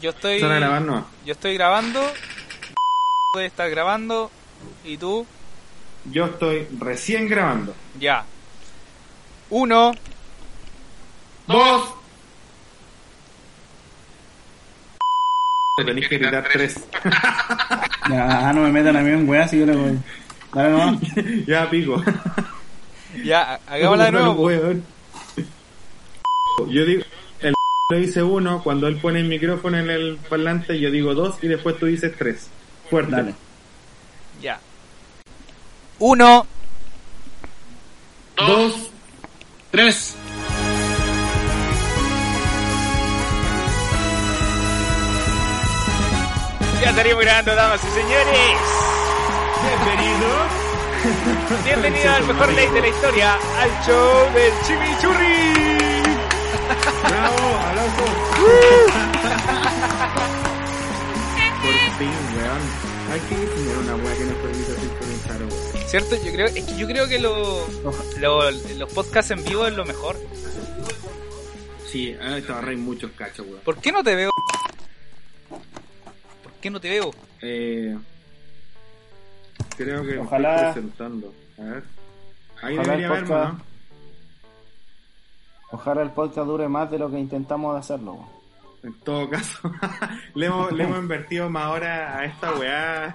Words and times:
Yo 0.00 0.10
estoy. 0.10 0.40
No. 0.40 1.06
Yo 1.24 1.32
estoy 1.32 1.54
grabando. 1.54 2.00
Puede 3.32 3.46
estar 3.46 3.68
grabando. 3.70 4.30
¿Y 4.84 4.96
tú? 4.96 5.26
Yo 6.10 6.26
estoy 6.26 6.68
recién 6.78 7.28
grabando. 7.28 7.74
Ya. 7.98 8.24
Uno. 9.50 9.92
Dos. 11.46 11.94
Te 15.76 15.84
tenés 15.84 16.08
que 16.08 16.18
gritar 16.18 16.48
tres. 16.52 16.80
Ya, 18.08 18.52
no 18.52 18.60
me 18.60 18.70
metan 18.70 18.96
a 18.96 19.00
mí 19.00 19.10
en 19.10 19.28
weá, 19.28 19.48
si 19.48 19.58
yo 19.58 19.66
le 19.66 19.74
voy. 19.74 19.98
Dale 20.54 20.70
nomás. 20.70 21.00
ya 21.46 21.68
pico. 21.68 22.00
Ya, 23.24 23.58
hagámosla 23.66 24.04
de 24.04 24.12
nuevo. 24.12 24.50
Yo 26.68 26.84
digo, 26.84 27.02
lo 27.88 27.98
dice 27.98 28.20
uno, 28.20 28.64
cuando 28.64 28.88
él 28.88 28.96
pone 28.96 29.20
el 29.20 29.28
micrófono 29.28 29.78
en 29.78 29.88
el 29.90 30.18
parlante, 30.28 30.80
yo 30.80 30.90
digo 30.90 31.14
dos 31.14 31.36
y 31.42 31.46
después 31.46 31.78
tú 31.78 31.86
dices 31.86 32.12
tres. 32.18 32.48
Fuerte. 32.90 33.12
Dale. 33.12 33.34
Ya. 34.42 34.58
Uno. 36.00 36.48
Dos. 38.36 38.90
Tres. 39.70 40.16
Ya 46.82 46.90
estaríamos 46.90 47.24
grabando, 47.24 47.54
damas 47.54 47.80
y 47.84 48.00
señores. 48.00 48.58
Bienvenido. 49.62 50.28
Bienvenido 51.64 52.10
al 52.10 52.26
mejor 52.26 52.52
ley 52.52 52.66
de 52.66 52.80
la 52.80 52.88
historia, 52.88 53.38
al 53.60 53.70
show 53.86 54.32
del 54.34 54.52
Chimichurri. 54.66 55.65
Bravo, 57.08 57.56
aplausos. 57.68 58.10
Por 61.62 61.98
fin, 61.98 62.10
weón. 62.36 62.62
Hay 63.12 63.20
que 63.20 63.34
tener 63.36 63.76
una 63.78 63.94
weá 63.96 64.14
que 64.16 64.24
nos 64.24 64.34
permita 64.34 64.74
sincronizar, 64.80 65.38
weón. 65.40 65.86
¿Cierto? 65.88 66.16
Yo 66.24 66.32
creo, 66.32 66.46
es 66.46 66.64
que 66.64 66.76
yo 66.76 66.86
creo 66.86 67.08
que 67.08 67.18
lo, 67.18 67.66
lo- 68.18 68.50
los 68.50 68.92
podcasts 68.92 69.30
en 69.30 69.44
vivo 69.44 69.66
es 69.66 69.74
lo 69.74 69.84
mejor. 69.84 70.16
Sí, 71.86 72.16
ah, 72.20 72.38
te 72.44 72.52
ahorráis 72.52 72.78
muchos 72.78 73.10
cachos, 73.12 73.46
weón. 73.46 73.60
¿Por 73.64 73.76
qué 73.78 73.92
no 73.92 74.02
te 74.02 74.14
veo? 74.16 74.30
¿Por 76.42 76.52
qué 76.60 76.70
no 76.70 76.80
te 76.80 76.90
veo? 76.90 77.14
Eh, 77.42 77.96
creo 79.76 80.02
que 80.02 80.12
me 80.14 80.18
Ojalá- 80.18 80.68
estoy 80.68 80.82
presentando. 80.82 81.32
A 81.58 81.62
ver. 81.62 81.82
Ahí 82.62 82.74
Ojalá 82.74 82.82
debería 82.96 83.08
verme, 83.10 83.28
podcast- 83.28 83.52
¿no? 83.52 83.75
Ojalá 85.76 86.00
el 86.00 86.10
podcast 86.10 86.46
dure 86.46 86.68
más 86.68 86.90
de 86.90 86.98
lo 86.98 87.10
que 87.10 87.18
intentamos 87.18 87.78
hacerlo. 87.78 88.18
En 88.82 88.94
todo 89.00 89.28
caso, 89.28 89.70
le, 90.34 90.46
hemos, 90.46 90.72
le 90.72 90.84
hemos 90.84 90.98
invertido 90.98 91.50
más 91.50 91.70
horas 91.70 92.16
a 92.16 92.24
esta 92.24 92.54
weá 92.54 93.14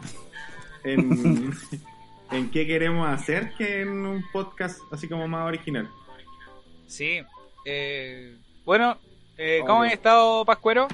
en, 0.83 1.51
en 2.31 2.51
qué 2.51 2.67
queremos 2.67 3.09
hacer 3.09 3.51
que 3.55 3.81
en 3.81 4.05
un 4.05 4.23
podcast 4.31 4.79
así 4.91 5.09
como 5.09 5.27
más 5.27 5.47
original. 5.47 5.89
Sí. 6.85 7.23
Eh, 7.65 8.37
bueno, 8.63 8.95
eh, 9.39 9.61
¿cómo 9.65 9.81
has 9.81 9.93
estado, 9.93 10.45
Pascuero? 10.45 10.87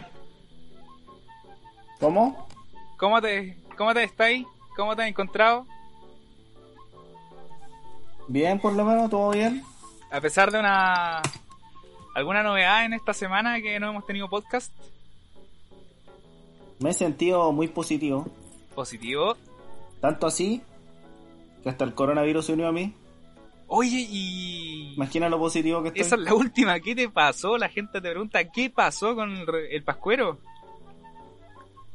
¿Cómo? 2.00 2.48
¿Cómo 2.96 3.22
te, 3.22 3.58
cómo 3.78 3.94
te 3.94 4.04
estáis? 4.06 4.48
¿Cómo 4.74 4.96
te 4.96 5.02
has 5.02 5.10
encontrado? 5.10 5.68
Bien, 8.30 8.58
por 8.58 8.72
lo 8.72 8.86
menos, 8.86 9.10
todo 9.10 9.32
bien. 9.32 9.66
A 10.10 10.22
pesar 10.22 10.50
de 10.50 10.60
una... 10.62 11.22
¿Alguna 12.18 12.42
novedad 12.42 12.84
en 12.84 12.94
esta 12.94 13.14
semana 13.14 13.62
que 13.62 13.80
no 13.80 13.92
hemos 13.92 14.04
tenido 14.08 14.28
podcast? 14.28 14.74
Me 16.80 16.90
he 16.90 16.94
sentido 16.94 17.52
muy 17.52 17.68
positivo. 17.68 18.26
Positivo. 18.74 19.38
Tanto 20.02 20.26
así 20.26 20.64
que 21.62 21.70
hasta 21.70 21.86
el 21.86 21.94
coronavirus 21.94 22.48
se 22.48 22.54
unió 22.54 22.70
a 22.70 22.72
mí. 22.72 22.92
Oye, 23.68 24.08
y... 24.10 24.96
Imagina 24.96 25.30
lo 25.30 25.38
positivo 25.38 25.84
que 25.84 25.90
estoy. 25.90 26.02
Esa 26.02 26.16
es 26.16 26.22
la 26.22 26.34
última. 26.34 26.80
¿Qué 26.80 26.96
te 26.96 27.08
pasó? 27.08 27.56
La 27.56 27.70
gente 27.70 28.02
te 28.02 28.10
pregunta, 28.10 28.44
¿qué 28.46 28.72
pasó 28.72 29.14
con 29.14 29.46
el, 29.70 29.84
Pascuero? 29.84 30.40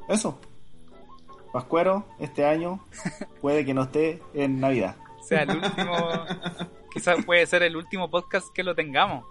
Eso. 0.08 0.38
Pascuero, 1.52 2.06
este 2.20 2.44
año 2.44 2.78
puede 3.40 3.64
que 3.64 3.74
no 3.74 3.82
esté 3.82 4.22
en 4.34 4.60
Navidad. 4.60 4.94
O 5.18 5.24
sea, 5.24 5.42
el 5.42 5.50
último... 5.50 5.96
Quizás 6.92 7.24
puede 7.24 7.44
ser 7.44 7.64
el 7.64 7.74
último 7.74 8.08
podcast 8.08 8.52
que 8.54 8.62
lo 8.62 8.76
tengamos. 8.76 9.24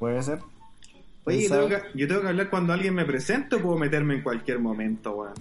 Puede 0.00 0.20
ser. 0.22 0.40
Oye, 1.24 1.42
yo 1.42 1.50
tengo, 1.50 1.68
que, 1.68 1.82
yo 1.94 2.08
tengo 2.08 2.22
que 2.22 2.28
hablar 2.28 2.50
cuando 2.50 2.72
alguien 2.72 2.94
me 2.94 3.04
presente 3.04 3.54
o 3.56 3.62
puedo 3.62 3.76
meterme 3.78 4.14
en 4.14 4.22
cualquier 4.22 4.58
momento, 4.58 5.12
weón. 5.12 5.34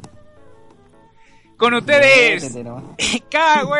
Con 1.57 1.73
ustedes, 1.73 2.43
Métete 2.43 2.63
nomás. 2.63 2.83
¡Cagüe! 3.31 3.79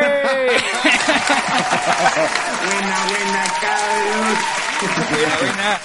Buena, 2.66 2.96
buena, 3.06 3.44
cabros. 3.60 4.38
buena, 5.10 5.36
buena. 5.38 5.80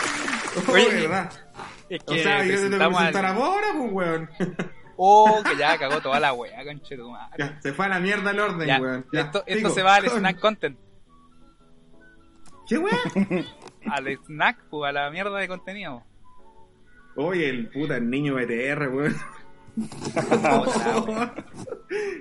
Oh, 0.68 0.72
Oye, 0.72 0.90
¿verdad? 1.08 1.30
Es 1.90 2.00
O 2.08 2.14
sea, 2.16 2.44
yo 2.46 2.56
te 2.56 2.62
tengo 2.62 2.78
que 2.78 2.84
al- 2.84 2.94
presentar 2.96 3.26
ahora, 3.26 3.68
pues, 3.78 3.92
weón. 3.92 4.30
Oh, 4.98 5.44
que 5.44 5.58
ya 5.58 5.78
cagó 5.78 6.00
toda 6.00 6.22
la 6.22 6.32
wea, 6.32 6.64
conche 6.64 6.96
tu 6.96 7.12
madre. 7.12 7.36
Ya, 7.38 7.60
se 7.62 7.74
fue 7.74 7.86
a 7.86 7.90
la 7.90 8.00
mierda 8.00 8.32
el 8.32 8.40
orden, 8.40 8.66
Ya, 8.66 8.80
weón. 8.80 9.06
Ya, 9.12 9.30
esto, 9.46 9.70
se 9.72 9.84
va 9.84 9.96
al 9.96 10.06
snack 10.06 10.40
content. 10.40 10.78
¿Qué, 12.66 12.78
weón? 12.78 13.46
Al 13.92 14.08
snack, 14.26 14.58
pues, 14.70 14.90
a 14.90 14.92
la 14.92 15.10
mierda 15.10 15.38
de 15.38 15.48
contenido. 15.48 16.04
Oye, 17.16 17.50
el 17.50 17.70
puta 17.70 17.98
el 17.98 18.10
niño 18.10 18.36
BTR, 18.36 18.88
weón. 18.90 19.16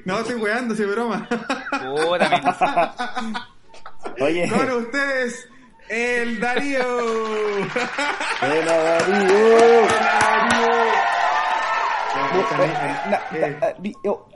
No, 0.05 0.19
estoy 0.21 0.35
weando, 0.37 0.75
es 0.75 0.87
broma. 0.91 1.27
Puta. 1.71 3.05
Oye, 4.21 4.49
Con 4.49 4.71
ustedes, 4.83 5.49
el 5.89 6.39
Darío. 6.41 6.81
¡El 8.43 8.65
Darío! 8.67 9.87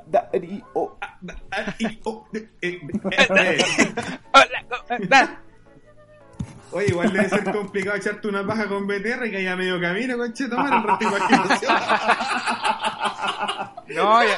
Darío, 0.06 0.68
Darío. 1.50 2.18
eh. 2.62 2.80
Hola. 4.32 5.42
Oye, 6.70 6.88
igual 6.88 7.12
debe 7.12 7.28
ser 7.28 7.44
complicado 7.44 7.96
echarte 7.96 8.28
una 8.28 8.46
paja 8.46 8.68
con 8.68 8.86
BTR 8.86 9.30
que 9.30 9.38
haya 9.38 9.56
medio 9.56 9.80
camino, 9.80 10.16
conche, 10.18 10.48
tomar 10.48 10.72
el 10.72 10.82
rato. 10.82 11.08
No, 13.88 14.20
y 14.22 14.28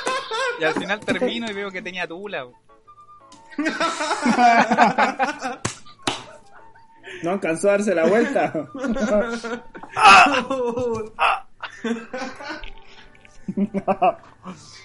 al 0.64 0.74
final 0.74 1.00
termino 1.00 1.50
y 1.50 1.52
veo 1.52 1.72
que 1.72 1.82
tenía 1.82 2.06
tula. 2.06 2.46
No 7.22 7.32
alcanzó 7.32 7.68
a 7.68 7.72
darse 7.72 7.94
la 7.94 8.06
vuelta. 8.06 8.52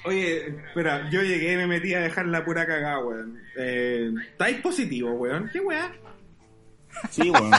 Oye, 0.03 0.47
espera, 0.67 1.09
yo 1.09 1.21
llegué 1.21 1.53
y 1.53 1.57
me 1.57 1.67
metí 1.67 1.93
a 1.93 2.01
dejar 2.01 2.25
la 2.25 2.43
pura 2.43 2.65
cagada, 2.65 2.99
weón. 2.99 3.39
Eh, 3.57 4.11
¿Estáis 4.31 4.59
positivo, 4.59 5.11
weón? 5.13 5.49
¿Qué 5.51 5.59
weá? 5.59 5.91
Sí, 7.09 7.29
weón. 7.29 7.51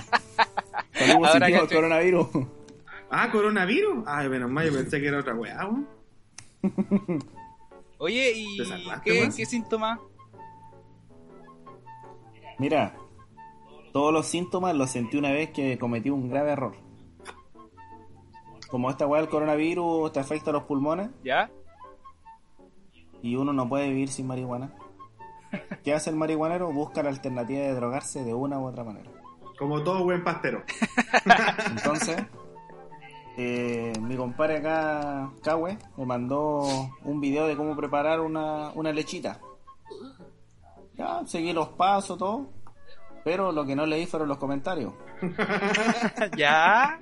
Positivo 0.92 1.26
al 1.26 1.40
cacho. 1.40 1.74
coronavirus. 1.74 2.28
Ah, 3.10 3.30
coronavirus. 3.30 4.04
Ay, 4.06 4.28
menos 4.28 4.50
mal, 4.50 4.66
yo 4.66 4.76
pensé 4.76 5.00
que 5.00 5.08
era 5.08 5.20
otra 5.20 5.34
weá, 5.34 5.64
weón. 5.64 5.88
Oye, 7.98 8.32
¿y 8.34 8.56
¿Te 8.58 8.64
salvaste, 8.64 9.10
qué, 9.10 9.30
qué 9.34 9.46
síntomas? 9.46 9.98
Mira, 12.58 12.94
todos 13.92 14.12
los 14.12 14.26
síntomas 14.26 14.74
los 14.74 14.90
sentí 14.90 15.16
una 15.16 15.30
vez 15.30 15.50
que 15.50 15.78
cometí 15.78 16.10
un 16.10 16.28
grave 16.28 16.52
error. 16.52 16.74
Como 18.68 18.90
esta 18.90 19.06
weá 19.06 19.20
del 19.20 19.30
coronavirus 19.30 20.12
te 20.12 20.20
afecta 20.20 20.50
a 20.50 20.52
los 20.52 20.64
pulmones 20.64 21.10
¿Ya? 21.22 21.50
y 23.22 23.36
uno 23.36 23.52
no 23.52 23.68
puede 23.68 23.88
vivir 23.88 24.08
sin 24.08 24.26
marihuana. 24.26 24.72
¿Qué 25.84 25.94
hace 25.94 26.10
el 26.10 26.16
marihuanero? 26.16 26.72
Busca 26.72 27.02
la 27.02 27.10
alternativa 27.10 27.60
de 27.60 27.74
drogarse 27.74 28.24
de 28.24 28.34
una 28.34 28.58
u 28.58 28.66
otra 28.66 28.84
manera. 28.84 29.10
Como 29.58 29.82
todo 29.82 30.04
buen 30.04 30.22
pastero. 30.22 30.62
Entonces, 31.70 32.24
eh, 33.36 33.92
mi 34.00 34.16
compadre 34.16 34.58
acá, 34.58 35.30
Cahue, 35.42 35.78
me 35.96 36.06
mandó 36.06 36.62
un 37.02 37.20
video 37.20 37.46
de 37.46 37.56
cómo 37.56 37.76
preparar 37.76 38.20
una, 38.20 38.70
una 38.74 38.92
lechita. 38.92 39.40
Ya, 40.94 41.22
seguí 41.26 41.52
los 41.52 41.68
pasos, 41.68 42.18
todo. 42.18 42.48
Pero 43.24 43.52
lo 43.52 43.66
que 43.66 43.74
no 43.74 43.86
leí 43.86 44.06
fueron 44.06 44.28
los 44.28 44.38
comentarios. 44.38 44.92
¿Ya? 46.36 46.98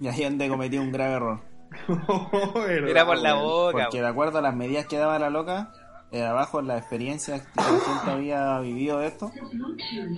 Y 0.00 0.08
ahí 0.08 0.24
donde 0.24 0.48
cometí 0.48 0.78
un 0.78 0.90
grave 0.90 1.14
error. 1.14 1.40
Era 2.88 3.06
por 3.06 3.18
la 3.18 3.34
boca. 3.34 3.84
Porque 3.84 4.00
de 4.00 4.08
acuerdo 4.08 4.38
a 4.38 4.42
las 4.42 4.54
medidas 4.54 4.86
que 4.86 4.98
daba 4.98 5.18
la 5.18 5.30
loca, 5.30 5.70
eh, 6.12 6.22
abajo 6.24 6.60
en 6.60 6.66
la 6.68 6.78
experiencia 6.78 7.40
que 7.40 7.48
la 7.56 7.62
gente 7.64 8.10
había 8.10 8.58
vivido 8.60 8.98
de 8.98 9.06
esto, 9.08 9.30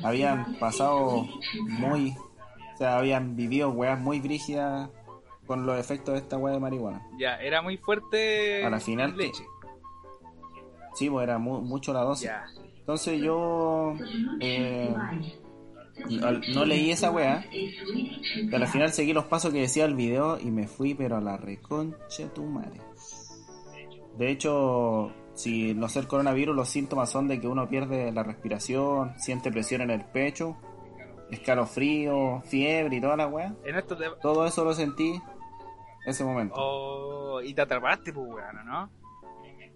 habían 0.03 0.57
pasado 0.59 1.27
muy, 1.69 2.15
o 2.75 2.77
sea, 2.79 2.99
habían 2.99 3.37
vivido 3.37 3.71
weas 3.71 4.01
muy 4.01 4.21
brígidas 4.21 4.89
con 5.47 5.67
los 5.67 5.79
efectos 5.79 6.15
de 6.15 6.21
esta 6.21 6.39
weá 6.39 6.55
de 6.55 6.61
marihuana. 6.61 7.07
Ya, 7.19 7.37
era 7.37 7.61
muy 7.63 7.77
fuerte. 7.77 8.65
A 8.65 8.71
la 8.71 8.81
final, 8.81 9.17
leche. 9.17 9.45
Sí, 10.95 11.11
pues 11.11 11.25
era 11.25 11.39
mu- 11.39 11.61
mucho 11.63 11.93
la 11.93 12.01
dosis. 12.01 12.27
Ya. 12.27 12.45
Entonces 12.79 13.21
yo 13.21 13.95
eh, 14.41 14.95
no 16.55 16.65
leí 16.65 16.91
esa 16.91 17.11
weá. 17.11 17.45
Pero 18.51 18.57
al 18.65 18.69
final 18.69 18.93
seguí 18.93 19.13
los 19.13 19.25
pasos 19.27 19.53
que 19.53 19.61
decía 19.61 19.85
el 19.85 19.95
video 19.95 20.39
y 20.39 20.51
me 20.51 20.67
fui, 20.69 20.95
pero 20.95 21.17
a 21.17 21.21
la 21.21 21.37
reconcha 21.37 22.29
tu 22.35 22.45
madre. 22.45 22.81
De 24.17 24.31
hecho, 24.31 25.13
si 25.43 25.75
no 25.75 25.89
ser 25.89 26.07
coronavirus, 26.07 26.55
los 26.55 26.69
síntomas 26.69 27.11
son 27.11 27.27
de 27.27 27.41
que 27.41 27.49
uno 27.49 27.69
pierde 27.69 28.13
la 28.13 28.23
respiración, 28.23 29.19
siente 29.19 29.51
presión 29.51 29.81
en 29.81 29.91
el 29.91 30.05
pecho, 30.05 30.57
escalofrío, 31.33 32.43
fiebre 32.45 32.97
y 32.97 33.01
toda 33.01 33.17
la 33.17 33.27
weá. 33.27 33.53
En 33.65 33.77
esto 33.77 33.97
te... 33.97 34.05
Todo 34.23 34.47
eso 34.47 34.65
lo 34.65 34.73
sentí 34.73 35.21
ese 36.07 36.25
momento. 36.25 36.55
Oh, 36.57 37.43
y 37.43 37.55
te 37.55 37.63
atrapaste, 37.63 38.13
pues, 38.13 38.29
weón, 38.29 38.65
¿no? 38.65 38.89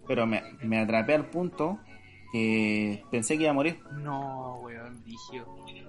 Pero 0.07 0.25
me, 0.25 0.41
me 0.63 0.79
atrapé 0.79 1.15
al 1.15 1.27
punto 1.31 1.81
que 2.31 3.03
pensé 3.11 3.37
que 3.37 3.43
iba 3.43 3.51
a 3.51 3.55
morir. 3.55 3.81
No, 3.91 4.61
weón. 4.63 5.03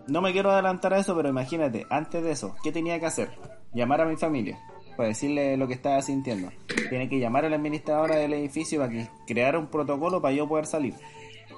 No 0.07 0.21
me 0.21 0.31
quiero 0.31 0.49
adelantar 0.49 0.95
a 0.95 0.97
eso, 0.97 1.15
pero 1.15 1.29
imagínate, 1.29 1.85
antes 1.91 2.23
de 2.23 2.31
eso, 2.31 2.55
¿qué 2.63 2.71
tenía 2.71 2.99
que 2.99 3.05
hacer? 3.05 3.29
Llamar 3.73 4.01
a 4.01 4.05
mi 4.05 4.15
familia 4.15 4.59
para 4.97 5.09
decirle 5.09 5.55
lo 5.55 5.67
que 5.67 5.75
estaba 5.75 6.01
sintiendo. 6.01 6.51
Tiene 6.89 7.07
que 7.07 7.19
llamar 7.19 7.45
a 7.45 7.49
la 7.49 7.55
administradora 7.55 8.15
del 8.15 8.33
edificio 8.33 8.79
para 8.79 8.91
que 8.91 9.07
creara 9.27 9.59
un 9.59 9.67
protocolo 9.67 10.21
para 10.21 10.33
yo 10.33 10.49
poder 10.49 10.65
salir. 10.65 10.95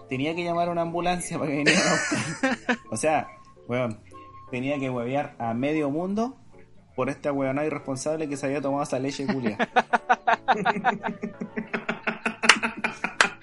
Tenía 0.09 0.35
que 0.35 0.43
llamar 0.43 0.67
a 0.67 0.71
una 0.71 0.81
ambulancia 0.81 1.39
para 1.39 1.49
que 1.49 1.57
viniera 1.57 1.79
a 1.79 1.91
buscar. 1.91 2.77
O 2.91 2.97
sea, 2.97 3.29
weón, 3.67 3.97
tenía 4.51 4.77
que 4.77 4.89
huevear 4.89 5.35
a 5.39 5.53
medio 5.53 5.89
mundo 5.89 6.35
por 6.95 7.09
esta 7.09 7.31
weonada 7.31 7.65
irresponsable 7.65 8.27
que 8.27 8.35
se 8.35 8.45
había 8.45 8.61
tomado 8.61 8.83
esa 8.83 8.99
leche 8.99 9.25
culia. 9.25 9.57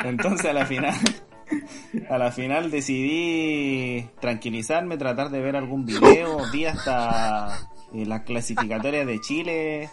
Entonces 0.05 0.51
a 0.51 0.53
la 0.53 0.67
final, 0.67 0.95
a 2.11 2.19
la 2.19 2.31
final 2.33 2.71
decidí 2.71 4.11
tranquilizarme, 4.21 4.99
tratar 4.99 5.31
de 5.31 5.41
ver 5.41 5.57
algún 5.57 5.87
video, 5.87 6.43
vi 6.53 6.67
hasta 6.67 7.71
eh, 7.95 8.07
las 8.07 8.23
clasificatorias 8.23 9.07
de 9.07 9.21
Chile, 9.21 9.91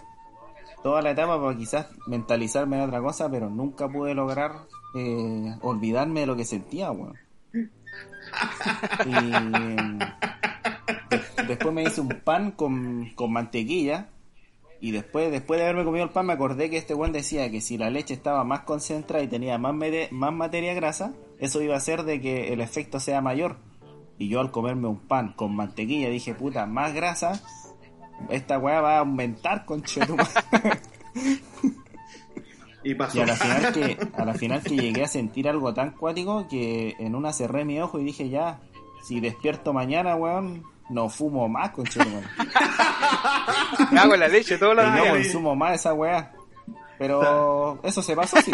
toda 0.81 1.01
la 1.01 1.12
etapa 1.12 1.42
para 1.42 1.57
quizás 1.57 1.88
mentalizarme 2.07 2.78
en 2.78 2.84
otra 2.84 3.01
cosa, 3.01 3.30
pero 3.30 3.50
nunca 3.50 3.88
pude 3.88 4.13
lograr 4.16 4.51
eh, 4.95 5.56
olvidarme 5.62 6.22
de 6.22 6.25
lo 6.25 6.36
que 6.36 6.45
sentía, 6.45 6.92
weón. 6.92 7.18
Y 9.06 9.12
de- 9.12 9.98
después 11.48 11.74
me 11.74 11.84
hice 11.84 12.01
un 12.01 12.10
pan 12.24 12.51
con, 12.51 13.12
con 13.16 13.31
mantequilla. 13.31 14.10
Y 14.81 14.92
después, 14.92 15.31
después 15.31 15.60
de 15.60 15.63
haberme 15.66 15.86
comido 15.86 16.04
el 16.04 16.10
pan, 16.12 16.25
me 16.25 16.34
acordé 16.34 16.69
que 16.69 16.75
este 16.78 16.94
weón 16.94 17.13
decía 17.13 17.50
que 17.50 17.62
si 17.62 17.78
la 17.78 17.90
leche 17.90 18.13
estaba 18.13 18.44
más 18.44 18.62
concentrada 18.62 19.24
y 19.24 19.30
tenía 19.30 19.57
más, 19.57 19.74
más 20.12 20.34
materia 20.34 20.74
grasa, 20.74 21.13
eso 21.40 21.62
iba 21.62 21.75
a 21.75 21.78
hacer 21.78 22.04
de 22.04 22.19
que 22.19 22.51
el 22.51 22.60
efecto 22.60 23.00
sea 23.00 23.22
mayor. 23.22 23.56
Y 24.18 24.28
yo 24.28 24.42
al 24.42 24.51
comerme 24.51 24.90
un 24.90 25.00
pan 25.00 25.31
con 25.38 25.56
mantequilla 25.56 26.10
dije, 26.10 26.34
puta, 26.36 26.66
más 26.66 26.94
grasa, 26.94 27.42
esta 28.30 28.57
weá 28.57 28.81
va 28.81 28.95
a 28.95 29.00
aumentar 29.00 29.65
con 29.65 29.83
Y 32.86 32.95
pasó. 32.95 33.18
Y 33.18 33.21
a 33.21 33.25
la 33.25 33.36
final 33.36 33.71
que, 33.74 33.98
a 34.18 34.25
la 34.25 34.33
final 34.33 34.62
que 34.62 34.75
llegué 34.75 35.04
a 35.04 35.07
sentir 35.07 35.48
algo 35.48 35.74
tan 35.74 35.92
cuático 35.92 36.48
que 36.50 36.95
en 37.00 37.15
una 37.15 37.31
cerré 37.31 37.63
mi 37.63 37.80
ojo 37.80 37.98
y 38.00 38.04
dije 38.04 38.27
ya, 38.30 38.60
si 39.04 39.21
despierto 39.21 39.71
mañana, 39.71 40.15
weón, 40.18 40.63
no 40.89 41.10
fumo 41.10 41.48
más 41.48 41.71
con 41.71 41.86
Me 43.92 44.00
hago 44.00 44.16
la 44.16 44.27
leche 44.27 44.57
todos 44.57 44.74
Y 44.74 44.77
los 44.77 44.86
no 44.86 45.01
días. 45.01 45.09
consumo 45.13 45.56
más 45.56 45.75
esa 45.75 45.94
weá. 45.94 46.33
Pero 46.98 47.80
eso 47.83 48.01
se 48.01 48.16
pasó 48.16 48.38
así. 48.38 48.51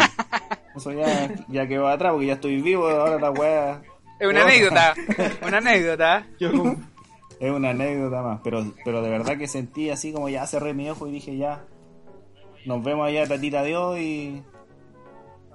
Eso 0.74 0.92
ya, 0.92 1.28
ya 1.48 1.66
quedó 1.66 1.88
atrás 1.88 2.12
porque 2.12 2.26
ya 2.26 2.34
estoy 2.34 2.60
vivo, 2.60 2.88
ahora 2.88 3.18
la 3.18 3.30
weá 3.30 3.82
Es 4.18 4.28
una 4.28 4.42
anécdota. 4.42 4.94
Una 5.46 5.58
anécdota. 5.58 6.26
Yo 6.38 6.50
es 7.40 7.50
una 7.50 7.70
anécdota 7.70 8.22
más. 8.22 8.40
Pero, 8.44 8.72
pero 8.84 9.02
de 9.02 9.10
verdad 9.10 9.38
que 9.38 9.48
sentí 9.48 9.90
así 9.90 10.12
como 10.12 10.28
ya 10.28 10.46
cerré 10.46 10.74
mi 10.74 10.88
ojo 10.90 11.08
y 11.08 11.12
dije 11.12 11.36
ya, 11.36 11.64
nos 12.66 12.84
vemos 12.84 13.08
allá, 13.08 13.26
tatita 13.26 13.64
Dios 13.64 13.98
y... 13.98 14.42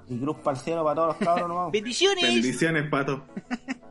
Y 0.08 0.20
cruz 0.20 0.38
para 0.44 0.56
el 0.56 0.64
cielo 0.64 0.84
para 0.84 0.96
todos 0.96 1.08
los 1.08 1.18
cabros 1.18 1.48
nomás. 1.48 1.72
Bendiciones. 1.72 2.24
Bendiciones, 2.24 2.90
pato. 2.90 3.24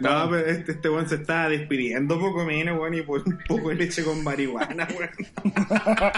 No, 0.00 0.30
pero 0.30 0.36
este, 0.46 0.72
este 0.72 0.88
weón 0.88 1.06
se 1.06 1.16
estaba 1.16 1.50
despidiendo 1.50 2.18
poco 2.18 2.46
menos, 2.46 2.78
weón, 2.78 2.94
y 2.94 3.02
por 3.02 3.22
un 3.26 3.38
poco 3.46 3.68
de 3.68 3.74
leche 3.74 4.02
con 4.02 4.24
marihuana, 4.24 4.88
weón. 4.98 5.10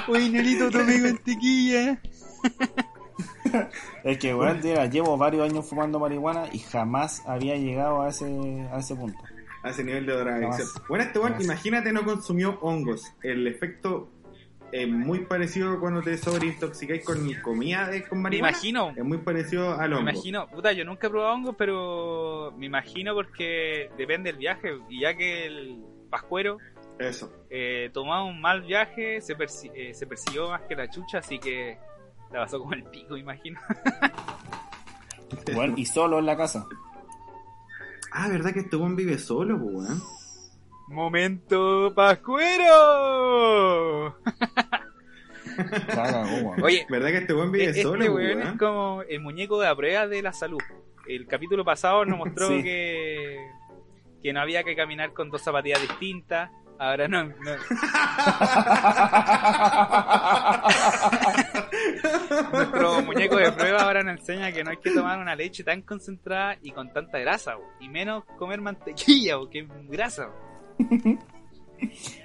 Uy, 0.07 0.31
Nelito, 0.31 0.71
tomé 0.71 0.99
mantequilla. 0.99 2.01
Es 4.05 4.19
que, 4.19 4.33
weón, 4.33 4.63
llevo 4.63 5.17
varios 5.17 5.51
años 5.51 5.69
fumando 5.69 5.99
marihuana 5.99 6.45
y 6.53 6.61
jamás 6.61 7.25
había 7.27 7.57
llegado 7.57 8.03
a 8.03 8.11
ese, 8.11 8.27
a 8.73 8.79
ese 8.79 8.95
punto. 8.95 9.19
A 9.63 9.71
ese 9.71 9.83
nivel 9.85 10.07
de 10.07 10.13
drogadicción. 10.15 10.69
Jamás. 10.69 10.89
Bueno, 10.89 11.05
este 11.05 11.19
weón, 11.19 11.33
Jamás. 11.33 11.45
imagínate, 11.47 11.93
no 11.93 12.05
consumió 12.05 12.59
hongos. 12.61 13.13
El 13.23 13.47
efecto 13.47 14.09
es 14.71 14.87
muy 14.89 15.21
parecido 15.21 15.81
cuando 15.81 16.03
te 16.03 16.17
sobreintoxicáis 16.19 17.03
con 17.05 17.33
comida 17.43 17.89
de, 17.89 18.07
con 18.07 18.19
Me 18.19 18.25
marihuana. 18.25 18.51
imagino. 18.51 18.93
Es 18.97 19.05
muy 19.05 19.19
parecido 19.19 19.73
al 19.81 19.91
Me 19.91 19.97
hongo. 19.97 20.11
imagino, 20.11 20.47
puta, 20.49 20.73
yo 20.73 20.85
nunca 20.85 21.07
he 21.07 21.11
probado 21.11 21.35
hongos, 21.35 21.55
pero 21.59 22.53
me 22.57 22.67
imagino 22.67 23.15
porque 23.15 23.91
depende 23.97 24.31
del 24.31 24.39
viaje. 24.39 24.79
Y 24.91 25.01
ya 25.01 25.15
que 25.17 25.47
el 25.47 25.83
pascuero 26.11 26.59
Eso. 26.99 27.33
eh, 27.51 27.91
tomaba 27.93 28.25
un 28.25 28.41
mal 28.41 28.63
viaje, 28.63 29.21
se, 29.21 29.37
persi- 29.37 29.73
eh, 29.75 29.93
se 29.95 30.07
persiguió 30.07 30.51
más 30.51 30.63
que 30.63 30.77
la 30.77 30.89
chucha, 30.91 31.19
así 31.19 31.39
que 31.39 31.79
la 32.31 32.41
pasó 32.41 32.59
como 32.59 32.75
el 32.75 32.85
pico, 32.85 33.15
me 33.15 33.21
imagino. 33.21 33.59
Weón, 35.55 35.75
y 35.79 35.85
solo 35.87 36.19
en 36.19 36.27
la 36.27 36.37
casa. 36.37 36.67
Ah, 38.21 38.27
¿verdad 38.29 38.53
que 38.53 38.59
este 38.61 38.75
weón 38.75 38.97
vive 38.97 39.17
solo, 39.17 39.57
pues, 39.61 39.75
weón? 39.77 40.03
¡Momento 40.89 41.93
pascuero! 41.95 42.57
Oye, 46.63 46.87
¿Verdad 46.89 47.09
que 47.11 47.19
este 47.19 47.35
weón 47.35 47.53
vive 47.53 47.67
este 47.67 47.83
solo, 47.83 48.05
weón 48.13 48.39
weón? 48.39 48.49
es 48.49 48.59
como 48.59 49.03
el 49.09 49.21
muñeco 49.21 49.61
de 49.61 49.67
la 49.67 49.77
prueba 49.77 50.07
de 50.09 50.23
la 50.23 50.33
salud. 50.33 50.61
El 51.07 51.27
capítulo 51.27 51.65
pasado 51.65 52.05
nos 52.05 52.19
mostró 52.19 52.49
Sí. 52.49 52.63
que, 52.63 53.39
que 54.23 54.33
no 54.33 54.41
había 54.41 54.63
que 54.65 54.77
caminar 54.77 55.13
con 55.13 55.31
dos 55.31 55.43
zapatillas 55.43 55.81
distintas. 55.81 56.51
Ahora 56.79 57.09
no, 57.09 57.25
no- 57.25 57.35
Nuestro 62.53 63.03
muñeco 63.03 63.37
de 63.37 63.53
prueba 63.53 63.83
ahora 63.83 64.03
nos 64.03 64.19
enseña 64.21 64.53
que 64.53 64.65
no 64.65 64.71
hay 64.71 64.77
que 64.79 64.91
tomar 64.91 65.19
una 65.19 65.35
leche 65.35 65.65
tan 65.65 65.83
concentrada 65.83 66.57
y 66.63 66.71
con 66.73 66.91
tanta 66.93 67.19
grasa, 67.19 67.55
bo, 67.57 67.65
y 67.81 67.89
menos 67.89 68.25
comer 68.39 68.61
mantequilla, 68.61 69.37
bo, 69.37 69.49
que 69.51 69.61
es 69.61 69.69
grasa. 69.89 70.27
bo. 70.29 70.35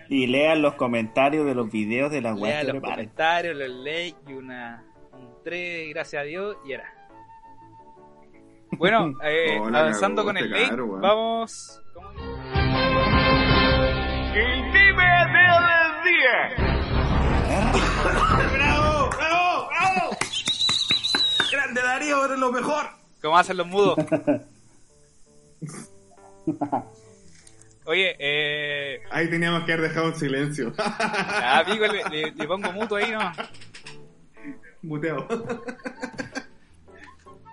Y 0.09 0.27
lean 0.27 0.61
los 0.61 0.75
comentarios 0.75 1.45
de 1.45 1.55
los 1.55 1.71
videos 1.71 2.11
de 2.11 2.19
weas 2.21 2.61
que 2.61 2.67
los 2.73 2.81
preparen. 2.81 2.95
comentarios, 3.05 3.55
los 3.57 3.69
likes 3.69 4.19
y 4.27 4.33
una, 4.33 4.83
un 5.13 5.29
3, 5.43 5.89
gracias 5.93 6.21
a 6.21 6.25
Dios, 6.25 6.57
y 6.65 6.73
era. 6.73 6.85
Bueno, 8.77 9.13
eh, 9.23 9.59
la 9.71 9.79
avanzando 9.79 10.23
con 10.23 10.37
el 10.37 10.45
este 10.53 10.61
lake, 10.61 10.75
cabro, 14.33 14.95
weón. 14.97 15.33
vamos. 15.33 16.03
¿cómo? 17.47 17.73
¡Bravo! 18.53 19.09
¡Bravo! 19.09 19.67
¡Bravo! 19.69 20.17
¡Grande 21.51 21.81
Darío! 21.81 22.25
¡Eres 22.25 22.39
lo 22.39 22.51
mejor! 22.51 22.85
¿Cómo 23.21 23.37
hacen 23.37 23.57
los 23.57 23.67
mudos? 23.67 23.95
Oye, 27.85 28.15
eh. 28.17 29.01
Ahí 29.11 29.29
teníamos 29.29 29.65
que 29.65 29.73
haber 29.73 29.89
dejado 29.89 30.07
en 30.09 30.15
silencio. 30.15 30.73
Ah, 30.77 31.63
pico, 31.65 31.85
le, 31.85 32.03
le- 32.09 32.31
le 32.31 32.47
pongo 32.47 32.71
mutuo 32.71 32.97
ahí, 32.97 33.11
¿no? 33.11 33.19
Muteo. 34.81 35.27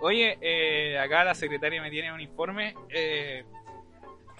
Oye, 0.01 0.37
eh, 0.41 0.97
acá 0.99 1.23
la 1.25 1.35
secretaria 1.35 1.81
me 1.81 1.89
tiene 1.91 2.11
un 2.13 2.21
informe. 2.21 2.73
Eh, 2.89 3.43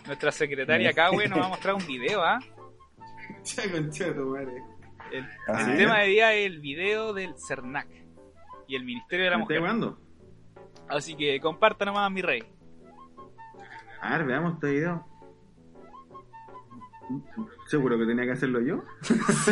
nuestra 0.06 0.32
secretaria 0.32 0.94
Cahue 0.94 1.28
nos 1.28 1.40
va 1.40 1.46
a 1.46 1.50
mostrar 1.50 1.76
un 1.76 1.86
video, 1.86 2.22
¿ah? 2.24 2.40
Madre. 4.26 4.64
El, 5.12 5.26
¿Ah, 5.48 5.60
el 5.62 5.66
sí? 5.72 5.78
tema 5.78 6.00
de 6.00 6.08
día 6.08 6.34
es 6.34 6.46
el 6.48 6.60
video 6.60 7.14
del 7.14 7.34
CERNAC 7.38 7.88
y 8.68 8.76
el 8.76 8.84
Ministerio 8.86 9.26
de 9.26 9.32
la 9.32 9.38
¿Me 9.38 9.44
estás 9.44 9.58
Mujer. 9.58 9.60
jugando? 9.60 9.98
Así 10.88 11.16
que 11.16 11.40
comparta 11.40 11.86
nomás, 11.86 12.10
mi 12.12 12.22
rey. 12.22 12.44
A 14.02 14.18
ver, 14.18 14.26
veamos 14.28 14.54
este 14.56 14.72
video. 14.72 15.06
¿Seguro 17.68 17.98
que 18.00 18.06
tenía 18.06 18.24
que 18.26 18.32
hacerlo 18.32 18.62
yo? 18.62 18.84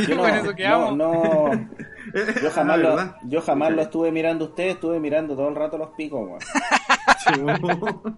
Yo 0.08 0.16
no, 0.16 0.22
con 0.22 0.30
eso 0.34 0.56
quedamos. 0.56 0.96
no, 0.96 1.14
no, 1.54 1.70
yo 2.42 2.52
jamás, 2.52 2.80
Ah, 2.80 3.18
lo, 3.24 3.30
yo 3.30 3.42
jamás 3.42 3.72
lo 3.74 3.82
estuve 3.82 4.12
mirando 4.14 4.46
a 4.46 4.48
ustedes, 4.50 4.76
estuve 4.76 5.00
mirando 5.00 5.36
todo 5.36 5.50
el 5.50 5.56
rato 5.56 5.78
los 5.78 5.90
picos, 5.92 6.22
weón. 6.26 6.40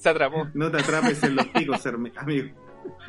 Se 0.00 0.08
atrapó. 0.08 0.48
No 0.54 0.70
te 0.70 0.78
atrapes 0.78 1.22
en 1.24 1.36
los 1.36 1.46
picos, 1.48 1.84
amigo. 1.86 2.48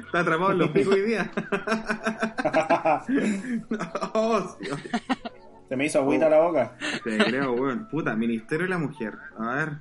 Está 0.06 0.20
atrapado 0.20 0.52
en 0.52 0.58
los 0.58 0.70
picos 0.72 0.94
hoy 0.94 1.02
día. 1.04 1.32
oh, 4.14 4.58
sí. 4.60 4.70
Se 5.70 5.76
me 5.78 5.86
hizo 5.86 6.00
agüita 6.00 6.30
la 6.30 6.42
boca. 6.42 6.76
Te 7.04 7.18
creo, 7.18 7.54
weón. 7.54 7.88
Puta, 7.90 8.14
Ministerio 8.16 8.66
de 8.66 8.70
la 8.72 8.78
Mujer. 8.78 9.14
A 9.40 9.54
ver. 9.56 9.78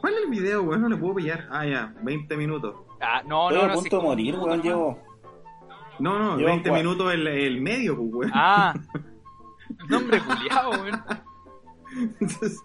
¿Cuál 0.00 0.14
es 0.14 0.20
el 0.24 0.30
video, 0.30 0.62
weón? 0.62 0.80
No 0.80 0.88
le 0.88 0.96
puedo 0.96 1.16
pillar. 1.16 1.46
Ah, 1.50 1.66
ya, 1.66 1.92
20 2.02 2.34
minutos. 2.38 2.76
Ah, 3.02 3.22
no, 3.26 3.50
Estoy 3.50 3.58
no, 3.58 3.64
a 3.64 3.74
no. 3.74 3.80
punto 3.80 3.96
de 3.98 4.02
morir, 4.02 4.36
weón. 4.36 4.62
Llevo. 4.62 5.02
No, 5.98 6.18
no, 6.18 6.38
Llevan 6.38 6.62
20 6.62 6.70
cua- 6.70 6.74
minutos 6.76 7.12
el, 7.12 7.26
el 7.26 7.60
medio, 7.60 7.94
pues, 7.98 8.10
weón. 8.10 8.30
Ah, 8.34 8.72
nombre 9.90 10.18
culiao, 10.22 10.70
weón. 10.70 11.04
Entonces, 12.20 12.58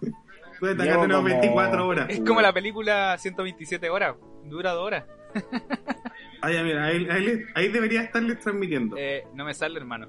Entonces 0.56 0.74
acá 0.80 0.84
Llevo 0.84 1.02
tenemos 1.02 1.22
como- 1.22 1.40
24 1.40 1.86
horas. 1.86 2.06
Es 2.10 2.20
como 2.20 2.40
la 2.40 2.52
película 2.52 3.16
127 3.18 3.88
horas, 3.90 4.16
dura 4.44 4.72
dos 4.72 4.86
horas. 4.86 5.04
Ah, 6.42 6.52
ya, 6.52 6.62
mira, 6.62 6.84
ahí, 6.84 7.08
ahí, 7.10 7.42
ahí 7.54 7.68
debería 7.68 8.02
estarles 8.02 8.38
transmitiendo. 8.38 8.94
Eh, 8.98 9.24
no 9.34 9.44
me 9.46 9.54
sale, 9.54 9.78
hermano. 9.80 10.06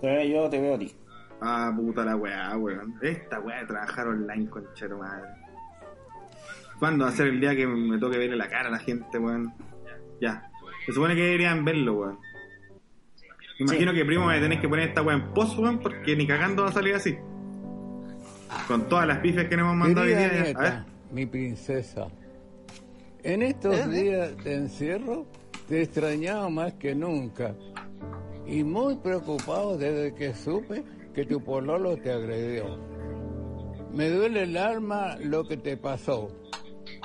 Te 0.00 0.06
veo 0.06 0.24
yo, 0.44 0.50
te 0.50 0.60
veo 0.60 0.74
a 0.74 0.78
ti. 0.78 0.94
Ah, 1.40 1.72
puta 1.74 2.04
la 2.04 2.14
weá, 2.14 2.56
weón. 2.56 2.94
Esta 3.02 3.40
weá 3.40 3.60
de 3.60 3.66
trabajar 3.66 4.06
online, 4.06 4.48
conchero 4.48 4.98
madre. 4.98 5.28
¿Cuándo 6.78 7.04
va 7.04 7.10
a 7.10 7.14
ser 7.14 7.28
el 7.28 7.40
día 7.40 7.56
que 7.56 7.66
me 7.66 7.98
toque 7.98 8.18
verle 8.18 8.36
la 8.36 8.48
cara 8.48 8.68
a 8.68 8.72
la 8.72 8.78
gente, 8.78 9.18
weón? 9.18 9.52
Ya. 10.20 10.50
Se 10.86 10.92
supone 10.92 11.14
que 11.14 11.22
deberían 11.22 11.64
verlo, 11.64 11.94
weón. 11.94 12.18
Me 13.58 13.64
Imagino 13.66 13.92
que 13.92 14.04
primo 14.04 14.26
me 14.26 14.38
tenés 14.40 14.60
que 14.60 14.68
poner 14.68 14.88
esta 14.88 15.02
weá 15.02 15.16
en 15.16 15.32
post, 15.34 15.58
weón, 15.58 15.80
porque 15.80 16.14
ni 16.16 16.26
cagando 16.26 16.62
va 16.64 16.68
a 16.68 16.72
salir 16.72 16.94
así. 16.94 17.18
Con 18.66 18.88
todas 18.88 19.06
las 19.06 19.18
pifes 19.18 19.48
que 19.48 19.56
nos 19.56 19.64
hemos 19.64 19.76
mandado 19.76 20.06
hoy 20.06 20.14
día. 20.14 20.28
A 20.28 20.42
nieta, 20.42 20.60
ver. 20.60 20.84
mi 21.12 21.26
princesa, 21.26 22.08
en 23.22 23.42
estos 23.42 23.90
días 23.90 24.36
de 24.44 24.54
encierro 24.54 25.26
te 25.68 25.82
extrañaba 25.82 26.48
más 26.48 26.72
que 26.74 26.94
nunca 26.94 27.54
y 28.46 28.64
muy 28.64 28.96
preocupado 28.96 29.76
desde 29.76 30.14
que 30.14 30.34
supe 30.34 30.82
que 31.14 31.24
tu 31.24 31.42
pololo 31.42 31.96
te 31.96 32.12
agredió. 32.12 32.78
Me 33.92 34.08
duele 34.08 34.44
el 34.44 34.56
alma 34.56 35.16
lo 35.20 35.44
que 35.44 35.56
te 35.56 35.76
pasó. 35.76 36.28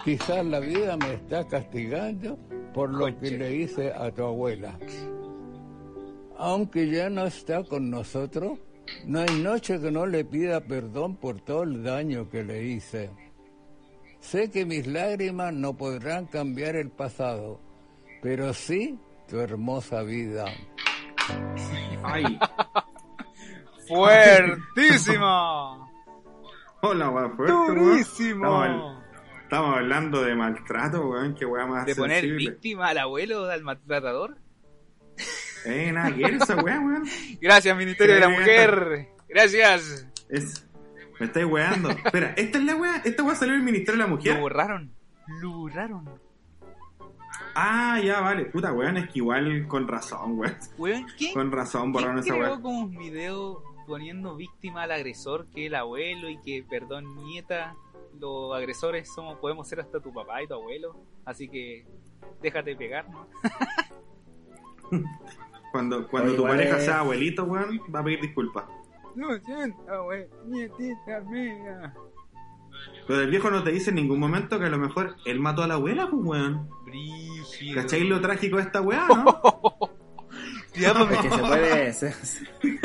Quizás 0.04 0.46
la 0.46 0.60
vida 0.60 0.98
me 0.98 1.14
está 1.14 1.48
castigando 1.48 2.38
por 2.74 2.90
lo 2.90 3.18
que 3.20 3.32
le 3.32 3.56
hice 3.56 3.92
a 3.92 4.12
tu 4.12 4.24
abuela. 4.24 4.78
Aunque 6.38 6.90
ya 6.90 7.10
no 7.10 7.26
está 7.26 7.64
con 7.64 7.90
nosotros, 7.90 8.60
no 9.06 9.20
hay 9.20 9.42
noche 9.42 9.80
que 9.80 9.92
no 9.92 10.06
le 10.06 10.26
pida 10.26 10.62
perdón 10.62 11.18
por 11.18 11.42
todo 11.42 11.64
el 11.64 11.84
daño 11.84 12.30
que 12.30 12.44
le 12.44 12.64
hice. 12.64 13.12
Sé 14.20 14.50
que 14.50 14.66
mis 14.66 14.88
lágrimas 14.88 15.54
no 15.54 15.78
podrán 15.78 16.26
cambiar 16.26 16.76
el 16.76 16.90
pasado, 16.90 17.62
pero 18.22 18.54
sí 18.54 19.00
tu 19.28 19.40
hermosa 19.40 20.02
vida. 20.02 20.46
Ay. 22.04 22.40
¡Fuertísimo! 23.88 25.92
Hola, 26.82 27.12
fuerte, 27.36 27.54
weón. 27.54 27.76
¡Durísimo! 27.76 28.64
Estamos, 28.64 29.04
estamos 29.44 29.78
hablando 29.78 30.24
de 30.24 30.36
maltrato, 30.36 31.08
weón. 31.08 31.36
Qué 31.36 31.46
weá 31.46 31.68
más 31.68 31.86
¿De 31.86 31.96
poner 31.96 32.26
víctima 32.26 32.90
al 32.90 32.98
abuelo 32.98 33.46
del 33.46 33.64
maltratador? 33.64 34.38
Eh, 35.66 35.92
nada 35.92 36.14
que 36.16 36.24
ver 36.24 36.34
esa 36.36 36.56
weá, 36.58 36.80
weón. 36.80 37.04
Gracias, 37.42 37.76
Ministerio 37.78 38.16
de 38.16 38.22
la 38.22 38.30
Mujer. 38.30 39.10
Gracias. 39.28 40.08
Es... 40.30 40.66
Me 41.20 41.28
estáis 41.28 41.46
weando. 41.46 41.90
Espera, 41.92 42.34
¿esta 42.36 42.58
es 42.58 42.64
la 42.66 42.76
weá? 42.76 42.98
¿Esta 43.06 43.24
weá 43.24 43.36
salió 43.36 43.54
del 43.54 43.64
Ministerio 43.64 43.94
de 43.94 44.04
la 44.04 44.10
Lo 44.10 44.16
Mujer? 44.16 44.40
borraron. 44.40 44.94
Lo 45.42 45.52
borraron. 45.52 46.10
Ah, 47.56 48.00
ya, 48.04 48.20
vale. 48.20 48.46
Puta, 48.46 48.74
weón, 48.74 48.98
es 48.98 49.06
que 49.10 49.20
igual 49.20 49.66
con 49.68 49.88
razón, 49.88 50.38
weón. 50.38 50.56
Weón, 50.78 51.06
¿quién, 51.18 51.34
Con 51.34 51.52
razón 51.52 51.92
borraron 51.94 52.22
¿quién 52.22 52.36
esa 52.36 52.44
weá. 52.52 52.62
como 52.62 52.80
un 52.82 52.98
video 52.98 53.64
poniendo 53.88 54.36
víctima 54.36 54.84
al 54.84 54.92
agresor 54.92 55.48
que 55.52 55.68
el 55.68 55.76
abuelo 55.76 56.30
y 56.30 56.38
que, 56.42 56.66
perdón, 56.70 57.16
nieta, 57.24 57.76
los 58.20 58.54
agresores 58.56 59.08
somos 59.14 59.38
podemos 59.40 59.68
ser 59.70 59.80
hasta 59.80 60.00
tu 60.02 60.12
papá 60.14 60.44
y 60.44 60.48
tu 60.48 60.56
abuelo? 60.56 60.98
Así 61.24 61.48
que 61.48 61.86
déjate 62.42 62.76
pegar, 62.76 63.08
¿no? 63.10 63.26
Cuando, 65.76 66.08
cuando 66.08 66.30
Oye, 66.30 66.38
tu 66.38 66.44
pareja 66.48 66.78
es- 66.78 66.86
sea 66.86 67.00
abuelito, 67.00 67.44
weón, 67.44 67.82
va 67.94 68.00
a 68.00 68.04
pedir 68.06 68.22
disculpas. 68.22 68.64
Lo 69.18 69.38
siento, 69.40 69.78
abuelo, 69.92 70.28
nietita 70.46 71.20
mía. 71.30 71.94
Pero 73.08 73.22
el 73.22 73.30
viejo 73.30 73.52
no 73.52 73.62
te 73.62 73.72
dice 73.72 73.90
en 73.90 73.98
ningún 73.98 74.20
momento 74.22 74.58
que 74.58 74.66
a 74.66 74.70
lo 74.70 74.78
mejor 74.78 75.18
él 75.26 75.40
mató 75.42 75.64
a 75.64 75.68
la 75.68 75.74
abuela, 75.74 76.10
pues, 76.10 76.24
weón. 76.24 76.70
Brígido. 76.86 77.82
¿Cacháis 77.82 78.08
lo 78.10 78.22
trágico 78.22 78.56
de 78.56 78.64
esta 78.64 78.82
weá, 78.82 79.06
no? 79.08 79.26
Ya, 80.78 80.94
pues, 80.94 81.12
Es 81.12 81.18
que 81.20 81.30
se 81.30 81.38
puede, 81.42 81.94
se, 81.94 82.12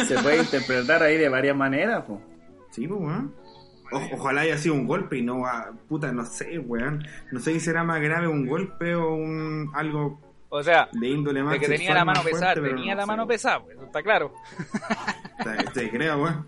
se 0.06 0.18
puede 0.20 0.38
interpretar 0.42 1.02
ahí 1.04 1.16
de 1.16 1.28
varias 1.28 1.56
maneras, 1.56 2.04
pues. 2.08 2.18
Sí, 2.70 2.88
pues, 2.88 3.00
weón. 3.00 3.34
O- 3.92 4.14
ojalá 4.16 4.40
haya 4.42 4.58
sido 4.58 4.74
un 4.74 4.86
golpe 4.86 5.16
y 5.18 5.22
no, 5.22 5.44
ah, 5.46 5.70
puta, 5.88 6.12
no 6.12 6.24
sé, 6.24 6.58
weón. 6.58 7.04
No 7.32 7.38
sé 7.40 7.52
si 7.52 7.60
será 7.60 7.82
más 7.84 8.00
grave 8.00 8.26
un 8.28 8.46
golpe 8.46 8.94
o 8.96 9.14
un 9.14 9.70
algo 9.74 10.20
O 10.50 10.62
sea, 10.62 10.88
de 10.92 11.08
índole 11.08 11.42
más 11.42 11.54
de 11.54 11.60
que 11.60 11.68
tenía 11.68 11.94
la 11.94 12.04
mano 12.04 12.20
fuerte, 12.22 12.38
pesada, 12.38 12.54
tenía 12.54 12.94
no 12.94 13.00
la 13.00 13.06
mano 13.06 13.26
pesada, 13.26 13.62
pues, 13.62 13.76
eso 13.76 13.86
está 13.86 14.02
claro. 14.02 14.34
Te, 15.44 15.70
te 15.72 15.90
creo, 15.90 16.22
weón. 16.22 16.46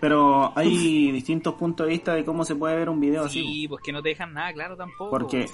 Pero 0.00 0.52
hay 0.54 1.10
distintos 1.10 1.54
puntos 1.54 1.86
de 1.86 1.92
vista 1.94 2.14
de 2.14 2.24
cómo 2.24 2.44
se 2.44 2.54
puede 2.54 2.76
ver 2.76 2.90
un 2.90 3.00
video 3.00 3.24
así. 3.24 3.42
Sí, 3.42 3.68
pues 3.68 3.82
que 3.82 3.90
no 3.90 4.02
te 4.02 4.10
dejan 4.10 4.34
nada 4.34 4.52
claro 4.52 4.76
tampoco. 4.76 5.10
Porque 5.10 5.46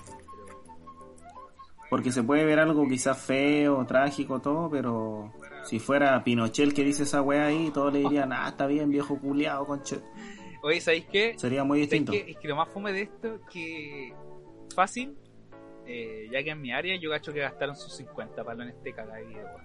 porque 1.91 2.13
se 2.13 2.23
puede 2.23 2.45
ver 2.45 2.61
algo 2.61 2.89
quizás 2.89 3.21
feo, 3.21 3.85
trágico, 3.85 4.41
todo, 4.41 4.71
pero 4.71 5.33
si 5.65 5.81
fuera 5.81 6.23
Pinochet 6.23 6.67
el 6.67 6.75
que 6.75 6.85
dice 6.85 7.03
esa 7.03 7.21
weá 7.21 7.47
ahí, 7.47 7.71
todos 7.75 7.93
le 7.93 7.99
dirían, 7.99 8.33
ah, 8.33 8.49
está 8.49 8.67
bien, 8.67 8.91
viejo 8.91 9.19
culiado, 9.19 9.67
conche. 9.67 9.99
Oye, 10.63 10.81
¿sabéis 10.81 11.07
qué? 11.07 11.35
Sería 11.37 11.65
muy 11.65 11.79
¿Sabéis 11.79 11.91
distinto. 11.91 12.13
Es 12.13 12.39
que 12.39 12.49
lo 12.49 12.57
más 12.57 12.69
fome 12.69 12.93
de 12.93 13.03
esto 13.03 13.35
es 13.35 13.41
que 13.53 14.15
fácil, 14.75 15.17
eh, 15.93 16.29
ya 16.31 16.45
que 16.45 16.51
en 16.51 16.63
mi 16.63 16.71
área 16.73 16.97
yo 17.01 17.11
gacho 17.11 17.33
que 17.33 17.41
gastaron 17.41 17.75
sus 17.75 17.93
50 17.97 18.45
palos 18.45 18.63
en 18.63 18.69
este 18.71 18.93
cagada 18.93 19.17
de 19.17 19.25
video. 19.25 19.45
weón. 19.45 19.65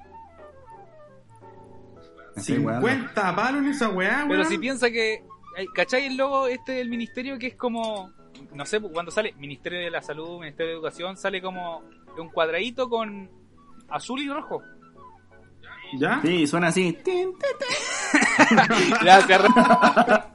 Me 2.36 2.42
estoy 2.42 2.58
weando. 2.58 2.88
50 2.88 3.36
palos 3.36 3.62
en 3.62 3.70
esa 3.70 3.90
weá, 3.90 4.16
weón. 4.18 4.30
Pero 4.30 4.46
si 4.46 4.58
piensa 4.58 4.90
que, 4.90 5.24
¿cachai 5.76 6.08
el 6.08 6.18
logo 6.18 6.48
este 6.48 6.72
del 6.72 6.90
ministerio 6.90 7.38
que 7.38 7.46
es 7.48 7.56
como, 7.56 8.12
no 8.54 8.66
sé, 8.66 8.82
cuando 8.82 9.12
sale 9.12 9.34
Ministerio 9.38 9.80
de 9.80 9.92
la 9.92 10.02
Salud, 10.02 10.40
Ministerio 10.40 10.72
de 10.72 10.74
Educación, 10.78 11.16
sale 11.16 11.44
como 11.44 11.84
un 12.18 12.30
cuadradito 12.30 12.90
con 12.90 13.30
azul 13.90 14.20
y 14.22 14.28
rojo? 14.28 14.64
¿Ya? 16.00 16.20
Sí, 16.24 16.48
suena 16.48 16.68
así. 16.70 16.98
Gracias. 19.02 19.42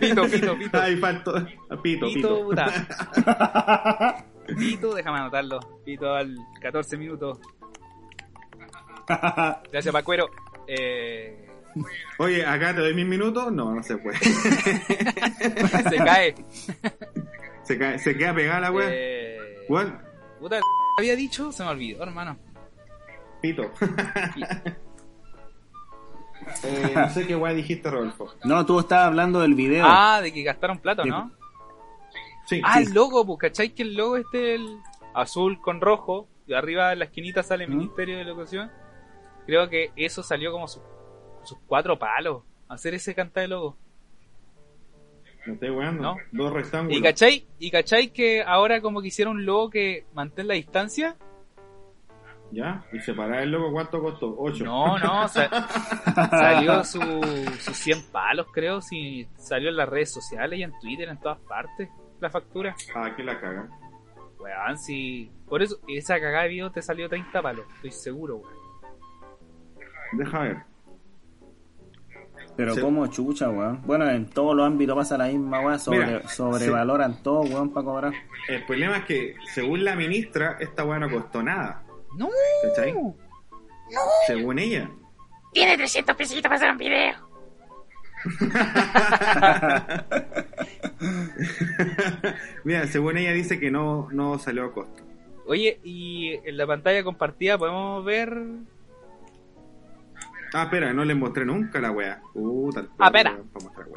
pito, 0.00 0.22
pito, 0.30 0.58
pito. 0.58 0.80
Ay, 0.80 0.96
faltó. 0.96 1.34
Pito, 1.82 2.06
Pito, 2.06 2.06
pito. 2.06 2.44
puta. 2.44 4.24
Pito, 4.58 4.94
déjame 4.94 5.18
anotarlo. 5.18 5.60
Pito 5.84 6.14
al 6.14 6.34
14 6.60 6.96
minutos. 6.96 7.38
Gracias, 9.70 9.92
Pacuero. 9.92 10.28
Eh, 10.66 11.44
Oye, 12.18 12.44
acá 12.44 12.74
te 12.74 12.80
doy 12.80 12.94
mis 12.94 13.06
minutos. 13.06 13.52
No, 13.52 13.74
no 13.74 13.82
se 13.82 13.96
puede. 13.98 14.16
se 15.88 15.96
cae. 15.96 16.34
se, 17.62 17.78
cae- 17.78 17.98
se 17.98 18.16
queda 18.16 18.34
pegada 18.34 18.60
la 18.60 18.70
weá. 18.72 18.88
Eh, 18.90 19.38
puta, 20.40 20.60
había 20.98 21.14
dicho, 21.14 21.52
se 21.52 21.62
me 21.62 21.70
olvidó, 21.70 22.02
hermano. 22.02 22.38
pito. 23.42 23.70
Eh, 26.64 26.92
no 26.94 27.08
sé 27.10 27.26
qué 27.26 27.36
weá 27.36 27.52
dijiste, 27.52 27.90
Rodolfo. 27.90 28.34
No, 28.44 28.64
tú 28.66 28.78
estabas 28.80 29.06
hablando 29.06 29.40
del 29.40 29.54
video. 29.54 29.84
Ah, 29.88 30.20
de 30.22 30.32
que 30.32 30.42
gastaron 30.42 30.78
plata. 30.78 31.04
¿no? 31.04 31.30
Sí, 32.46 32.60
Ah, 32.64 32.78
sí. 32.78 32.84
el 32.84 32.94
logo, 32.94 33.24
pues, 33.26 33.38
¿cachai? 33.38 33.70
Que 33.70 33.82
el 33.82 33.94
logo 33.94 34.16
este, 34.16 34.54
el 34.54 34.78
azul 35.14 35.60
con 35.60 35.80
rojo, 35.80 36.28
y 36.46 36.54
arriba 36.54 36.92
en 36.92 37.00
la 37.00 37.04
esquinita 37.06 37.42
sale 37.42 37.66
¿Mm? 37.66 37.76
Ministerio 37.76 38.16
de 38.16 38.22
Educación. 38.22 38.70
Creo 39.46 39.68
que 39.68 39.90
eso 39.96 40.22
salió 40.22 40.50
como 40.52 40.66
sus, 40.68 40.82
sus 41.44 41.58
cuatro 41.66 41.98
palos. 41.98 42.42
Hacer 42.68 42.94
ese 42.94 43.14
canta 43.14 43.40
de 43.40 43.48
logo. 43.48 43.76
Me 45.46 45.54
estoy 45.54 45.70
weando. 45.70 46.02
No. 46.02 46.16
Dos 46.32 46.52
rectángulos. 46.52 46.98
¿Y 46.98 47.02
cachai? 47.02 47.46
¿Y 47.58 47.70
cachai 47.70 48.08
que 48.12 48.42
ahora 48.42 48.80
como 48.82 49.00
que 49.00 49.08
hicieron 49.08 49.36
un 49.36 49.46
logo 49.46 49.70
que 49.70 50.04
mantén 50.12 50.48
la 50.48 50.54
distancia? 50.54 51.16
¿Ya? 52.50 52.82
¿Y 52.92 53.00
separar 53.00 53.42
el 53.42 53.50
logo 53.50 53.70
cuánto 53.72 54.00
costó? 54.00 54.34
8. 54.38 54.64
No, 54.64 54.98
no, 54.98 55.28
sa- 55.28 55.68
salió 56.30 56.82
su, 56.84 57.00
sus 57.60 57.76
100 57.76 58.04
palos, 58.10 58.46
creo, 58.52 58.80
si 58.80 59.28
salió 59.36 59.68
en 59.68 59.76
las 59.76 59.88
redes 59.88 60.10
sociales 60.12 60.58
y 60.58 60.62
en 60.62 60.72
Twitter, 60.80 61.08
en 61.08 61.18
todas 61.20 61.38
partes, 61.40 61.88
la 62.20 62.30
factura. 62.30 62.74
Ah, 62.94 63.14
que 63.14 63.22
la 63.22 63.38
cagan. 63.40 63.68
Weón, 64.38 64.78
si... 64.78 65.30
Por 65.46 65.62
eso, 65.62 65.78
esa 65.88 66.18
cagada 66.20 66.44
de 66.44 66.48
video 66.50 66.70
te 66.72 66.80
salió 66.80 67.08
30 67.08 67.42
palos, 67.42 67.66
estoy 67.76 67.90
seguro, 67.90 68.36
weón. 68.36 68.54
Deja 70.12 70.38
ver. 70.40 70.56
Pero 72.56 72.74
Se- 72.74 72.80
como 72.80 73.06
chucha, 73.08 73.50
weón. 73.50 73.82
Bueno, 73.84 74.08
en 74.08 74.26
todos 74.30 74.56
los 74.56 74.66
ámbitos 74.66 74.96
pasa 74.96 75.18
la 75.18 75.26
misma 75.26 75.60
weón. 75.60 75.78
Sobre, 75.78 76.06
Mira, 76.06 76.28
sobrevaloran 76.28 77.22
todo, 77.22 77.40
weón, 77.42 77.72
para 77.72 77.84
cobrar. 77.84 78.12
El 78.48 78.64
problema 78.64 78.96
es 78.98 79.04
que, 79.04 79.34
según 79.52 79.84
la 79.84 79.94
ministra, 79.94 80.56
esta 80.60 80.84
weá 80.84 80.98
no 80.98 81.10
costó 81.10 81.42
nada. 81.42 81.82
No. 82.16 82.28
¿Cachai? 82.62 82.94
Según 84.26 84.58
ella. 84.58 84.90
Tiene 85.52 85.76
300 85.76 86.16
pesitos 86.16 86.42
para 86.42 86.56
hacer 86.56 86.70
un 86.70 86.78
video. 86.78 87.28
Mira, 92.64 92.86
según 92.86 93.16
ella 93.16 93.32
dice 93.32 93.58
que 93.58 93.70
no, 93.70 94.08
no 94.12 94.38
salió 94.38 94.64
a 94.64 94.72
costo. 94.72 95.02
Oye, 95.46 95.80
y 95.82 96.34
en 96.44 96.56
la 96.56 96.66
pantalla 96.66 97.02
compartida 97.02 97.56
podemos 97.56 98.04
ver. 98.04 98.36
Ah, 100.54 100.64
espera, 100.64 100.92
no 100.92 101.04
les 101.04 101.16
mostré 101.16 101.44
nunca 101.44 101.80
la 101.80 101.90
weá. 101.90 102.20
Puta, 102.32 102.86
Ah, 102.98 103.06
espera. 103.06 103.38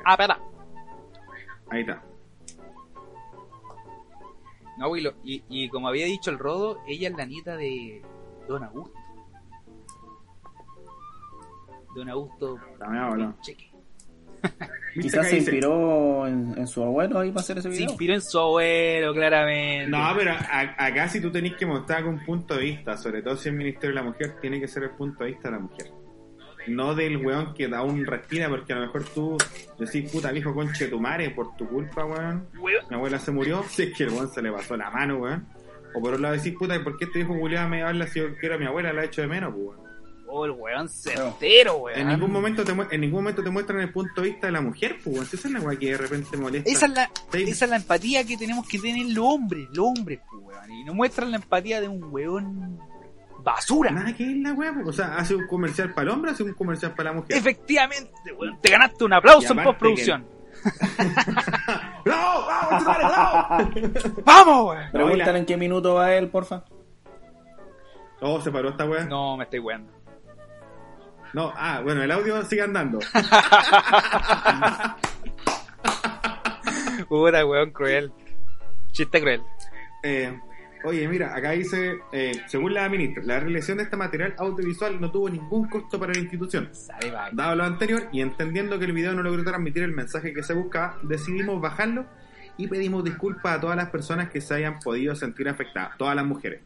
Ah, 0.05 0.11
espera. 0.13 0.39
Ahí 1.69 1.81
está. 1.81 2.01
No, 4.81 4.95
lo- 4.95 5.13
y, 5.23 5.43
y 5.49 5.69
como 5.69 5.87
había 5.87 6.05
dicho 6.05 6.31
el 6.31 6.39
Rodo, 6.39 6.79
ella 6.87 7.09
es 7.09 7.15
la 7.15 7.25
nieta 7.25 7.55
de 7.55 8.01
Don 8.47 8.63
Augusto. 8.63 8.97
Don 11.95 12.09
Augusto. 12.09 12.59
Cheque. 13.41 13.69
¿Viste 14.95 15.01
Quizás 15.03 15.27
se 15.29 15.37
inspiró 15.37 16.25
en, 16.27 16.57
en 16.57 16.67
su 16.67 16.83
abuelo 16.83 17.19
ahí 17.19 17.29
para 17.29 17.41
hacer 17.41 17.59
ese 17.59 17.69
Se 17.69 17.75
video. 17.77 17.89
inspiró 17.91 18.13
en 18.15 18.21
su 18.21 18.39
abuelo, 18.39 19.13
claramente. 19.13 19.89
No, 19.89 19.99
pero 20.17 20.31
a- 20.31 20.75
acá 20.85 21.07
si 21.07 21.21
tú 21.21 21.31
tenés 21.31 21.55
que 21.55 21.65
mostrar 21.65 22.03
con 22.03 22.15
un 22.15 22.25
punto 22.25 22.55
de 22.55 22.61
vista, 22.63 22.97
sobre 22.97 23.21
todo 23.21 23.37
si 23.37 23.49
es 23.49 23.55
Ministerio 23.55 23.89
de 23.95 24.01
la 24.01 24.07
Mujer, 24.07 24.37
tiene 24.41 24.59
que 24.59 24.67
ser 24.67 24.83
el 24.83 24.89
punto 24.91 25.23
de 25.23 25.29
vista 25.31 25.49
de 25.49 25.55
la 25.55 25.61
mujer. 25.61 25.91
No 26.67 26.93
del 26.95 27.17
weón 27.17 27.53
que 27.53 27.67
da 27.67 27.81
un 27.83 28.05
respira, 28.05 28.47
porque 28.49 28.73
a 28.73 28.75
lo 28.77 28.81
mejor 28.83 29.03
tú 29.05 29.37
decís, 29.79 30.11
puta, 30.11 30.31
viejo 30.31 30.53
conche 30.53 30.85
de 30.85 30.91
tu 30.91 30.99
madre, 30.99 31.29
por 31.31 31.55
tu 31.55 31.67
culpa, 31.67 32.05
weón. 32.05 32.47
Weón. 32.59 32.85
Mi 32.89 32.95
abuela 32.95 33.19
se 33.19 33.31
murió, 33.31 33.63
si 33.69 33.83
es 33.83 33.97
que 33.97 34.03
el 34.03 34.09
weón 34.11 34.29
se 34.31 34.41
le 34.41 34.51
pasó 34.51 34.77
la 34.77 34.89
mano, 34.91 35.17
weón. 35.17 35.47
O 35.93 35.99
por 35.99 36.11
otro 36.13 36.21
lado 36.21 36.35
decís, 36.35 36.53
puta, 36.57 36.75
¿y 36.75 36.79
por 36.79 36.97
qué 36.97 37.05
este 37.05 37.19
viejo 37.19 37.37
culiado 37.37 37.67
me 37.67 37.83
habla 37.83 38.07
si 38.07 38.19
yo 38.19 38.35
quiero 38.37 38.55
a 38.55 38.57
mi 38.57 38.65
abuela, 38.65 38.93
la 38.93 39.01
he 39.03 39.05
hecho 39.07 39.21
de 39.21 39.27
menos, 39.27 39.53
pues, 39.53 39.65
weón? 39.77 39.91
Oh, 40.33 40.45
el 40.45 40.51
weón 40.51 40.87
certero, 40.87 41.75
weón. 41.77 41.99
En 41.99 42.07
ningún 42.07 42.31
momento 42.31 42.63
te, 42.63 42.73
mu- 42.73 42.85
en 42.89 43.01
ningún 43.01 43.19
momento 43.21 43.43
te 43.43 43.49
muestran 43.49 43.81
el 43.81 43.91
punto 43.91 44.21
de 44.21 44.29
vista 44.29 44.47
de 44.47 44.53
la 44.53 44.61
mujer, 44.61 44.95
pues, 45.03 45.13
weón. 45.15 45.25
Si 45.27 45.35
Esa 45.35 45.47
es 45.49 45.53
la 45.55 45.59
weá 45.59 45.77
que 45.77 45.91
de 45.91 45.97
repente 45.97 46.37
molesta. 46.37 46.69
Esa 46.71 46.85
es, 46.85 46.91
la, 46.93 47.11
Sí. 47.33 47.43
esa 47.49 47.65
es 47.65 47.71
la 47.71 47.75
empatía 47.77 48.23
que 48.25 48.37
tenemos 48.37 48.65
que 48.65 48.79
tener 48.79 49.07
los 49.13 49.25
hombres, 49.25 49.67
los 49.73 49.85
hombres, 49.87 50.19
pues, 50.29 50.41
weón. 50.41 50.71
Y 50.71 50.83
nos 50.85 50.95
muestran 50.95 51.31
la 51.31 51.37
empatía 51.37 51.81
de 51.81 51.89
un 51.89 52.01
weón 52.05 52.79
basura. 53.43 53.91
Nada 53.91 54.13
que 54.13 54.23
es 54.23 54.37
la 54.37 54.53
weá, 54.53 54.73
o 54.85 54.93
sea, 54.93 55.15
hace 55.17 55.35
un 55.35 55.47
comercial 55.47 55.93
para 55.93 56.03
el 56.03 56.09
hombre, 56.09 56.31
hace 56.31 56.43
un 56.43 56.53
comercial 56.53 56.93
para 56.93 57.11
la 57.11 57.17
mujer. 57.17 57.37
Efectivamente, 57.37 58.31
weón. 58.37 58.59
Te 58.61 58.69
ganaste 58.71 59.03
un 59.03 59.13
aplauso 59.13 59.53
en 59.53 59.63
postproducción. 59.63 60.25
¡Bravo! 62.05 62.45
¡Vamos, 62.47 62.79
chupare, 62.79 63.05
bravo! 63.05 63.47
¡Vamos, 64.25 64.65
weón! 64.69 64.91
Pregúntale 64.91 65.39
en 65.39 65.45
qué 65.45 65.57
minuto 65.57 65.95
va 65.95 66.13
él, 66.13 66.29
porfa. 66.29 66.63
Oh, 68.21 68.39
se 68.39 68.51
paró 68.51 68.69
esta 68.69 68.85
weá. 68.85 69.03
No, 69.05 69.35
me 69.37 69.45
estoy 69.45 69.59
weando. 69.59 69.91
No, 71.33 71.51
ah, 71.55 71.81
bueno, 71.81 72.03
el 72.03 72.11
audio 72.11 72.43
sigue 72.43 72.61
andando. 72.61 72.99
Puta, 77.07 77.45
weón, 77.45 77.71
cruel. 77.71 78.11
Chiste 78.91 79.21
cruel. 79.21 79.41
Eh, 80.03 80.37
oye, 80.83 81.07
mira, 81.07 81.35
acá 81.35 81.51
dice, 81.51 81.99
eh, 82.11 82.31
según 82.47 82.73
la 82.73 82.87
ministra, 82.89 83.23
la 83.23 83.39
realización 83.39 83.77
de 83.77 83.83
este 83.83 83.97
material 83.97 84.35
audiovisual 84.37 84.99
no 84.99 85.11
tuvo 85.11 85.29
ningún 85.29 85.67
costo 85.67 85.99
para 85.99 86.13
la 86.13 86.19
institución. 86.19 86.69
Dado 87.33 87.55
lo 87.55 87.63
anterior 87.63 88.07
y 88.11 88.21
entendiendo 88.21 88.79
que 88.79 88.85
el 88.85 88.93
video 88.93 89.13
no 89.13 89.23
logró 89.23 89.43
transmitir 89.43 89.83
el 89.83 89.91
mensaje 89.91 90.33
que 90.33 90.43
se 90.43 90.53
buscaba, 90.53 90.97
decidimos 91.03 91.61
bajarlo 91.61 92.05
y 92.57 92.67
pedimos 92.67 93.03
disculpas 93.03 93.57
a 93.57 93.61
todas 93.61 93.75
las 93.75 93.89
personas 93.89 94.29
que 94.29 94.41
se 94.41 94.53
hayan 94.53 94.79
podido 94.79 95.15
sentir 95.15 95.49
afectadas, 95.49 95.97
todas 95.97 96.15
las 96.15 96.25
mujeres, 96.25 96.61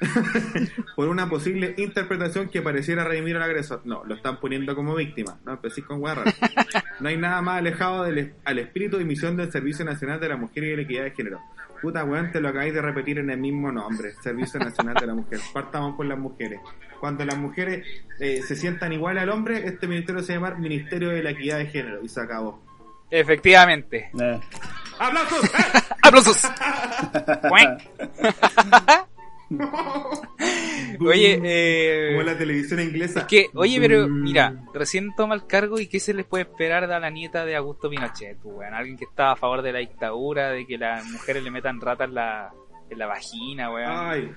por 0.96 1.08
una 1.08 1.28
posible 1.28 1.74
interpretación 1.76 2.48
que 2.48 2.62
pareciera 2.62 3.04
redimir 3.04 3.36
al 3.36 3.42
agresor. 3.42 3.82
No, 3.84 4.04
lo 4.04 4.14
están 4.14 4.38
poniendo 4.40 4.74
como 4.74 4.94
víctima, 4.94 5.38
no 5.44 5.52
empecéis 5.52 5.86
con 5.86 6.00
guarra. 6.00 6.24
No 7.00 7.08
hay 7.08 7.16
nada 7.16 7.42
más 7.42 7.58
alejado 7.58 8.04
del 8.04 8.34
al 8.44 8.58
espíritu 8.58 8.98
y 9.00 9.04
misión 9.04 9.36
del 9.36 9.52
Servicio 9.52 9.84
Nacional 9.84 10.18
de 10.20 10.28
la 10.28 10.36
Mujer 10.36 10.64
y 10.64 10.70
de 10.70 10.76
la 10.76 10.82
Equidad 10.82 11.04
de 11.04 11.10
Género. 11.10 11.40
Puta 11.82 12.04
weón, 12.04 12.32
te 12.32 12.40
lo 12.40 12.48
acabáis 12.48 12.72
de 12.72 12.80
repetir 12.80 13.18
en 13.18 13.30
el 13.30 13.38
mismo 13.38 13.70
nombre, 13.70 14.14
Servicio 14.22 14.58
Nacional 14.58 14.94
de 14.94 15.06
la 15.06 15.14
Mujer. 15.14 15.40
Partamos 15.52 15.94
por 15.96 16.06
las 16.06 16.18
mujeres. 16.18 16.60
Cuando 17.00 17.24
las 17.24 17.36
mujeres 17.36 17.86
eh, 18.18 18.40
se 18.42 18.56
sientan 18.56 18.92
igual 18.92 19.18
al 19.18 19.28
hombre, 19.28 19.66
este 19.66 19.86
ministerio 19.86 20.22
se 20.22 20.32
llama 20.32 20.54
Ministerio 20.54 21.10
de 21.10 21.22
la 21.22 21.30
Equidad 21.30 21.58
de 21.58 21.66
Género 21.66 22.02
y 22.02 22.08
se 22.08 22.20
acabó. 22.20 22.62
Efectivamente. 23.10 24.10
Eh, 24.18 24.40
¡Aplausos! 24.98 25.44
¡Eh! 25.54 25.82
¡Aplausos! 26.02 26.42
Oye, 31.00 31.40
eh. 31.44 32.08
Como 32.16 32.22
la 32.26 32.36
televisión 32.36 32.80
inglesa. 32.80 33.20
Es 33.20 33.26
que, 33.26 33.46
oye, 33.54 33.78
pero 33.80 34.08
Mm. 34.08 34.22
mira, 34.22 34.54
recién 34.74 35.14
toma 35.16 35.34
el 35.34 35.46
cargo 35.46 35.78
y 35.78 35.86
qué 35.86 36.00
se 36.00 36.14
les 36.14 36.26
puede 36.26 36.42
esperar 36.44 36.88
de 36.88 36.98
la 37.00 37.10
nieta 37.10 37.44
de 37.44 37.54
Augusto 37.56 37.88
Pinochet, 37.88 38.38
pues, 38.38 38.54
weón. 38.56 38.74
Alguien 38.74 38.96
que 38.96 39.04
está 39.04 39.32
a 39.32 39.36
favor 39.36 39.62
de 39.62 39.72
la 39.72 39.78
dictadura, 39.78 40.50
de 40.50 40.66
que 40.66 40.78
las 40.78 41.04
mujeres 41.06 41.42
le 41.44 41.50
metan 41.50 41.80
ratas 41.80 42.08
en 42.08 42.14
la, 42.14 42.50
en 42.90 42.98
la 42.98 43.06
vagina, 43.06 43.70
weón. 43.70 43.88
Ay, 43.88 44.32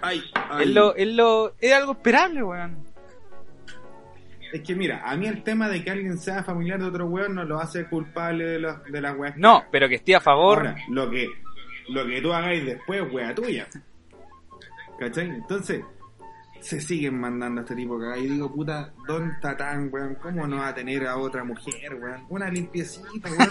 ay, 0.00 0.22
ay. 0.34 0.62
Es 0.64 0.70
lo, 0.70 0.94
es 0.96 1.08
lo, 1.08 1.52
es 1.60 1.72
algo 1.72 1.92
esperable, 1.92 2.42
weón. 2.42 2.86
Es 4.52 4.60
que 4.60 4.74
mira, 4.74 5.02
a 5.04 5.16
mí 5.16 5.26
el 5.26 5.42
tema 5.42 5.68
de 5.68 5.82
que 5.82 5.90
alguien 5.90 6.18
sea 6.18 6.44
familiar 6.44 6.78
de 6.78 6.84
otro 6.84 7.06
weón 7.06 7.34
no 7.34 7.44
lo 7.44 7.58
hace 7.58 7.86
culpable 7.86 8.44
de, 8.44 8.58
los, 8.58 8.84
de 8.84 9.00
las 9.00 9.16
weas. 9.16 9.36
No, 9.38 9.64
pero 9.70 9.88
que 9.88 9.94
esté 9.94 10.14
a 10.14 10.20
favor. 10.20 10.58
Ahora, 10.58 10.76
lo 10.90 11.10
que, 11.10 11.26
lo 11.88 12.06
que 12.06 12.20
tú 12.20 12.32
hagáis 12.34 12.64
después, 12.66 13.02
wea 13.10 13.34
tuya. 13.34 13.66
¿Cachai? 14.98 15.28
Entonces, 15.28 15.82
se 16.60 16.80
siguen 16.82 17.18
mandando 17.18 17.60
a 17.60 17.64
este 17.64 17.74
tipo 17.74 17.98
que 17.98 18.20
y 18.20 18.28
digo, 18.28 18.52
puta, 18.52 18.92
don 19.08 19.32
Tatán, 19.40 19.88
weón, 19.90 20.16
¿cómo 20.16 20.46
no 20.46 20.58
va 20.58 20.68
a 20.68 20.74
tener 20.74 21.06
a 21.06 21.16
otra 21.16 21.44
mujer, 21.44 21.94
weón? 21.94 22.26
Una 22.28 22.50
limpiecita, 22.50 23.30
weón. 23.30 23.50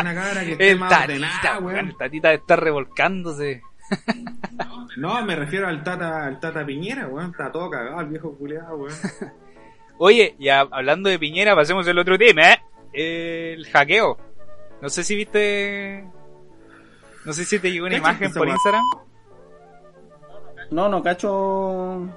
Una 0.00 0.14
cabra 0.14 0.44
que 0.44 0.52
esté 0.58 0.74
más 0.74 0.92
ordenada, 0.92 1.58
weón. 1.60 1.96
tatita 1.96 2.32
está 2.32 2.56
revolcándose. 2.56 3.62
No, 4.96 5.24
me 5.24 5.36
refiero 5.36 5.68
al 5.68 5.84
Tata, 5.84 6.26
al 6.26 6.40
Tata 6.40 6.66
Piñera, 6.66 7.06
weón. 7.06 7.30
Está 7.30 7.52
todo 7.52 7.70
cagado, 7.70 8.00
el 8.00 8.08
viejo 8.08 8.36
culeado, 8.36 8.76
weón. 8.76 8.94
Oye, 9.98 10.34
y 10.38 10.48
a- 10.48 10.60
hablando 10.60 11.08
de 11.10 11.18
Piñera, 11.18 11.54
pasemos 11.54 11.86
al 11.88 11.98
otro 11.98 12.18
tema, 12.18 12.52
¿eh? 12.52 12.58
El 12.92 13.66
hackeo. 13.66 14.18
No 14.80 14.88
sé 14.88 15.04
si 15.04 15.14
viste. 15.16 16.04
No 17.24 17.32
sé 17.32 17.44
si 17.44 17.58
te 17.58 17.70
llegó 17.70 17.86
una 17.86 17.96
imagen 17.96 18.32
por. 18.32 18.48
Instagram. 18.48 18.82
no, 20.70 20.88
no 20.88 21.02
cacho. 21.02 22.08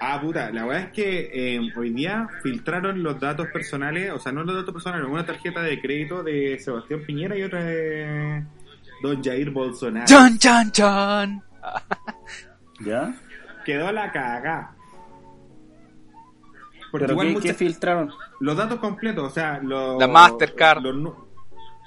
Ah, 0.00 0.20
puta, 0.20 0.50
la 0.50 0.64
verdad 0.64 0.82
es 0.86 0.92
que 0.92 1.30
eh, 1.56 1.60
hoy 1.76 1.90
día 1.90 2.28
filtraron 2.42 3.02
los 3.04 3.20
datos 3.20 3.46
personales, 3.52 4.10
o 4.12 4.18
sea, 4.18 4.32
no 4.32 4.42
los 4.42 4.56
datos 4.56 4.72
personales, 4.74 5.06
una 5.08 5.24
tarjeta 5.24 5.62
de 5.62 5.80
crédito 5.80 6.24
de 6.24 6.58
Sebastián 6.58 7.02
Piñera 7.06 7.36
y 7.38 7.42
otra 7.44 7.62
de 7.62 8.42
Don 9.00 9.22
Jair 9.22 9.50
Bolsonaro. 9.50 10.06
¡Chan, 10.06 10.38
chan, 10.38 10.72
chan! 10.72 11.42
¿Ya? 12.84 13.14
Quedó 13.64 13.92
la 13.92 14.10
cagá. 14.10 14.74
Porque 16.92 17.06
¿Pero 17.06 17.12
igual 17.14 17.26
qué, 17.28 17.32
mucha- 17.32 17.48
qué 17.48 17.54
filtraron? 17.54 18.12
los 18.40 18.56
datos 18.56 18.78
completos, 18.78 19.24
o 19.24 19.30
sea, 19.30 19.58
los... 19.62 19.98
La 19.98 20.06
Mastercard. 20.06 20.82
Los, 20.82 20.94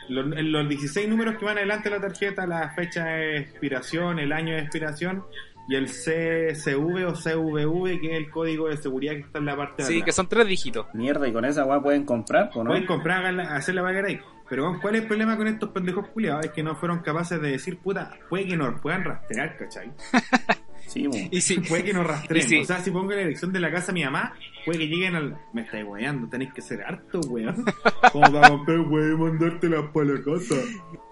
los, 0.10 0.26
los 0.26 0.68
16 0.70 1.08
números 1.08 1.36
que 1.38 1.46
van 1.46 1.58
adelante 1.58 1.89
de 1.89 1.96
la 1.96 2.02
tarjeta, 2.02 2.46
la 2.46 2.70
fecha 2.72 3.06
de 3.06 3.38
expiración, 3.38 4.20
el 4.20 4.34
año 4.34 4.54
de 4.56 4.60
expiración 4.62 5.24
y 5.70 5.76
el 5.76 5.86
CSV 5.86 7.08
o 7.08 7.13
CVV, 7.13 8.00
que 8.02 8.12
es 8.12 8.18
el 8.18 8.30
código 8.30 8.68
de 8.68 8.78
seguridad 8.78 9.13
que 9.13 9.22
está 9.22 9.39
en 9.39 9.46
la 9.46 9.56
parte 9.56 9.82
de 9.84 9.88
Sí, 9.88 9.94
atrás. 9.96 10.06
que 10.06 10.12
son 10.12 10.28
tres 10.28 10.46
dígitos. 10.48 10.88
Mierda, 10.94 11.28
y 11.28 11.34
con 11.34 11.46
esa 11.46 11.65
weá 11.65 11.80
pueden 11.82 12.04
comprar, 12.06 12.52
¿o 12.54 12.63
no? 12.63 12.70
Pueden 12.72 12.86
comprar, 12.86 13.26
hacer 13.39 13.74
la 13.76 13.82
vaga 13.82 14.04
ahí. 14.08 14.20
Pero 14.48 14.78
¿cuál 14.80 14.94
es 14.96 15.02
el 15.02 15.08
problema 15.08 15.36
con 15.38 15.48
estos 15.48 15.70
pendejos 15.72 16.08
culiados? 16.10 16.46
Es 16.46 16.52
que 16.52 16.62
no 16.62 16.76
fueron 16.76 17.00
capaces 17.00 17.41
de 17.41 17.50
decir, 17.50 17.80
puta, 17.80 18.12
puede 18.30 18.46
que 18.48 18.56
nos 18.56 18.80
puedan 18.80 19.04
rastrear, 19.04 19.58
¿cachai? 19.58 19.91
Sí. 20.88 21.10
Y 21.32 21.41
sí, 21.41 21.60
Puede 21.60 21.84
que 21.84 21.93
nos 21.93 22.06
rastreen. 22.08 22.62
O 22.62 22.65
sea, 22.65 22.80
si 22.80 22.91
pongo 22.91 23.12
la 23.12 23.17
dirección 23.17 23.52
de 23.52 23.60
la 23.60 23.71
casa 23.71 23.88
de 23.88 23.93
mi 23.93 24.04
mamá, 24.06 24.34
puede 24.65 24.80
que 24.80 24.88
lleguen 24.88 25.15
al... 25.15 25.38
Me 25.54 25.62
estáis 25.62 25.86
weando, 25.86 26.28
tenéis 26.28 26.54
que 26.54 26.62
ser 26.62 26.82
harto, 26.84 27.19
weón. 27.30 27.65
Como 28.12 28.32
para 28.32 28.50
comprar, 28.50 28.80
weón, 28.80 29.19
mandártelas 29.19 29.86
para 29.93 30.06
la 30.06 30.24
casa. 30.24 30.56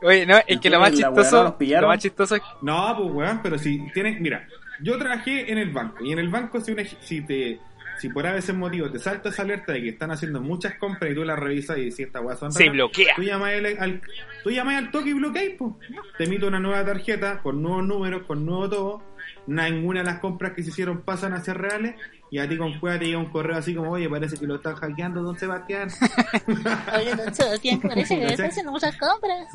Oye, 0.02 0.26
no, 0.26 0.38
es 0.48 0.60
que 0.60 0.70
lo 0.70 0.80
más 0.80 0.92
chistoso, 0.94 1.56
lo 1.60 1.88
más 1.88 2.00
chistoso 2.00 2.36
es 2.36 2.42
No, 2.62 2.96
pues 2.98 3.12
weón, 3.14 3.40
pero 3.44 3.58
si 3.58 3.80
tienes, 3.94 4.20
mira, 4.22 4.48
yo 4.82 4.98
trabajé 4.98 5.52
en 5.52 5.58
el 5.58 5.70
banco 5.72 6.04
y 6.04 6.12
en 6.12 6.20
el 6.20 6.30
banco 6.30 6.60
si, 6.62 6.72
una- 6.72 6.84
si 7.02 7.22
te 7.22 7.60
si 8.00 8.10
por 8.10 8.26
a 8.28 8.34
veces 8.34 8.56
motivo 8.56 8.90
te 8.92 9.00
salta 9.00 9.30
esa 9.30 9.42
alerta 9.44 9.74
de 9.74 9.82
que 9.82 9.90
están 9.90 10.12
haciendo 10.12 10.42
muchas 10.42 10.76
compras 10.78 11.12
y 11.12 11.16
tú 11.16 11.24
las 11.24 11.38
revisas 11.40 11.78
y 11.78 11.92
si 11.92 12.04
esta 12.04 12.22
weá 12.22 12.36
son 12.36 12.52
Se 12.52 12.60
raras, 12.60 12.74
bloquea. 12.74 13.14
Tú 13.16 13.24
llamas 13.24 13.54
al, 13.54 13.66
al- 13.66 14.02
tú 14.44 14.50
llamas 14.52 14.76
al 14.78 14.92
toque 14.92 15.10
y 15.10 15.14
bloqueas, 15.14 15.54
po. 15.58 15.80
Te 16.18 16.24
emito 16.26 16.48
una 16.48 16.60
nueva 16.60 16.84
tarjeta 16.86 17.40
con 17.42 17.62
nuevos 17.62 17.86
números, 17.86 18.24
con 18.28 18.46
nuevo 18.46 18.70
todo. 18.70 19.04
Ninguna 19.48 20.00
de 20.02 20.06
las 20.06 20.20
compras 20.20 20.54
que 20.54 20.64
se 20.64 20.70
hicieron 20.70 21.02
pasan 21.02 21.34
a 21.34 21.42
ser 21.44 21.58
reales. 21.58 21.96
Y 22.32 22.40
a 22.40 22.50
ti 22.50 22.58
con 22.58 22.80
cueva 22.80 22.98
te 22.98 23.06
llega 23.06 23.20
un 23.20 23.30
correo 23.30 23.56
así 23.58 23.76
como, 23.76 23.92
oye, 23.92 24.10
parece 24.10 24.38
que 24.38 24.48
lo 24.48 24.56
están 24.56 24.74
hackeando, 24.76 25.22
don 25.22 25.38
Sebastián. 25.38 25.90
Oye, 26.98 27.16
don 27.16 27.34
Sebastián, 27.34 27.80
parece 27.80 28.18
que 28.20 28.26
está 28.26 28.46
haciendo 28.48 28.72
muchas 28.72 28.98
compras. 28.98 29.48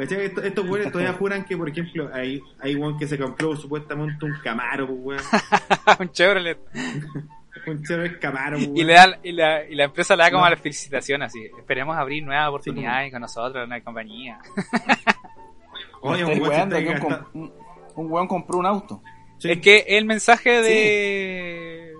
¿Cachai? 0.00 0.24
Estos, 0.26 0.44
estos 0.44 0.66
güeyes 0.66 0.90
todavía 0.92 1.12
juran 1.14 1.44
que, 1.44 1.56
por 1.56 1.68
ejemplo, 1.68 2.10
hay, 2.12 2.40
hay 2.60 2.74
un 2.74 2.98
que 2.98 3.06
se 3.06 3.18
compró 3.18 3.54
supuestamente 3.56 4.24
un 4.24 4.34
Camaro, 4.42 4.86
pues, 4.86 4.98
weón. 5.00 5.20
un 6.00 6.12
Chevrolet. 6.12 6.58
Un 7.66 7.82
Chevrolet 7.84 8.18
Camaro, 8.18 8.56
pues, 8.56 8.70
Y, 8.74 8.84
le 8.84 8.94
da, 8.94 9.18
y, 9.22 9.32
la, 9.32 9.64
y 9.68 9.74
la 9.74 9.84
empresa 9.84 10.16
le 10.16 10.22
da 10.22 10.30
como 10.30 10.44
No. 10.44 10.50
la 10.50 10.56
felicitación 10.56 11.22
así. 11.22 11.40
Esperemos 11.58 11.94
abrir 11.96 12.24
nuevas 12.24 12.48
oportunidades 12.48 13.12
con 13.12 13.20
nosotros, 13.20 13.66
una 13.66 13.80
compañía. 13.82 14.38
Oye, 16.00 16.22
Estoy 16.22 16.40
un 16.40 16.48
weón 16.48 16.68
que 16.70 16.76
un, 16.76 16.84
gasta- 16.86 17.00
com- 17.00 17.26
un, 17.42 17.52
un 17.96 18.10
weón 18.12 18.26
compró 18.28 18.58
un 18.58 18.66
auto. 18.66 19.02
Sí. 19.38 19.50
Es 19.50 19.58
que 19.60 19.84
el 19.88 20.04
mensaje 20.06 20.62
de 20.62 21.92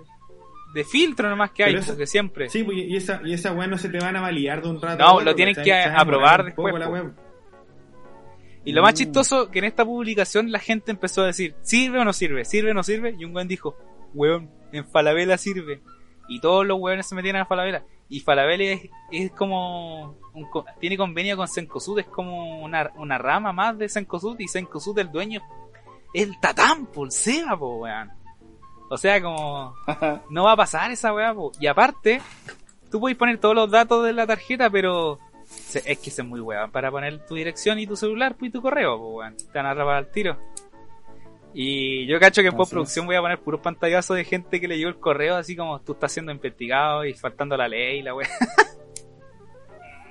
de 0.73 0.83
filtro 0.85 1.29
nomás 1.29 1.51
que 1.51 1.65
hay, 1.65 1.75
eso- 1.75 1.91
porque 1.91 2.07
siempre. 2.07 2.49
Sí, 2.49 2.63
pues, 2.63 2.77
y 2.77 2.95
esa, 2.95 3.21
y 3.23 3.33
esa 3.33 3.51
weá 3.51 3.67
no 3.67 3.77
se 3.77 3.89
te 3.89 3.99
van 3.99 4.15
a 4.15 4.21
validar 4.21 4.61
de 4.63 4.69
un 4.69 4.81
rato. 4.81 5.03
No, 5.03 5.13
otro, 5.13 5.25
lo 5.25 5.35
tienen 5.35 5.53
¿cachai? 5.53 5.65
que 5.65 5.89
aprobar 5.95 6.45
demorar 6.45 6.45
un 6.45 6.55
poco 6.55 6.67
después, 6.79 7.03
la. 7.03 7.30
Y 8.63 8.73
lo 8.73 8.81
más 8.81 8.93
Mm. 8.93 8.97
chistoso 8.97 9.49
que 9.49 9.59
en 9.59 9.65
esta 9.65 9.83
publicación 9.85 10.51
la 10.51 10.59
gente 10.59 10.91
empezó 10.91 11.23
a 11.23 11.27
decir, 11.27 11.55
¿sirve 11.61 11.99
o 11.99 12.05
no 12.05 12.13
sirve? 12.13 12.45
¿Sirve 12.45 12.71
o 12.71 12.73
no 12.73 12.83
sirve? 12.83 13.15
Y 13.17 13.25
un 13.25 13.35
weón 13.35 13.47
dijo, 13.47 13.75
weón, 14.13 14.49
en 14.71 14.85
Falabella 14.85 15.37
sirve. 15.37 15.81
Y 16.27 16.39
todos 16.39 16.65
los 16.65 16.79
weones 16.79 17.07
se 17.07 17.15
metieron 17.15 17.41
a 17.41 17.45
Falabella. 17.45 17.83
Y 18.07 18.19
Falabella 18.19 18.73
es, 18.73 18.89
es 19.11 19.31
como, 19.31 20.15
un 20.33 20.47
tiene 20.79 20.97
convenio 20.97 21.35
con 21.37 21.47
Sencosud, 21.47 21.99
es 21.99 22.05
como 22.07 22.61
una, 22.63 22.91
una 22.97 23.17
rama 23.17 23.51
más 23.51 23.77
de 23.77 23.89
Sencosud. 23.89 24.39
Y 24.39 24.47
Sencosud, 24.47 24.97
el 24.99 25.11
dueño, 25.11 25.41
es 26.13 26.23
el 26.27 26.39
tatán, 26.39 26.85
por 26.85 27.11
Seba, 27.11 27.57
po, 27.57 27.77
weón. 27.77 28.11
O 28.89 28.97
sea, 28.97 29.21
como, 29.21 29.73
no 30.29 30.43
va 30.43 30.51
a 30.51 30.57
pasar 30.57 30.91
esa 30.91 31.13
weá, 31.13 31.33
po. 31.33 31.51
Y 31.59 31.67
aparte, 31.67 32.21
tú 32.91 32.99
puedes 32.99 33.17
poner 33.17 33.39
todos 33.39 33.55
los 33.55 33.71
datos 33.71 34.05
de 34.05 34.13
la 34.13 34.27
tarjeta, 34.27 34.69
pero 34.69 35.17
es 35.73 35.99
que 35.99 36.09
ese 36.09 36.21
es 36.21 36.27
muy 36.27 36.39
weón 36.39 36.71
para 36.71 36.91
poner 36.91 37.25
tu 37.25 37.35
dirección 37.35 37.79
y 37.79 37.87
tu 37.87 37.95
celular 37.95 38.35
pues, 38.37 38.49
y 38.49 38.51
tu 38.51 38.61
correo, 38.61 38.97
pues 38.97 39.11
weón. 39.15 39.37
Te 39.37 39.57
van 39.59 39.65
a 39.65 39.71
atrapar 39.71 39.95
al 39.95 40.11
tiro. 40.11 40.37
Y 41.53 42.05
yo 42.07 42.19
cacho 42.19 42.41
que 42.41 42.47
en 42.47 42.55
postproducción 42.55 43.05
voy 43.05 43.15
a 43.15 43.21
poner 43.21 43.39
puros 43.39 43.59
pantallazos 43.59 44.15
de 44.15 44.23
gente 44.23 44.61
que 44.61 44.67
le 44.67 44.77
llegó 44.77 44.89
el 44.89 44.99
correo, 44.99 45.35
así 45.35 45.55
como 45.55 45.81
tú 45.81 45.93
estás 45.93 46.11
siendo 46.11 46.31
investigado 46.31 47.03
y 47.03 47.13
faltando 47.13 47.57
la 47.57 47.67
ley 47.67 47.99
y 47.99 48.01
la 48.01 48.15
weá. 48.15 48.29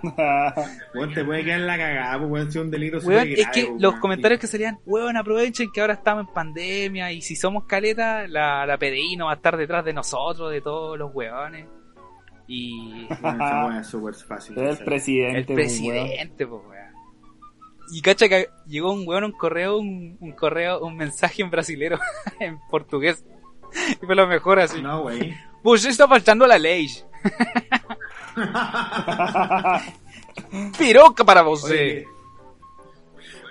Weón, 0.95 1.13
te 1.15 1.25
puede 1.25 1.45
quedar 1.45 1.61
la 1.61 1.77
cagada, 1.77 2.19
pues, 2.19 2.31
weón, 2.31 2.53
si 2.53 2.59
es 2.59 2.65
un 2.65 2.71
delito 2.71 2.99
Weón, 2.99 3.29
es 3.29 3.37
grave, 3.37 3.53
que 3.53 3.67
pues, 3.67 3.81
los 3.81 3.93
weón. 3.93 4.01
comentarios 4.01 4.41
que 4.41 4.47
serían, 4.47 4.79
weón, 4.87 5.17
aprovechen 5.17 5.71
que 5.73 5.81
ahora 5.81 5.95
estamos 5.95 6.27
en 6.27 6.33
pandemia 6.33 7.13
y 7.13 7.21
si 7.23 7.37
somos 7.37 7.65
caleta, 7.67 8.27
la, 8.27 8.67
la 8.67 8.79
PDI 8.79 9.17
no 9.17 9.27
va 9.27 9.33
a 9.33 9.37
estar 9.37 9.57
detrás 9.57 9.85
de 9.85 9.93
nosotros, 9.93 10.51
de 10.51 10.61
todos 10.61 10.99
los 10.99 11.15
weones. 11.15 11.67
Y 12.53 13.07
Weón, 13.23 13.77
es 13.77 13.87
súper 13.87 14.15
fácil. 14.15 14.59
el 14.59 14.77
presidente. 14.79 15.39
El 15.39 15.47
pues, 15.47 15.57
presidente, 15.57 16.47
pues, 16.49 16.63
weón. 16.69 16.91
Y 17.93 18.03
cacha 18.03 18.29
que 18.29 18.49
llegó 18.67 18.93
un 18.93 19.07
weón, 19.07 19.23
un 19.23 19.33
correo, 19.33 19.79
un, 19.79 20.17
un 20.21 20.33
correo, 20.33 20.81
un 20.81 20.97
mensaje 20.97 21.43
en 21.43 21.51
brasilero, 21.51 22.01
en 22.41 22.59
portugués. 22.69 23.25
Y 24.03 24.05
fue 24.05 24.17
lo 24.17 24.27
mejor 24.27 24.59
así. 24.59 24.83
No, 24.83 25.03
wey. 25.03 25.33
Pues 25.63 25.85
está 25.85 26.09
faltando 26.09 26.45
la 26.45 26.59
ley. 26.59 26.89
Piroca 30.77 31.25
para 31.25 31.43
vos. 31.43 31.63
Oye, 31.65 32.05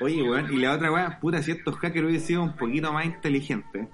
oye, 0.01 0.23
weón, 0.23 0.53
y 0.53 0.57
la 0.57 0.73
otra 0.73 0.91
weá, 0.91 1.19
puta, 1.21 1.41
si 1.41 1.51
estos 1.51 1.77
hackers 1.77 2.05
hubiesen 2.05 2.27
sido 2.27 2.43
un 2.43 2.57
poquito 2.57 2.91
más 2.91 3.05
inteligentes, 3.05 3.87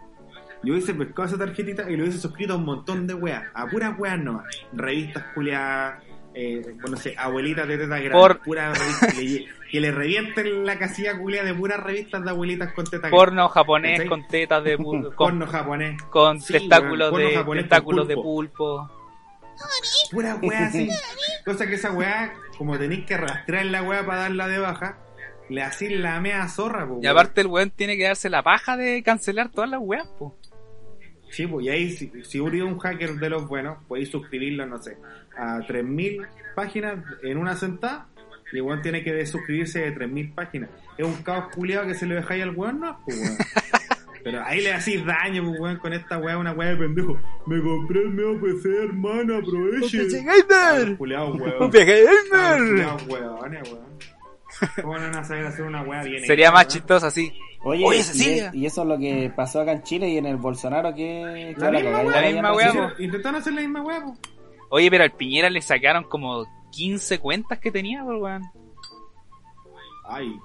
yo 0.65 0.73
hubiese 0.73 0.93
pescado 0.93 1.27
esa 1.27 1.37
tarjetita 1.37 1.89
y 1.89 1.95
lo 1.95 2.03
hubiese 2.03 2.19
suscrito 2.19 2.53
a 2.53 2.57
un 2.57 2.65
montón 2.65 3.07
de 3.07 3.13
weas, 3.13 3.43
a 3.53 3.67
puras 3.67 3.97
weas 3.97 4.19
nomás, 4.19 4.45
revistas 4.73 5.23
culiadas, 5.33 6.03
eh, 6.33 6.61
bueno, 6.65 6.89
no 6.89 6.97
sé, 6.97 7.15
abuelitas 7.17 7.67
de 7.67 7.77
teta 7.77 7.95
grande, 7.99 8.09
Por- 8.11 8.39
puras 8.41 8.77
revistas, 8.77 9.13
que 9.13 9.21
le, 9.23 9.45
que 9.71 9.79
le 9.81 9.91
revienten 9.91 10.65
la 10.65 10.77
casilla 10.77 11.17
culiada 11.17 11.47
de 11.47 11.53
puras 11.53 11.79
revistas 11.81 12.23
de 12.23 12.29
abuelitas 12.29 12.73
con 12.73 12.85
teta 12.85 13.09
Porno 13.09 13.47
japonés 13.47 13.91
¿Cachai? 13.93 14.09
con 14.09 14.27
tetas 14.27 14.63
de 14.63 14.77
pu- 14.77 14.91
grande, 14.91 15.07
con, 15.15 15.15
porno 15.15 15.47
japonés, 15.47 16.01
con 16.03 16.41
Sí, 16.41 16.53
porno 16.69 16.95
de 16.97 17.35
japonés 17.35 17.43
con 17.45 17.57
tentáculos 17.57 18.07
de 18.07 18.15
pulpo. 18.15 18.87
pulpo. 18.87 18.91
pura 20.11 20.35
weá 20.41 20.65
así. 20.67 20.89
Cosa 21.45 21.67
que 21.67 21.75
esa 21.75 21.91
weá, 21.91 22.33
como 22.57 22.77
tenéis 22.77 23.05
que 23.05 23.15
rastrear 23.17 23.65
la 23.67 23.83
weá 23.83 24.05
para 24.05 24.21
darla 24.23 24.47
de 24.47 24.57
baja, 24.59 24.97
le 25.49 25.61
hacís 25.61 25.91
la 25.91 26.19
mea 26.19 26.47
zorra, 26.49 26.87
po, 26.87 26.99
Y 27.01 27.07
aparte 27.07 27.41
el 27.41 27.47
weón 27.47 27.69
tiene 27.69 27.95
que 27.97 28.03
darse 28.05 28.29
la 28.29 28.41
paja 28.43 28.75
de 28.77 29.01
cancelar 29.03 29.49
todas 29.49 29.69
las 29.69 29.79
weas, 29.81 30.07
pues. 30.19 30.33
Sí, 31.29 31.47
pues 31.47 31.65
y 31.65 31.69
ahí 31.69 31.89
si, 31.91 32.11
si 32.23 32.39
un 32.39 32.79
hacker 32.79 33.15
de 33.15 33.29
los 33.29 33.47
buenos, 33.47 33.77
podéis 33.87 34.09
suscribirlo, 34.09 34.65
no 34.65 34.81
sé, 34.81 34.97
a 35.37 35.59
3.000 35.59 36.27
páginas 36.55 37.03
en 37.23 37.37
una 37.37 37.55
sentada, 37.55 38.07
y 38.51 38.57
el 38.57 38.61
weón 38.61 38.81
tiene 38.81 39.03
que 39.03 39.13
desuscribirse 39.13 39.79
de 39.79 39.95
3.000 39.95 40.33
páginas. 40.33 40.69
Es 40.97 41.05
un 41.05 41.21
caos 41.23 41.53
culiado 41.53 41.87
que 41.87 41.93
se 41.93 42.05
lo 42.05 42.15
dejáis 42.15 42.43
al 42.43 42.51
weón, 42.51 42.79
¿no? 42.79 42.99
Pues, 43.03 43.19
weón. 43.19 43.37
Pero 44.23 44.43
ahí 44.43 44.61
le 44.61 44.73
hacís 44.73 45.05
daño, 45.05 45.43
pues, 45.45 45.59
weón, 45.59 45.77
con 45.77 45.93
esta 45.93 46.17
weá, 46.17 46.37
una 46.37 46.53
weá 46.53 46.69
de 46.69 46.77
pendejo. 46.77 47.19
Me 47.45 47.61
compré 47.61 48.01
el 48.01 48.15
nuevo 48.15 48.41
PC, 48.41 48.83
hermano, 48.83 49.37
aproveche. 49.37 50.07
gamer! 50.07 50.97
Culiado, 50.97 51.35
weón. 51.35 51.69
gamer! 51.69 52.57
Culiados 52.57 53.07
weones, 53.07 53.71
weón. 53.71 54.14
¿Cómo 54.81 54.95
no 54.97 55.01
van 55.03 55.15
a 55.17 55.23
saber 55.23 55.45
hacer 55.45 55.65
una 55.65 55.81
weá 55.83 56.03
bien 56.03 56.23
Sería 56.25 56.51
más 56.51 56.67
chistoso 56.67 57.07
así. 57.07 57.31
Oye, 57.63 57.83
Oye, 57.85 57.99
y, 57.99 58.03
Cecilia. 58.03 58.51
y 58.53 58.65
eso 58.65 58.83
es 58.83 58.87
lo 58.87 58.97
que 58.97 59.31
pasó 59.35 59.61
acá 59.61 59.71
en 59.71 59.83
Chile 59.83 60.07
y 60.09 60.17
en 60.17 60.25
el 60.27 60.37
Bolsonaro 60.37 60.93
que... 60.93 61.53
que 61.57 61.61
La 61.61 61.71
la 61.71 62.21
misma 62.21 62.53
Hicieron- 62.53 62.93
Intentaron 62.99 63.41
hacer 63.41 63.53
la 63.53 63.61
misma 63.61 63.81
weá. 63.81 64.03
Oye, 64.69 64.89
pero 64.91 65.03
al 65.03 65.11
Piñera 65.11 65.49
le 65.49 65.61
sacaron 65.61 66.03
como 66.03 66.45
15 66.71 67.19
cuentas 67.19 67.59
que 67.59 67.71
tenía, 67.71 68.03
weón. 68.03 68.43
Ay, 70.07 70.35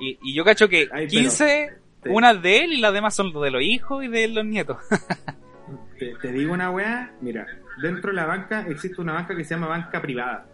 Y, 0.00 0.18
y 0.22 0.34
yo 0.34 0.44
cacho 0.44 0.68
que 0.68 0.88
Ay, 0.92 1.06
pero- 1.06 1.22
15, 1.22 1.70
te- 2.02 2.10
unas 2.10 2.42
de 2.42 2.64
él 2.64 2.72
y 2.72 2.80
las 2.80 2.92
demás 2.92 3.14
son 3.14 3.32
de 3.32 3.50
los 3.50 3.62
hijos 3.62 4.04
y 4.04 4.08
de 4.08 4.28
los 4.28 4.44
nietos. 4.44 4.78
te, 5.98 6.14
te 6.20 6.32
digo 6.32 6.52
una 6.52 6.70
weá, 6.70 7.12
mira, 7.20 7.46
dentro 7.82 8.10
de 8.10 8.16
la 8.16 8.26
banca 8.26 8.66
existe 8.68 9.00
una 9.00 9.12
banca 9.12 9.36
que 9.36 9.44
se 9.44 9.54
llama 9.54 9.68
banca 9.68 10.00
privada. 10.02 10.46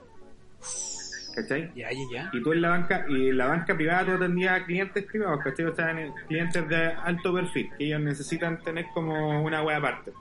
¿Cachai? 1.35 1.73
ya, 1.75 1.91
ya, 1.91 1.99
ya. 2.13 2.31
Y 2.33 2.43
tú 2.43 2.53
en 2.53 2.63
la 2.63 2.69
banca, 2.71 3.05
y 3.09 3.29
en 3.31 3.39
la 3.39 3.47
banca 3.49 3.75
privada 3.75 4.05
tú 4.07 4.13
atendías 4.13 4.61
a 4.61 4.65
clientes 4.65 5.05
privados, 5.05 5.41
¿cachai? 5.43 5.67
O 5.67 5.75
sea, 5.75 5.91
en- 5.91 6.13
clientes 6.29 6.69
de 6.69 6.87
alto 6.87 7.35
perfil, 7.35 7.71
que 7.77 7.87
ellos 7.87 8.01
necesitan 8.01 8.63
tener 8.63 8.87
como 8.95 9.43
una 9.43 9.63
wea 9.63 9.79
aparte. 9.79 10.13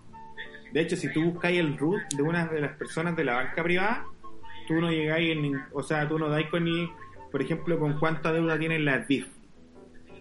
De 0.72 0.82
hecho, 0.82 0.96
si 0.96 1.12
tú 1.14 1.24
buscáis 1.32 1.60
el 1.60 1.78
root 1.78 2.02
de 2.16 2.24
una 2.24 2.48
de 2.48 2.62
las 2.62 2.72
personas 2.78 3.16
de 3.16 3.24
la 3.26 3.36
banca 3.36 3.62
privada, 3.64 4.06
tú 4.68 4.76
no 4.82 4.90
llegáis 4.92 5.38
en, 5.38 5.62
o 5.72 5.84
sea, 5.84 6.08
tú 6.08 6.18
no 6.18 6.30
dais 6.30 6.48
con 6.50 6.64
ni, 6.64 6.90
por 7.32 7.42
ejemplo, 7.42 7.78
con 7.78 8.00
cuánta 8.00 8.32
deuda 8.34 8.58
tienen 8.58 8.84
las 8.86 9.08
BIF. 9.08 9.28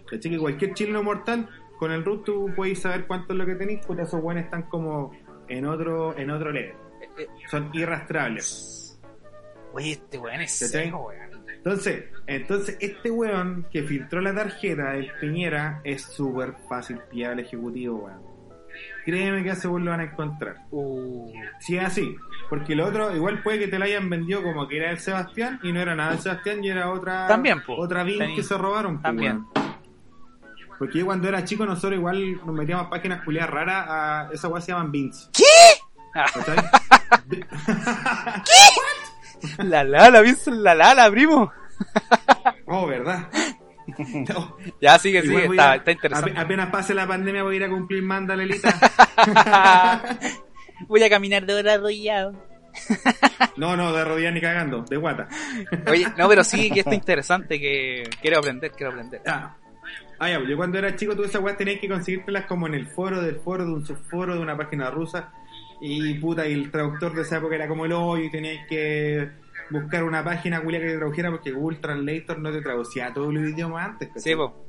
¿Cachai? 0.07 0.31
Que 0.31 0.37
cualquier 0.37 0.73
chileno 0.75 1.01
mortal, 1.01 1.49
con 1.79 1.91
el 1.91 2.05
root 2.05 2.23
tú 2.25 2.51
puedes 2.55 2.79
saber 2.79 3.07
cuánto 3.07 3.33
es 3.33 3.39
lo 3.39 3.45
que 3.47 3.55
tenéis, 3.55 3.79
pues 3.87 3.97
esos 3.99 4.21
buenos 4.21 4.43
están 4.43 4.63
como 4.63 5.11
en 5.47 5.65
otro, 5.65 6.15
en 6.17 6.29
otro 6.29 6.51
level. 6.51 6.73
Eh, 7.01 7.09
eh, 7.17 7.27
Son 7.49 7.69
irrastrables. 7.73 8.82
Oye, 9.73 9.91
este 9.93 10.17
weón 10.17 10.41
es 10.41 10.51
seco, 10.57 11.07
weón. 11.07 11.43
Entonces, 11.47 12.05
entonces 12.27 12.77
este 12.79 13.09
weón 13.09 13.65
que 13.71 13.83
filtró 13.83 14.21
la 14.21 14.33
tarjeta 14.35 14.91
del 14.91 15.11
Piñera 15.19 15.81
es 15.83 16.03
súper 16.03 16.55
fácil 16.69 16.99
pillar 17.09 17.31
al 17.33 17.39
ejecutivo, 17.39 17.97
weón. 18.05 18.21
Créeme 19.05 19.43
que 19.43 19.49
ese 19.51 19.67
weón 19.67 19.85
lo 19.85 19.91
van 19.91 19.99
a 20.01 20.03
encontrar. 20.05 20.57
Uh, 20.71 21.31
Si 21.59 21.77
es 21.77 21.83
así, 21.85 22.15
porque 22.49 22.75
lo 22.75 22.85
otro, 22.87 23.15
igual 23.15 23.41
puede 23.43 23.59
que 23.59 23.67
te 23.67 23.77
lo 23.79 23.85
hayan 23.85 24.09
vendido 24.09 24.41
como 24.43 24.67
que 24.67 24.77
era 24.77 24.91
el 24.91 24.99
Sebastián 24.99 25.59
y 25.63 25.71
no 25.71 25.79
era 25.81 25.95
nada 25.95 26.13
el 26.13 26.19
Sebastián 26.19 26.63
y 26.63 26.69
era 26.69 26.91
otra 26.91 27.27
También, 27.27 27.61
po. 27.63 27.75
otra 27.77 28.03
Tení- 28.03 28.35
que 28.35 28.43
se 28.43 28.57
robaron. 28.57 28.97
po, 28.97 29.03
también. 29.03 29.45
weón. 29.55 29.73
Porque 30.79 30.99
yo 30.99 31.05
cuando 31.05 31.27
era 31.29 31.45
chico 31.45 31.65
nosotros 31.65 31.93
igual 31.97 32.37
nos 32.45 32.53
metíamos 32.55 32.87
páginas 32.87 33.23
culiadas 33.23 33.49
raras 33.51 33.85
a 33.87 34.29
esa 34.33 34.47
weá 34.49 34.59
se 34.61 34.71
llaman 34.71 34.91
BINs. 34.91 35.29
Ah. 36.15 36.25
¿Cachai? 36.33 36.57
la 39.63 39.83
lala, 39.83 40.21
¿viste? 40.21 40.51
La 40.51 40.75
lala, 40.75 41.09
primo. 41.11 41.51
oh, 42.67 42.87
¿verdad? 42.87 43.27
No. 44.29 44.55
Ya, 44.79 44.97
sigue, 44.97 45.21
sigue, 45.21 45.43
Igual 45.43 45.51
está, 45.59 45.71
a- 45.71 45.75
está 45.75 45.91
interesante. 45.91 46.31
ape- 46.31 46.39
Apenas 46.39 46.69
pase 46.69 46.93
la 46.93 47.05
pandemia 47.05 47.43
voy 47.43 47.55
a 47.55 47.57
ir 47.57 47.63
a 47.65 47.69
cumplir 47.69 48.01
manda, 48.01 48.33
Lelita. 48.35 48.73
Voy 50.87 51.03
a 51.03 51.09
caminar 51.09 51.45
de 51.45 51.53
hora 51.53 51.73
arrollado. 51.73 52.33
No, 53.57 53.77
no, 53.77 53.93
de 53.93 54.03
rodillas 54.03 54.33
ni 54.33 54.41
cagando, 54.41 54.81
de 54.83 54.97
guata. 54.97 55.27
Oye, 55.87 56.07
no, 56.17 56.27
pero 56.27 56.43
sí 56.43 56.71
que 56.71 56.79
está 56.79 56.95
interesante 56.95 57.59
que 57.59 58.09
quiero 58.21 58.39
aprender, 58.39 58.71
quiero 58.71 58.91
aprender. 58.91 59.21
Ah, 59.27 59.55
Ah, 60.19 60.29
ya, 60.29 60.39
yo 60.47 60.55
cuando 60.55 60.77
era 60.77 60.95
chico, 60.95 61.15
tú 61.15 61.23
esas 61.25 61.41
weas 61.41 61.57
tenías 61.57 61.79
que 61.81 61.89
conseguírtelas 61.89 62.45
como 62.45 62.65
en 62.67 62.75
el 62.75 62.87
foro 62.87 63.21
del 63.21 63.35
foro, 63.41 63.65
de 63.65 63.73
un 63.73 63.85
subforo, 63.85 64.35
de 64.35 64.39
una 64.39 64.55
página 64.55 64.89
rusa. 64.89 65.33
Y 65.85 66.13
puta, 66.13 66.47
y 66.47 66.53
el 66.53 66.71
traductor 66.71 67.13
de 67.13 67.23
esa 67.23 67.39
época 67.39 67.55
era 67.55 67.67
como 67.67 67.83
el 67.83 67.91
hoyo 67.91 68.23
y 68.23 68.31
tenías 68.31 68.65
que 68.69 69.29
buscar 69.69 70.05
una 70.05 70.23
página 70.23 70.61
culia 70.61 70.79
que 70.79 70.87
te 70.87 70.95
tradujera 70.95 71.29
porque 71.29 71.51
Google 71.51 71.79
Translator 71.79 72.39
no 72.39 72.53
te 72.53 72.61
traducía 72.61 73.07
a 73.07 73.13
todos 73.13 73.33
los 73.33 73.49
idiomas 73.49 73.89
antes. 73.89 74.07
¿cachai? 74.07 74.23
Sí, 74.23 74.33
po. 74.33 74.65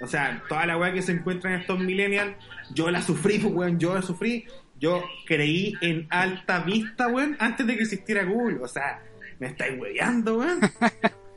O 0.00 0.06
sea, 0.06 0.42
toda 0.48 0.64
la 0.64 0.78
weá 0.78 0.94
que 0.94 1.02
se 1.02 1.12
encuentra 1.12 1.52
en 1.52 1.60
estos 1.60 1.78
millennials, 1.78 2.34
yo 2.72 2.90
la 2.90 3.02
sufrí, 3.02 3.40
pues, 3.40 3.52
weón, 3.54 3.78
yo 3.78 3.94
la 3.94 4.00
sufrí. 4.00 4.46
Yo 4.78 5.04
creí 5.26 5.74
en 5.82 6.06
alta 6.08 6.60
vista, 6.60 7.08
weón, 7.08 7.36
antes 7.38 7.66
de 7.66 7.76
que 7.76 7.82
existiera 7.82 8.24
Google. 8.24 8.60
O 8.62 8.68
sea, 8.68 9.02
me 9.38 9.48
estáis 9.48 9.78
weyando, 9.78 10.38
weón. 10.38 10.60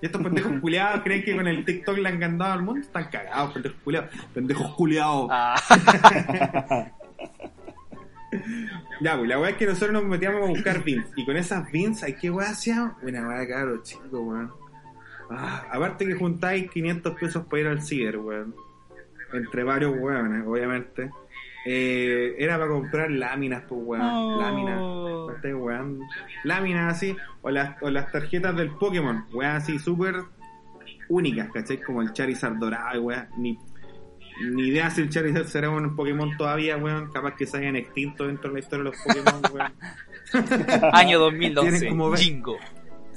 Y 0.02 0.06
estos 0.06 0.22
pendejos 0.22 0.60
culiados 0.60 1.02
creen 1.02 1.24
que 1.24 1.34
con 1.34 1.48
el 1.48 1.64
TikTok 1.64 1.98
le 1.98 2.10
han 2.10 2.20
ganado 2.20 2.52
al 2.52 2.62
mundo. 2.62 2.82
Están 2.82 3.10
cagados, 3.10 3.54
pendejos 3.54 3.80
culiados. 3.84 4.10
Pendejos 4.34 4.76
culiados. 4.76 5.28
Ah, 5.32 5.56
Ya, 9.02 9.18
pues 9.18 9.28
la 9.28 9.40
weá 9.40 9.52
es 9.52 9.58
que 9.58 9.66
nosotros 9.66 9.92
nos 9.92 10.06
metíamos 10.06 10.44
a 10.44 10.46
buscar 10.46 10.84
beans. 10.84 11.08
Y 11.16 11.26
con 11.26 11.36
esas 11.36 11.72
beans, 11.72 12.04
¿hay 12.04 12.14
qué 12.14 12.30
weá 12.30 12.50
hacíamos? 12.50 12.94
Una 13.02 13.28
weá 13.28 13.48
caro, 13.48 13.82
chico, 13.84 14.20
weón. 14.22 14.52
Ah, 15.30 15.66
aparte 15.72 16.06
que 16.06 16.16
juntáis 16.16 16.70
500 16.70 17.20
pesos 17.20 17.46
para 17.46 17.62
ir 17.62 17.68
al 17.68 17.82
ciber, 17.82 18.18
weón. 18.18 18.56
Entre 19.34 19.64
varios 19.64 19.96
weones, 19.98 20.46
obviamente. 20.46 21.10
Eh, 21.66 22.36
era 22.38 22.58
para 22.58 22.70
comprar 22.70 23.10
láminas, 23.10 23.64
pues, 23.68 23.82
weón. 23.84 24.02
Oh. 24.04 24.42
Láminas. 24.42 24.80
Weón. 25.44 26.00
Láminas 26.44 26.96
así. 26.96 27.16
O 27.42 27.50
las, 27.50 27.82
o 27.82 27.90
las 27.90 28.12
tarjetas 28.12 28.56
del 28.56 28.72
Pokémon. 28.72 29.26
Weón 29.34 29.52
así, 29.52 29.80
súper 29.80 30.16
únicas, 31.10 31.50
¿cachai? 31.52 31.82
Como 31.82 32.02
el 32.02 32.14
Charizard 32.14 32.56
dorado, 32.58 33.02
weón. 33.02 33.28
Ni, 33.38 33.58
ni 34.42 34.68
idea 34.70 34.90
si 34.90 35.02
el 35.02 35.10
Charizard 35.10 35.48
será 35.48 35.70
un 35.70 35.96
Pokémon 35.96 36.36
todavía, 36.38 36.78
weón. 36.78 37.12
Capaz 37.12 37.36
que 37.36 37.46
se 37.46 37.58
hayan 37.58 37.76
extinto 37.76 38.28
dentro 38.28 38.50
de 38.50 38.54
la 38.56 38.60
historia 38.60 38.84
de 38.86 38.90
los 38.92 39.00
Pokémon, 39.02 39.42
weón. 39.54 40.94
año 40.94 41.20
2012. 41.20 41.70
Tienen 41.72 41.90
como 41.90 42.16
Jingo. 42.16 42.58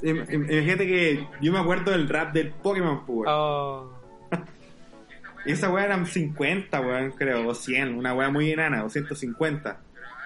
Im- 0.03 0.25
im- 0.29 0.51
Imagínate 0.51 0.85
que 0.87 1.27
yo 1.41 1.51
me 1.51 1.59
acuerdo 1.59 1.91
del 1.91 2.07
rap 2.07 2.33
del 2.33 2.49
Pokémon, 2.51 3.05
pues, 3.05 3.19
weón. 3.19 3.27
Oh. 3.29 3.91
Esa 5.45 5.69
weá 5.69 5.85
eran 5.85 6.05
50, 6.05 6.81
weón, 6.81 7.11
creo, 7.11 7.47
o 7.47 7.53
100, 7.55 7.95
una 7.97 8.13
weá 8.13 8.29
muy 8.29 8.51
enana, 8.51 8.83
o 8.83 8.89
150. 8.89 9.79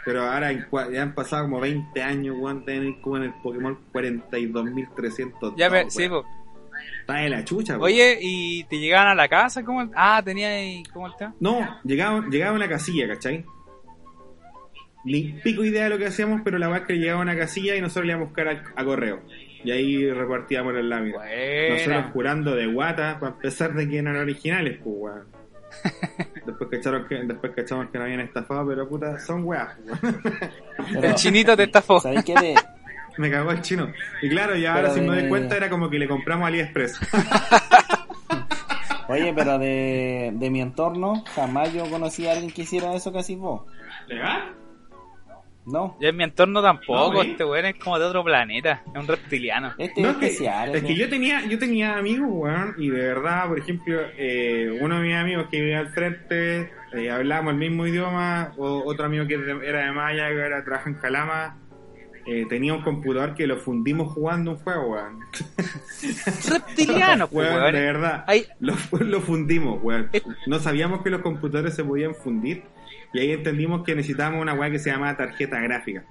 Pero 0.03 0.23
ahora 0.23 0.51
ya 0.91 1.03
han 1.03 1.13
pasado 1.13 1.43
como 1.43 1.59
20 1.59 2.01
años, 2.01 2.35
weón, 2.39 2.65
tienen 2.65 2.99
como 3.01 3.17
en 3.17 3.23
el 3.23 3.33
Pokémon 3.43 3.77
42.300. 3.93 5.53
Ya, 5.57 5.69
me, 5.69 5.89
sí, 5.91 6.09
po. 6.09 6.25
Está 7.01 7.13
de 7.15 7.29
la 7.29 7.43
chucha, 7.43 7.73
weón. 7.73 7.83
Oye, 7.83 8.17
¿y 8.21 8.63
te 8.65 8.79
llegaban 8.79 9.07
a 9.09 9.15
la 9.15 9.27
casa? 9.27 9.63
¿Cómo? 9.63 9.81
el- 9.81 9.89
Ah, 9.95 10.21
tenía 10.23 10.49
ahí... 10.49 10.83
¿Cómo 10.93 11.07
el 11.07 11.13
tema? 11.17 11.33
No, 11.39 11.79
llegaba, 11.83 12.25
llegaba 12.29 12.51
a 12.51 12.55
una 12.55 12.69
casilla, 12.69 13.07
¿cachai? 13.07 13.43
Ni 15.03 15.33
pico 15.43 15.63
idea 15.63 15.85
de 15.85 15.89
lo 15.89 15.97
que 15.97 16.05
hacíamos, 16.07 16.41
pero 16.43 16.59
la 16.59 16.69
weá 16.69 16.79
es 16.79 16.85
que 16.85 16.93
llegaba 16.93 17.19
a 17.19 17.23
una 17.23 17.35
casilla 17.35 17.75
y 17.75 17.81
nosotros 17.81 18.05
le 18.05 18.11
íbamos 18.11 18.27
a 18.27 18.29
buscar 18.29 18.47
a, 18.49 18.63
a 18.81 18.85
correo. 18.85 19.21
Y 19.63 19.71
ahí 19.71 20.09
repartíamos 20.11 20.73
las 20.73 20.83
láminas. 20.83 21.21
Nosotros 21.21 21.85
Buena. 21.87 22.11
jurando 22.13 22.55
de 22.55 22.67
guata, 22.67 23.19
para 23.19 23.37
pesar 23.37 23.73
de 23.73 23.87
que 23.89 23.97
eran 23.97 24.15
originales, 24.15 24.77
pues 24.83 24.95
weón. 24.97 25.23
Después 26.45 26.69
cacharon 26.69 27.07
que, 27.07 27.15
después 27.23 27.53
cachamos 27.55 27.89
que 27.91 27.97
no 27.97 28.03
habían 28.03 28.19
estafado, 28.19 28.67
pero 28.67 28.89
puta, 28.89 29.17
son 29.19 29.43
weas, 29.45 29.69
weón. 29.85 30.21
Pero, 30.93 31.07
El 31.07 31.15
chinito 31.15 31.55
te 31.55 31.63
estafó. 31.63 31.99
¿Sabéis 31.99 32.23
qué? 32.25 32.55
Me 33.17 33.29
cagó 33.29 33.51
el 33.51 33.61
chino. 33.61 33.91
Y 34.21 34.29
claro, 34.29 34.55
y 34.57 34.65
ahora 34.65 34.83
Pero 34.83 34.93
si 34.93 35.01
me 35.01 35.07
doy 35.07 35.29
cuenta 35.29 35.57
era 35.57 35.69
como 35.69 35.89
que 35.89 35.99
le 35.99 36.07
compramos 36.07 36.45
a 36.45 36.47
AliExpress. 36.47 36.99
oye, 39.07 39.33
pero 39.35 39.59
de, 39.59 40.31
de 40.33 40.49
mi 40.49 40.61
entorno, 40.61 41.23
jamás 41.35 41.73
yo 41.73 41.89
conocí 41.89 42.27
a 42.27 42.31
alguien 42.33 42.51
que 42.51 42.61
hiciera 42.63 42.93
eso 42.93 43.11
así 43.17 43.35
vos. 43.35 43.63
¿Legal? 44.07 44.55
No, 45.63 45.95
Yo 46.01 46.09
en 46.09 46.17
mi 46.17 46.23
entorno 46.23 46.59
tampoco, 46.61 47.13
No, 47.13 47.21
¿eh? 47.21 47.31
este 47.31 47.45
weón 47.45 47.65
es 47.67 47.75
como 47.75 47.99
de 47.99 48.05
otro 48.05 48.23
planeta, 48.23 48.81
es 48.87 48.99
un 48.99 49.07
reptiliano. 49.07 49.73
este 49.77 50.01
No, 50.01 50.09
es 50.09 50.15
que, 50.17 50.25
especial. 50.25 50.75
es 50.75 50.83
que 50.83 50.95
yo 50.95 51.07
tenía, 51.07 51.45
yo 51.45 51.59
tenía 51.59 51.97
amigos, 51.97 52.29
weón, 52.31 52.73
y 52.79 52.89
de 52.89 52.99
verdad, 52.99 53.47
por 53.47 53.59
ejemplo, 53.59 53.99
eh, 54.17 54.75
uno 54.81 54.95
de 54.99 55.07
mis 55.07 55.15
amigos 55.15 55.45
que 55.51 55.61
vivía 55.61 55.77
al 55.79 55.89
frente, 55.89 56.71
eh, 56.93 57.11
hablábamos 57.11 57.53
el 57.53 57.59
mismo 57.59 57.85
idioma, 57.85 58.53
o 58.57 58.81
otro 58.87 59.05
amigo 59.05 59.27
que 59.27 59.35
era 59.63 59.85
de 59.85 59.91
Maya, 59.91 60.29
que 60.29 60.41
ahora 60.41 60.63
trabaja 60.63 60.89
en 60.89 60.95
Calama, 60.95 61.57
eh, 62.25 62.45
tenía 62.49 62.73
un 62.73 62.81
computador 62.81 63.33
que 63.35 63.47
lo 63.47 63.57
fundimos 63.57 64.13
jugando 64.13 64.51
un 64.51 64.57
juego, 64.57 64.89
weón. 64.93 65.19
Reptiliano, 66.49 67.27
pues, 67.27 67.47
Weón, 67.49 67.61
weón. 67.61 67.73
de 67.73 67.79
verdad. 67.81 68.23
Hay- 68.27 68.45
Lo, 68.59 68.73
lo 68.99 69.21
fundimos, 69.21 69.79
weón. 69.81 70.09
Eh. 70.13 70.21
No 70.47 70.59
sabíamos 70.59 71.01
que 71.03 71.09
los 71.09 71.21
computadores 71.21 71.75
se 71.75 71.83
podían 71.83 72.15
fundir. 72.15 72.63
Y 73.13 73.19
ahí 73.19 73.31
entendimos 73.31 73.83
que 73.83 73.95
necesitábamos 73.95 74.41
una 74.41 74.53
weá 74.53 74.71
que 74.71 74.79
se 74.79 74.89
llamaba 74.91 75.17
tarjeta 75.17 75.59
gráfica. 75.59 76.05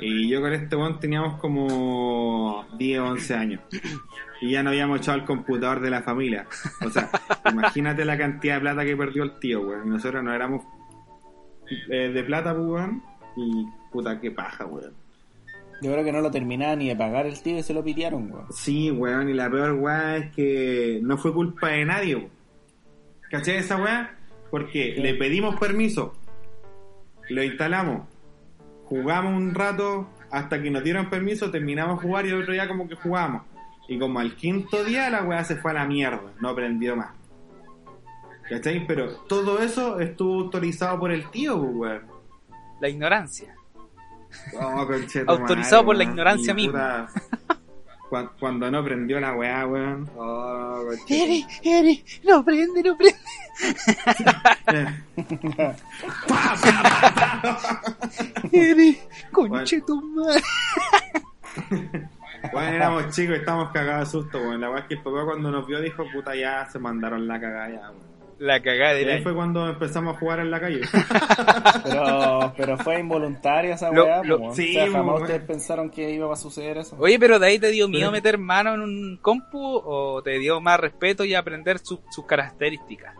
Y 0.00 0.28
yo 0.28 0.40
con 0.40 0.52
este 0.52 0.74
weón 0.76 0.98
teníamos 0.98 1.38
como 1.40 2.66
10 2.78 3.00
o 3.00 3.06
11 3.08 3.34
años. 3.34 3.60
Y 4.40 4.52
ya 4.52 4.62
no 4.62 4.70
habíamos 4.70 5.00
echado 5.00 5.18
el 5.18 5.24
computador 5.24 5.80
de 5.80 5.90
la 5.90 6.02
familia. 6.02 6.46
O 6.84 6.90
sea, 6.90 7.10
imagínate 7.52 8.04
la 8.04 8.16
cantidad 8.16 8.54
de 8.54 8.60
plata 8.62 8.84
que 8.84 8.96
perdió 8.96 9.22
el 9.24 9.38
tío, 9.38 9.60
weón. 9.60 9.88
Nosotros 9.90 10.24
no 10.24 10.32
éramos 10.32 10.64
eh, 11.90 12.08
de 12.12 12.24
plata, 12.24 12.54
pues, 12.54 12.66
weón. 12.66 13.02
Y 13.36 13.66
puta, 13.92 14.18
qué 14.20 14.30
paja, 14.30 14.64
weón. 14.66 14.94
Yo 15.82 15.92
creo 15.92 16.04
que 16.04 16.12
no 16.12 16.20
lo 16.20 16.30
terminaba 16.30 16.76
ni 16.76 16.88
de 16.88 16.96
pagar 16.96 17.26
el 17.26 17.40
tío 17.42 17.58
y 17.58 17.62
se 17.62 17.72
lo 17.72 17.82
pitearon, 17.82 18.30
weón. 18.30 18.46
Sí, 18.52 18.90
weón, 18.90 19.28
y 19.30 19.34
la 19.34 19.50
peor 19.50 19.72
weá 19.72 20.16
es 20.18 20.30
que 20.32 21.00
no 21.02 21.16
fue 21.16 21.32
culpa 21.32 21.68
de 21.68 21.84
nadie. 21.84 22.16
weón. 22.16 22.30
¿Cachai 23.30 23.56
esa 23.56 23.76
weá? 23.76 24.16
Porque 24.50 24.96
le 24.98 25.14
pedimos 25.14 25.56
permiso, 25.58 26.14
lo 27.28 27.42
instalamos, 27.44 28.08
jugamos 28.84 29.32
un 29.36 29.54
rato 29.54 30.10
hasta 30.30 30.60
que 30.60 30.70
nos 30.70 30.82
dieron 30.82 31.08
permiso, 31.08 31.50
terminamos 31.50 32.00
de 32.00 32.08
jugar 32.08 32.26
y 32.26 32.30
el 32.30 32.42
otro 32.42 32.52
día 32.52 32.66
como 32.66 32.88
que 32.88 32.96
jugamos. 32.96 33.42
Y 33.88 33.98
como 33.98 34.18
al 34.18 34.34
quinto 34.34 34.84
día 34.84 35.08
la 35.10 35.22
weá 35.22 35.44
se 35.44 35.56
fue 35.56 35.70
a 35.70 35.74
la 35.74 35.86
mierda, 35.86 36.32
no 36.40 36.48
aprendió 36.48 36.96
más. 36.96 37.14
¿Cachai? 38.48 38.84
Pero 38.86 39.12
todo 39.28 39.60
eso 39.60 40.00
estuvo 40.00 40.40
autorizado 40.42 40.98
por 40.98 41.12
el 41.12 41.30
tío, 41.30 41.60
pues, 41.60 41.72
weón. 41.72 42.02
La 42.80 42.88
ignorancia. 42.88 43.54
Oh, 44.54 44.86
Autorizado 45.26 45.82
madre, 45.82 45.84
por 45.84 45.96
la 45.96 46.04
ignorancia 46.04 46.54
misma. 46.54 47.08
Cuando 48.40 48.70
no 48.70 48.82
prendió 48.84 49.20
la 49.20 49.34
weá, 49.34 49.66
weón. 49.66 50.10
Oh. 50.16 50.82
Eri, 51.08 51.46
Eri, 51.62 52.04
no 52.24 52.44
prende, 52.44 52.82
no 52.82 52.96
prende. 52.96 53.18
Eri, 58.52 58.98
conche 59.30 59.80
tu 59.82 60.02
madre. 60.02 60.42
Bueno, 62.52 62.68
éramos 62.68 63.10
chicos 63.14 63.36
y 63.36 63.38
estábamos 63.38 63.70
cagados 63.70 64.08
de 64.08 64.18
susto, 64.18 64.38
weón. 64.38 64.60
La 64.60 64.70
weá 64.70 64.80
es 64.80 64.86
que 64.86 64.94
el 64.94 65.02
papá 65.02 65.24
cuando 65.24 65.52
nos 65.52 65.64
vio 65.68 65.80
dijo, 65.80 66.04
puta, 66.12 66.34
ya 66.34 66.66
se 66.68 66.80
mandaron 66.80 67.28
la 67.28 67.40
cagada 67.40 67.70
ya, 67.70 67.90
weón. 67.90 68.09
La 68.40 68.62
cagada 68.62 68.98
Y 68.98 69.04
de 69.04 69.12
ahí 69.12 69.18
la... 69.18 69.22
fue 69.22 69.34
cuando 69.34 69.68
empezamos 69.68 70.16
a 70.16 70.18
jugar 70.18 70.40
en 70.40 70.50
la 70.50 70.60
calle. 70.60 70.80
Pero, 71.84 72.54
pero 72.56 72.78
fue 72.78 72.98
involuntaria 72.98 73.74
esa 73.74 73.90
Lo- 73.90 74.04
weá, 74.04 74.22
lo- 74.24 74.54
sí, 74.54 74.70
o 74.70 74.72
sea, 74.84 74.90
jamás 74.90 75.20
ustedes 75.20 75.42
pensaron 75.42 75.90
que 75.90 76.10
iba 76.10 76.32
a 76.32 76.36
suceder 76.36 76.78
eso. 76.78 76.96
Oye, 76.98 77.18
pero 77.18 77.38
de 77.38 77.46
ahí 77.46 77.58
te 77.58 77.70
dio 77.70 77.86
miedo 77.86 78.10
meter 78.10 78.38
mano 78.38 78.72
en 78.74 78.80
un 78.80 79.18
compu 79.20 79.58
o 79.84 80.22
te 80.22 80.38
dio 80.38 80.58
más 80.60 80.80
respeto 80.80 81.24
y 81.24 81.34
aprender 81.34 81.78
su- 81.80 82.00
sus 82.10 82.24
características. 82.24 83.14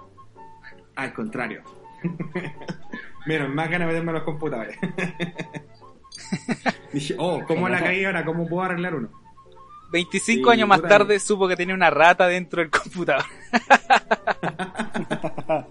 Al 0.96 1.12
contrario. 1.12 1.62
Miren, 3.26 3.54
más 3.54 3.68
ganas 3.68 3.88
de 3.88 3.92
meterme 3.94 4.10
a 4.12 4.14
los 4.14 4.22
computadores. 4.24 4.78
Dije, 6.92 7.14
oh, 7.18 7.42
¿cómo 7.46 7.68
la 7.68 7.80
caí 7.80 8.04
ahora? 8.06 8.24
¿Cómo 8.24 8.48
puedo 8.48 8.62
arreglar 8.62 8.94
uno? 8.94 9.10
25 9.92 10.50
Sí, 10.50 10.54
años 10.54 10.68
más 10.68 10.82
tarde 10.82 11.18
supo 11.18 11.48
que 11.48 11.56
tenía 11.56 11.74
una 11.74 11.90
rata 11.90 12.28
dentro 12.28 12.62
del 12.62 12.70
computador. 12.70 13.24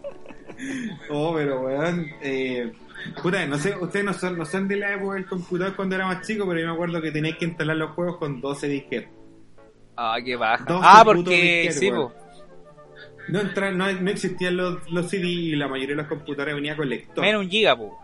Oh, 1.09 1.33
pero 1.35 1.61
weón, 1.61 2.05
eh, 2.21 2.71
puta, 3.21 3.45
no 3.45 3.57
sé, 3.57 3.75
ustedes 3.77 4.05
no 4.05 4.13
son, 4.13 4.37
no 4.37 4.45
son 4.45 4.67
de 4.67 4.75
la 4.75 4.93
época 4.93 5.15
del 5.15 5.25
computador 5.25 5.75
cuando 5.75 5.95
era 5.95 6.05
más 6.05 6.25
chico, 6.27 6.45
pero 6.47 6.59
yo 6.59 6.67
me 6.67 6.73
acuerdo 6.73 7.01
que 7.01 7.11
tenéis 7.11 7.37
que 7.37 7.45
instalar 7.45 7.77
los 7.77 7.91
juegos 7.91 8.17
con 8.17 8.41
12 8.41 8.67
disquetes. 8.67 9.09
Ah, 9.95 10.17
qué 10.23 10.35
baja. 10.35 10.65
Ah, 10.67 11.01
porque 11.05 11.69
sí, 11.71 11.89
po. 11.91 12.13
No, 13.29 13.41
entra- 13.41 13.71
no, 13.71 13.91
no 13.91 14.09
existían 14.11 14.57
los, 14.57 14.89
los 14.91 15.07
CD 15.09 15.27
y 15.27 15.55
la 15.55 15.67
mayoría 15.67 15.95
de 15.95 16.01
los 16.01 16.07
computadores 16.07 16.55
venía 16.55 16.75
con 16.75 16.89
lector. 16.89 17.23
Menos 17.23 17.43
un 17.43 17.49
giga, 17.49 17.77
po. 17.77 17.97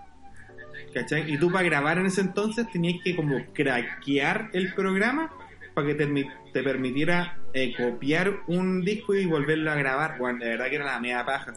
¿Cachai? 0.93 1.33
Y 1.33 1.37
tú 1.37 1.51
para 1.51 1.65
grabar 1.65 1.97
en 1.97 2.05
ese 2.05 2.21
entonces 2.21 2.69
tenías 2.71 3.01
que 3.03 3.15
como 3.15 3.37
craquear 3.53 4.49
el 4.53 4.73
programa 4.73 5.31
para 5.75 5.87
que 5.87 5.95
te, 5.95 6.07
permi- 6.07 6.31
te 6.53 6.63
permitiera 6.63 7.37
eh, 7.53 7.73
copiar 7.75 8.39
un 8.47 8.83
disco 8.83 9.13
y 9.13 9.25
volverlo 9.25 9.71
a 9.71 9.75
grabar. 9.75 10.17
Bueno, 10.17 10.39
de 10.43 10.49
verdad 10.51 10.69
que 10.69 10.75
era 10.77 10.85
la 10.85 10.99
media 10.99 11.23
paja. 11.25 11.53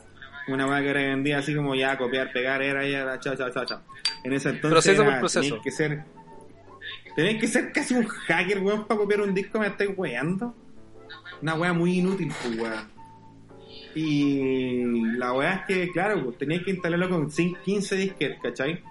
Una 0.49 0.67
weá 0.67 0.81
que 0.83 0.89
era 0.91 1.01
hoy 1.01 1.07
en 1.07 1.25
día 1.25 1.39
así 1.39 1.55
como 1.55 1.75
ya 1.75 1.97
copiar, 1.97 2.33
pegar, 2.33 2.61
era 2.63 2.87
ya, 2.87 3.19
chao, 3.21 3.37
chao, 3.37 3.51
chao, 3.51 3.65
chao. 3.65 3.81
En 4.25 4.33
ese 4.33 4.49
entonces 4.51 4.85
era- 5.03 5.21
tenías 5.43 5.63
que 5.63 5.71
ser 5.71 6.05
tenías 7.17 7.41
que 7.41 7.47
ser 7.49 7.73
casi 7.73 7.95
un 7.95 8.07
hacker, 8.07 8.59
weón, 8.61 8.87
para 8.87 8.99
copiar 9.01 9.21
un 9.23 9.35
disco, 9.35 9.59
me 9.59 9.67
estáis 9.67 9.91
weando. 9.97 10.55
Una 11.43 11.55
weá 11.55 11.73
muy 11.73 11.99
inútil, 11.99 12.33
pues 12.43 12.59
weón. 12.59 12.99
Y 13.95 14.83
la 15.17 15.33
weá 15.33 15.53
es 15.55 15.61
que, 15.67 15.91
claro, 15.93 16.23
pues, 16.25 16.39
tenías 16.39 16.63
que 16.63 16.71
instalarlo 16.71 17.09
con 17.09 17.31
cin- 17.31 17.57
15 17.65 17.97
disquetes, 17.97 18.39
¿cachai? 18.43 18.83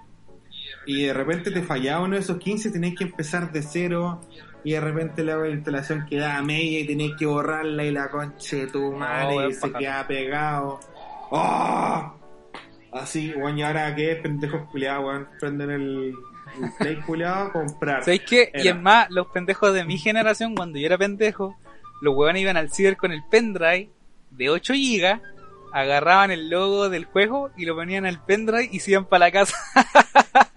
Y 0.86 1.04
de 1.04 1.12
repente 1.14 1.50
te 1.50 1.62
fallaba 1.62 2.04
uno 2.04 2.14
de 2.14 2.20
esos 2.20 2.38
15, 2.38 2.70
tenías 2.70 2.94
que 2.94 3.04
empezar 3.04 3.50
de 3.52 3.62
cero. 3.62 4.20
Y 4.64 4.72
de 4.72 4.80
repente 4.80 5.22
la 5.24 5.48
instalación 5.48 6.06
quedaba 6.06 6.42
media 6.42 6.80
y 6.80 6.86
tenías 6.86 7.16
que 7.18 7.26
borrarla 7.26 7.84
y 7.84 7.90
la 7.90 8.10
concha 8.10 8.56
de 8.56 8.66
tu 8.66 8.92
madre 8.92 9.48
y 9.48 9.54
se 9.54 9.72
quedaba 9.72 10.06
pegado. 10.06 10.80
¡Oh! 11.30 12.14
Así, 12.92 13.32
weón, 13.34 13.58
y 13.58 13.62
ahora 13.62 13.94
que 13.94 14.12
es 14.12 14.20
pendejos 14.20 14.68
culiados, 14.70 15.04
weón, 15.04 15.28
prenden 15.38 15.70
el, 15.70 16.14
el 16.62 16.72
play 16.78 16.96
culiado 16.96 17.46
a 17.46 17.52
comprar. 17.52 18.02
¿Sabéis 18.02 18.22
qué? 18.22 18.50
Y 18.54 18.68
es 18.68 18.80
más, 18.80 19.08
los 19.10 19.28
pendejos 19.28 19.72
de 19.74 19.84
mi 19.84 19.98
generación, 19.98 20.54
cuando 20.54 20.78
yo 20.78 20.86
era 20.86 20.98
pendejo, 20.98 21.56
los 22.00 22.14
huevones 22.14 22.42
iban 22.42 22.56
al 22.56 22.72
ciber 22.72 22.96
con 22.96 23.12
el 23.12 23.22
pendrive 23.30 23.90
de 24.30 24.50
8 24.50 24.72
GB, 24.72 25.20
agarraban 25.72 26.30
el 26.30 26.48
logo 26.48 26.88
del 26.88 27.04
juego 27.04 27.50
y 27.56 27.66
lo 27.66 27.74
ponían 27.74 28.06
al 28.06 28.24
pendrive 28.24 28.68
y 28.72 28.80
se 28.80 28.92
iban 28.92 29.04
para 29.04 29.26
la 29.26 29.32
casa. 29.32 29.54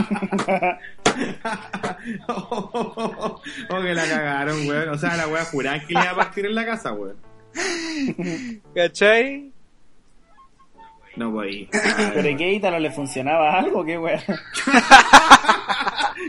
oh, 2.28 3.40
que 3.82 3.94
la 3.94 4.08
cagaron, 4.08 4.66
weón. 4.66 4.88
O 4.90 4.98
sea, 4.98 5.16
la 5.16 5.28
weá 5.28 5.44
juraba 5.44 5.80
que 5.80 5.94
le 5.94 6.00
iba 6.00 6.10
a 6.10 6.16
partir 6.16 6.46
en 6.46 6.54
la 6.54 6.66
casa, 6.66 6.92
weón. 6.92 7.16
¿Cachai? 8.74 9.52
No, 11.16 11.32
pues 11.32 11.66
¿Pero 12.14 12.28
¿y 12.28 12.36
qué 12.36 12.52
Ítalo 12.52 12.78
le 12.78 12.90
funcionaba 12.90 13.58
algo? 13.58 13.84
¿Qué 13.84 13.98
weón? 13.98 14.20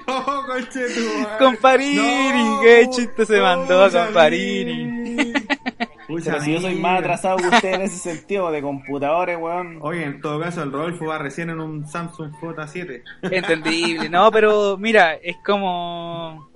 Oh, 0.08 0.44
conche 0.48 0.88
tu. 0.96 1.28
Comparini, 1.38 1.96
No, 1.96 2.62
qué 2.62 2.88
chiste 2.89 3.26
se 3.26 3.41
mandó 3.41 3.89
Comparini. 3.91 5.31
Pucha 6.12 6.32
Pero 6.32 6.43
si 6.43 6.54
yo 6.54 6.60
soy 6.62 6.76
más 6.76 7.00
atrasado 7.00 7.38
que 7.38 7.47
usted 7.47 7.74
en 7.74 7.82
ese 7.82 7.97
sentido, 8.15 8.52
de 8.52 8.62
computadores, 8.62 9.38
weón. 9.39 9.80
Oye, 9.82 10.04
en 10.04 10.19
todo 10.21 10.39
caso, 10.39 10.62
el 10.63 10.71
Rodolfo 10.71 11.06
va 11.06 11.17
recién 11.17 11.50
en 11.50 11.60
un 11.60 11.88
Samsung 11.88 12.32
J7. 12.34 13.04
Entendible. 13.32 14.10
No, 14.10 14.32
pero 14.32 14.78
mira, 14.78 15.13
es 15.15 15.38
como 15.45 16.50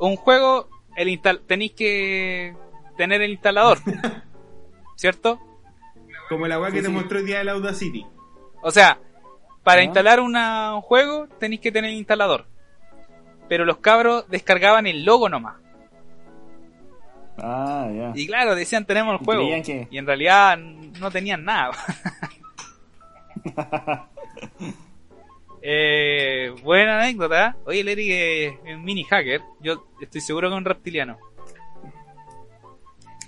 un 0.00 0.16
juego, 0.16 0.68
el 0.96 1.08
instal 1.08 1.42
tenéis 1.46 1.72
que 1.72 2.54
tener 2.96 3.20
el 3.22 3.32
instalador. 3.32 3.78
¿Cierto? 4.96 5.40
Como 6.28 6.46
la 6.46 6.58
weá 6.60 6.70
que 6.70 6.78
Sí, 6.78 6.82
te 6.84 6.88
sí. 6.88 6.94
mostró 6.94 7.18
el 7.18 7.26
día 7.26 7.38
del 7.38 7.48
Audacity. 7.50 8.06
O 8.62 8.70
sea, 8.70 8.98
para 9.62 9.82
instalar 9.82 10.20
una- 10.20 10.74
un 10.74 10.80
juego 10.82 11.26
tenéis 11.38 11.60
que 11.60 11.72
tener 11.72 11.90
el 11.90 11.96
instalador. 11.96 12.46
Pero 13.48 13.64
los 13.64 13.78
cabros 13.78 14.28
descargaban 14.28 14.86
el 14.86 15.04
logo 15.04 15.28
nomás. 15.28 15.56
Ah, 17.42 17.88
ya. 17.94 18.12
Y 18.14 18.26
claro, 18.26 18.54
decían 18.54 18.84
tenemos 18.84 19.14
el 19.16 19.22
Y 19.22 19.24
juego. 19.24 19.48
que- 19.64 19.88
Y 19.90 19.98
en 19.98 20.06
realidad 20.06 20.58
no 20.58 21.10
tenían 21.10 21.44
nada. 21.44 21.72
eh, 25.62 26.54
buena 26.62 27.00
anécdota. 27.00 27.56
Oye, 27.64 27.80
Eric 27.80 28.08
es 28.66 28.76
un 28.76 28.84
mini 28.84 29.04
hacker. 29.04 29.40
Yo 29.60 29.86
estoy 30.00 30.20
seguro 30.20 30.48
que 30.48 30.54
es 30.54 30.58
un 30.58 30.64
reptiliano. 30.64 31.18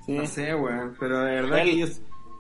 Sí. 0.07 0.13
No 0.13 0.27
sé, 0.27 0.55
weón. 0.55 0.97
Pero 0.99 1.21
de 1.21 1.35
verdad 1.43 1.59
Él- 1.61 1.71
que 1.71 1.77
yo, 1.79 1.87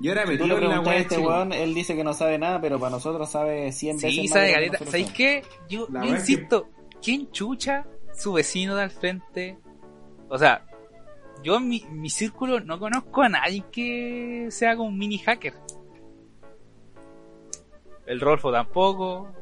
yo 0.00 0.12
era 0.12 0.26
metido 0.26 0.58
le 0.58 0.64
en 0.66 0.70
la 0.70 0.80
weá 0.80 0.96
este 0.98 1.18
weón, 1.18 1.52
él 1.52 1.74
dice 1.74 1.94
que 1.94 2.02
no 2.04 2.12
sabe 2.12 2.38
nada, 2.38 2.61
pero 2.61 2.78
para 2.78 2.90
nosotros 2.90 3.30
sabe 3.30 3.70
100 3.70 3.96
veces 3.96 4.11
Sí, 4.12 4.20
más 4.22 4.30
sabe 4.30 4.46
de 4.46 4.48
lo 4.48 4.54
que 4.54 4.54
galeta. 4.54 4.72
nosotros 4.72 4.90
¿Sabéis 4.90 5.12
qué? 5.12 5.42
Yo, 5.68 5.87
que- 5.87 6.08
insisto, 6.08 6.68
¿quién 7.02 7.30
chucha 7.30 7.87
su 8.16 8.32
vecino 8.32 8.74
de 8.74 8.82
al 8.82 8.90
frente? 8.90 9.58
O 10.28 10.38
sea, 10.38 10.64
yo 11.42 11.57
en 11.57 11.68
mi, 11.68 11.85
mi 11.90 12.11
círculo 12.11 12.61
no 12.61 12.78
conozco 12.78 13.22
a 13.22 13.28
nadie 13.28 13.64
que 13.70 14.48
sea 14.50 14.76
como 14.76 14.88
un 14.88 14.98
mini 14.98 15.18
hacker. 15.18 15.55
El 18.07 18.20
Rolfo 18.20 18.52
tampoco. 18.52 19.33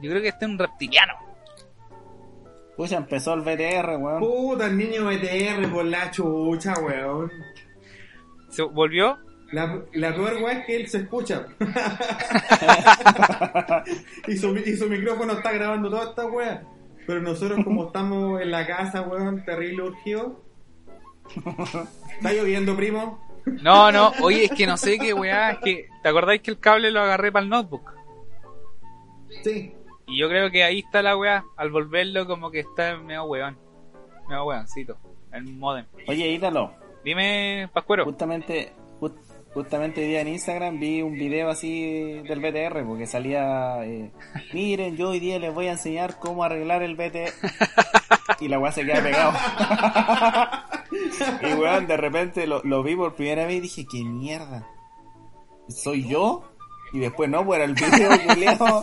Yo 0.00 0.10
creo 0.10 0.22
que 0.22 0.28
este 0.28 0.44
es 0.44 0.50
un 0.50 0.58
reptiliano. 0.58 1.14
Pucha, 2.76 2.96
empezó 2.96 3.34
el 3.34 3.42
VTR, 3.42 3.96
weón. 3.98 4.20
Puta, 4.20 4.66
el 4.66 4.76
niño 4.76 5.04
BTR 5.04 5.70
por 5.70 5.84
la 5.84 6.10
chucha, 6.10 6.74
weón. 6.80 7.30
¿Se 8.48 8.62
volvió? 8.62 9.18
La, 9.52 9.82
la 9.92 10.14
peor 10.14 10.42
weá 10.42 10.60
es 10.60 10.66
que 10.66 10.76
él 10.76 10.88
se 10.88 10.98
escucha. 10.98 11.46
y, 14.26 14.36
su, 14.36 14.56
y 14.56 14.76
su 14.76 14.88
micrófono 14.88 15.34
está 15.34 15.52
grabando 15.52 15.90
toda 15.90 16.10
esta 16.10 16.26
weá. 16.26 16.62
Pero 17.06 17.20
nosotros 17.20 17.62
como 17.62 17.88
estamos 17.88 18.40
en 18.40 18.50
la 18.50 18.66
casa, 18.66 19.02
weón, 19.02 19.44
terrible 19.44 19.82
urgido. 19.82 20.40
¿Está 22.16 22.32
lloviendo, 22.32 22.76
primo? 22.76 23.20
No, 23.62 23.90
no, 23.90 24.12
oye, 24.22 24.44
es 24.44 24.50
que 24.52 24.66
no 24.66 24.76
sé 24.76 24.98
qué 24.98 25.12
weá, 25.12 25.52
es 25.52 25.58
que, 25.58 25.88
¿te 26.02 26.08
acordáis 26.08 26.42
que 26.42 26.52
el 26.52 26.60
cable 26.60 26.90
lo 26.90 27.00
agarré 27.00 27.32
para 27.32 27.42
el 27.42 27.48
notebook? 27.50 27.90
Sí. 29.42 29.74
Y 30.06 30.18
yo 30.18 30.28
creo 30.28 30.50
que 30.50 30.62
ahí 30.62 30.80
está 30.80 31.02
la 31.02 31.16
weá, 31.16 31.44
al 31.56 31.70
volverlo 31.70 32.26
como 32.26 32.50
que 32.50 32.60
está 32.60 32.96
medio 32.98 33.24
weón. 33.24 33.56
Medio 34.28 34.44
weoncito, 34.44 34.96
el 35.32 35.44
modem. 35.44 35.86
Oye, 36.06 36.28
Ítalo, 36.28 36.72
Dime, 37.04 37.68
Pascuero. 37.72 38.04
justamente, 38.04 38.72
ju- 39.00 39.12
justamente 39.54 40.02
hoy 40.02 40.08
día 40.08 40.20
en 40.20 40.28
Instagram 40.28 40.78
vi 40.78 41.02
un 41.02 41.14
video 41.14 41.50
así 41.50 42.20
del 42.22 42.38
VTR, 42.40 42.84
porque 42.86 43.06
salía, 43.06 43.84
eh, 43.84 44.12
miren, 44.52 44.96
yo 44.96 45.08
hoy 45.10 45.18
día 45.18 45.38
les 45.40 45.52
voy 45.52 45.66
a 45.66 45.72
enseñar 45.72 46.18
cómo 46.20 46.44
arreglar 46.44 46.82
el 46.84 46.94
VTR. 46.94 47.32
Y 48.40 48.48
la 48.48 48.58
weá 48.58 48.72
se 48.72 48.84
queda 48.84 49.02
pegado. 49.02 49.32
y 51.42 51.52
weón, 51.54 51.86
de 51.86 51.96
repente 51.96 52.46
lo, 52.46 52.62
lo 52.64 52.82
vi 52.82 52.96
por 52.96 53.14
primera 53.14 53.46
vez 53.46 53.56
y 53.56 53.60
dije, 53.60 53.86
¿qué 53.90 54.02
mierda? 54.04 54.66
¿Soy 55.68 56.08
yo? 56.08 56.44
Y 56.92 56.98
después 56.98 57.30
no, 57.30 57.44
pues 57.44 57.56
era 57.58 57.64
el 57.64 57.74
video 57.74 58.10
culiao. 58.28 58.80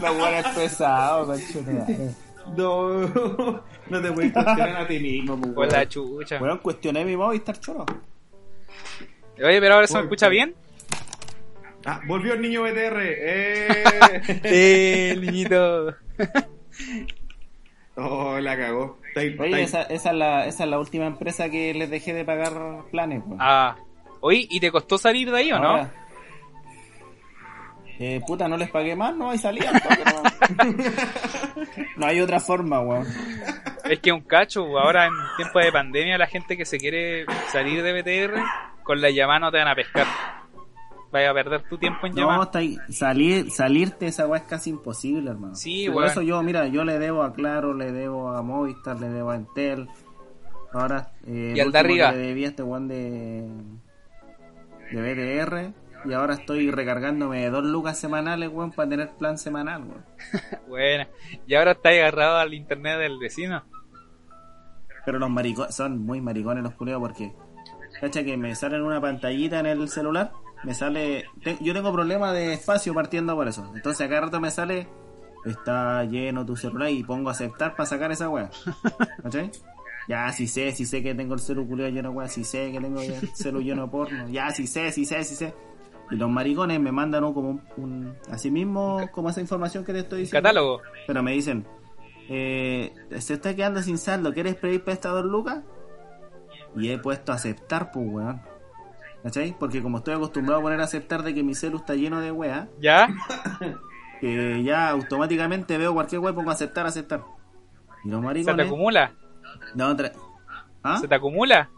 La 0.00 0.12
weá 0.12 0.38
es 0.40 0.48
pesado, 0.48 1.26
conchetumare. 1.26 2.10
No, 2.56 2.98
no 3.90 4.02
te 4.02 4.12
puedes 4.12 4.32
cuestionar 4.32 4.76
a 4.76 4.86
ti 4.86 4.98
mismo, 5.00 5.36
pues, 5.38 5.52
Con 5.54 5.58
weón. 5.64 5.72
la 5.72 5.88
chucha. 5.88 6.38
Weón, 6.40 6.58
cuestioné 6.58 7.04
mi 7.04 7.16
Movistar 7.16 7.58
choro. 7.58 7.84
Oye, 9.44 9.60
pero 9.60 9.74
ahora 9.74 9.86
se 9.86 9.94
me 9.94 10.02
escucha 10.02 10.28
bien. 10.28 10.54
Ah, 11.84 12.00
volvió 12.06 12.34
el 12.34 12.42
niño 12.42 12.62
BTR. 12.62 12.98
¡Eh! 13.00 13.82
Eh, 14.44 15.16
niñito. 15.20 15.94
Oh, 17.98 18.38
la 18.40 18.56
cagó. 18.56 18.98
Está 19.08 19.20
ahí- 19.20 19.28
está 19.28 19.42
Oye, 19.42 19.62
esa, 19.62 19.82
esa, 19.82 20.10
es 20.10 20.16
la, 20.16 20.46
esa 20.46 20.64
es 20.64 20.70
la 20.70 20.78
última 20.78 21.06
empresa 21.06 21.50
que 21.50 21.74
les 21.74 21.90
dejé 21.90 22.14
de 22.14 22.24
pagar 22.24 22.52
planes, 22.90 23.22
weón. 23.26 23.38
Ah. 23.40 23.76
Oye, 24.20 24.46
¿y 24.50 24.60
te 24.60 24.70
costó 24.70 24.98
salir 24.98 25.30
de 25.30 25.38
ahí 25.38 25.52
o 25.52 25.58
no? 25.58 25.88
Eh, 28.00 28.20
puta, 28.26 28.46
no 28.48 28.56
les 28.56 28.70
pagué 28.70 28.94
más, 28.94 29.14
no 29.16 29.30
hay 29.30 29.38
salida. 29.38 29.72
no. 29.72 30.72
no 31.96 32.06
hay 32.06 32.20
otra 32.20 32.38
forma, 32.38 32.80
weón. 32.80 33.06
Es 33.84 33.98
que 34.00 34.12
un 34.12 34.20
cacho, 34.20 34.78
ahora 34.78 35.06
en 35.06 35.12
tiempo 35.36 35.58
de 35.58 35.72
pandemia 35.72 36.16
la 36.18 36.26
gente 36.26 36.56
que 36.56 36.64
se 36.64 36.78
quiere 36.78 37.26
salir 37.50 37.82
de 37.82 38.00
BTR, 38.00 38.40
con 38.84 39.00
la 39.00 39.10
llamada 39.10 39.40
no 39.40 39.50
te 39.50 39.58
van 39.58 39.68
a 39.68 39.74
pescar. 39.74 40.06
Vaya 41.10 41.30
a 41.30 41.34
perder 41.34 41.62
tu 41.68 41.78
tiempo 41.78 42.06
en 42.06 42.14
No, 42.14 42.20
llamada. 42.22 42.44
está 42.44 42.58
ahí. 42.58 42.76
Salir, 42.90 43.50
salirte 43.50 44.06
esa 44.06 44.26
weá 44.26 44.40
es 44.40 44.46
casi 44.46 44.70
imposible, 44.70 45.30
hermano. 45.30 45.54
Sí, 45.54 45.88
Por 45.90 46.04
eso 46.04 46.20
yo, 46.22 46.42
mira, 46.42 46.66
yo 46.68 46.84
le 46.84 46.98
debo 46.98 47.22
a 47.22 47.32
Claro, 47.32 47.72
le 47.74 47.92
debo 47.92 48.30
a 48.32 48.42
Movistar, 48.42 49.00
le 49.00 49.08
debo 49.08 49.30
a 49.30 49.36
Entel. 49.36 49.88
Ahora, 50.72 51.12
eh, 51.26 51.54
Y 51.56 51.60
el 51.60 51.72
de 51.72 51.78
último 51.78 51.78
arriba. 51.80 52.12
Le 52.12 52.18
debía 52.18 52.48
este 52.48 52.62
weón 52.62 52.88
de, 52.88 53.48
de 54.92 55.40
BTR. 55.44 55.72
Y 56.08 56.12
ahora 56.12 56.34
estoy 56.34 56.70
recargándome 56.70 57.48
dos 57.50 57.64
lucas 57.64 57.98
semanales, 57.98 58.50
weón, 58.50 58.70
para 58.72 58.88
tener 58.88 59.08
plan 59.16 59.38
semanal, 59.38 59.82
weón. 59.84 60.04
Buena. 60.68 61.08
Y 61.46 61.54
ahora 61.54 61.72
está 61.72 61.88
agarrado 61.88 62.36
al 62.36 62.52
internet 62.54 62.98
del 62.98 63.18
vecino. 63.18 63.64
Pero 65.06 65.18
los 65.18 65.30
maricones, 65.30 65.74
son 65.74 65.98
muy 65.98 66.20
maricones 66.20 66.62
los 66.62 66.74
culeos 66.74 67.00
porque, 67.00 67.32
cacha 68.00 68.22
que 68.22 68.36
me 68.36 68.54
sale 68.54 68.76
en 68.76 68.82
una 68.82 69.00
pantallita 69.00 69.58
en 69.58 69.66
el 69.66 69.88
celular, 69.88 70.32
me 70.64 70.74
sale, 70.74 71.26
te- 71.42 71.58
yo 71.60 71.72
tengo 71.72 71.92
problema 71.92 72.32
de 72.32 72.52
espacio 72.54 72.94
partiendo 72.94 73.34
por 73.34 73.48
eso. 73.48 73.70
Entonces 73.74 74.06
acá 74.06 74.20
rato 74.20 74.40
me 74.40 74.50
sale, 74.50 74.88
está 75.44 76.04
lleno 76.04 76.44
tu 76.44 76.56
celular 76.56 76.90
y 76.90 77.02
pongo 77.04 77.30
aceptar 77.30 77.76
para 77.76 77.86
sacar 77.86 78.10
esa 78.12 78.28
weá. 78.28 78.50
¿Cachai? 79.22 79.50
Ya, 80.08 80.32
sí 80.32 80.46
sé, 80.46 80.72
sí 80.72 80.86
sé 80.86 81.02
que 81.02 81.14
tengo 81.14 81.34
el 81.34 81.40
celu 81.40 81.66
culiao 81.68 81.90
lleno 81.90 82.10
de 82.10 82.16
weá, 82.16 82.28
sí 82.28 82.42
sé 82.44 82.72
que 82.72 82.80
tengo 82.80 83.00
el 83.02 83.12
celu 83.34 83.60
lleno 83.60 83.82
de 83.82 83.88
porno, 83.88 84.28
ya, 84.28 84.50
sí 84.50 84.66
sé, 84.66 84.90
sí 84.90 85.04
sé, 85.04 85.22
sí 85.24 85.34
sé. 85.34 85.54
Y 86.10 86.16
los 86.16 86.30
maricones 86.30 86.80
me 86.80 86.90
mandan 86.90 87.20
¿no? 87.20 87.34
como 87.34 87.50
un, 87.50 87.62
un- 87.76 88.16
así 88.30 88.50
mismo 88.50 89.10
como 89.12 89.28
esa 89.28 89.42
información 89.42 89.84
que 89.84 89.92
te 89.92 89.98
estoy 90.00 90.20
diciendo. 90.20 90.42
Catálogo. 90.48 90.80
Pero 91.06 91.22
me 91.22 91.32
dicen, 91.32 91.66
eh, 92.30 92.94
se 93.18 93.34
está 93.34 93.54
quedando 93.54 93.82
sin 93.82 93.98
saldo, 93.98 94.32
¿quieres 94.32 94.54
pedir 94.56 94.82
prestador 94.82 95.26
Lucas? 95.26 95.62
Y 96.76 96.88
he 96.90 96.98
puesto 96.98 97.32
aceptar, 97.32 97.90
pues, 97.92 98.06
weón. 98.08 98.40
¿Cachai? 99.22 99.54
Porque 99.58 99.82
como 99.82 99.98
estoy 99.98 100.14
acostumbrado 100.14 100.60
a 100.60 100.62
poner 100.62 100.80
aceptar 100.80 101.22
de 101.22 101.34
que 101.34 101.42
mi 101.42 101.54
celu 101.54 101.78
está 101.78 101.94
lleno 101.94 102.20
de 102.20 102.30
weá, 102.30 102.68
¿Ya? 102.80 103.08
que 104.20 104.62
ya 104.64 104.90
automáticamente 104.90 105.76
veo 105.76 105.92
cualquier 105.94 106.20
weá 106.20 106.32
y 106.32 106.34
pongo 106.36 106.50
aceptar, 106.50 106.86
aceptar. 106.86 107.24
Y 108.04 108.08
los 108.10 108.18
¿Se 108.18 108.20
te 108.22 108.26
maricones... 108.26 108.66
acumula? 108.66 109.12
No, 109.74 109.96
tra- 109.96 110.12
¿Ah? 110.82 110.98
¿Se 110.98 111.08
te 111.08 111.14
acumula? 111.14 111.68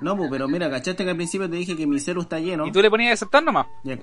No, 0.00 0.16
pues, 0.16 0.30
pero 0.30 0.46
mira, 0.48 0.70
¿cachaste 0.70 1.04
que 1.04 1.10
al 1.10 1.16
principio 1.16 1.50
te 1.50 1.56
dije 1.56 1.76
que 1.76 1.86
mi 1.86 1.98
celu 1.98 2.20
está 2.22 2.38
lleno? 2.38 2.66
Y 2.66 2.72
tú 2.72 2.80
le 2.80 2.88
ponías 2.90 3.10
a 3.10 3.14
aceptar 3.14 3.42
nomás. 3.42 3.66
Ya- 3.84 3.98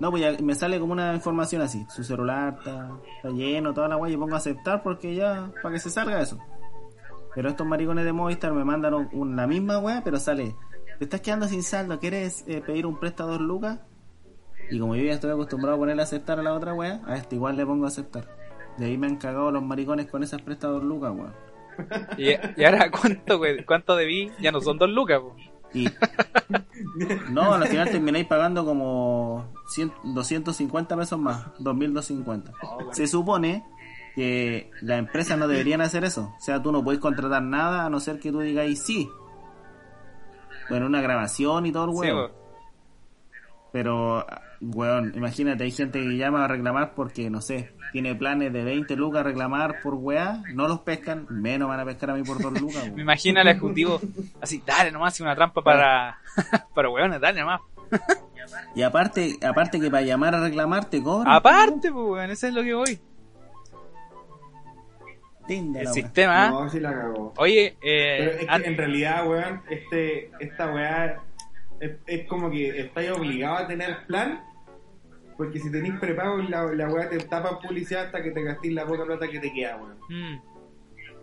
No, 0.00 0.10
pues 0.10 0.22
ya 0.22 0.42
me 0.42 0.54
sale 0.54 0.80
como 0.80 0.92
una 0.92 1.14
información 1.14 1.62
así. 1.62 1.86
Su 1.88 2.02
celular 2.02 2.56
está, 2.58 2.90
está 3.16 3.28
lleno, 3.30 3.72
toda 3.74 3.88
la 3.88 3.96
guay. 3.96 4.14
Y 4.14 4.16
pongo 4.16 4.34
a 4.34 4.38
aceptar 4.38 4.82
porque 4.82 5.14
ya, 5.14 5.50
para 5.62 5.74
que 5.74 5.80
se 5.80 5.90
salga 5.90 6.20
eso. 6.20 6.38
Pero 7.36 7.48
estos 7.50 7.66
maricones 7.66 8.04
de 8.04 8.12
Movistar 8.12 8.52
me 8.52 8.64
mandan 8.64 8.94
un- 8.94 9.08
un- 9.12 9.36
la 9.36 9.46
misma 9.46 9.78
weá, 9.78 10.02
pero 10.02 10.18
sale. 10.18 10.56
Te 10.98 11.04
estás 11.04 11.20
quedando 11.20 11.46
sin 11.46 11.62
saldo, 11.62 12.00
¿quieres 12.00 12.42
eh, 12.48 12.62
pedir 12.66 12.86
un 12.86 12.98
préstamo 12.98 13.30
de 13.30 13.38
dos 13.38 13.46
lucas? 13.46 13.78
Y 14.70 14.80
como 14.80 14.96
yo 14.96 15.04
ya 15.04 15.12
estoy 15.12 15.30
acostumbrado 15.30 15.76
a 15.76 15.78
ponerle 15.78 16.02
a 16.02 16.04
aceptar 16.04 16.40
a 16.40 16.42
la 16.42 16.52
otra 16.54 16.74
weá, 16.74 17.00
a 17.06 17.16
este 17.16 17.36
igual 17.36 17.56
le 17.56 17.64
pongo 17.64 17.84
a 17.84 17.88
aceptar. 17.88 18.26
De 18.78 18.86
ahí 18.86 18.98
me 18.98 19.06
han 19.06 19.16
cagado 19.16 19.52
los 19.52 19.62
maricones 19.62 20.06
con 20.10 20.24
esas 20.24 20.42
prestados 20.42 20.82
lucas, 20.82 21.12
weón. 21.14 21.32
Y, 22.18 22.30
y 22.60 22.64
ahora, 22.64 22.90
¿cuánto, 22.90 23.38
güey? 23.38 23.64
¿Cuánto 23.64 23.94
debí? 23.94 24.32
Ya 24.40 24.50
no 24.50 24.60
son 24.62 24.78
dos 24.78 24.88
lucas, 24.90 25.20
po. 25.20 25.36
Y. 25.74 25.88
No, 27.30 27.52
al 27.54 27.66
final 27.66 27.90
termináis 27.90 28.26
pagando 28.26 28.64
como 28.64 29.52
100 29.68 29.92
250 30.14 30.96
pesos 30.96 31.18
más, 31.18 31.46
2250. 31.58 32.52
Se 32.92 33.06
supone 33.06 33.64
que 34.16 34.70
las 34.80 34.98
empresas 34.98 35.38
no 35.38 35.46
deberían 35.46 35.80
hacer 35.82 36.02
eso. 36.04 36.34
O 36.36 36.40
sea, 36.40 36.60
tú 36.62 36.72
no 36.72 36.82
puedes 36.82 37.00
contratar 37.00 37.42
nada 37.42 37.84
a 37.86 37.90
no 37.90 38.00
ser 38.00 38.18
que 38.18 38.32
tú 38.32 38.40
digáis 38.40 38.82
sí. 38.82 39.08
Bueno, 40.68 40.86
una 40.86 41.00
grabación 41.00 41.66
y 41.66 41.72
todo 41.72 41.84
el 41.84 41.90
huevo. 41.90 42.28
po. 42.28 42.34
Pero, 43.72 44.26
weón, 44.62 45.12
imagínate, 45.14 45.64
hay 45.64 45.70
gente 45.70 46.00
que 46.00 46.16
llama 46.16 46.44
a 46.44 46.48
reclamar 46.48 46.94
porque, 46.94 47.28
no 47.28 47.42
sé, 47.42 47.72
tiene 47.92 48.14
planes 48.14 48.52
de 48.52 48.64
20 48.64 48.96
lucas 48.96 49.20
a 49.20 49.24
reclamar 49.24 49.82
por 49.82 49.94
weá, 49.94 50.42
no 50.54 50.66
los 50.66 50.80
pescan, 50.80 51.26
menos 51.28 51.68
van 51.68 51.80
a 51.80 51.84
pescar 51.84 52.10
a 52.10 52.14
mí 52.14 52.22
por 52.22 52.40
2 52.40 52.52
lucas, 52.60 52.84
Me 52.84 52.88
weón. 52.88 53.00
imagino 53.00 53.40
al 53.40 53.48
ejecutivo 53.48 54.00
así, 54.40 54.62
dale 54.66 54.90
nomás, 54.90 55.20
una 55.20 55.34
trampa 55.34 55.60
para, 55.62 56.18
para 56.74 56.88
weones, 56.88 57.20
dale 57.20 57.40
nomás. 57.40 57.60
Y 58.74 58.82
aparte, 58.82 59.36
aparte 59.46 59.78
que 59.78 59.90
para 59.90 60.02
llamar 60.02 60.34
a 60.34 60.40
reclamar 60.40 60.86
te 60.86 61.02
cobran. 61.02 61.32
Aparte, 61.34 61.92
pues, 61.92 62.06
weón, 62.06 62.30
eso 62.30 62.46
es 62.46 62.54
lo 62.54 62.62
que 62.62 62.74
voy. 62.74 63.00
Tinda 65.46 65.80
El 65.80 65.88
sistema. 65.88 66.50
No, 66.50 66.68
sí 66.68 66.80
la 66.80 66.92
cagó. 66.92 67.32
Oye, 67.36 67.76
Pero 67.80 68.30
eh, 68.32 68.38
es 68.40 68.46
que 68.62 68.68
en 68.68 68.76
realidad, 68.76 69.28
weón, 69.28 69.62
este, 69.70 70.30
esta 70.40 70.72
weá 70.72 71.22
es, 71.80 71.92
es 72.06 72.26
como 72.26 72.50
que 72.50 72.80
estáis 72.80 73.10
obligado 73.10 73.56
a 73.56 73.66
tener 73.66 74.06
plan. 74.06 74.42
Porque 75.36 75.58
si 75.58 75.70
tenéis 75.70 75.94
prepago, 76.00 76.38
la, 76.38 76.64
la 76.72 76.88
weá 76.88 77.08
te 77.10 77.18
tapa 77.18 77.58
publicidad 77.60 78.06
hasta 78.06 78.22
que 78.22 78.30
te 78.30 78.42
gastéis 78.42 78.72
la 78.74 78.86
poca 78.86 79.04
plata 79.04 79.28
que 79.28 79.38
te 79.38 79.52
queda, 79.52 79.76
weón. 79.76 79.98
mm, 80.08 80.40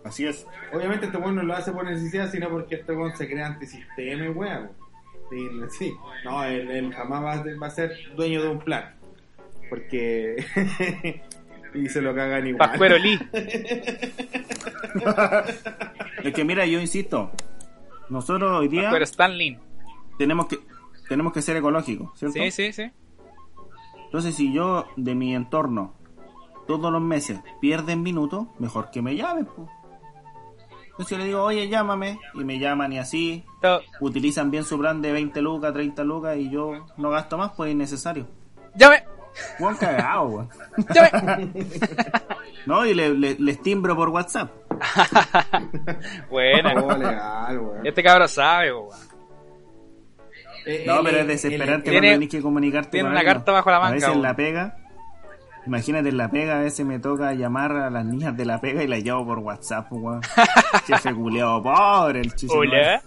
Así 0.04 0.26
es. 0.26 0.46
Obviamente 0.72 1.06
este 1.06 1.18
weón 1.18 1.34
no 1.36 1.42
lo 1.42 1.54
hace 1.54 1.72
por 1.72 1.84
necesidad, 1.84 2.30
sino 2.30 2.48
porque 2.48 2.76
este 2.76 2.92
weón 2.92 3.16
se 3.16 3.28
crea 3.28 3.46
antisistema 3.46 4.24
y 4.26 4.28
weá, 4.28 4.58
weón. 4.60 4.84
Sí, 5.30 5.48
sí. 5.78 5.94
No, 6.24 6.44
él, 6.44 6.70
él 6.70 6.92
jamás 6.94 7.24
va 7.24 7.32
a, 7.32 7.42
ser- 7.42 7.60
va 7.62 7.66
a 7.66 7.70
ser 7.70 7.92
dueño 8.14 8.42
de 8.42 8.48
un 8.50 8.58
plan. 8.60 8.94
Porque... 9.68 10.36
y 11.74 11.88
se 11.88 12.00
lo 12.00 12.14
cagan 12.14 12.46
igual. 12.46 12.70
Pascuero 12.70 12.96
Lee. 12.98 13.18
Es 16.22 16.32
que 16.32 16.44
mira, 16.44 16.64
yo 16.66 16.80
insisto, 16.80 17.32
nosotros 18.08 18.58
hoy 18.58 18.68
día 18.68 18.90
Stanley. 19.02 19.58
tenemos 20.18 20.46
que 20.46 20.58
tenemos 21.08 21.32
que 21.32 21.42
ser 21.42 21.56
ecológicos, 21.56 22.18
¿cierto? 22.18 22.38
Sí, 22.40 22.50
sí, 22.50 22.72
sí. 22.72 22.90
Entonces, 24.06 24.34
si 24.34 24.52
yo 24.52 24.86
de 24.96 25.14
mi 25.14 25.34
entorno 25.34 25.94
todos 26.66 26.90
los 26.90 27.02
meses 27.02 27.40
pierden 27.60 28.02
minutos, 28.02 28.46
mejor 28.58 28.90
que 28.90 29.02
me 29.02 29.16
llamen. 29.16 29.46
po. 29.46 29.68
Entonces 30.86 31.18
le 31.18 31.24
digo, 31.24 31.42
oye, 31.42 31.68
llámame, 31.68 32.20
y 32.34 32.44
me 32.44 32.60
llaman 32.60 32.92
y 32.92 32.98
así, 33.00 33.44
utilizan 34.00 34.52
bien 34.52 34.62
su 34.62 34.78
plan 34.78 35.02
de 35.02 35.10
20 35.10 35.42
lucas, 35.42 35.72
30 35.72 36.04
lucas, 36.04 36.36
y 36.38 36.48
yo 36.48 36.86
no 36.96 37.10
gasto 37.10 37.36
más, 37.36 37.50
pues 37.56 37.68
es 37.68 37.74
innecesario. 37.74 38.28
Llame, 38.76 39.02
Buen 39.58 39.76
cagado, 39.76 40.24
weón. 40.26 40.48
No, 42.66 42.86
y 42.86 42.94
le, 42.94 43.12
le- 43.14 43.36
les 43.38 43.60
timbro 43.60 43.94
por 43.94 44.08
WhatsApp. 44.08 44.50
Buena. 46.30 46.72
Oh, 46.82 46.96
legal, 46.96 47.58
weón. 47.58 47.86
Este 47.86 48.02
cabro 48.02 48.26
sabe, 48.28 48.72
weón. 48.72 48.88
Eh, 50.66 50.84
No, 50.86 51.02
pero 51.02 51.18
es 51.18 51.26
desesperante 51.26 51.90
cuando 51.90 52.08
tenés 52.08 52.28
que 52.30 52.40
comunicarte 52.40 52.90
tiene 52.90 53.08
con 53.08 53.12
una 53.12 53.24
carta 53.24 53.52
bajo 53.52 53.70
la 53.70 53.76
A 53.76 53.80
manga, 53.80 53.94
veces 53.94 54.08
en 54.08 54.12
weón. 54.14 54.22
la 54.22 54.34
pega, 54.36 54.76
imagínate 55.66 56.08
en 56.08 56.16
la 56.16 56.30
pega, 56.30 56.56
a 56.56 56.60
veces 56.60 56.86
me 56.86 56.98
toca 57.00 57.34
llamar 57.34 57.72
a 57.76 57.90
las 57.90 58.04
niñas 58.06 58.34
de 58.34 58.46
la 58.46 58.60
pega 58.62 58.82
y 58.82 58.86
las 58.86 59.02
llamo 59.02 59.26
por 59.26 59.40
WhatsApp, 59.40 59.88
weón. 59.92 60.22
Jefe 60.86 61.14
culiao, 61.14 61.62
pobre 61.62 62.20
el 62.20 62.34
chico. 62.34 62.54
Hola. 62.56 63.02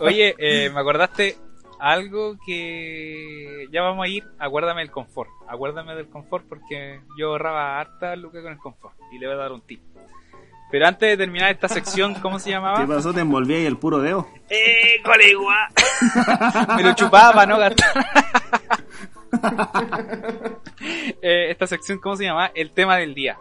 Oye, 0.00 0.34
eh, 0.38 0.70
me 0.70 0.80
acordaste 0.80 1.36
algo 1.78 2.36
que 2.46 3.66
ya 3.72 3.82
vamos 3.82 4.04
a 4.04 4.08
ir. 4.08 4.24
Acuérdame 4.38 4.80
del 4.82 4.90
confort. 4.90 5.30
Acuérdame 5.48 5.94
del 5.94 6.08
confort 6.08 6.46
porque 6.48 7.00
yo 7.18 7.28
ahorraba 7.28 7.80
harta 7.80 8.16
lucas 8.16 8.42
con 8.42 8.52
el 8.52 8.58
confort 8.58 8.96
y 9.12 9.18
le 9.18 9.26
voy 9.26 9.34
a 9.34 9.38
dar 9.38 9.52
un 9.52 9.60
tip. 9.62 9.80
Pero 10.70 10.86
antes 10.86 11.08
de 11.08 11.16
terminar 11.16 11.50
esta 11.52 11.68
sección, 11.68 12.14
¿cómo 12.14 12.38
se 12.38 12.46
¿Qué 12.50 12.50
llamaba? 12.52 12.86
pasó? 12.86 13.12
¿Te 13.14 13.20
envolví 13.20 13.54
ahí 13.54 13.66
el 13.66 13.76
puro 13.78 14.00
dedo? 14.00 14.26
¡Eh, 14.50 15.00
colegua! 15.04 15.68
Me 16.76 16.82
lo 16.82 16.94
chupaba 16.94 17.32
para 17.32 17.46
no 17.46 17.58
gastar. 17.58 18.06
Eh, 21.22 21.50
esta 21.50 21.66
sección, 21.66 21.98
¿cómo 21.98 22.16
se 22.16 22.24
llama? 22.24 22.50
El 22.54 22.70
tema 22.70 22.96
del 22.96 23.14
día. 23.14 23.38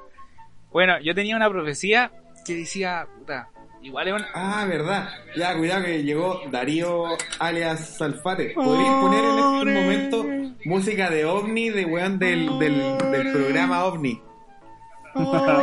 Bueno, 0.72 1.00
yo 1.00 1.14
tenía 1.14 1.36
una 1.36 1.50
profecía 1.50 2.12
que 2.46 2.56
decía, 2.56 3.08
puta, 3.18 3.50
igual 3.86 4.08
es 4.08 4.14
una... 4.14 4.28
Ah, 4.34 4.66
verdad. 4.66 5.10
Ya, 5.36 5.56
cuidado 5.56 5.86
que 5.86 6.04
llegó 6.04 6.42
Darío 6.52 7.06
alias 7.40 7.98
Salfate. 7.98 8.50
¿Podrías 8.56 8.94
poner 8.96 9.24
en 9.24 9.38
este 9.38 9.82
momento 9.82 10.26
música 10.66 11.10
de 11.10 11.26
OVNI, 11.26 11.70
de 11.70 11.86
weón 11.86 12.20
del, 12.20 12.60
del, 12.60 12.98
del 13.12 13.32
programa 13.32 13.86
OVNI? 13.86 14.22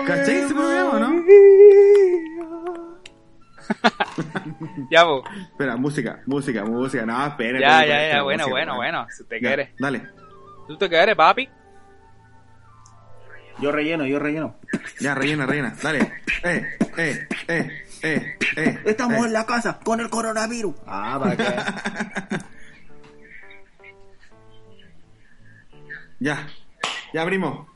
¿Cachai 0.06 0.36
ese 0.36 0.54
programa, 0.54 0.98
no? 0.98 1.22
Ya, 4.90 5.04
po. 5.04 5.22
Espera, 5.50 5.76
música, 5.76 6.20
música, 6.26 6.64
música. 6.64 7.06
No, 7.06 7.26
espera. 7.26 7.58
ya, 7.58 7.80
espera, 7.80 7.86
ya, 7.86 7.94
espera, 7.94 8.14
ya, 8.16 8.22
bueno, 8.22 8.38
música, 8.44 8.50
bueno, 8.50 8.76
bueno, 8.76 9.06
si 9.10 9.24
te 9.24 9.40
Ya, 9.40 9.48
quieres. 9.48 9.68
Dale. 9.78 10.02
¿Tú 10.68 10.76
te 10.76 10.88
quieres, 10.88 11.16
papi? 11.16 11.48
Yo 13.60 13.72
relleno, 13.72 14.06
yo 14.06 14.18
relleno. 14.18 14.56
Ya, 15.00 15.14
rellena, 15.14 15.46
rellena. 15.46 15.74
Dale. 15.82 16.00
Eh, 16.44 16.66
eh, 16.96 17.28
eh, 17.48 17.82
eh, 18.03 18.36
eh. 18.57 18.78
Estamos 18.84 19.18
eh. 19.18 19.26
en 19.26 19.32
la 19.32 19.46
casa 19.46 19.78
con 19.82 20.00
el 20.00 20.11
coronavirus. 20.11 20.74
Ah, 20.86 21.18
para 21.20 21.36
qué. 22.28 22.38
Ya, 26.20 26.46
ya, 27.12 27.24
primo. 27.26 27.68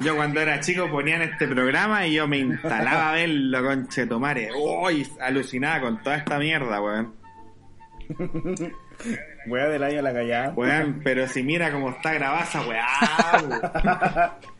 Yo 0.00 0.14
cuando 0.14 0.40
era 0.40 0.60
chico 0.60 0.88
ponían 0.88 1.22
este 1.22 1.48
programa 1.48 2.06
y 2.06 2.14
yo 2.14 2.28
me 2.28 2.38
instalaba 2.38 3.10
a 3.10 3.12
verlo, 3.14 3.64
conche 3.64 4.06
tomare. 4.06 4.50
Uy, 4.54 5.04
alucinaba 5.20 5.80
con 5.80 6.02
toda 6.04 6.16
esta 6.16 6.38
mierda, 6.38 6.80
weón. 6.80 7.14
Voy 9.46 9.60
a 9.60 9.66
del 9.66 9.82
año 9.82 9.98
a 9.98 10.02
la 10.02 10.12
callada. 10.12 10.52
Weón, 10.54 11.00
pero 11.02 11.26
si 11.26 11.42
mira 11.42 11.72
cómo 11.72 11.90
está 11.90 12.12
grabada 12.14 12.44
esa 12.44 12.62
weá, 12.62 12.86
weón. 13.42 13.60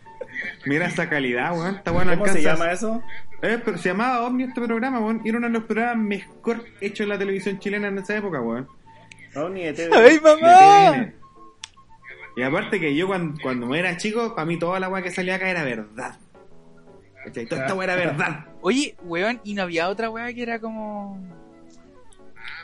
Mira 0.64 0.86
esa 0.86 1.08
calidad, 1.08 1.52
weón. 1.52 1.76
Está 1.76 1.90
bueno 1.90 2.12
¿Cómo 2.12 2.26
se 2.26 2.42
llama 2.42 2.72
eso? 2.72 3.02
Eh, 3.42 3.60
pero 3.64 3.78
se 3.78 3.90
llamaba 3.90 4.22
OVNI 4.26 4.44
este 4.44 4.60
programa, 4.60 5.00
weón. 5.00 5.22
Y 5.24 5.28
era 5.28 5.38
uno 5.38 5.46
de 5.46 5.52
los 5.52 5.64
programas 5.64 5.96
mejor 5.98 6.64
hechos 6.80 7.00
en 7.00 7.08
la 7.10 7.18
televisión 7.18 7.58
chilena 7.58 7.88
en 7.88 7.98
esa 7.98 8.16
época, 8.16 8.40
weón. 8.40 8.68
No, 9.34 9.48
ni 9.48 9.64
de 9.64 9.72
TV. 9.72 9.96
¡Ay, 9.96 10.20
mamá! 10.20 11.12
Y 12.36 12.42
aparte 12.42 12.80
que 12.80 12.94
yo 12.94 13.06
cuando, 13.06 13.40
cuando 13.42 13.74
era 13.74 13.96
chico, 13.96 14.34
para 14.34 14.46
mí 14.46 14.58
toda 14.58 14.80
la 14.80 14.88
weá 14.88 15.02
que 15.02 15.10
salía 15.10 15.36
acá 15.36 15.48
era 15.48 15.64
verdad. 15.64 16.18
¿Cachai? 17.24 17.46
Toda 17.46 17.62
esta 17.62 17.74
weá 17.74 17.84
era 17.92 17.96
verdad. 17.96 18.46
Oye, 18.60 18.96
weón, 19.02 19.40
¿y 19.44 19.54
no 19.54 19.62
había 19.62 19.88
otra 19.88 20.10
weá 20.10 20.32
que 20.32 20.42
era 20.42 20.60
como...? 20.60 21.20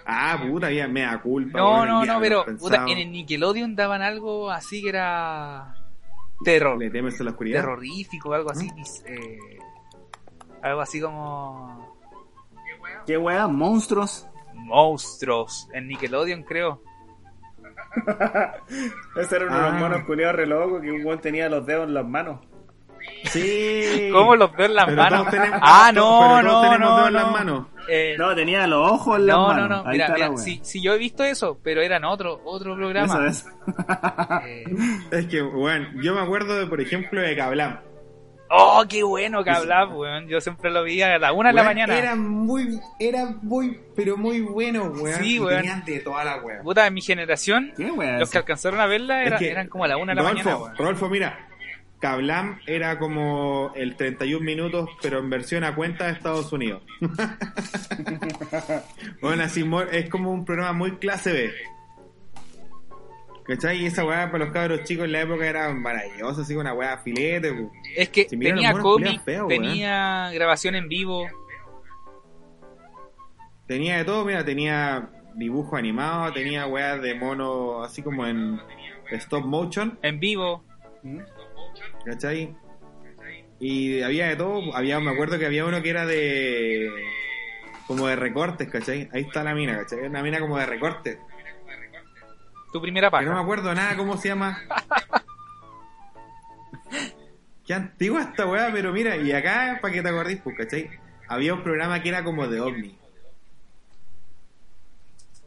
Ah, 0.06 0.38
puta, 0.46 0.70
ya 0.70 0.86
me 0.86 1.02
da 1.02 1.20
culpa. 1.20 1.58
No, 1.58 1.72
weón, 1.72 1.88
no, 1.88 2.04
no, 2.04 2.20
pero 2.20 2.44
puta, 2.56 2.84
en 2.88 2.98
el 2.98 3.10
Nickelodeon 3.10 3.74
daban 3.74 4.02
algo 4.02 4.50
así 4.50 4.82
que 4.82 4.90
era... 4.90 5.74
Terror. 6.42 6.78
Le 6.78 6.90
temes 6.90 7.20
a 7.20 7.24
la 7.24 7.30
oscuridad. 7.30 7.60
Terrorífico, 7.60 8.32
algo 8.32 8.50
así. 8.50 8.70
eh, 9.06 9.38
algo 10.62 10.80
así 10.80 11.00
como... 11.00 11.94
¿Qué 13.06 13.18
weá? 13.18 13.46
¿Monstruos? 13.46 14.26
Monstruos. 14.54 15.68
En 15.72 15.88
Nickelodeon, 15.88 16.42
creo. 16.42 16.82
Ese 19.16 19.36
era 19.36 19.46
uno 19.46 19.54
de 19.56 19.60
Ah. 19.62 19.70
los 19.70 19.80
monos 19.80 20.02
culiados 20.04 20.36
re 20.36 20.46
loco 20.46 20.80
que 20.80 20.90
un 20.90 21.04
weón 21.04 21.20
tenía 21.20 21.48
los 21.48 21.64
dedos 21.66 21.86
en 21.86 21.94
las 21.94 22.06
manos. 22.06 22.40
Sí. 23.24 24.10
¿Cómo 24.12 24.36
los 24.36 24.52
veo 24.52 24.66
en 24.66 24.74
las 24.74 24.84
Pero 24.86 24.96
manos? 25.02 25.30
tenemos- 25.30 25.60
ah, 25.62 25.90
pero 25.92 26.02
no, 26.04 26.42
no, 26.42 26.60
tenemos 26.62 26.90
no, 26.90 27.06
en 27.08 27.12
no. 27.12 27.20
las 27.20 27.30
manos. 27.32 27.66
Eh, 27.88 28.14
No, 28.18 28.34
tenía 28.34 28.66
los 28.66 28.90
ojos 28.92 29.18
en 29.18 29.26
las 29.26 29.36
no, 29.36 29.42
no, 29.42 29.48
manos. 29.60 29.84
no, 29.84 29.90
Ahí 29.90 29.92
mira, 29.98 30.08
mira, 30.14 30.36
sí, 30.36 30.60
sí, 30.62 30.82
yo 30.82 30.94
he 30.94 30.98
visto 30.98 31.22
eso, 31.24 31.58
pero 31.62 31.82
eran 31.82 32.04
otro, 32.04 32.40
otro 32.44 32.74
programa. 32.76 33.26
Eso 33.26 33.26
es. 33.26 33.46
Eh, 34.46 34.64
Es 35.10 35.26
que, 35.26 35.42
bueno, 35.42 35.88
yo 36.02 36.14
me 36.14 36.20
acuerdo 36.20 36.54
de, 36.56 36.66
por 36.66 36.80
ejemplo, 36.80 37.20
de 37.20 37.36
Cablam. 37.36 37.80
Oh, 38.56 38.84
qué 38.88 39.02
bueno 39.02 39.42
que 39.42 39.50
hablaba, 39.50 39.92
weón. 39.96 40.28
Yo 40.28 40.40
siempre 40.40 40.70
lo 40.70 40.84
veía 40.84 41.14
a 41.14 41.18
la 41.18 41.32
una 41.32 41.48
de 41.48 41.54
la 41.56 41.64
mañana. 41.64 41.96
Era 41.98 42.14
muy, 42.14 42.78
era 43.00 43.26
muy, 43.42 43.80
pero 43.96 44.16
muy 44.16 44.42
bueno, 44.42 44.84
weón. 44.84 45.18
Sí, 45.22 45.40
weón. 45.40 45.56
Tenían 45.56 45.84
de 45.84 46.00
toda 46.00 46.24
la 46.24 46.36
weón. 46.36 46.62
Puta, 46.62 46.86
en 46.86 46.94
mi 46.94 47.00
generación, 47.00 47.72
los 47.76 48.30
que 48.30 48.38
alcanzaron 48.38 48.80
a 48.80 48.86
verla 48.86 49.22
Es 49.22 49.26
era- 49.28 49.38
que, 49.38 49.50
eran 49.50 49.68
como 49.68 49.84
a 49.84 49.88
la 49.88 49.96
una 49.96 50.12
de 50.12 50.16
la 50.16 50.22
Rodolfo, 50.22 50.44
mañana, 50.44 50.62
weón. 50.62 50.76
Rodolfo, 50.76 51.08
mira, 51.08 51.48
Kablam 52.00 52.58
era 52.66 52.98
como 52.98 53.72
el 53.74 53.96
31 53.96 54.44
minutos, 54.44 54.90
pero 55.00 55.20
en 55.20 55.30
versión 55.30 55.64
a 55.64 55.74
cuenta 55.74 56.06
de 56.06 56.12
Estados 56.12 56.52
Unidos. 56.52 56.82
bueno, 59.22 59.44
así 59.44 59.64
es 59.92 60.10
como 60.10 60.32
un 60.32 60.44
programa 60.44 60.72
muy 60.72 60.96
clase 60.96 61.32
B. 61.32 61.52
¿Cachai? 63.44 63.82
Y 63.82 63.86
esa 63.86 64.04
weá 64.04 64.30
para 64.30 64.44
los 64.44 64.54
cabros 64.54 64.84
chicos 64.84 65.04
en 65.04 65.12
la 65.12 65.20
época 65.20 65.46
era 65.46 65.72
maravillosa, 65.72 66.42
así 66.42 66.56
una 66.56 66.72
weá 66.72 66.98
filete. 66.98 67.68
Es 67.94 68.08
que 68.08 68.26
Si 68.28 68.38
tenía 68.38 68.72
cómic, 68.72 69.22
feos, 69.22 69.48
tenía 69.48 70.30
grabación 70.32 70.74
en 70.74 70.88
vivo. 70.88 71.26
Tenía 73.66 73.98
de 73.98 74.04
todo, 74.04 74.24
mira, 74.24 74.44
tenía 74.44 75.10
dibujo 75.34 75.76
animado, 75.76 76.32
tenía 76.32 76.66
weá 76.66 76.96
de 76.96 77.14
mono 77.14 77.82
así 77.82 78.02
como 78.02 78.26
en 78.26 78.60
stop 79.10 79.44
motion. 79.44 79.98
En 80.02 80.20
vivo. 80.20 80.64
¿Cachai? 82.04 82.54
Y 83.60 84.02
había 84.02 84.28
de 84.28 84.36
todo, 84.36 84.74
había, 84.76 85.00
me 85.00 85.10
acuerdo 85.10 85.38
que 85.38 85.46
había 85.46 85.64
uno 85.64 85.82
que 85.82 85.90
era 85.90 86.04
de 86.04 86.90
como 87.86 88.06
de 88.06 88.16
recortes, 88.16 88.68
¿cachai? 88.68 89.08
Ahí 89.12 89.22
está 89.22 89.44
la 89.44 89.54
mina, 89.54 89.78
¿cachai? 89.78 90.00
Una 90.00 90.22
mina 90.22 90.40
como 90.40 90.58
de 90.58 90.66
recortes. 90.66 91.18
Tu 92.72 92.80
primera 92.82 93.10
Que 93.10 93.24
no 93.24 93.34
me 93.34 93.40
acuerdo 93.40 93.74
nada 93.74 93.96
cómo 93.96 94.16
se 94.16 94.28
llama. 94.28 94.58
Qué 97.64 97.72
antigua 97.72 98.20
esta 98.22 98.46
weá, 98.46 98.70
pero 98.72 98.92
mira, 98.92 99.16
y 99.16 99.32
acá, 99.32 99.78
para 99.80 99.94
que 99.94 100.02
te 100.02 100.08
acordís, 100.08 100.40
pues, 100.42 100.56
¿cachai? 100.56 100.90
Había 101.28 101.54
un 101.54 101.62
programa 101.62 102.02
que 102.02 102.10
era 102.10 102.22
como 102.22 102.46
de 102.46 102.60
ovni. 102.60 102.98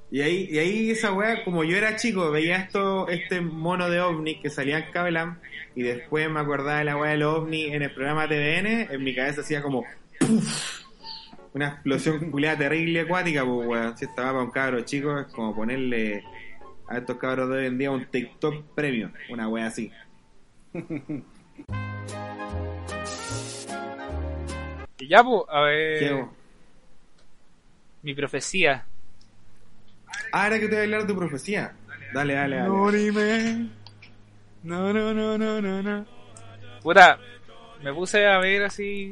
Y 0.10 0.22
ahí, 0.22 0.47
y 0.49 0.58
ahí 0.58 0.91
esa 0.91 1.12
weá, 1.12 1.43
como 1.43 1.64
yo 1.64 1.78
era 1.78 1.97
chico, 1.97 2.32
veía 2.32 2.58
esto, 2.58 3.10
este 3.10 3.41
mono 3.41 3.89
de 3.89 3.99
ovni 3.99 4.39
que 4.39 4.49
salía 4.49 4.80
en 4.80 4.91
Cabelam, 4.91 5.39
y 5.76 5.84
después 5.84 6.30
me 6.30 6.39
acordaba 6.39 6.80
de 6.80 6.86
la 6.86 6.97
weá 6.97 7.12
del 7.12 7.24
ovni 7.24 7.66
en 7.66 7.82
el 7.82 7.93
programa 7.93 8.28
TVN, 8.28 8.93
en 8.93 9.03
mi 9.03 9.14
cabeza 9.14 9.41
hacía 9.41 9.62
como 9.62 9.84
¡puf! 10.20 10.86
una 11.53 11.70
explosión 11.70 12.32
culiada 12.32 12.58
terrible 12.58 13.01
acuática, 13.01 13.43
pues 13.43 13.68
weón. 13.68 13.97
Si 13.97 14.05
estaba 14.05 14.32
para 14.32 14.43
un 14.43 14.51
cabro 14.51 14.82
chico, 14.82 15.20
es 15.20 15.28
como 15.28 15.55
ponerle 15.55 16.24
a 16.88 16.99
estos 16.99 17.18
cabros 17.18 17.49
de 17.49 17.58
hoy 17.58 17.66
en 17.66 17.78
día 17.78 17.91
un 17.91 18.05
TikTok 18.05 18.74
premio, 18.76 19.12
una 19.30 19.49
wea 19.49 19.68
así. 19.68 19.91
Y 24.99 25.08
ya, 25.08 25.24
pues, 25.24 25.43
a 25.49 25.62
ver. 25.62 26.26
Mi 28.01 28.16
profecía. 28.16 28.86
Ah, 30.38 30.43
ahora 30.43 30.59
que 30.59 30.67
te 30.67 30.75
voy 30.75 30.81
a 30.81 30.83
hablar 30.83 31.01
de 31.01 31.07
tu 31.07 31.17
profecía. 31.17 31.73
Dale, 32.13 32.33
dale, 32.35 32.55
dale. 32.57 32.69
No, 32.69 32.91
dime. 32.91 33.69
No, 34.63 34.93
no, 34.93 35.13
no, 35.13 35.38
no, 35.38 35.61
no, 35.61 35.81
no. 35.81 36.05
Puta, 36.83 37.17
me 37.81 37.93
puse 37.93 38.25
a 38.27 38.38
ver 38.38 38.63
así, 38.63 39.09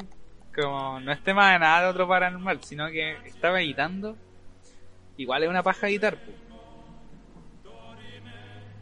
como 0.53 0.99
no 0.99 1.11
es 1.11 1.23
tema 1.23 1.53
de 1.53 1.59
nada 1.59 1.84
de 1.84 1.88
otro 1.89 2.07
paranormal, 2.07 2.63
sino 2.63 2.88
que 2.89 3.13
estaba 3.26 3.59
editando. 3.61 4.15
Igual 5.17 5.43
es 5.43 5.49
una 5.49 5.63
paja 5.63 5.88
editar. 5.88 6.15
po. 6.15 6.32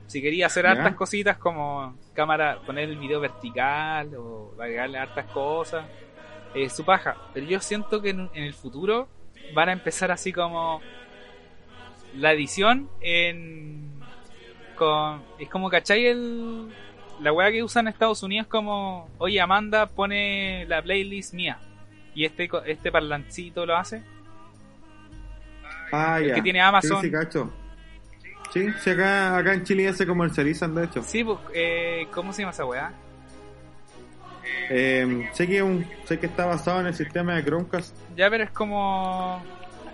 Si 0.07 0.21
quería 0.21 0.45
hacer 0.47 0.65
Ya. 0.65 0.71
hartas 0.71 0.95
cositas 0.95 1.37
como 1.37 1.97
cámara, 2.13 2.59
poner 2.65 2.89
el 2.89 2.97
video 2.97 3.19
vertical 3.19 4.13
o 4.15 4.53
agregarle 4.59 4.97
hartas 4.99 5.25
cosas, 5.27 5.85
es 6.53 6.73
su 6.75 6.83
paja. 6.85 7.15
Pero 7.33 7.45
yo 7.47 7.59
siento 7.59 8.01
que 8.01 8.09
en, 8.09 8.29
en 8.33 8.43
el 8.43 8.53
futuro 8.53 9.07
van 9.53 9.69
a 9.69 9.73
empezar 9.73 10.11
así 10.11 10.31
como 10.31 10.81
la 12.18 12.32
edición 12.34 12.89
en 13.01 13.91
con 14.76 15.22
es 15.39 15.49
como 15.49 15.70
¿cachai? 15.70 16.05
el 16.07 16.68
la 17.22 17.32
weá 17.32 17.51
que 17.51 17.64
usan 17.64 17.88
en 17.88 17.93
Estados 17.93 18.24
Unidos 18.24 18.47
como 18.47 19.09
oye 19.20 19.39
Amanda 19.39 19.86
pone 19.88 20.66
la 20.68 20.82
playlist 20.82 21.34
mía 21.34 21.59
y 22.16 22.26
este 22.26 22.49
este 22.66 22.91
parlancito 22.91 23.66
lo 23.66 23.76
hace 23.76 24.03
Ah, 25.95 26.20
el 26.20 26.30
ya. 26.30 26.34
que 26.36 26.41
tiene 26.41 26.59
Amazon. 26.59 27.01
Sí, 27.01 27.07
sí, 27.07 27.11
cacho. 27.14 27.53
Sí, 28.51 28.66
sí, 28.84 28.89
acá, 28.89 29.38
acá 29.38 29.53
en 29.53 29.64
Chile 29.64 29.84
ya 29.84 29.93
se 29.93 30.07
comercializan, 30.07 30.74
de 30.74 30.86
hecho. 30.86 31.03
sí 31.03 31.24
pues, 31.24 31.38
eh, 31.53 32.07
¿cómo 32.11 32.34
se 32.34 32.41
llama 32.41 32.51
esa 32.51 32.66
weá? 32.66 32.91
Eh, 34.72 35.30
sé, 35.34 35.47
que 35.47 35.61
un, 35.61 35.86
sé 36.05 36.18
que 36.20 36.26
está 36.26 36.45
basado 36.47 36.80
en 36.82 36.88
el 36.88 36.95
sistema 36.95 37.36
de 37.36 37.43
Chromecast. 37.43 37.95
ya 38.16 38.28
pero 38.30 38.43
es 38.43 38.49
como 38.51 39.39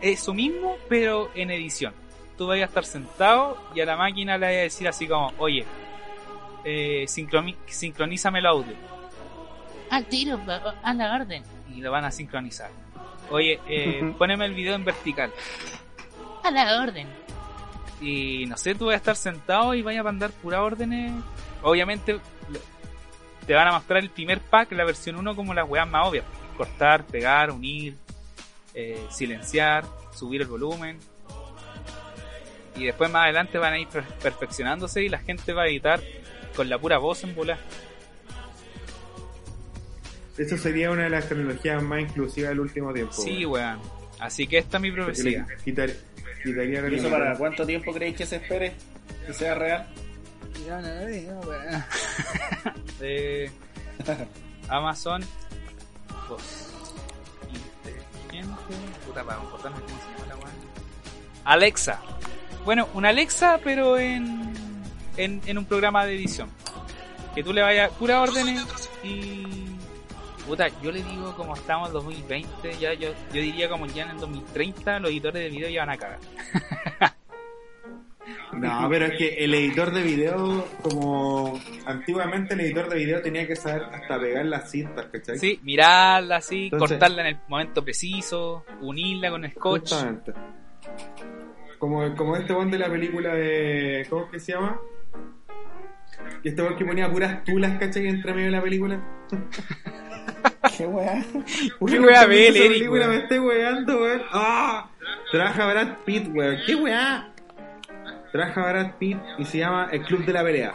eso 0.01 0.33
mismo 0.33 0.77
pero 0.87 1.29
en 1.35 1.51
edición 1.51 1.93
tú 2.39 2.47
vas 2.47 2.57
a 2.57 2.63
estar 2.63 2.85
sentado 2.85 3.57
y 3.75 3.81
a 3.81 3.85
la 3.85 3.97
máquina 3.97 4.37
le 4.37 4.45
vas 4.47 4.55
a 4.55 4.59
decir 4.59 4.87
así 4.87 5.07
como 5.07 5.33
oye 5.37 5.65
eh, 6.63 7.05
sincronízame 7.67 8.39
el 8.39 8.45
audio 8.45 8.73
Al 9.91 10.05
tiro, 10.05 10.39
a 10.81 10.93
la 10.93 11.15
orden. 11.15 11.43
y 11.69 11.81
lo 11.81 11.91
van 11.91 12.05
a 12.05 12.11
sincronizar 12.11 12.71
oye 13.29 13.59
eh, 13.67 14.13
poneme 14.17 14.45
el 14.45 14.53
video 14.53 14.73
en 14.75 14.85
vertical 14.85 15.31
A 16.43 16.49
la 16.49 16.81
orden. 16.81 17.07
Y 18.01 18.45
no 18.47 18.55
sé, 18.55 18.73
tú 18.75 18.85
vas 18.85 18.93
a 18.93 18.97
estar 18.97 19.17
sentado 19.17 19.75
y 19.75 19.81
vayas 19.81 19.99
a 19.99 20.03
mandar 20.05 20.31
puras 20.31 20.61
órdenes. 20.61 21.11
Obviamente 21.61 22.17
te 23.45 23.53
van 23.53 23.67
a 23.67 23.73
mostrar 23.73 23.99
el 23.99 24.09
primer 24.09 24.39
pack, 24.39 24.71
la 24.71 24.85
versión 24.85 25.17
1, 25.17 25.35
como 25.35 25.53
las 25.53 25.67
weas 25.67 25.85
más 25.85 26.07
obvias. 26.07 26.23
Cortar, 26.55 27.03
pegar, 27.03 27.51
unir, 27.51 27.97
eh, 28.73 29.05
silenciar, 29.09 29.83
subir 30.13 30.41
el 30.43 30.47
volumen. 30.47 30.97
Y 32.79 32.85
después 32.85 33.11
más 33.11 33.23
adelante 33.25 33.57
van 33.57 33.73
a 33.73 33.79
ir 33.79 33.87
per- 33.87 34.03
perfeccionándose 34.03 35.03
y 35.03 35.09
la 35.09 35.19
gente 35.19 35.53
va 35.53 35.63
a 35.63 35.67
editar 35.67 36.01
con 36.55 36.69
la 36.69 36.77
pura 36.79 36.97
voz 36.97 37.23
en 37.23 37.35
volar. 37.35 37.59
Eso 40.37 40.57
sería 40.57 40.89
una 40.91 41.03
de 41.03 41.09
las 41.09 41.27
tecnologías 41.27 41.83
más 41.83 42.01
inclusivas 42.01 42.49
del 42.51 42.61
último 42.61 42.93
tiempo. 42.93 43.11
Sí, 43.13 43.45
weón. 43.45 43.77
weón. 43.77 43.81
Así 44.19 44.47
que 44.47 44.57
esta 44.57 44.77
es 44.77 44.81
mi 44.81 44.91
profecía. 44.91 45.45
quitar- 45.65 45.93
quitaría 46.43 46.87
¿Y 46.89 46.95
eso 46.95 47.09
para 47.09 47.35
cuánto 47.35 47.65
tiempo 47.65 47.93
creéis 47.93 48.15
que 48.17 48.25
se 48.25 48.37
espere 48.37 48.73
que 49.27 49.33
sea 49.33 49.55
real? 49.55 49.87
de 52.99 53.49
Amazon 54.67 55.23
pues, 56.27 56.73
inteligente 57.49 58.73
puta 59.05 59.23
para 59.23 59.37
acordarme 59.41 59.79
cómo 59.81 59.99
se 59.99 60.05
llama 60.11 60.25
la 60.27 60.35
weá. 60.37 60.51
Alexa 61.45 61.99
bueno 62.65 62.87
una 62.93 63.09
Alexa 63.09 63.59
pero 63.63 63.97
en, 63.97 64.51
en 65.17 65.41
en 65.45 65.57
un 65.57 65.65
programa 65.65 66.05
de 66.05 66.15
edición 66.15 66.49
que 67.35 67.43
tú 67.43 67.53
le 67.53 67.61
vayas 67.61 67.91
pura 67.91 68.21
órdenes 68.21 68.65
y 69.03 69.43
puta 70.47 70.67
yo 70.81 70.91
le 70.91 71.03
digo 71.03 71.35
como 71.35 71.55
estamos 71.55 71.87
en 71.89 71.93
2020 71.93 72.77
ya 72.79 72.93
yo, 72.93 73.09
yo 73.33 73.41
diría 73.41 73.69
como 73.69 73.85
ya 73.87 74.03
en 74.03 74.11
el 74.11 74.17
2030 74.19 74.99
los 74.99 75.11
editores 75.11 75.43
de 75.43 75.49
video 75.49 75.69
ya 75.69 75.81
van 75.85 75.89
a 75.91 75.97
cagar 75.97 76.19
No, 78.51 78.87
pero 78.89 79.05
es 79.05 79.17
que 79.17 79.43
el 79.45 79.53
editor 79.53 79.91
de 79.91 80.03
video, 80.03 80.67
como 80.83 81.59
antiguamente 81.85 82.53
el 82.55 82.59
editor 82.61 82.89
de 82.89 82.95
video 82.97 83.21
tenía 83.21 83.47
que 83.47 83.55
saber 83.55 83.83
hasta 83.83 84.19
pegar 84.19 84.45
las 84.45 84.69
cintas, 84.69 85.05
¿cachai? 85.05 85.37
sí 85.39 85.59
mirarla 85.63 86.37
así 86.37 86.65
Entonces- 86.65 86.89
cortarla 86.97 87.21
en 87.21 87.27
el 87.27 87.37
momento 87.47 87.83
preciso 87.83 88.65
unirla 88.81 89.29
con 89.31 89.45
el 89.45 89.51
scotch 89.51 89.81
Justamente. 89.91 90.33
Como, 91.79 92.15
como 92.15 92.35
este 92.35 92.53
one 92.53 92.71
de 92.71 92.77
la 92.77 92.89
película 92.89 93.33
de. 93.33 94.05
¿Cómo 94.09 94.25
es 94.25 94.31
que 94.31 94.39
se 94.39 94.51
llama? 94.53 94.79
Que 96.43 96.49
este 96.49 96.61
one 96.61 96.75
que 96.75 96.85
ponía 96.85 97.09
puras 97.11 97.43
tulas, 97.45 97.77
¿cachai? 97.79 98.07
Entre 98.07 98.33
medio 98.33 98.47
de 98.47 98.51
la 98.51 98.61
película. 98.61 98.99
¿Qué 100.77 100.85
weá? 100.85 101.23
¿Qué 101.87 101.99
weá 101.99 102.25
ve 102.25 102.47
esa 102.49 102.59
película 102.59 103.07
me 103.07 103.17
estoy 103.17 103.39
weando, 103.39 104.01
weón. 104.01 104.21
¡Ah! 104.31 104.89
Trabaja 105.31 105.65
Brad 105.71 105.97
Pitt, 106.05 106.27
weón. 106.33 106.57
¿Qué 106.65 106.75
weá? 106.75 107.29
Trabaja 108.31 108.61
Brad 108.71 108.91
Pitt 108.99 109.17
y 109.37 109.45
se 109.45 109.57
llama 109.59 109.87
El 109.91 110.03
Club 110.03 110.25
de 110.25 110.33
la 110.33 110.43
Pelea. 110.43 110.73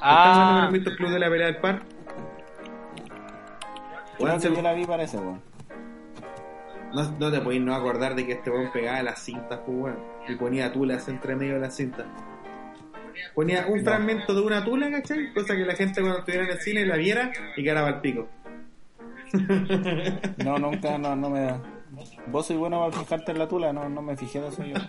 Ah. 0.00 0.64
¿Has 0.66 0.72
visto 0.72 0.90
el 0.90 0.96
Club 0.96 1.10
de 1.10 1.18
la 1.18 1.28
Pelea 1.28 1.46
del 1.46 1.56
Par? 1.58 1.82
Weón, 4.18 4.40
se- 4.40 4.54
yo 4.54 4.62
la 4.62 4.72
vi 4.72 4.84
parece, 4.84 5.16
weón. 5.18 5.40
No, 6.94 7.10
no 7.18 7.30
te 7.30 7.40
podéis 7.40 7.62
no 7.62 7.74
acordar 7.74 8.14
de 8.14 8.26
que 8.26 8.32
este 8.32 8.50
weón 8.50 8.72
pegaba 8.72 9.02
las 9.02 9.22
cintas, 9.22 9.60
pues 9.64 9.78
weón. 9.78 9.98
Y 10.28 10.34
ponía 10.36 10.72
tulas 10.72 11.08
entre 11.08 11.36
medio 11.36 11.54
de 11.54 11.60
las 11.60 11.76
cintas. 11.76 12.06
Ponía 13.34 13.66
un 13.66 13.84
fragmento 13.84 14.34
de 14.34 14.40
una 14.40 14.64
tula, 14.64 14.90
¿cachai? 14.90 15.32
Cosa 15.32 15.56
que 15.56 15.64
la 15.64 15.74
gente 15.74 16.00
cuando 16.00 16.20
estuviera 16.20 16.44
en 16.44 16.52
el 16.52 16.58
cine 16.58 16.86
la 16.86 16.96
viera 16.96 17.32
y 17.56 17.64
quedaba 17.64 17.88
al 17.88 18.00
pico. 18.00 18.28
No, 20.44 20.58
nunca, 20.58 20.98
no, 20.98 21.16
no 21.16 21.30
me. 21.30 21.52
Vos 22.28 22.46
sois 22.46 22.58
bueno 22.58 22.80
para 22.80 22.92
fijarte 22.92 23.32
en 23.32 23.38
la 23.38 23.48
tula, 23.48 23.72
no, 23.72 23.88
no 23.88 24.02
me 24.02 24.16
fijé 24.16 24.40
de 24.40 24.48
eso 24.48 24.64
yo. 24.64 24.76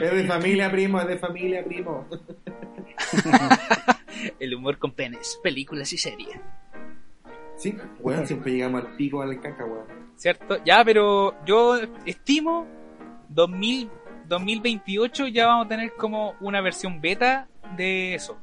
Es 0.00 0.12
de 0.12 0.24
familia, 0.24 0.70
primo, 0.70 1.00
es 1.00 1.06
de 1.06 1.18
familia, 1.18 1.64
primo. 1.64 2.06
el 4.38 4.54
humor 4.54 4.78
con 4.78 4.92
penes 4.92 5.38
películas 5.42 5.92
y 5.92 5.98
series 5.98 6.38
Sí, 7.56 7.76
weón, 8.00 8.26
siempre 8.26 8.52
llegamos 8.52 8.84
al 8.84 8.96
pico 8.96 9.22
al 9.22 9.40
caca, 9.40 9.64
weón. 9.64 9.99
¿Cierto? 10.20 10.62
Ya, 10.66 10.84
pero 10.84 11.34
yo 11.46 11.78
estimo 12.04 12.66
2000, 13.30 13.90
2028 14.28 15.28
ya 15.28 15.46
vamos 15.46 15.64
a 15.64 15.68
tener 15.70 15.94
como 15.94 16.34
una 16.40 16.60
versión 16.60 17.00
beta 17.00 17.48
de 17.74 18.16
eso. 18.16 18.38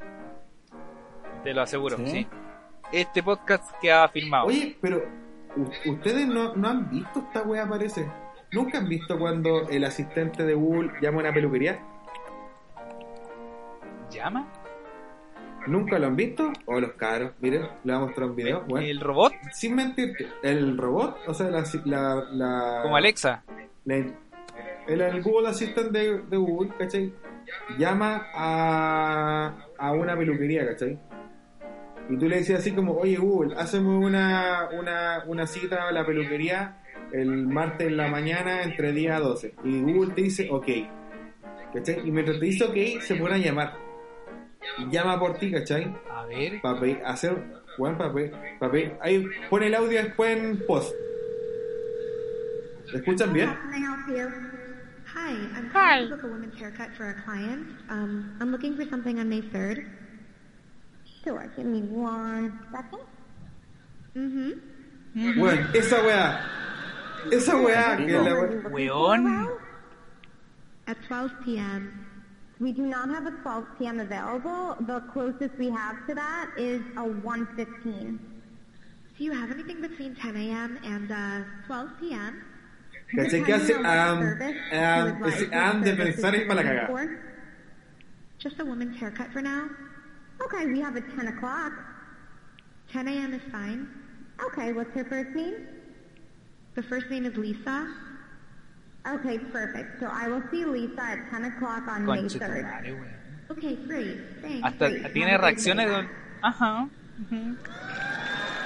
Te 1.43 1.53
lo 1.53 1.61
aseguro, 1.61 1.97
¿Sí? 1.97 2.07
¿sí? 2.07 2.27
Este 2.91 3.21
podcast 3.21 3.79
que 3.79 3.91
ha 3.91 4.07
firmado. 4.07 4.47
Oye, 4.47 4.75
pero 4.81 5.03
ustedes 5.85 6.27
no, 6.27 6.55
no 6.55 6.67
han 6.67 6.89
visto 6.89 7.19
esta 7.19 7.43
weá, 7.43 7.69
parece. 7.69 8.11
¿Nunca 8.51 8.79
han 8.79 8.89
visto 8.89 9.19
cuando 9.19 9.69
el 9.69 9.83
asistente 9.83 10.45
de 10.45 10.55
Google 10.55 10.93
llama 10.99 11.17
a 11.17 11.21
una 11.25 11.33
peluquería? 11.33 11.79
¿Llama? 14.09 14.51
¿Nunca 15.65 15.99
lo 15.99 16.07
han 16.07 16.15
visto? 16.15 16.51
O 16.65 16.79
los 16.79 16.93
caros, 16.93 17.31
miren, 17.41 17.63
le 17.83 17.93
voy 17.93 17.93
a 17.93 17.99
mostrar 18.05 18.29
un 18.29 18.35
video. 18.35 18.63
Bueno, 18.67 18.85
¿El 18.87 18.99
robot? 19.01 19.33
sin 19.51 19.75
mentirte, 19.75 20.27
el 20.43 20.77
robot, 20.77 21.17
o 21.27 21.33
sea, 21.33 21.49
la. 21.49 21.63
la, 21.85 22.23
la 22.31 22.79
Como 22.83 22.95
Alexa. 22.95 23.43
la- 23.85 23.95
el, 23.95 25.01
el 25.01 25.21
Google 25.21 25.49
Assistant 25.49 25.91
de, 25.91 26.21
de 26.21 26.37
Google, 26.37 26.71
¿cachai? 26.77 27.11
Llama 27.77 28.27
a, 28.33 29.53
a 29.77 29.91
una 29.91 30.15
peluquería, 30.17 30.65
¿cachai? 30.67 30.97
Y 32.09 32.17
tú 32.17 32.29
le 32.29 32.37
decías 32.37 32.59
así 32.59 32.71
como, 32.71 32.93
oye 32.93 33.17
Google, 33.17 33.55
hacemos 33.57 34.01
una, 34.05 34.69
una, 34.79 35.23
una 35.27 35.45
cita 35.47 35.89
a 35.89 35.91
la 35.91 36.05
peluquería 36.05 36.77
el 37.11 37.47
martes 37.47 37.87
en 37.87 37.97
la 37.97 38.07
mañana 38.07 38.63
entre 38.63 38.93
10 38.93 39.11
a 39.11 39.19
12. 39.19 39.55
Y 39.65 39.81
Google 39.81 40.13
te 40.13 40.21
dice, 40.21 40.47
ok. 40.49 40.67
¿Cachai? 41.73 41.99
Y 42.07 42.11
mientras 42.11 42.39
te 42.39 42.45
dice 42.45 42.63
ok, 42.63 43.01
se 43.01 43.15
pone 43.15 43.35
a 43.35 43.37
llamar. 43.39 43.73
Llama 44.91 45.19
por 45.19 45.37
ti, 45.37 45.51
¿cachai? 45.51 45.95
A 46.11 46.25
ver. 46.25 46.61
Para 46.61 46.79
pedir- 46.79 47.01
hacer, 47.05 47.35
Juan, 47.77 47.97
para 47.97 48.13
pedir- 48.13 48.31
para 48.59 48.71
pedir- 48.71 48.97
ahí 49.01 49.27
pone 49.49 49.67
el 49.67 49.75
audio 49.75 50.03
después 50.03 50.37
en 50.37 50.63
post. 50.67 50.93
¿Me 52.93 52.99
escuchan 52.99 53.33
bien? 53.33 53.49
Hi, 53.49 55.31
I'm 55.55 55.69
Hi. 55.73 55.73
calling 55.73 56.09
to 56.09 56.15
book 56.15 56.23
a 56.23 56.27
woman's 56.27 56.55
haircut 56.59 56.91
for 56.95 57.09
a 57.09 57.23
client. 57.23 57.67
Um, 57.89 58.37
I'm 58.39 58.51
looking 58.51 58.75
for 58.75 58.85
something 58.89 59.19
on 59.19 59.27
May 59.29 59.41
3rd. 59.41 59.85
Sure, 61.23 61.49
give 61.55 61.65
me 61.65 61.81
one 61.81 62.51
second. 62.71 63.01
Mm-hmm. 64.15 65.39
Bueno, 65.39 65.67
esa 65.73 65.97
weá. 66.03 66.39
Esa 67.31 67.55
weá 67.57 67.97
que 67.97 68.05
es 68.15 68.23
la 68.23 68.33
weá. 68.35 68.69
Weón. 68.69 69.49
At 70.87 70.97
12 71.09 71.31
p.m. 71.43 71.91
We 72.59 72.71
do 72.71 72.81
not 72.83 73.09
have 73.09 73.27
a 73.27 73.31
12 73.31 73.65
p.m. 73.77 73.99
available. 73.99 74.75
The 74.81 75.01
closest 75.13 75.55
we 75.59 75.69
have 75.69 76.07
to 76.07 76.15
that 76.15 76.49
is 76.57 76.81
a 76.95 77.01
1:15. 77.03 78.19
Do 79.17 79.23
you 79.23 79.31
have 79.31 79.51
anything 79.51 79.81
between 79.81 80.15
10 80.15 80.35
a.m. 80.35 80.79
and 80.83 81.11
uh, 81.11 81.43
12 81.67 81.89
p.m.? 81.99 82.43
¿Cachai? 83.15 83.43
¿Qué 83.45 83.53
hace? 83.53 83.67
Depending 83.67 83.85
on 83.85 83.85
what 83.85 83.97
Am, 83.97 84.19
service 84.19 84.55
you 84.71 84.77
am, 84.77 85.05
would 85.05 85.21
like, 85.21 85.33
ese 85.33 85.41
what 85.45 85.53
am 85.53 85.83
de 85.83 85.95
services 85.95 86.15
pensar 86.21 86.33
es 86.33 86.39
you're 86.39 86.47
para 86.47 86.55
la 86.55 86.61
looking 86.61 86.71
cagada. 86.71 86.87
for. 86.87 87.19
Just 88.39 88.59
a 88.59 88.65
woman's 88.65 88.97
haircut 88.99 89.31
for 89.31 89.41
now. 89.41 89.69
Okay, 90.43 90.65
we 90.67 90.79
have 90.81 90.95
a 90.95 91.01
10 91.01 91.27
o'clock. 91.27 91.73
10 92.91 93.07
a.m. 93.07 93.33
is 93.33 93.41
fine. 93.51 93.87
Okay, 94.43 94.73
what's 94.73 94.91
her 94.93 95.05
first 95.05 95.35
name? 95.35 95.67
The 96.75 96.83
first 96.83 97.09
name 97.09 97.25
is 97.25 97.35
Lisa. 97.37 97.87
Okay, 99.15 99.39
perfect. 99.39 99.99
So 99.99 100.07
I 100.07 100.27
will 100.27 100.43
see 100.51 100.65
Lisa 100.65 101.01
at 101.01 101.29
10 101.31 101.45
o'clock 101.45 101.87
on 101.87 102.05
May 102.05 102.17
Conche 102.19 102.39
tu 102.39 102.45
3rd. 102.45 102.63
madre, 102.63 102.93
weón. 102.93 103.17
Okay, 103.49 103.75
great. 103.87 104.41
Thanks. 104.41 104.63
Hasta 104.65 104.89
Great. 104.89 105.13
tiene 105.13 105.37
reacciones 105.37 105.89
de... 105.89 106.07
Ajá. 106.41 106.87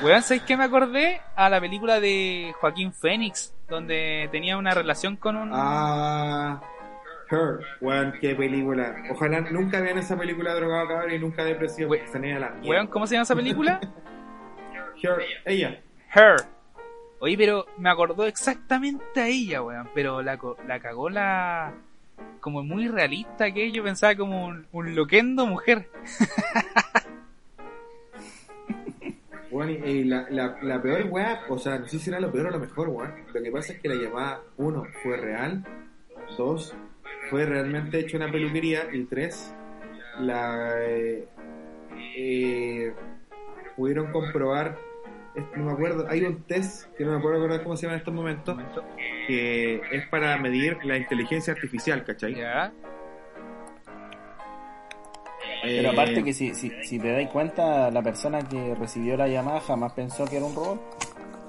Weón, 0.02 0.22
¿sabes 0.24 0.42
qué 0.44 0.58
me 0.58 0.64
acordé? 0.64 1.22
A 1.36 1.50
la 1.50 1.62
película 1.62 2.00
de 2.00 2.54
Joaquín 2.60 2.92
Phoenix, 2.92 3.54
donde 3.70 4.28
tenía 4.32 4.58
una 4.58 4.72
relación 4.74 5.16
con 5.18 5.36
un... 5.36 5.52
Ah, 5.54 6.60
Her, 7.30 7.60
weón, 7.80 8.14
qué 8.20 8.36
película. 8.36 8.96
Ojalá 9.12 9.42
nunca 9.42 9.80
vean 9.80 10.00
esa 10.00 10.18
película 10.18 10.54
drogado 10.56 10.88
cabrón 10.88 11.12
y 11.14 11.20
nunca 11.20 11.44
depresión. 11.46 11.90
We- 11.90 12.06
se 12.08 12.20
la. 12.20 12.54
Weón, 12.64 12.88
¿cómo 12.88 13.08
se 13.08 13.14
llama 13.16 13.24
esa 13.24 13.36
película? 13.36 13.80
Her, 15.02 15.22
ella. 15.46 15.80
Her. 16.14 16.36
Oye, 17.22 17.38
pero 17.38 17.68
me 17.78 17.90
acordó 17.90 18.26
exactamente 18.26 19.22
a 19.22 19.28
ella, 19.28 19.62
weón. 19.62 19.88
Pero 19.94 20.22
la, 20.22 20.40
la 20.68 20.80
cagó 20.80 21.10
la... 21.10 21.74
Como 22.40 22.64
muy 22.64 22.88
realista 22.88 23.52
que 23.52 23.72
yo 23.72 23.84
pensaba 23.84 24.16
como 24.16 24.48
un, 24.48 24.66
un 24.72 24.96
loquendo 24.96 25.46
mujer. 25.46 25.88
Bueno, 29.52 29.74
y, 29.86 30.06
la, 30.06 30.28
la, 30.30 30.82
peor 30.82 31.08
weá, 31.10 31.42
o 31.50 31.60
sea, 31.60 31.78
no 31.78 31.86
sé 31.86 32.00
si 32.00 32.10
era 32.10 32.22
lo 32.22 32.32
peor 32.32 32.48
o 32.48 32.52
lo 32.52 32.60
mejor, 32.60 32.88
weón. 32.88 33.14
Lo 33.34 33.44
que 33.44 33.52
pasa 33.52 33.74
es 33.74 33.82
que 33.82 33.90
la 33.90 33.96
llamada, 33.96 34.42
uno, 34.56 34.86
fue 35.04 35.18
real, 35.18 35.66
dos, 36.38 36.74
fue 37.30 37.46
realmente 37.46 38.00
hecho 38.00 38.16
una 38.16 38.32
peluquería, 38.32 38.88
y 38.94 39.04
tres, 39.04 39.54
la 40.22 40.82
eh, 40.82 41.28
eh, 42.16 42.94
pudieron 43.76 44.14
comprobar, 44.14 44.78
no 45.56 45.66
me 45.66 45.72
acuerdo, 45.72 46.06
hay 46.10 46.24
un 46.24 46.44
test, 46.44 46.86
que 46.96 47.06
no 47.06 47.14
me 47.14 47.20
puedo 47.22 47.36
acordar 47.38 47.64
cómo 47.64 47.76
se 47.78 47.84
llama 47.84 47.94
en 47.96 48.00
estos 48.00 48.14
momentos, 48.14 48.58
que 49.28 49.82
es 49.92 50.08
para 50.10 50.38
medir 50.38 50.78
la 50.84 50.98
inteligencia 50.98 51.54
artificial, 51.54 52.04
¿cachai? 52.04 52.36
Ya. 52.36 52.72
Pero 55.64 55.90
Eh, 55.90 55.92
aparte 55.92 56.24
que 56.24 56.34
si, 56.34 56.54
si, 56.56 56.72
si 56.84 57.00
te 57.00 57.12
das 57.12 57.30
cuenta, 57.32 57.92
la 57.92 58.02
persona 58.02 58.40
que 58.48 58.74
recibió 58.76 59.16
la 59.16 59.28
llamada 59.28 59.62
jamás 59.62 59.94
pensó 59.94 60.26
que 60.26 60.38
era 60.38 60.46
un 60.46 60.56
robot. 60.56 60.82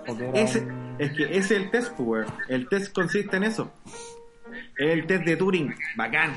O 0.06 0.16
que 0.16 0.28
era 0.28 0.38
Ese, 0.40 0.60
un- 0.60 0.96
es 0.98 1.12
que 1.12 1.24
ese 1.24 1.36
es 1.38 1.50
el 1.52 1.70
test, 1.70 1.92
pues, 1.96 2.08
weón. 2.08 2.26
El 2.48 2.68
test 2.68 2.94
consiste 2.94 3.36
en 3.36 3.44
eso. 3.44 3.72
Es 4.76 4.90
el 4.90 5.06
test 5.06 5.24
de 5.24 5.36
Turing, 5.36 5.74
bacán. 5.96 6.36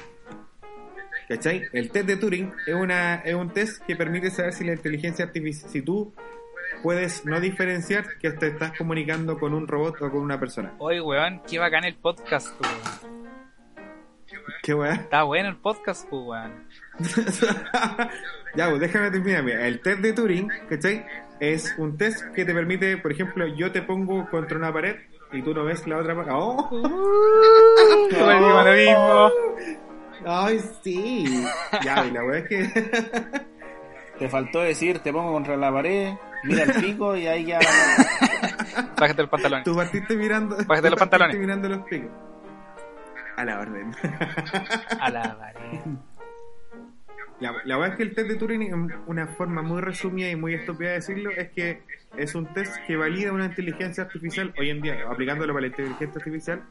¿Cachai? 1.27 1.63
El 1.73 1.89
test 1.91 2.07
de 2.07 2.17
Turing 2.17 2.53
es, 2.67 2.75
una, 2.75 3.15
es 3.15 3.33
un 3.35 3.49
test 3.51 3.83
que 3.85 3.95
permite 3.95 4.29
saber 4.29 4.53
si 4.53 4.63
la 4.63 4.73
inteligencia 4.73 5.25
artificial, 5.25 5.69
si 5.69 5.81
tú 5.81 6.13
puedes 6.85 7.25
no 7.25 7.39
diferenciar 7.39 8.19
que 8.19 8.29
te 8.29 8.49
estás 8.49 8.77
comunicando 8.77 9.39
con 9.39 9.55
un 9.55 9.67
robot 9.67 10.03
o 10.03 10.11
con 10.11 10.21
una 10.21 10.39
persona. 10.39 10.75
Oye, 10.77 11.01
weón, 11.01 11.41
qué 11.49 11.57
bacán 11.57 11.83
el 11.83 11.95
podcast, 11.95 12.49
weón. 12.61 12.75
¿Qué 14.61 14.75
weá? 14.75 14.93
Está 14.93 15.23
bueno 15.23 15.49
el 15.49 15.55
podcast, 15.55 16.07
weón. 16.11 16.67
ya, 18.55 18.69
pues 18.69 18.79
déjame 18.79 19.09
terminar. 19.09 19.41
Mira, 19.41 19.65
el 19.65 19.81
test 19.81 20.01
de 20.01 20.13
Turing, 20.13 20.47
¿cachai? 20.69 21.03
Es 21.39 21.73
un 21.79 21.97
test 21.97 22.23
que 22.35 22.45
te 22.45 22.53
permite, 22.53 22.97
por 22.97 23.11
ejemplo, 23.11 23.47
yo 23.47 23.71
te 23.71 23.81
pongo 23.81 24.29
contra 24.29 24.55
una 24.55 24.71
pared 24.71 24.95
y 25.31 25.41
tú 25.41 25.55
no 25.55 25.63
ves 25.63 25.87
la 25.87 25.97
otra 25.97 26.13
pared. 26.13 26.33
¡Oh! 26.35 26.69
Mismo. 28.75 29.31
¡Ay, 30.23 30.59
sí! 30.83 31.43
Ya, 31.83 32.05
y 32.05 32.11
la 32.11 32.23
weá 32.23 32.41
es 32.41 32.47
que. 32.47 33.41
Te 34.19 34.29
faltó 34.29 34.61
decir, 34.61 34.99
te 34.99 35.11
pongo 35.11 35.33
contra 35.33 35.57
la 35.57 35.73
pared, 35.73 36.13
mira 36.45 36.63
el 36.63 36.73
pico 36.81 37.15
y 37.15 37.27
ahí 37.27 37.45
ya... 37.45 37.59
Bájate 38.97 39.21
el 39.21 39.29
pantalón. 39.29 39.63
Tú 39.63 39.75
partiste 39.75 40.15
mirando. 40.15 40.57
Bájate 40.65 40.89
los 40.89 40.99
pantalones. 40.99 41.37
mirando 41.37 41.69
los 41.69 41.79
picos. 41.87 42.11
A 43.37 43.45
la 43.45 43.59
orden. 43.59 43.91
A 44.99 45.09
la 45.09 45.37
pared. 45.37 45.79
La, 47.39 47.53
la 47.65 47.77
verdad 47.77 47.91
es 47.91 47.97
que 47.97 48.03
el 48.03 48.15
test 48.15 48.29
de 48.29 48.35
Turing, 48.35 48.61
en 48.61 48.93
una 49.07 49.27
forma 49.27 49.61
muy 49.61 49.81
resumida 49.81 50.29
y 50.29 50.37
muy 50.37 50.53
estúpida 50.53 50.89
de 50.89 50.95
decirlo, 50.95 51.31
es 51.31 51.49
que 51.51 51.83
es 52.15 52.33
un 52.33 52.45
test 52.53 52.77
que 52.87 52.95
valida 52.95 53.33
una 53.33 53.45
inteligencia 53.45 54.05
artificial, 54.05 54.53
hoy 54.57 54.69
en 54.69 54.81
día, 54.81 54.99
aplicándolo 55.09 55.53
para 55.53 55.61
la 55.61 55.67
inteligencia 55.67 56.17
artificial, 56.17 56.63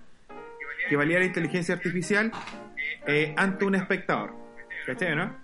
que 0.89 0.97
valida 0.97 1.18
la 1.18 1.27
inteligencia 1.27 1.75
artificial 1.75 2.33
eh, 3.07 3.35
ante 3.37 3.64
un 3.66 3.75
espectador. 3.75 4.35
¿Cachai, 4.87 5.14
no? 5.14 5.44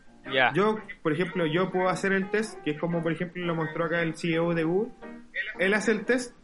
Yo, 0.55 0.79
por 1.03 1.13
ejemplo, 1.13 1.47
yo 1.47 1.71
puedo 1.71 1.89
hacer 1.89 2.13
el 2.13 2.31
test, 2.31 2.61
que 2.63 2.73
es 2.73 2.79
como, 2.79 3.03
por 3.03 3.13
ejemplo, 3.13 3.45
lo 3.45 3.55
mostró 3.55 3.85
acá 3.87 4.01
el 4.03 4.15
CEO 4.17 4.55
de 4.55 4.65
Google. 4.65 4.93
Él 5.59 5.75
hace 5.75 5.93
el 5.93 6.05
test, 6.05 6.37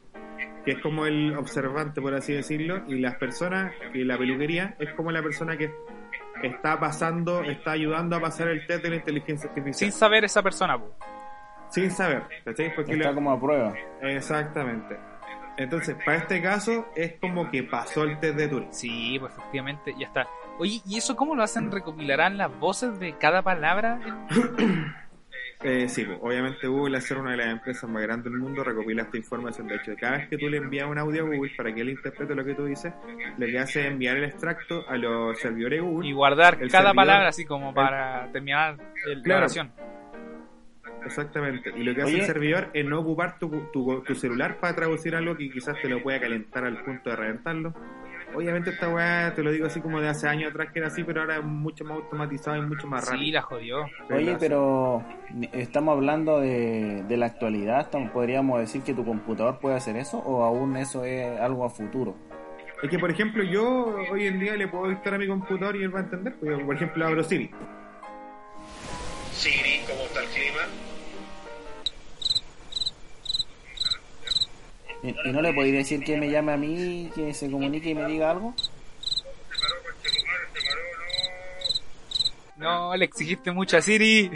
que 0.64 0.72
es 0.72 0.79
como 0.81 1.07
el 1.07 1.37
observante, 1.37 2.01
por 2.01 2.14
así 2.14 2.33
decirlo, 2.33 2.83
y 2.89 2.99
las 2.99 3.14
personas, 3.16 3.72
y 3.95 4.03
la 4.05 4.18
peluquería, 4.18 4.74
es 4.79 4.93
como 4.95 5.12
la 5.12 5.22
persona 5.22 5.57
que 5.57 5.70
está 6.43 6.79
pasando, 6.81 7.43
está 7.43 7.72
ayudando 7.72 8.16
a 8.16 8.20
pasar 8.20 8.49
el 8.49 8.66
test 8.66 8.83
de 8.83 8.91
la 8.91 8.97
inteligencia 8.97 9.49
artificial. 9.49 9.91
Sin 9.91 9.93
saber 9.99 10.24
esa 10.24 10.43
persona, 10.43 10.79
pues. 10.79 10.91
Sin 11.70 11.91
saber, 11.91 12.22
¿cachai? 12.45 12.74
Porque 12.74 12.93
Está 12.93 13.09
la- 13.11 13.14
como 13.14 13.31
a 13.33 13.41
prueba. 13.41 13.74
Exactamente. 14.03 14.97
Entonces, 15.59 15.97
para 16.05 16.18
este 16.18 16.43
caso, 16.43 16.87
es 16.95 17.14
como 17.20 17.51
que 17.51 17.62
pasó 17.62 18.05
el 18.05 18.18
test 18.20 18.37
de 18.37 18.49
Turing. 18.49 18.72
Sí, 18.74 19.16
pues 19.18 19.33
efectivamente, 19.33 19.95
ya 19.99 20.07
está. 20.09 20.27
Oye, 20.59 20.81
¿y 20.87 20.97
eso 20.97 21.17
cómo 21.17 21.35
lo 21.35 21.43
hacen? 21.43 21.71
¿Recopilarán 21.71 22.39
las 22.39 22.57
voces 22.59 22.99
de 22.99 23.13
cada 23.19 23.43
palabra? 23.43 24.01
Eh, 25.63 25.89
sí, 25.89 26.05
pues, 26.05 26.19
obviamente 26.23 26.67
Google, 26.67 26.97
al 26.97 27.03
ser 27.03 27.19
una 27.19 27.33
de 27.33 27.39
las 27.39 27.47
empresas 27.49 27.89
más 27.91 28.03
grandes 28.03 28.31
del 28.31 28.41
mundo, 28.41 28.63
recopila 28.63 29.03
esta 29.03 29.17
información. 29.17 29.67
De 29.67 29.77
hecho, 29.77 29.93
cada 29.99 30.19
vez 30.19 30.29
que 30.29 30.39
tú 30.39 30.49
le 30.49 30.59
envías 30.59 30.89
un 30.89 30.99
audio 30.99 31.25
a 31.25 31.27
Google 31.29 31.51
para 31.57 31.75
que 31.75 31.81
él 31.81 31.91
interprete 31.91 32.35
lo 32.35 32.45
que 32.45 32.55
tú 32.55 32.65
dices, 32.67 32.93
lo 33.39 33.47
que 33.47 33.59
hace 33.59 33.81
es 33.81 33.87
enviar 33.89 34.17
el 34.17 34.25
extracto 34.25 34.89
a 34.89 34.97
los 34.97 35.39
servidores 35.39 35.81
de 35.81 35.87
Google. 35.87 36.09
Y 36.09 36.13
guardar 36.13 36.57
cada 36.59 36.69
servidor- 36.71 36.95
palabra 36.95 37.29
así 37.29 37.45
como 37.45 37.73
para 37.75 38.31
terminar 38.33 38.77
el- 39.07 39.19
la 39.19 39.23
Claro. 39.25 39.41
oración. 39.41 39.73
Exactamente. 41.05 41.73
Y 41.77 41.85
lo 41.85 41.95
que 41.95 42.03
hace 42.03 42.13
Oye. 42.15 42.21
el 42.21 42.27
servidor 42.27 42.69
es 42.75 42.85
no 42.85 42.99
ocupar 43.01 43.39
tu, 43.39 43.49
tu, 43.73 44.03
tu 44.03 44.15
celular 44.15 44.57
para 44.59 44.75
traducir 44.75 45.15
algo 45.15 45.37
que 45.37 45.51
quizás 45.51 45.81
te 45.81 45.89
lo 45.89 46.03
pueda 46.03 46.19
calentar 46.21 46.65
al 46.65 46.83
punto 46.83 47.11
de 47.11 47.17
reventarlo. 47.17 47.75
Obviamente 48.35 48.70
esta 48.70 48.89
weá, 48.89 49.33
te 49.35 49.43
lo 49.43 49.51
digo 49.51 49.66
así 49.66 49.81
como 49.81 50.01
de 50.01 50.09
hace 50.09 50.29
años 50.29 50.51
atrás 50.51 50.68
que 50.72 50.81
era 50.81 50.89
así, 50.89 51.05
pero 51.05 51.22
ahora 51.22 51.39
es 51.39 51.45
mucho 51.45 51.85
más 51.85 51.97
automatizado 51.99 52.57
y 52.59 52.62
mucho 52.62 52.87
más 52.87 53.05
Sí, 53.07 53.12
rápido. 53.12 53.33
la 53.33 53.43
jodió. 53.43 53.87
Oye, 54.11 54.37
pero 54.39 55.03
estamos 55.53 55.95
hablando 55.97 56.41
de, 56.41 57.03
de 57.09 57.16
la 57.16 57.27
actualidad, 57.27 57.89
¿podríamos 58.12 58.61
decir 58.61 58.83
que 58.83 58.93
tu 58.95 59.05
computador 59.05 59.59
puede 59.59 59.77
hacer 59.77 59.97
eso 59.97 60.18
o 60.18 60.43
aún 60.45 60.77
eso 60.77 61.05
es 61.05 61.41
algo 61.41 61.64
a 61.64 61.70
futuro? 61.70 62.14
Es 62.83 62.91
que, 62.91 62.99
por 62.99 63.11
ejemplo, 63.11 63.43
yo 63.43 63.87
hoy 64.12 64.27
en 64.27 64.39
día 64.39 64.55
le 64.55 64.68
puedo 64.68 64.89
dictar 64.91 65.14
a 65.14 65.18
mi 65.18 65.27
computador 65.27 65.77
y 65.77 65.83
él 65.83 65.95
va 65.95 66.01
a 66.01 66.03
entender. 66.03 66.35
Pues, 66.39 66.62
por 66.62 66.74
ejemplo, 66.74 67.07
abro 67.07 67.24
Siri. 67.24 67.51
Siri, 69.33 69.81
¿cómo 69.87 70.03
está 70.03 70.20
el 70.20 70.27
clima? 70.29 70.61
¿Y, 75.07 75.15
y 75.29 75.33
no 75.33 75.41
le 75.41 75.55
podría 75.55 75.79
decir 75.79 76.03
que 76.03 76.17
me 76.17 76.29
llame 76.29 76.53
a 76.53 76.57
mí, 76.57 77.13
que 77.15 77.33
se 77.33 77.49
comunique 77.49 77.91
y 77.91 77.95
me 77.95 78.07
diga 78.07 78.33
algo? 78.33 78.55
No, 82.57 82.97
le 82.97 83.05
exigiste 83.05 83.53
mucho 83.53 83.77
a 83.77 83.83
Siri. 83.83 84.31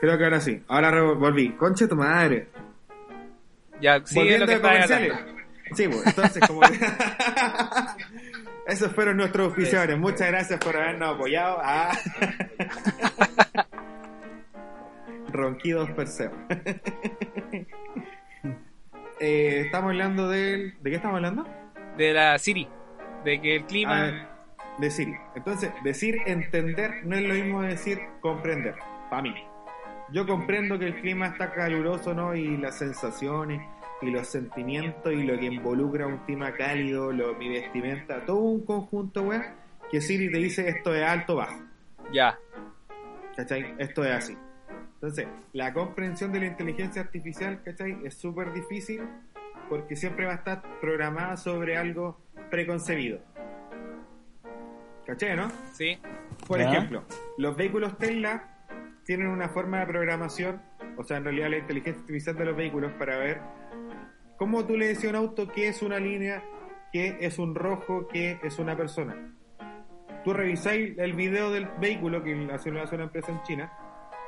Creo 0.00 0.18
que 0.18 0.24
ahora 0.24 0.40
sí. 0.40 0.62
Ahora 0.68 1.00
volví. 1.14 1.52
Concha 1.52 1.88
tu 1.88 1.96
madre. 1.96 2.48
Ya, 3.80 4.04
sigue 4.04 4.20
Volviendo 4.20 4.46
lo 4.46 4.52
que 4.52 4.56
a 4.58 4.60
comerciales. 4.60 5.12
Sí, 5.74 5.88
pues, 5.88 6.06
entonces 6.06 6.42
como... 6.46 6.60
Esos 8.72 8.90
fueron 8.94 9.18
nuestros 9.18 9.52
oficiadores. 9.52 9.98
Muchas 9.98 10.28
gracias 10.28 10.58
por 10.58 10.74
habernos 10.74 11.14
apoyado. 11.14 11.58
Ah. 11.62 11.92
Ronquidos 15.28 15.90
Perseo. 15.90 16.32
eh, 19.20 19.60
estamos 19.66 19.90
hablando 19.90 20.26
del... 20.30 20.72
¿De 20.80 20.88
qué 20.88 20.96
estamos 20.96 21.16
hablando? 21.16 21.46
De 21.98 22.14
la 22.14 22.38
Siri. 22.38 22.66
De 23.26 23.42
que 23.42 23.56
el 23.56 23.66
clima... 23.66 24.06
Ah, 24.06 24.76
de 24.78 24.90
Siri. 24.90 25.16
Entonces, 25.36 25.70
decir 25.84 26.16
entender 26.24 27.04
no 27.04 27.16
es 27.16 27.24
lo 27.24 27.34
mismo 27.34 27.60
de 27.60 27.68
decir 27.68 28.00
comprender. 28.22 28.76
Para 29.10 29.20
mí. 29.20 29.34
Yo 30.14 30.26
comprendo 30.26 30.78
que 30.78 30.86
el 30.86 30.98
clima 30.98 31.26
está 31.26 31.52
caluroso, 31.52 32.14
¿no? 32.14 32.34
Y 32.34 32.56
las 32.56 32.78
sensaciones 32.78 33.60
y 34.02 34.10
los 34.10 34.26
sentimientos 34.28 35.12
y 35.12 35.22
lo 35.24 35.38
que 35.38 35.46
involucra 35.46 36.06
un 36.06 36.18
clima 36.18 36.52
cálido, 36.54 37.12
lo, 37.12 37.34
mi 37.34 37.48
vestimenta, 37.48 38.24
todo 38.24 38.38
un 38.38 38.64
conjunto, 38.64 39.22
weón, 39.22 39.42
que 39.90 40.00
Siri 40.00 40.30
te 40.30 40.38
dice 40.38 40.68
esto 40.68 40.94
es 40.94 41.02
alto 41.04 41.34
o 41.34 41.36
bajo. 41.36 41.60
Ya. 42.12 42.38
¿Cachai? 43.36 43.74
Esto 43.78 44.04
es 44.04 44.10
así. 44.12 44.36
Entonces, 44.94 45.26
la 45.52 45.72
comprensión 45.72 46.32
de 46.32 46.40
la 46.40 46.46
inteligencia 46.46 47.02
artificial, 47.02 47.60
¿cachai? 47.64 47.98
Es 48.04 48.14
súper 48.14 48.52
difícil 48.52 49.02
porque 49.68 49.96
siempre 49.96 50.26
va 50.26 50.32
a 50.32 50.36
estar 50.36 50.62
programada 50.80 51.36
sobre 51.36 51.76
algo 51.76 52.20
preconcebido. 52.50 53.20
¿Cachai, 55.06 55.36
no? 55.36 55.50
Sí. 55.72 55.98
Por 56.46 56.58
Ya. 56.60 56.70
ejemplo, 56.70 57.04
los 57.38 57.56
vehículos 57.56 57.96
Tesla 57.98 58.48
tienen 59.04 59.28
una 59.28 59.48
forma 59.48 59.80
de 59.80 59.86
programación, 59.86 60.62
o 60.96 61.02
sea, 61.04 61.16
en 61.16 61.24
realidad 61.24 61.50
la 61.50 61.58
inteligencia 61.58 62.00
artificial 62.00 62.36
de 62.36 62.44
los 62.44 62.56
vehículos 62.56 62.92
para 62.92 63.16
ver 63.18 63.40
cómo 64.42 64.66
tú 64.66 64.76
le 64.76 64.88
decís 64.88 65.04
a 65.04 65.10
un 65.10 65.14
auto 65.14 65.46
qué 65.46 65.68
es 65.68 65.82
una 65.82 66.00
línea, 66.00 66.42
qué 66.92 67.16
es 67.20 67.38
un 67.38 67.54
rojo, 67.54 68.08
qué 68.08 68.38
es 68.42 68.58
una 68.58 68.76
persona. 68.76 69.36
Tú 70.24 70.32
revisáis 70.32 70.98
el 70.98 71.12
video 71.12 71.52
del 71.52 71.68
vehículo 71.80 72.24
que 72.24 72.48
hace 72.52 72.70
una, 72.70 72.82
hace 72.82 72.96
una 72.96 73.04
empresa 73.04 73.30
en 73.30 73.40
China 73.44 73.72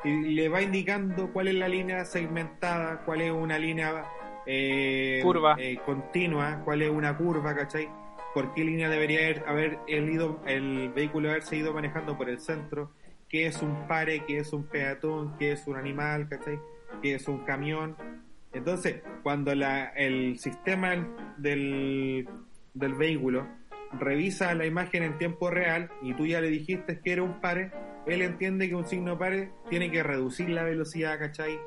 y 0.05 0.11
le 0.37 0.49
va 0.49 0.63
indicando 0.63 1.33
cuál 1.33 1.49
es 1.49 1.55
la 1.57 1.67
línea 1.67 2.05
segmentada, 2.05 3.03
cuál 3.05 3.23
es 3.23 3.33
una 3.33 3.59
línea 3.59 4.05
eh, 4.47 5.19
Curva. 5.25 5.57
eh, 5.59 5.79
continua, 5.85 6.61
cuál 6.65 6.83
es 6.83 6.91
una 6.91 7.17
curva, 7.19 7.53
¿cachai? 7.57 7.89
por 8.35 8.55
qué 8.55 8.63
línea 8.63 8.89
debería 8.89 9.19
haber, 9.19 9.45
haber 9.49 9.79
el, 9.89 10.11
ido- 10.11 10.41
el 10.47 10.93
vehículo 10.95 11.29
haberse 11.31 11.57
ido 11.57 11.73
manejando 11.75 12.17
por 12.17 12.29
el 12.31 12.39
centro, 12.39 12.93
qué 13.29 13.47
es 13.47 13.61
un 13.63 13.89
pare, 13.89 14.25
qué 14.27 14.39
es 14.39 14.53
un 14.53 14.63
peatón, 14.69 15.37
qué 15.41 15.51
es 15.53 15.67
un 15.67 15.75
animal, 15.77 16.29
¿cachai? 16.29 16.61
qué 17.03 17.15
es 17.17 17.27
un 17.27 17.39
camión. 17.39 17.97
Entonces, 18.55 19.03
cuando 19.23 19.55
la, 19.55 19.87
el 19.87 20.39
sistema 20.39 20.95
del, 21.37 22.29
del 22.73 22.95
vehículo 22.95 23.47
revisa 23.99 24.55
la 24.55 24.67
imagen 24.67 25.03
en 25.03 25.19
tiempo 25.19 25.51
real 25.51 25.91
y 26.03 26.15
tú 26.15 26.27
ya 26.27 26.41
le 26.41 26.49
dijiste 26.49 27.01
que 27.01 27.13
era 27.13 27.23
un 27.23 27.41
pare, 27.41 27.73
él 28.07 28.23
entiende 28.23 28.69
que 28.69 28.75
un 28.75 28.85
signo 28.87 29.19
pare 29.19 29.53
tiene 29.71 29.91
que 29.91 30.03
reducir 30.03 30.49
la 30.51 30.63
velocidad, 30.65 31.19
¿cachai? 31.19 31.59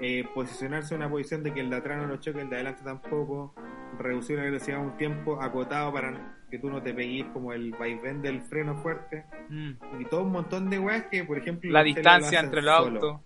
Eh, 0.00 0.24
posicionarse 0.34 0.94
en 0.94 1.02
una 1.02 1.10
posición 1.10 1.42
de 1.42 1.52
que 1.52 1.60
el 1.60 1.70
de 1.70 1.76
atrás 1.76 1.98
no 1.98 2.06
lo 2.06 2.16
choque, 2.16 2.40
el 2.40 2.48
de 2.48 2.56
adelante 2.56 2.82
tampoco, 2.82 3.54
reducir 3.98 4.38
la 4.38 4.44
velocidad 4.44 4.78
a 4.78 4.82
un 4.82 4.96
tiempo 4.96 5.40
acotado 5.40 5.92
para 5.92 6.38
que 6.50 6.58
tú 6.58 6.70
no 6.70 6.82
te 6.82 6.92
pegues 6.94 7.26
como 7.32 7.52
el 7.52 7.72
vaivén 7.72 8.20
del 8.22 8.42
freno 8.42 8.76
fuerte 8.76 9.24
Mm. 9.48 10.00
y 10.00 10.04
todo 10.06 10.22
un 10.22 10.32
montón 10.32 10.70
de 10.70 10.78
weas 10.78 11.04
que, 11.10 11.24
por 11.24 11.36
ejemplo, 11.36 11.70
La 11.70 11.82
distancia 11.82 12.40
entre 12.40 12.62
los 12.62 12.74
autos. 12.74 13.20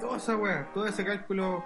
Toda 0.00 0.16
esa 0.16 0.36
wea, 0.36 0.70
todo 0.74 0.86
ese 0.86 1.04
cálculo 1.04 1.64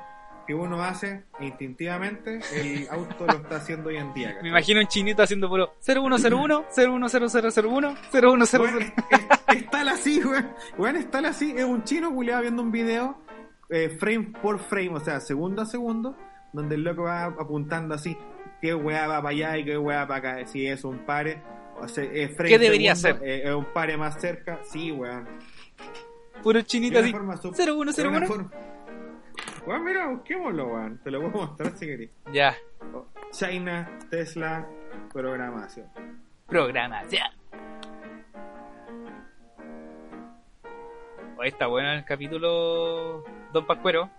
que 0.51 0.55
uno 0.57 0.82
hace 0.82 1.22
instintivamente, 1.38 2.40
el 2.57 2.88
auto 2.90 3.24
lo 3.24 3.34
está 3.34 3.57
haciendo 3.57 3.88
hoy 3.90 3.98
en 3.98 4.12
día. 4.14 4.36
Me 4.42 4.48
imagino 4.48 4.80
un 4.80 4.88
chinito 4.88 5.22
haciendo 5.22 5.48
puro 5.48 5.74
0101, 5.80 6.64
010001, 6.70 7.94
0100. 8.11 8.61
Weón, 8.61 8.82
es- 8.82 8.92
es- 9.11 9.57
es 9.57 9.70
tal 9.70 9.88
así, 9.88 10.20
weón. 10.24 10.51
Weón, 10.76 10.96
es 10.96 11.09
tal 11.09 11.24
así. 11.26 11.55
Es 11.57 11.64
un 11.64 11.84
chino 11.84 12.12
culiado 12.12 12.42
viendo 12.42 12.62
un 12.62 12.72
video 12.72 13.16
eh, 13.68 13.90
frame 13.90 14.32
por 14.42 14.59
frame, 14.59 14.90
o 14.90 14.98
sea, 14.98 15.20
segundo 15.20 15.62
a 15.62 15.66
segundo, 15.66 16.16
donde 16.53 16.74
el 16.74 16.82
loco 16.82 17.03
va 17.05 17.26
apuntando 17.26 17.94
así, 17.94 18.16
qué 18.61 18.74
weá 18.74 19.07
va 19.07 19.18
para 19.22 19.28
allá 19.28 19.57
y 19.59 19.64
qué 19.64 19.78
weá 19.78 20.05
para 20.09 20.32
acá. 20.40 20.46
Si 20.46 20.66
es 20.66 20.82
un 20.82 20.98
pare, 21.07 21.40
o 21.80 21.86
sea, 21.86 22.03
es 22.03 22.34
frame 22.34 22.48
¿Qué 22.51 22.59
debería 22.59 22.96
segundo, 22.96 23.24
ser? 23.24 23.30
eh, 23.32 23.42
es 23.48 23.55
un 23.55 23.66
pare 23.66 23.96
más 23.96 24.20
cerca, 24.20 24.59
sí, 24.64 24.90
weón. 24.90 25.28
Puro 26.42 26.61
chinito 26.62 26.98
así. 26.98 27.11
una 27.11 27.18
forma 27.18 27.36
sup- 27.36 27.55
0101. 27.55 28.51
Weón, 29.67 29.85
mira, 29.85 30.07
busquémoslo, 30.09 30.67
weón. 30.67 30.99
Te 31.03 31.11
lo 31.11 31.21
puedo 31.21 31.47
mostrar 31.47 31.73
si 31.73 31.87
querés. 31.87 32.11
Ya. 32.33 32.55
Oh, 32.95 33.07
China, 33.31 33.89
Tesla, 34.11 34.67
programación. 35.13 35.87
Programa, 36.47 37.03
ya. 37.09 37.31
Hoy 41.37 41.49
está 41.49 41.67
bueno 41.69 41.93
el 41.93 42.05
capítulo 42.05 43.25
Don 43.53 43.67
Pascuero. 43.67 44.11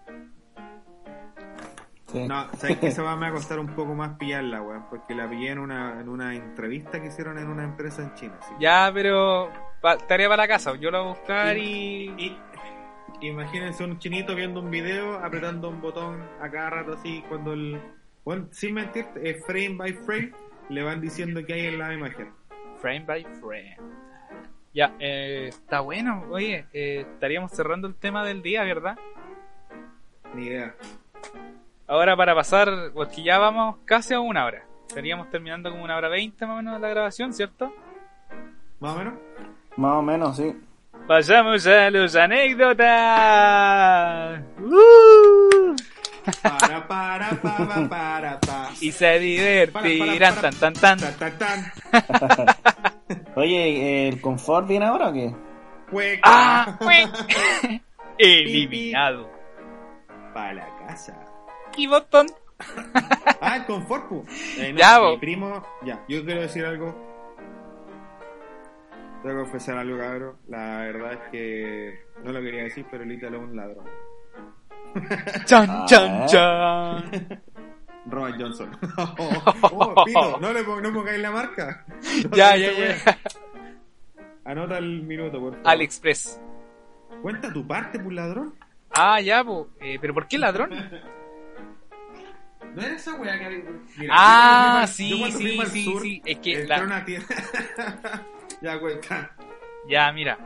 Sí. 2.08 2.28
No, 2.28 2.46
sabes 2.56 2.78
que 2.78 2.88
esa 2.88 3.04
va 3.04 3.16
me 3.16 3.22
va 3.22 3.28
a 3.30 3.32
costar 3.36 3.58
un 3.60 3.68
poco 3.74 3.94
más 3.94 4.18
pillarla, 4.18 4.62
weón, 4.62 4.86
porque 4.90 5.16
la 5.16 5.30
pillé 5.30 5.52
en 5.52 5.60
una, 5.60 6.02
en 6.02 6.10
una 6.10 6.36
entrevista 6.36 7.00
que 7.00 7.08
hicieron 7.08 7.38
en 7.38 7.48
una 7.48 7.64
empresa 7.64 8.02
en 8.04 8.14
China. 8.16 8.38
Ya, 8.60 8.92
pero 8.94 9.50
pa- 9.82 9.98
tarea 9.98 10.28
para 10.28 10.44
la 10.44 10.48
casa. 10.48 10.76
Yo 10.76 10.92
la 10.92 11.00
voy 11.00 11.08
a 11.12 11.14
buscar 11.14 11.58
y. 11.58 12.14
Y 12.18 12.38
imagínense 13.22 13.84
un 13.84 14.00
chinito 14.00 14.36
viendo 14.36 14.60
un 14.60 14.70
video, 14.70 15.16
apretando 15.16 15.70
un 15.70 15.82
botón 15.82 16.24
a 16.42 16.50
cada 16.50 16.70
rato 16.70 16.94
así, 16.94 17.24
cuando 17.30 17.54
el... 17.54 17.80
Bueno, 18.24 18.48
sin 18.52 18.76
mentirte, 18.76 19.30
es 19.30 19.46
frame 19.46 19.76
by 19.78 19.94
frame, 19.94 20.32
le 20.70 20.84
van 20.84 21.02
diciendo 21.02 21.44
que 21.46 21.54
hay 21.54 21.66
en 21.68 21.80
la 21.80 21.94
imagen. 21.94 22.32
Frame 22.80 23.06
by 23.06 23.24
frame. 23.40 23.78
Ya, 24.74 24.96
eh, 25.00 25.48
está 25.50 25.82
bueno. 25.82 26.26
Oye, 26.30 26.66
eh, 26.72 27.06
estaríamos 27.14 27.52
cerrando 27.52 27.88
el 27.88 27.96
tema 27.96 28.24
del 28.24 28.42
día, 28.42 28.64
¿verdad? 28.64 28.98
Ni 30.34 30.46
idea. 30.46 30.76
Ahora 31.88 32.16
para 32.16 32.34
pasar, 32.34 32.92
porque 32.94 33.24
ya 33.24 33.38
vamos 33.38 33.78
casi 33.86 34.14
a 34.14 34.20
una 34.20 34.46
hora. 34.46 34.64
Estaríamos 34.88 35.30
terminando 35.30 35.70
como 35.72 35.84
una 35.84 35.98
hora 35.98 36.10
veinte 36.10 36.46
más 36.46 36.54
o 36.54 36.58
menos 36.64 36.80
la 36.80 36.90
grabación, 36.90 37.34
¿cierto? 37.34 37.74
¿Más 38.80 38.96
o 38.96 38.98
menos? 39.00 39.14
Más 39.76 39.92
o 39.94 40.02
menos, 40.02 40.38
sí. 40.38 40.56
Pasamos 41.08 41.66
a 41.68 41.90
los 41.90 42.16
anécdotas. 42.16 42.90
¡Uh! 44.60 45.76
Para, 46.44 46.88
para, 46.88 47.30
para, 47.42 47.90
para, 47.90 48.40
para. 48.40 48.70
Y 48.80 48.92
se 48.92 49.20
divertirán 49.20 50.36
tan 50.36 50.54
tan 50.54 50.74
tan. 50.74 51.00
Tan, 51.00 51.18
tan, 51.18 51.38
tan. 51.38 51.72
Oye, 53.36 54.08
¿el 54.08 54.22
confort 54.22 54.68
viene 54.68 54.86
ahora 54.86 55.10
o 55.10 55.14
qué? 55.14 55.34
Cueca. 55.90 56.22
¡Ah! 56.24 56.78
Eliminado. 58.18 59.30
Para 60.34 60.54
la 60.54 60.78
casa. 60.88 61.18
Y 61.76 61.88
botón. 61.88 62.28
Ah, 63.42 63.58
el 63.58 63.66
confort, 63.66 64.08
pu. 64.08 64.24
Eh, 64.58 64.72
no, 64.72 64.80
Ya, 64.80 65.00
mi 65.00 65.18
primo, 65.18 65.66
ya, 65.84 66.04
yo 66.08 66.24
quiero 66.24 66.42
decir 66.42 66.64
algo. 66.64 67.11
Tengo 69.22 69.36
que 69.36 69.42
confesar 69.44 69.78
algo, 69.78 69.98
cabrón. 69.98 70.36
La 70.48 70.78
verdad 70.80 71.14
es 71.14 71.20
que 71.32 72.00
no 72.24 72.32
lo 72.32 72.42
quería 72.42 72.64
decir, 72.64 72.86
pero 72.90 73.04
el 73.04 73.12
Ítalo 73.12 73.38
es 73.38 73.44
un 73.44 73.56
ladrón. 73.56 73.86
Chan 75.46 75.68
Ah, 75.70 75.86
chan 75.88 76.22
¿eh? 76.24 76.26
chan. 76.28 77.42
Robert 78.08 78.36
Johnson. 78.40 78.72
oh, 78.98 80.04
Pino, 80.06 80.40
no 80.40 80.52
le 80.54 80.64
pon- 80.64 80.82
no 80.82 80.92
pongáis 80.92 81.20
la 81.22 81.30
marca. 81.32 81.86
No, 82.30 82.36
Ya, 82.36 82.58
ya, 82.58 82.72
ya. 82.72 83.18
Anota 84.44 84.80
el 84.80 85.04
minuto, 85.04 85.40
por 85.40 85.54
favor. 85.54 85.68
AliExpress. 85.70 86.42
Cuenta 87.22 87.54
tu 87.54 87.66
parte, 87.68 88.00
pues 88.00 88.16
ladrón. 88.16 88.56
Ah, 88.90 89.22
ya, 89.22 89.44
po. 89.44 89.70
Eh, 89.80 90.00
¿Pero 90.02 90.16
por 90.16 90.28
qué 90.28 90.40
ladrón? 90.40 90.72
No 92.74 92.82
era 92.82 92.96
esa 92.96 93.14
weá 93.16 93.38
que 93.38 93.46
había. 93.46 93.62
Ah, 94.10 94.86
sí, 94.88 95.24
sí, 95.32 95.60
sí, 95.70 95.96
sí. 96.02 96.22
Es 96.26 96.40
que 96.40 96.66
la- 96.66 96.78
a 96.78 96.84
una 96.84 97.06
tienda. 97.06 97.28
ya 98.64 98.80
cuenta. 98.80 99.32
Ya, 99.88 100.12
mira. 100.12 100.38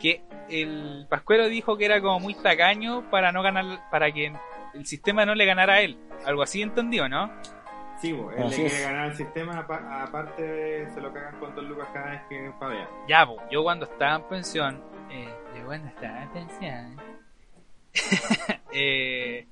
Que 0.00 0.22
el 0.48 1.06
Pascuero 1.08 1.48
dijo 1.48 1.76
que 1.76 1.84
era 1.84 2.00
como 2.00 2.20
muy 2.20 2.34
tacaño 2.34 3.08
para 3.10 3.30
no 3.32 3.42
ganar, 3.42 3.88
para 3.90 4.10
que 4.12 4.32
el 4.74 4.86
sistema 4.86 5.24
no 5.24 5.34
le 5.34 5.44
ganara 5.46 5.74
a 5.74 5.80
él. 5.80 5.96
Algo 6.24 6.42
así 6.42 6.62
entendido, 6.62 7.08
¿no? 7.08 7.30
Sí, 8.00 8.12
pues, 8.12 8.36
él 8.36 8.44
Así 8.46 8.62
le 8.62 8.68
quiere 8.68 8.82
ganar 8.84 9.00
al 9.10 9.16
sistema, 9.16 9.58
apa- 9.58 10.02
aparte 10.02 10.88
se 10.90 11.00
lo 11.00 11.12
cagan 11.12 11.38
con 11.38 11.54
dos 11.54 11.64
lucas 11.64 11.86
cada 11.92 12.10
vez 12.10 12.22
que 12.28 12.50
pavea. 12.58 12.88
Ya, 13.06 13.24
po, 13.24 13.36
yo 13.50 13.62
cuando 13.62 13.84
estaba 13.86 14.16
en 14.16 14.22
pensión, 14.24 14.82
eh, 15.10 15.32
yo 15.56 15.66
cuando 15.66 15.86
estaba 15.88 16.22
en 16.22 16.28
pensión, 16.30 16.96
eh, 18.72 19.46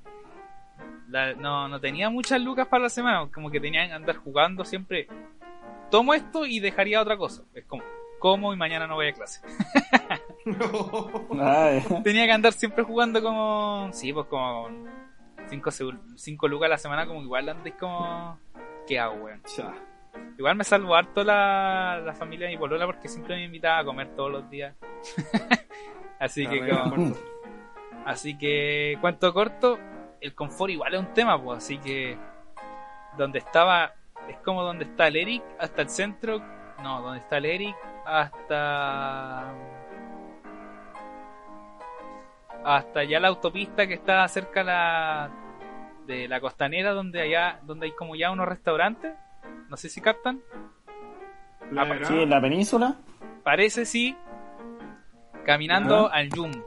la- 1.09 1.34
no, 1.34 1.68
no 1.68 1.80
tenía 1.80 2.11
muchas 2.11 2.40
lucas 2.40 2.66
para 2.66 2.84
la 2.84 2.88
semana, 2.88 3.28
como 3.32 3.51
que 3.51 3.61
tenía 3.61 3.86
que 3.86 3.92
andar 3.92 4.16
jugando 4.16 4.64
siempre. 4.64 5.07
Tomo 5.91 6.14
esto 6.14 6.47
y 6.47 6.61
dejaría 6.61 7.01
otra 7.01 7.16
cosa. 7.16 7.43
Es 7.55 7.64
como, 7.64 7.82
como 8.18 8.53
y 8.53 8.57
mañana 8.57 8.86
no 8.86 8.95
voy 8.95 9.09
a 9.09 9.12
clase. 9.12 9.41
Ay, 11.41 11.84
tenía 12.03 12.26
que 12.26 12.32
andar 12.32 12.53
siempre 12.53 12.82
jugando 12.84 13.22
como, 13.22 13.88
sí, 13.93 14.12
pues 14.12 14.26
como 14.26 14.68
5 15.49 15.70
cinco 16.16 16.49
lucas 16.49 16.66
a 16.66 16.70
la 16.70 16.78
semana, 16.78 17.07
como 17.07 17.20
que 17.20 17.24
igual 17.26 17.49
andes 17.49 17.74
como, 17.78 18.38
¿qué 18.86 18.99
hago, 18.99 19.24
weón? 19.24 19.41
Igual 20.38 20.57
me 20.57 20.64
salvo 20.64 20.95
harto 20.95 21.22
la, 21.24 22.01
la 22.05 22.14
familia 22.14 22.47
de 22.49 22.55
mi 22.55 22.59
polola 22.59 22.86
porque 22.86 23.09
siempre 23.09 23.36
me 23.36 23.45
invitaba 23.45 23.78
a 23.78 23.84
comer 23.84 24.09
todos 24.14 24.30
los 24.30 24.51
días. 24.51 24.74
así 26.18 26.47
que 26.47 26.68
como- 26.68 27.14
así 28.07 28.36
que 28.38 28.97
cuento 29.01 29.32
corto, 29.32 29.78
el 30.20 30.34
confort 30.34 30.70
igual 30.70 30.95
es 30.95 31.01
un 31.01 31.14
tema, 31.14 31.41
pues 31.43 31.59
así 31.59 31.78
que 31.78 32.16
donde 33.16 33.38
estaba 33.41 33.93
es 34.28 34.36
como 34.38 34.62
donde 34.62 34.84
está 34.84 35.08
el 35.08 35.16
Eric 35.16 35.42
hasta 35.58 35.82
el 35.82 35.88
centro, 35.88 36.40
no, 36.82 37.02
donde 37.02 37.20
está 37.20 37.38
el 37.38 37.46
Eric 37.46 37.76
hasta 38.06 39.52
hasta 42.64 43.04
ya 43.04 43.20
la 43.20 43.28
autopista 43.28 43.86
que 43.86 43.94
está 43.94 44.26
cerca 44.28 44.62
la 44.62 45.30
de 46.06 46.28
la 46.28 46.40
costanera 46.40 46.92
donde 46.92 47.22
allá 47.22 47.60
donde 47.62 47.86
hay 47.86 47.92
como 47.92 48.16
ya 48.16 48.30
unos 48.30 48.48
restaurantes, 48.48 49.14
no 49.68 49.76
sé 49.76 49.88
si 49.88 50.00
captan. 50.00 50.40
La 51.70 51.84
sí, 52.04 52.22
en 52.22 52.30
la 52.30 52.40
península. 52.40 52.96
parece 53.44 53.84
sí, 53.84 54.16
caminando 55.44 56.10
al 56.10 56.30
Jumbo. 56.30 56.66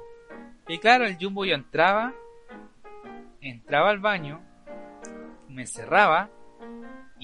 Y 0.67 0.77
claro, 0.77 1.05
el 1.05 1.17
Jumbo 1.19 1.43
yo 1.43 1.55
entraba, 1.55 2.13
entraba 3.41 3.89
al 3.89 3.99
baño, 3.99 4.39
me 5.49 5.67
cerraba 5.67 6.29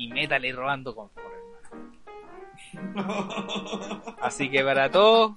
y 0.03 0.07
métale 0.09 0.51
robando 0.53 0.95
confort, 0.95 1.27
hermano. 2.73 3.27
Así 4.21 4.49
que 4.49 4.63
para 4.63 4.89
todo, 4.91 5.33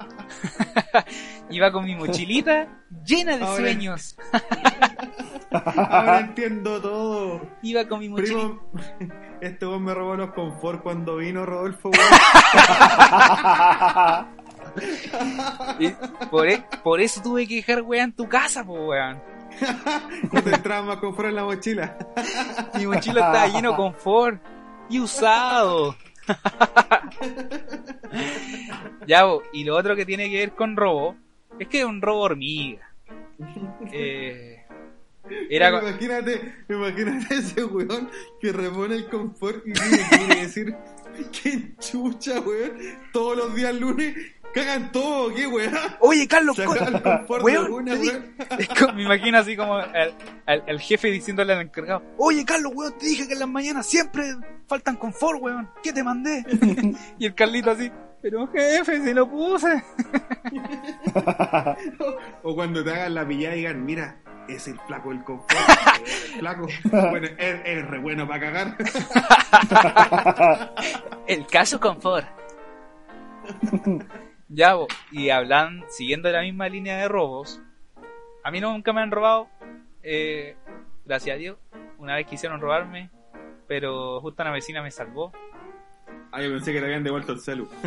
iba 1.50 1.72
con 1.72 1.84
mi 1.84 1.94
mochilita 1.96 2.68
llena 3.04 3.36
de 3.38 3.44
Ahora- 3.44 3.56
sueños. 3.56 4.16
Ahora 5.50 6.20
entiendo 6.20 6.80
todo. 6.80 7.40
Iba 7.62 7.86
con 7.86 8.00
mi 8.00 8.08
mochilita. 8.08 8.38
Primo, 8.38 8.62
este 9.40 9.66
weón 9.66 9.84
me 9.84 9.92
robó 9.94 10.14
los 10.16 10.32
confort 10.32 10.82
cuando 10.82 11.16
vino 11.16 11.44
Rodolfo, 11.44 11.90
weón. 11.90 12.04
Y 15.78 15.90
por, 16.30 16.48
e- 16.48 16.64
por 16.82 17.00
eso 17.02 17.20
tuve 17.22 17.46
que 17.46 17.56
dejar 17.56 17.82
weá 17.82 18.04
en 18.04 18.12
tu 18.12 18.26
casa, 18.28 18.64
pues 18.64 18.80
weón. 18.82 19.20
No 20.32 20.42
te 20.42 20.54
entraba 20.54 20.86
más 20.86 20.96
confort 20.98 21.28
en 21.28 21.34
la 21.34 21.44
mochila. 21.44 21.98
Mi 22.78 22.86
mochila 22.86 23.26
estaba 23.26 23.48
lleno 23.48 23.70
de 23.70 23.76
confort 23.76 24.40
y 24.88 25.00
usado. 25.00 25.96
ya, 29.06 29.24
y 29.52 29.64
lo 29.64 29.76
otro 29.76 29.96
que 29.96 30.06
tiene 30.06 30.30
que 30.30 30.38
ver 30.38 30.52
con 30.52 30.76
robo 30.76 31.16
es 31.58 31.68
que 31.68 31.80
es 31.80 31.84
un 31.84 32.00
robo 32.00 32.20
hormiga. 32.20 32.88
Eh, 33.92 34.64
era 35.48 35.68
Imagínate, 35.68 36.54
imagínate 36.68 37.36
ese 37.36 37.64
weón 37.64 38.10
que 38.40 38.52
repone 38.52 38.96
el 38.96 39.08
confort 39.08 39.66
y 39.66 39.72
viene 39.72 39.96
y 39.96 40.16
quiere 40.16 40.40
decir 40.42 40.76
qué 41.42 41.74
chucha, 41.78 42.40
weón. 42.40 42.72
Todos 43.12 43.36
los 43.36 43.54
días 43.54 43.74
lunes 43.74 44.16
cagan 44.52 44.92
todo, 44.92 45.32
qué 45.34 45.46
weón. 45.46 45.74
Oye, 46.00 46.26
Carlos, 46.28 46.58
weón, 46.58 47.72
una, 47.72 47.92
te 47.94 47.98
di- 47.98 48.08
weón. 48.10 48.34
Como- 48.78 48.92
me 48.94 49.02
imagino 49.04 49.38
así 49.38 49.56
como 49.56 49.78
el, 49.80 50.14
el- 50.46 50.62
el 50.66 50.80
jefe 50.80 51.08
diciéndole 51.10 51.52
al 51.54 51.62
encargado, 51.62 52.02
oye 52.18 52.44
Carlos, 52.44 52.72
weón, 52.74 52.96
te 52.98 53.06
dije 53.06 53.26
que 53.26 53.32
en 53.34 53.38
las 53.40 53.48
mañanas 53.48 53.86
siempre 53.86 54.24
faltan 54.66 54.96
confort, 54.96 55.40
weón, 55.40 55.68
¿qué 55.82 55.92
te 55.92 56.02
mandé? 56.04 56.44
y 57.18 57.26
el 57.26 57.34
Carlito 57.34 57.70
así, 57.70 57.90
pero 58.20 58.46
jefe, 58.48 59.02
se 59.02 59.14
lo 59.14 59.28
puse. 59.28 59.82
O 62.42 62.54
cuando 62.54 62.82
te 62.84 62.90
hagan 62.92 63.14
la 63.14 63.26
pillada 63.26 63.54
y 63.54 63.58
digan, 63.60 63.84
mira, 63.84 64.16
es 64.48 64.66
el 64.68 64.78
flaco 64.80 65.10
del 65.10 65.22
confort. 65.24 65.50
El 66.34 66.38
flaco. 66.40 66.66
Bueno, 66.90 67.26
es, 67.38 67.60
es 67.64 67.86
re 67.86 67.98
bueno 67.98 68.26
para 68.26 68.40
cagar. 68.40 68.76
El 71.26 71.46
caso 71.46 71.78
confort. 71.80 72.26
Ya, 74.54 74.74
y 75.10 75.30
hablan, 75.30 75.84
siguiendo 75.88 76.30
la 76.30 76.42
misma 76.42 76.68
línea 76.68 76.96
de 76.98 77.08
robos, 77.08 77.60
a 78.44 78.50
mí 78.50 78.60
nunca 78.60 78.92
me 78.92 79.00
han 79.00 79.10
robado, 79.10 79.48
eh, 80.02 80.56
gracias 81.04 81.34
a 81.34 81.38
Dios, 81.38 81.58
una 81.98 82.16
vez 82.16 82.26
quisieron 82.26 82.60
robarme, 82.60 83.10
pero 83.68 84.20
justo 84.20 84.42
una 84.42 84.50
vecina 84.52 84.82
me 84.82 84.90
salvó. 84.90 85.32
Ah, 86.32 86.40
yo 86.42 86.50
pensé 86.50 86.72
que 86.72 86.80
le 86.80 86.86
habían 86.86 87.04
devuelto 87.04 87.32
el 87.32 87.40
celu. 87.40 87.68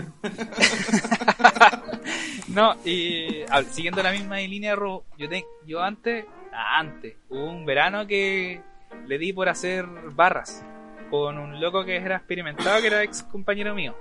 No, 2.48 2.76
y 2.86 3.42
a- 3.50 3.64
siguiendo 3.64 4.02
la 4.04 4.12
misma 4.12 4.38
línea 4.38 4.70
de 4.72 4.76
robo, 4.78 5.04
yo, 5.18 5.28
te- 5.28 5.46
yo 5.66 5.82
antes, 5.82 6.26
ah, 6.54 6.80
antes, 6.80 7.16
hubo 7.30 7.44
un 7.50 7.66
verano 7.66 8.08
que 8.08 8.62
le 9.08 9.18
di 9.18 9.34
por 9.34 9.50
hacer 9.50 9.86
barras 10.14 10.64
con 11.10 11.38
un 11.38 11.60
loco 11.60 11.84
que 11.84 11.98
era 11.98 12.16
experimentado, 12.18 12.80
que 12.82 12.88
era 12.88 13.04
ex 13.04 13.24
compañero 13.24 13.74
mío, 13.76 13.96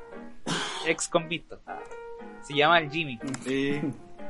ex 0.87 1.09
convicto. 1.09 1.61
Se 2.45 2.55
llama 2.55 2.79
el 2.79 2.91
Jimmy. 2.91 3.19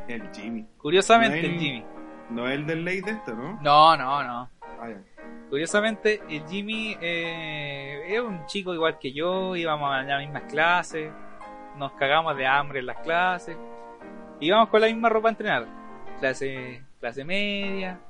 El 0.08 0.30
Jimmy. 0.32 0.66
Curiosamente, 0.78 1.36
No, 1.42 1.46
el 1.48 1.54
el- 1.54 1.60
Jimmy. 1.60 1.84
No 2.30 2.48
es 2.48 2.54
el 2.54 2.66
del 2.66 2.84
ley 2.84 3.00
de 3.02 3.10
esto, 3.10 3.34
¿no? 3.34 3.58
No, 3.60 3.96
no, 3.96 4.22
no. 4.24 4.48
Ah. 4.62 4.88
Curiosamente, 5.50 6.22
el 6.28 6.46
Jimmy 6.48 6.96
eh, 7.00 8.02
es 8.08 8.20
un 8.20 8.46
chico 8.46 8.72
igual 8.74 8.98
que 8.98 9.12
yo, 9.12 9.54
íbamos 9.56 9.90
a 9.92 10.02
las 10.02 10.20
mismas 10.20 10.44
clases, 10.44 11.12
nos 11.76 11.92
cagamos 11.92 12.36
de 12.36 12.46
hambre 12.46 12.80
en 12.80 12.86
las 12.86 12.98
clases, 12.98 13.56
íbamos 14.40 14.68
con 14.70 14.80
la 14.80 14.86
misma 14.86 15.08
ropa 15.10 15.28
a 15.28 15.30
entrenar, 15.32 15.66
clase, 16.18 16.82
clase 16.98 17.24
media, 17.24 18.00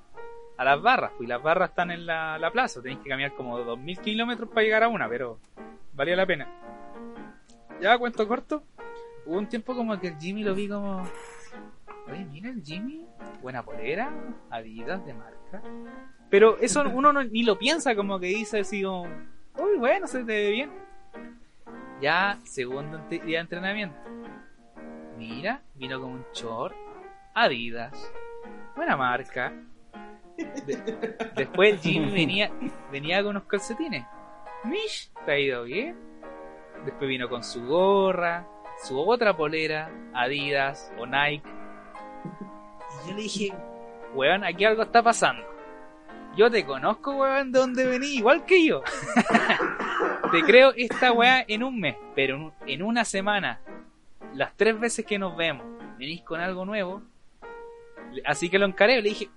a 0.57 0.65
las 0.65 0.81
barras, 0.81 1.11
pues 1.17 1.27
y 1.27 1.31
las 1.31 1.43
barras 1.43 1.71
están 1.71 1.91
en 1.91 2.07
la, 2.07 2.39
la 2.39 2.51
plaza, 2.51 2.81
tenéis 2.81 3.01
que 3.01 3.11
caminar 3.11 3.35
como 3.35 3.59
2000 3.59 3.99
kilómetros 3.99 4.49
para 4.49 4.63
llegar 4.63 4.85
a 4.85 4.89
una, 4.89 5.09
pero 5.09 5.39
valía 5.93 6.15
la 6.17 6.25
pena. 6.27 6.49
Ya, 7.81 7.99
cuento 7.99 8.27
corto, 8.29 8.63
hubo 9.27 9.39
un 9.39 9.49
tiempo 9.49 9.75
como 9.75 9.99
que 9.99 10.09
el 10.09 10.19
Jimmy 10.19 10.43
lo 10.45 10.55
vi 10.55 10.69
como, 10.69 11.03
oye, 12.11 12.25
mira 12.31 12.51
el 12.51 12.63
Jimmy, 12.63 13.07
buena 13.43 13.63
polera, 13.65 14.11
Adidas 14.51 15.05
de 15.07 15.15
marca. 15.15 15.63
Pero 16.31 16.59
eso 16.59 16.83
uno 16.93 17.13
no- 17.13 17.25
ni 17.25 17.43
lo 17.43 17.59
piensa, 17.59 17.95
como 17.95 18.19
que 18.19 18.27
dice 18.27 18.61
así 18.61 18.83
como, 18.83 19.03
uy, 19.59 19.79
bueno, 19.79 20.07
se 20.07 20.19
te 20.21 20.33
ve 20.33 20.51
bien. 20.51 20.71
Ya, 22.01 22.39
segundo 22.45 22.99
día 23.09 23.21
de 23.23 23.37
entrenamiento. 23.37 23.97
Mira, 25.17 25.63
vino 25.75 26.01
con 26.01 26.11
un 26.11 26.25
short, 26.33 26.75
Adidas, 27.35 28.13
buena 28.77 28.97
marca. 28.97 29.53
De- 30.37 31.29
después 31.37 31.75
el 31.75 31.79
Jimmy 31.79 32.11
venía, 32.13 32.51
venía 32.91 33.23
con 33.23 33.31
unos 33.31 33.45
calcetines. 33.45 34.05
Mish, 34.65 35.11
te 35.25 35.33
ha 35.33 35.39
ido 35.39 35.63
bien. 35.65 35.97
Después 36.85 37.09
vino 37.09 37.29
con 37.29 37.45
su 37.45 37.65
gorra, 37.67 38.47
su 38.87 38.99
otra 39.01 39.37
polera, 39.37 39.91
Adidas 40.15 40.93
o 40.99 41.07
Nike. 41.07 41.43
Y 43.05 43.09
yo 43.09 43.17
le 43.17 43.23
dije, 43.23 43.53
weón, 44.15 44.45
aquí 44.45 44.65
algo 44.65 44.83
está 44.83 45.03
pasando. 45.03 45.43
Yo 46.37 46.51
te 46.51 46.65
conozco, 46.65 47.17
weón, 47.17 47.53
de 47.53 47.59
dónde 47.61 47.87
venís, 47.87 48.15
igual 48.15 48.45
que 48.45 48.65
yo. 48.65 48.83
te 50.33 50.43
creo 50.43 50.73
esta 50.77 51.13
weá 51.13 51.45
en 51.47 51.63
un 51.63 51.79
mes, 51.79 51.97
pero 52.15 52.53
en- 52.67 52.83
una 52.83 53.05
semana, 53.05 53.61
las 54.35 54.53
tres 54.57 54.79
veces 54.79 55.05
que 55.07 55.19
nos 55.19 55.37
vemos, 55.37 55.65
venís 55.99 56.23
con 56.23 56.41
algo 56.41 56.65
nuevo. 56.65 57.03
Así 58.25 58.49
que 58.49 58.59
lo 58.59 58.67
encaré, 58.67 58.97
le 59.01 59.11
dije, 59.11 59.29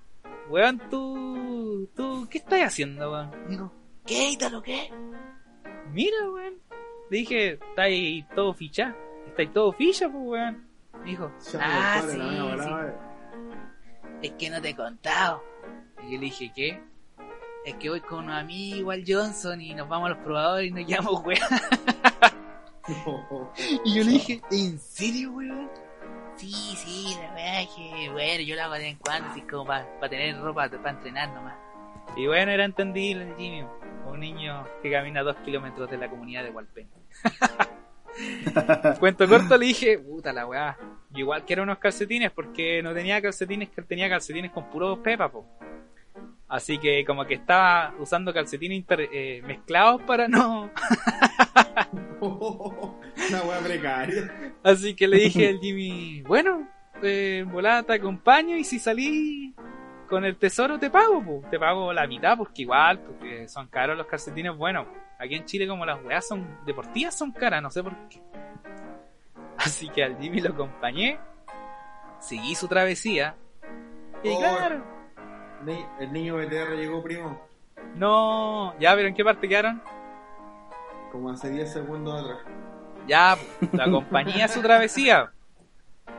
weón, 0.49 0.79
tú, 0.89 1.89
tú, 1.95 2.27
¿qué 2.29 2.39
estás 2.39 2.61
haciendo, 2.61 3.11
weón? 3.11 3.31
Digo, 3.47 3.71
¿qué, 4.05 4.31
Ítalo, 4.31 4.61
qué? 4.61 4.91
Mira, 5.93 6.17
weón. 6.31 6.55
Le 7.09 7.17
dije, 7.19 7.53
está 7.53 7.83
ahí 7.83 8.25
todo 8.35 8.53
ficha. 8.53 8.95
Está 9.37 9.49
ahí 9.49 9.53
todo 9.53 9.71
ficha, 9.71 10.09
pues, 10.09 10.23
weón. 10.25 10.67
Me 10.93 11.11
dijo, 11.11 11.31
ah, 11.59 12.01
sí, 12.09 12.17
la. 12.17 12.91
Es 14.23 14.31
que 14.31 14.49
no 14.49 14.59
te 14.59 14.69
he 14.69 14.75
contado. 14.75 15.43
Y 16.01 16.13
yo 16.13 16.13
le 16.13 16.25
dije, 16.25 16.51
¿qué? 16.55 16.81
Es 17.63 17.75
que 17.75 17.87
voy 17.87 18.01
con 18.01 18.25
un 18.25 18.31
amigo 18.31 18.89
al 18.89 19.03
Johnson 19.07 19.61
y 19.61 19.75
nos 19.75 19.87
vamos 19.87 20.07
a 20.07 20.15
los 20.15 20.23
probadores 20.23 20.69
y 20.69 20.71
nos 20.71 20.87
llamamos, 20.87 21.23
weón. 21.23 21.39
Y 23.85 23.95
yo 23.95 24.03
le 24.05 24.11
dije, 24.13 24.41
¿en 24.49 24.79
serio, 24.79 25.33
weón? 25.33 25.69
Sí, 26.37 26.73
sí, 26.77 27.15
la 27.21 27.33
verdad 27.33 27.61
es 27.61 27.69
que, 27.75 28.09
bueno, 28.11 28.41
yo 28.41 28.55
lo 28.55 28.63
hago 28.63 28.73
de 28.73 28.79
vez 28.79 28.91
en 28.93 28.97
cuando, 28.97 29.29
así 29.29 29.41
como 29.41 29.65
para 29.65 30.09
tener 30.09 30.35
ropa 30.39 30.67
para 30.67 30.91
entrenar 30.91 31.29
nomás. 31.29 31.55
Y 32.15 32.25
bueno, 32.25 32.51
era 32.51 32.65
entendible 32.65 33.35
Jimmy, 33.37 33.67
un 34.07 34.19
niño 34.19 34.65
que 34.81 34.89
camina 34.89 35.21
dos 35.21 35.35
kilómetros 35.45 35.91
de 35.91 35.97
la 35.97 36.09
comunidad 36.09 36.43
de 36.43 36.49
Hualpén. 36.49 36.89
Cuento 38.99 39.27
corto 39.27 39.57
le 39.57 39.67
dije, 39.67 39.99
puta 39.99 40.33
la 40.33 40.45
weá, 40.45 40.77
yo 41.11 41.19
igual 41.19 41.45
quiero 41.45 41.63
unos 41.63 41.77
calcetines 41.77 42.31
porque 42.31 42.81
no 42.81 42.93
tenía 42.93 43.21
calcetines, 43.21 43.69
que 43.69 43.81
tenía 43.81 44.09
calcetines 44.09 44.51
con 44.51 44.69
puros 44.69 44.99
pepa, 44.99 45.31
po. 45.31 45.45
Así 46.47 46.77
que 46.77 47.03
como 47.05 47.25
que 47.25 47.33
estaba 47.35 47.93
usando 47.99 48.33
calcetines 48.33 48.85
eh, 48.89 49.41
mezclados 49.45 50.01
para 50.03 50.27
no... 50.27 50.71
Una 52.19 53.41
weá 53.43 53.59
precaria. 53.59 54.53
Así 54.63 54.95
que 54.95 55.07
le 55.07 55.17
dije 55.17 55.49
al 55.49 55.59
Jimmy, 55.59 56.21
bueno, 56.21 56.67
eh, 57.03 57.45
volada 57.47 57.83
te 57.83 57.93
acompaño 57.93 58.55
y 58.55 58.63
si 58.63 58.79
salí 58.79 59.53
con 60.07 60.25
el 60.25 60.37
tesoro 60.37 60.79
te 60.79 60.89
pago, 60.89 61.23
po. 61.23 61.43
te 61.49 61.59
pago 61.59 61.93
la 61.93 62.07
mitad 62.07 62.37
porque 62.37 62.63
igual, 62.63 62.99
porque 62.99 63.47
son 63.47 63.67
caros 63.67 63.97
los 63.97 64.07
calcetines 64.07 64.55
buenos. 64.55 64.87
Aquí 65.19 65.35
en 65.35 65.45
Chile 65.45 65.67
como 65.67 65.85
las 65.85 66.03
weas 66.03 66.27
son 66.27 66.45
deportivas 66.65 67.17
son 67.17 67.31
caras, 67.31 67.61
no 67.61 67.69
sé 67.69 67.83
por 67.83 67.93
qué. 68.09 68.21
Así 69.57 69.89
que 69.89 70.03
al 70.03 70.17
Jimmy 70.19 70.41
lo 70.41 70.51
acompañé, 70.51 71.19
seguí 72.19 72.55
su 72.55 72.67
travesía 72.67 73.35
y 74.23 74.29
Oh. 74.29 74.39
claro, 74.39 74.83
El 75.99 76.11
niño 76.13 76.35
BTR 76.37 76.75
llegó, 76.75 77.03
primo. 77.03 77.41
no, 77.95 78.77
ya, 78.79 78.95
pero 78.95 79.07
¿en 79.07 79.15
qué 79.15 79.23
parte 79.23 79.47
quedaron? 79.47 79.81
Como 81.11 81.29
hace 81.31 81.49
10 81.49 81.71
segundos 81.73 82.21
atrás. 82.21 82.39
Ya, 83.07 83.37
la 83.71 83.85
acompañé 83.85 84.43
a 84.43 84.47
su 84.47 84.61
travesía. 84.61 85.31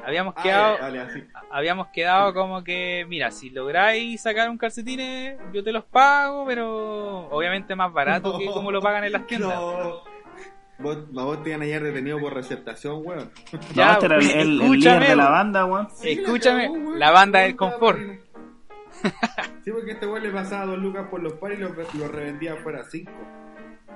Habíamos 0.05 0.35
Ah, 0.37 0.43
quedado... 0.43 0.77
así. 1.03 1.25
habíamos 1.51 1.89
quedado 1.89 2.33
como 2.35 2.65
que, 2.65 3.05
mira, 3.09 3.31
si 3.31 3.51
lográis 3.51 4.21
sacar 4.23 4.49
un 4.49 4.57
calcetines, 4.59 5.39
yo 5.53 5.63
te 5.63 5.73
los 5.73 5.85
pago, 5.85 6.47
pero 6.47 7.29
obviamente 7.31 7.75
más 7.77 7.93
barato 7.93 8.39
que 8.39 8.47
como 8.47 8.71
lo 8.73 8.81
pagan 8.81 9.05
en 9.05 9.13
las 9.13 9.27
tiendas. 9.27 9.55
No. 9.55 10.03
Vos, 10.81 11.11
vos 11.13 11.43
te 11.43 11.51
iban 11.51 11.63
a 11.63 11.65
hallar 11.65 11.83
detenido 11.83 12.21
por 12.21 12.33
receptación, 12.35 13.03
weón. 13.05 13.31
Ya, 13.75 13.87
no, 13.87 13.93
este 13.95 14.07
era 14.07 14.17
el, 14.17 14.23
el- 14.31 14.39
el 14.39 14.61
escúchame, 14.63 14.97
líder 15.01 15.09
de 15.11 15.17
la 15.17 15.29
banda, 15.29 15.65
weón. 15.67 15.89
Escúchame, 16.03 16.63
cagó, 16.73 16.95
la 16.95 17.11
banda 17.11 17.39
del 17.41 17.57
confort. 17.57 17.99
Sí, 19.63 19.71
porque 19.71 19.93
este 19.93 20.07
weón 20.07 20.23
le 20.23 20.31
pasaba 20.31 20.67
dos 20.67 20.79
lucas 20.79 21.07
por 21.09 21.23
los 21.23 21.35
pares 21.35 21.59
y 21.59 21.63
lo, 21.63 21.69
lo 21.69 22.09
revendía 22.09 22.57
fuera 22.57 22.83
cinco. 22.85 23.13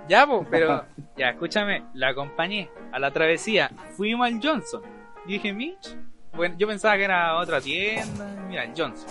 Ya, 0.09 0.27
pues, 0.27 0.47
pero, 0.51 0.85
ya, 1.17 1.31
escúchame, 1.31 1.85
la 1.95 2.09
acompañé 2.11 2.69
a 2.93 2.99
la 2.99 3.11
travesía, 3.13 3.71
fuimos 3.97 4.27
al 4.27 4.41
Johnson. 4.43 4.83
Dije, 5.27 5.53
Mitch, 5.53 5.97
bueno, 6.35 6.57
yo 6.59 6.67
pensaba 6.67 6.97
que 6.97 7.05
era 7.05 7.37
otra 7.37 7.61
tienda, 7.61 8.25
mira, 8.49 8.65
Johnson. 8.77 9.09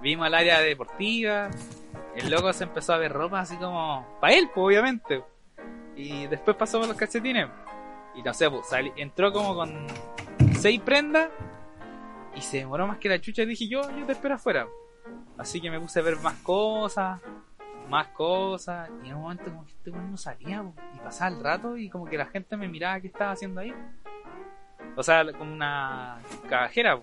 Vimos 0.00 0.26
al 0.26 0.34
área 0.34 0.60
deportiva, 0.60 1.50
el 2.14 2.30
loco 2.30 2.52
se 2.52 2.64
empezó 2.64 2.92
a 2.92 2.98
ver 2.98 3.12
ropa 3.12 3.40
así 3.40 3.56
como, 3.56 4.06
para 4.20 4.34
él, 4.34 4.50
pues, 4.54 4.64
obviamente. 4.66 5.24
Y 5.96 6.26
después 6.26 6.56
pasó 6.56 6.78
por 6.78 6.88
los 6.88 6.96
calcetines. 6.96 7.48
Y 8.14 8.22
no 8.22 8.32
sé, 8.34 8.50
pues, 8.50 8.66
sali- 8.66 8.92
entró 8.96 9.32
como 9.32 9.54
con 9.54 9.86
seis 10.58 10.80
prendas 10.80 11.30
y 12.36 12.40
se 12.40 12.58
demoró 12.58 12.86
más 12.86 12.98
que 12.98 13.08
la 13.08 13.20
chucha. 13.20 13.42
Y 13.42 13.46
dije, 13.46 13.66
yo, 13.68 13.82
yo 13.96 14.04
te 14.06 14.12
espero 14.12 14.34
afuera. 14.34 14.66
Así 15.38 15.60
que 15.60 15.70
me 15.70 15.80
puse 15.80 15.98
a 16.00 16.02
ver 16.02 16.16
más 16.20 16.34
cosas, 16.42 17.20
más 17.88 18.08
cosas. 18.08 18.90
Y 19.02 19.08
en 19.08 19.16
un 19.16 19.22
momento 19.22 19.44
como 19.46 19.64
que 19.64 19.72
este 19.72 19.90
weón 19.90 20.10
no 20.10 20.16
salía, 20.16 20.62
po, 20.62 20.74
y 20.94 20.98
pasaba 20.98 21.34
el 21.36 21.42
rato 21.42 21.76
y 21.76 21.88
como 21.88 22.04
que 22.04 22.18
la 22.18 22.26
gente 22.26 22.56
me 22.56 22.68
miraba 22.68 23.00
qué 23.00 23.06
estaba 23.08 23.32
haciendo 23.32 23.60
ahí. 23.60 23.72
O 24.96 25.02
sea, 25.02 25.24
como 25.32 25.52
una 25.52 26.20
cajera. 26.48 27.00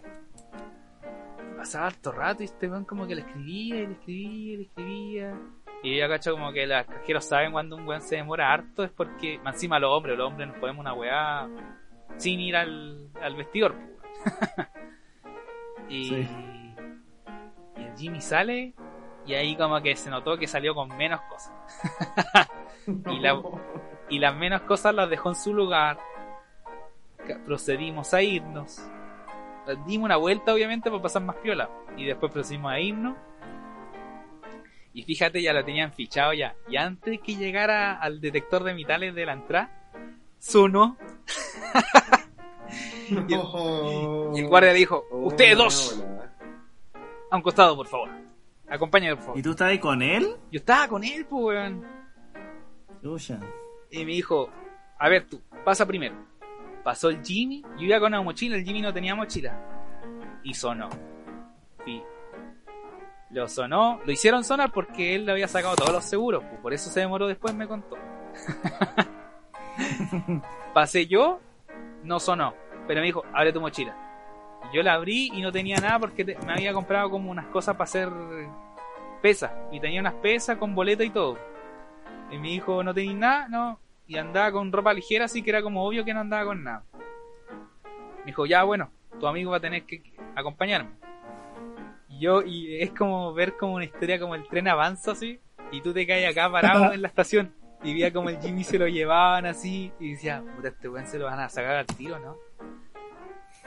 Pasaba 1.58 1.88
harto 1.88 2.12
rato 2.12 2.42
y 2.42 2.46
este 2.46 2.68
weón 2.68 2.86
como 2.86 3.06
que 3.06 3.14
le 3.16 3.22
escribía 3.22 3.76
y 3.82 3.88
le 3.88 3.94
escribía 3.94 4.54
y 4.54 4.58
le 4.58 4.64
escribía. 4.64 5.34
Y 5.84 5.98
yo 6.00 6.08
cacho 6.08 6.32
como 6.32 6.52
que 6.52 6.66
los 6.66 6.86
cajeros 6.86 7.26
saben 7.26 7.52
cuando 7.52 7.76
un 7.76 7.88
weón 7.88 8.02
se 8.02 8.16
demora 8.16 8.52
harto 8.54 8.84
es 8.84 8.92
porque, 8.92 9.40
más 9.44 9.56
encima 9.56 9.80
los 9.80 9.92
hombres, 9.92 10.18
los 10.18 10.28
hombres 10.28 10.48
nos 10.48 10.58
podemos 10.58 10.82
una 10.82 10.94
weá 10.94 11.48
sin 12.18 12.40
ir 12.40 12.56
al, 12.56 13.10
al 13.22 13.36
vestidor. 13.36 13.76
y, 15.90 16.06
Sí. 16.10 16.28
y 17.78 17.84
el 17.84 17.98
Jimmy 17.98 18.22
sale 18.22 18.74
y 19.26 19.34
ahí 19.34 19.56
como 19.56 19.82
que 19.82 19.96
se 19.96 20.10
notó 20.10 20.38
que 20.38 20.48
salió 20.48 20.74
con 20.74 20.90
menos 20.98 21.22
cosas. 21.22 21.54
Y 22.88 23.20
la- 23.20 23.40
y 24.10 24.18
las 24.18 24.36
menos 24.36 24.62
cosas 24.62 24.96
las 24.96 25.08
dejó 25.10 25.30
en 25.30 25.36
su 25.36 25.54
lugar. 25.54 26.00
Procedimos 27.46 28.14
a 28.14 28.22
irnos. 28.22 28.82
Dimos 29.86 30.06
una 30.06 30.18
vuelta, 30.18 30.54
obviamente, 30.54 30.90
para 30.90 31.02
pasar 31.02 31.22
más 31.24 31.36
piola. 31.38 31.70
Y 31.98 32.06
después 32.06 32.32
procedimos 32.32 32.72
a 32.72 32.80
irnos. 32.80 33.16
Y 34.94 35.04
fíjate, 35.04 35.42
ya 35.42 35.54
lo 35.54 35.64
tenían 35.64 35.94
fichado 35.94 36.34
ya. 36.34 36.56
Y 36.68 36.76
antes 36.78 37.20
que 37.22 37.36
llegara 37.36 37.94
al 37.98 38.20
detector 38.20 38.64
de 38.64 38.74
metales 38.74 39.16
de 39.16 39.26
la 39.26 39.34
entrada, 39.34 39.70
sonó. 40.40 40.98
No. 43.12 44.32
Y 44.34 44.40
el 44.40 44.48
guardia 44.48 44.72
dijo: 44.72 45.04
Oh, 45.12 45.28
Ustedes 45.28 45.58
dos, 45.58 46.02
a 47.30 47.36
un 47.36 47.42
costado, 47.42 47.76
por 47.76 47.88
favor. 47.88 48.10
Acompáñame, 48.70 49.16
por 49.18 49.26
favor. 49.26 49.40
¿Y 49.40 49.44
tú 49.44 49.52
estás 49.52 49.68
ahí 49.68 49.80
con 49.80 50.02
él? 50.02 50.38
Yo 50.50 50.60
estaba 50.60 50.88
con 50.88 51.04
él, 51.04 51.26
pues, 51.26 51.44
weón. 51.44 51.86
Y 53.90 54.06
me 54.06 54.14
dijo, 54.14 54.50
a 54.98 55.10
ver 55.10 55.26
tú, 55.28 55.42
pasa 55.66 55.86
primero. 55.86 56.16
Pasó 56.84 57.10
el 57.10 57.24
Jimmy, 57.24 57.64
yo 57.78 57.86
iba 57.86 58.00
con 58.00 58.08
una 58.08 58.22
mochila, 58.22 58.56
el 58.56 58.64
Jimmy 58.64 58.82
no 58.82 58.94
tenía 58.94 59.16
mochila. 59.16 59.54
Y 60.44 60.54
sonó. 60.54 60.90
Sí. 61.86 62.02
Lo 63.30 63.48
sonó, 63.48 64.02
lo 64.06 64.12
hicieron 64.12 64.44
sonar 64.44 64.72
porque 64.72 65.16
él 65.16 65.26
le 65.26 65.32
había 65.32 65.48
sacado 65.48 65.76
todos 65.76 65.94
los 65.94 66.04
seguros, 66.04 66.44
pues, 66.44 66.60
por 66.60 66.74
eso 66.74 66.90
se 66.90 67.00
demoró 67.00 67.28
después, 67.28 67.54
me 67.54 67.68
contó. 67.68 67.98
Pasé 70.74 71.08
yo, 71.08 71.40
no 72.04 72.20
sonó, 72.20 72.54
pero 72.88 73.00
me 73.00 73.06
dijo, 73.06 73.24
abre 73.34 73.54
tu 73.54 73.62
mochila. 73.62 73.96
Y 74.70 74.76
yo 74.76 74.84
la 74.84 74.94
abrí 74.94 75.32
y 75.34 75.42
no 75.42 75.52
tenía 75.52 75.78
nada 75.78 76.00
porque 76.00 76.38
me 76.46 76.54
había 76.54 76.74
comprado 76.74 77.10
como 77.10 77.32
unas 77.32 77.48
cosas 77.48 77.76
para 77.76 77.86
hacer 77.86 78.10
pesas. 79.22 79.52
Y 79.72 79.80
tenía 79.80 80.02
unas 80.02 80.16
pesas 80.16 80.58
con 80.58 80.76
boleta 80.76 81.04
y 81.04 81.10
todo. 81.10 81.38
Y 82.32 82.38
me 82.38 82.50
dijo, 82.50 82.84
no 82.84 82.94
tenéis 82.94 83.18
nada, 83.18 83.48
no. 83.48 83.80
Y 84.12 84.18
andaba 84.18 84.52
con 84.52 84.74
ropa 84.74 84.94
ligera, 84.94 85.24
así 85.24 85.42
que 85.42 85.52
era 85.52 85.62
como 85.62 85.88
obvio 85.88 86.04
que 86.04 86.14
no 86.14 86.20
andaba 86.20 86.44
con 86.44 86.66
nada. 86.66 86.84
Me 88.20 88.26
dijo, 88.26 88.46
ya 88.46 88.64
bueno, 88.64 88.92
tu 89.18 89.26
amigo 89.26 89.52
va 89.52 89.58
a 89.58 89.62
tener 89.62 89.86
que 89.86 90.04
acompañarme. 90.36 90.90
Y 92.10 92.20
yo, 92.20 92.42
y 92.42 92.82
es 92.82 92.92
como 92.92 93.34
ver 93.34 93.56
como 93.56 93.76
una 93.76 93.86
historia 93.86 94.20
como 94.20 94.36
el 94.36 94.46
tren 94.50 94.68
avanza 94.68 95.14
así, 95.14 95.40
y 95.72 95.80
tú 95.80 95.94
te 95.94 96.06
caes 96.06 96.30
acá 96.30 96.52
parado 96.52 96.92
en 96.92 97.02
la 97.02 97.08
estación. 97.14 97.54
Y 97.84 97.94
veía 97.94 98.12
como 98.12 98.28
el 98.28 98.42
Jimmy 98.42 98.66
se 98.66 98.78
lo 98.78 98.86
llevaban 98.86 99.46
así, 99.46 99.94
y 99.98 100.12
decía, 100.12 100.44
puta, 100.58 100.68
este 100.68 100.90
weón 100.90 101.08
se 101.08 101.18
lo 101.18 101.28
van 101.28 101.40
a 101.40 101.48
sacar 101.48 101.78
al 101.78 101.86
tiro, 101.86 102.20
¿no? 102.20 102.36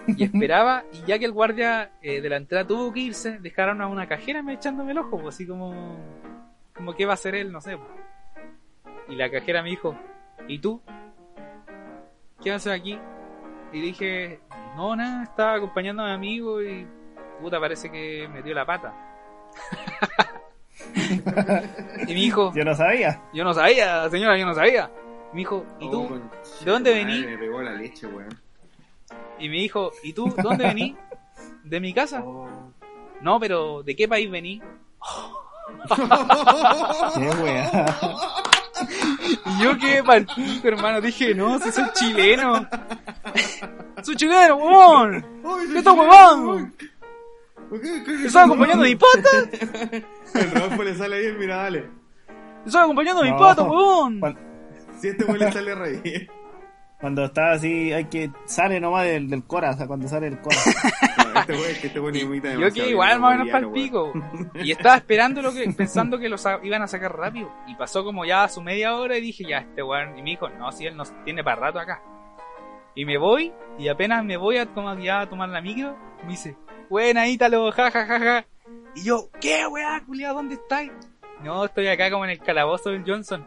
Y 0.06 0.24
esperaba, 0.24 0.84
y 0.92 1.06
ya 1.06 1.18
que 1.18 1.24
el 1.24 1.32
guardia 1.32 1.90
eh, 2.02 2.20
de 2.20 2.28
la 2.28 2.36
entrada 2.36 2.66
tuvo 2.66 2.92
que 2.92 3.00
irse, 3.00 3.38
dejaron 3.38 3.80
a 3.80 3.86
una 3.86 4.06
cajera 4.06 4.42
me 4.42 4.52
echándome 4.52 4.92
el 4.92 4.98
ojo, 4.98 5.18
pues, 5.18 5.36
así 5.36 5.46
como, 5.46 5.96
como 6.74 6.92
que 6.94 7.06
va 7.06 7.12
a 7.12 7.14
hacer 7.14 7.34
él, 7.34 7.50
no 7.50 7.62
sé. 7.62 7.78
pues. 7.78 7.88
Y 9.08 9.14
la 9.16 9.30
cajera 9.30 9.62
me 9.62 9.70
dijo, 9.70 9.96
¿y 10.48 10.58
tú? 10.58 10.80
¿Qué 12.42 12.52
haces 12.52 12.72
aquí? 12.72 12.98
Y 13.72 13.80
dije, 13.80 14.40
no, 14.76 14.94
nada, 14.94 15.24
estaba 15.24 15.54
acompañando 15.54 16.02
a 16.02 16.06
mi 16.08 16.12
amigo 16.12 16.62
y 16.62 16.86
puta, 17.40 17.58
parece 17.60 17.90
que 17.90 18.28
metió 18.32 18.54
la 18.54 18.66
pata. 18.66 18.92
y 20.94 22.06
me 22.08 22.14
dijo, 22.14 22.52
Yo 22.54 22.64
no 22.64 22.74
sabía. 22.74 23.22
yo 23.32 23.44
no 23.44 23.54
sabía, 23.54 24.08
señora, 24.10 24.36
yo 24.38 24.46
no 24.46 24.54
sabía. 24.54 24.90
Me 25.32 25.38
dijo, 25.40 25.64
¿y 25.80 25.88
Oh, 25.88 25.90
tú? 25.90 26.08
conche 26.08 26.64
¿De 26.64 26.70
dónde 26.70 26.94
vení? 26.94 27.26
Me 27.26 27.38
pegó 27.38 27.62
la 27.62 27.72
leche, 27.72 28.06
weón. 28.06 28.28
Y 29.38 29.48
me 29.48 29.56
dijo, 29.56 29.90
¿y 30.04 30.12
tú? 30.12 30.32
¿Dónde 30.42 30.64
vení? 30.66 30.96
¿De 31.64 31.80
mi 31.80 31.92
casa? 31.92 32.22
Oh. 32.24 32.48
No, 33.20 33.40
pero 33.40 33.82
¿de 33.82 33.96
qué 33.96 34.06
país 34.06 34.30
vení? 34.30 34.62
Qué 37.14 37.30
wea. 37.42 37.70
Y 39.46 39.62
yo 39.62 39.78
quedé 39.78 40.02
pico, 40.34 40.68
hermano. 40.68 41.00
Dije, 41.00 41.34
no, 41.34 41.58
si 41.58 41.70
soy 41.72 41.84
chileno. 41.94 42.66
soy 44.02 44.16
chileno, 44.16 44.56
huevón. 44.56 45.24
Ay, 45.44 45.66
¿Qué 45.72 45.78
estás 45.78 45.94
huevando? 45.94 46.68
¿Por 47.70 47.80
qué? 47.80 48.02
¿Qué- 48.04 48.16
¿Te 48.18 48.26
estaba 48.26 48.44
acompañando 48.46 48.84
mi 48.84 48.96
pata? 48.96 50.02
El 50.34 50.50
Rodolfo 50.50 50.82
le 50.82 50.94
sale 50.96 51.20
bien, 51.20 51.38
mira, 51.38 51.56
dale. 51.56 51.88
Estoy 52.66 52.82
acompañando 52.82 53.20
a 53.22 53.24
mi 53.24 53.30
weón. 53.32 54.20
Cuando, 54.20 54.40
Si 55.00 55.08
este 55.08 55.24
weón 55.24 55.38
le 55.38 55.52
sale 55.52 55.74
re 55.74 55.92
bien. 56.02 56.28
Cuando 57.00 57.24
está 57.24 57.52
así, 57.52 57.92
hay 57.92 58.06
que. 58.06 58.30
Sale 58.46 58.80
nomás 58.80 59.04
del, 59.04 59.28
del 59.28 59.44
cora, 59.44 59.70
o 59.70 59.74
sea, 59.74 59.86
cuando 59.86 60.08
sale 60.08 60.28
el 60.28 60.40
cora. 60.40 60.56
Este 61.34 61.52
weón, 61.52 61.74
que 61.80 61.86
este 61.88 61.98
weón 61.98 62.14
imita 62.14 62.54
Yo 62.54 62.72
que 62.72 62.90
igual 62.90 63.18
más 63.18 63.34
o 63.34 63.38
menos 63.38 63.52
para 63.52 63.66
el 63.66 63.72
pico. 63.72 64.12
Y 64.54 64.70
estaba 64.70 64.94
esperando 64.94 65.42
lo 65.42 65.52
que, 65.52 65.68
pensando 65.76 66.16
que 66.16 66.28
los 66.28 66.46
iban 66.62 66.82
a 66.82 66.86
sacar 66.86 67.16
rápido. 67.16 67.52
Y 67.66 67.74
pasó 67.74 68.04
como 68.04 68.24
ya 68.24 68.44
a 68.44 68.48
su 68.48 68.62
media 68.62 68.94
hora 68.94 69.18
y 69.18 69.20
dije, 69.20 69.44
ya, 69.44 69.58
este 69.58 69.82
weón. 69.82 70.16
Y 70.16 70.22
me 70.22 70.30
dijo, 70.30 70.48
no, 70.48 70.70
si 70.70 70.86
él 70.86 70.96
nos 70.96 71.12
tiene 71.24 71.42
para 71.42 71.56
rato 71.56 71.80
acá. 71.80 72.00
Y 72.94 73.04
me 73.04 73.18
voy, 73.18 73.52
y 73.78 73.88
apenas 73.88 74.24
me 74.24 74.36
voy 74.36 74.58
a 74.58 74.66
tomar, 74.66 74.98
ya 75.00 75.22
a 75.22 75.28
tomar 75.28 75.48
la 75.48 75.60
micro, 75.60 75.96
me 76.22 76.30
dice, 76.30 76.56
buena 76.88 77.26
Ítalo, 77.26 77.72
ja, 77.72 77.90
ja, 77.90 78.06
ja, 78.06 78.20
ja. 78.20 78.46
Y 78.94 79.04
yo, 79.04 79.28
¿qué 79.40 79.66
weá, 79.66 80.00
culiado, 80.06 80.36
dónde 80.36 80.54
estáis? 80.54 80.92
No, 81.42 81.64
estoy 81.64 81.88
acá 81.88 82.10
como 82.10 82.24
en 82.24 82.30
el 82.30 82.38
calabozo 82.38 82.90
del 82.90 83.02
Johnson. 83.04 83.44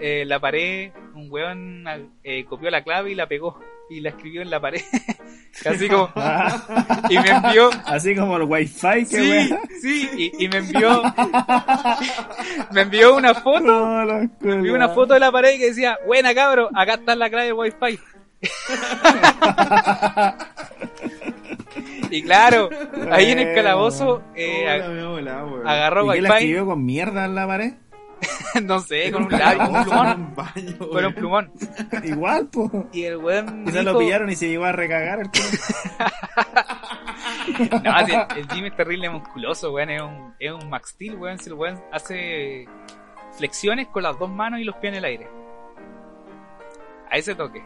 Eh, 0.00 0.24
la 0.26 0.40
pared, 0.40 0.90
un 1.14 1.30
weón 1.30 1.84
eh, 2.24 2.44
copió 2.46 2.70
la 2.70 2.82
clave 2.82 3.12
y 3.12 3.14
la 3.14 3.26
pegó. 3.28 3.60
Y 3.90 4.00
la 4.00 4.08
escribió 4.10 4.40
en 4.42 4.50
la 4.50 4.60
pared. 4.60 4.80
Casi 5.62 5.88
como, 5.88 6.10
y 7.10 7.18
me 7.18 7.28
envió, 7.30 7.70
así 7.86 8.16
como 8.16 8.36
el 8.38 8.42
wifi 8.44 9.04
que 9.04 9.04
Sí, 9.06 9.30
wea. 9.30 9.60
sí, 9.80 10.10
y, 10.16 10.44
y 10.44 10.48
me 10.48 10.56
envió 10.58 11.00
me 12.72 12.80
envió 12.80 13.14
una 13.14 13.34
foto, 13.34 13.60
No, 13.60 14.04
la 14.04 14.28
me 14.40 14.54
envió 14.54 14.74
una 14.74 14.88
foto 14.88 15.14
de 15.14 15.20
la 15.20 15.30
pared 15.30 15.56
que 15.58 15.66
decía, 15.66 15.96
buena 16.06 16.34
cabro, 16.34 16.70
acá 16.74 16.94
está 16.94 17.14
la 17.14 17.30
clave 17.30 17.46
de 17.46 17.52
wifi. 17.52 17.98
y 22.10 22.22
claro, 22.22 22.68
ahí 23.10 23.30
en 23.32 23.38
el 23.40 23.54
calabozo 23.54 24.22
eh, 24.34 24.66
Hola, 25.06 25.44
agarró 25.64 26.06
¿Y 26.14 26.16
qué 26.16 26.22
la 26.22 26.28
wifi, 26.30 26.44
escribió 26.44 26.66
con 26.66 26.84
mierda 26.84 27.24
en 27.24 27.34
la 27.34 27.46
pared? 27.46 27.72
no 28.62 28.78
sé, 28.80 29.10
con 29.12 29.24
un 29.24 29.30
labio, 29.32 29.58
con 29.66 29.74
un 29.76 29.84
plumón, 29.84 30.34
baño, 30.34 30.78
con 30.78 31.04
un 31.04 31.14
plumón. 31.14 31.52
Igual, 32.04 32.48
pues. 32.48 32.70
Y 32.92 33.04
el 33.04 33.16
weón 33.18 33.64
Quizás 33.64 33.84
lo 33.84 33.90
dijo- 33.92 33.98
pillaron 34.00 34.30
y 34.30 34.36
se 34.36 34.48
llegó 34.48 34.64
a 34.64 34.72
recagar 34.72 35.20
el. 35.20 35.30
No, 37.84 38.06
si 38.06 38.12
el, 38.12 38.20
el 38.38 38.48
Jimmy 38.50 38.68
es 38.68 38.76
terrible 38.76 39.08
musculoso, 39.10 39.72
weón. 39.72 39.90
Es 39.90 40.02
un, 40.02 40.34
es 40.38 40.52
un 40.52 40.70
Max 40.70 40.90
Steel, 40.90 41.16
weón. 41.16 41.38
Si 41.38 41.48
el 41.50 41.54
weón 41.54 41.80
hace 41.92 42.66
flexiones 43.36 43.88
con 43.88 44.02
las 44.02 44.18
dos 44.18 44.30
manos 44.30 44.60
y 44.60 44.64
los 44.64 44.76
pies 44.76 44.92
en 44.92 44.98
el 44.98 45.04
aire. 45.04 45.28
A 47.10 47.16
ese 47.16 47.34
toque. 47.34 47.62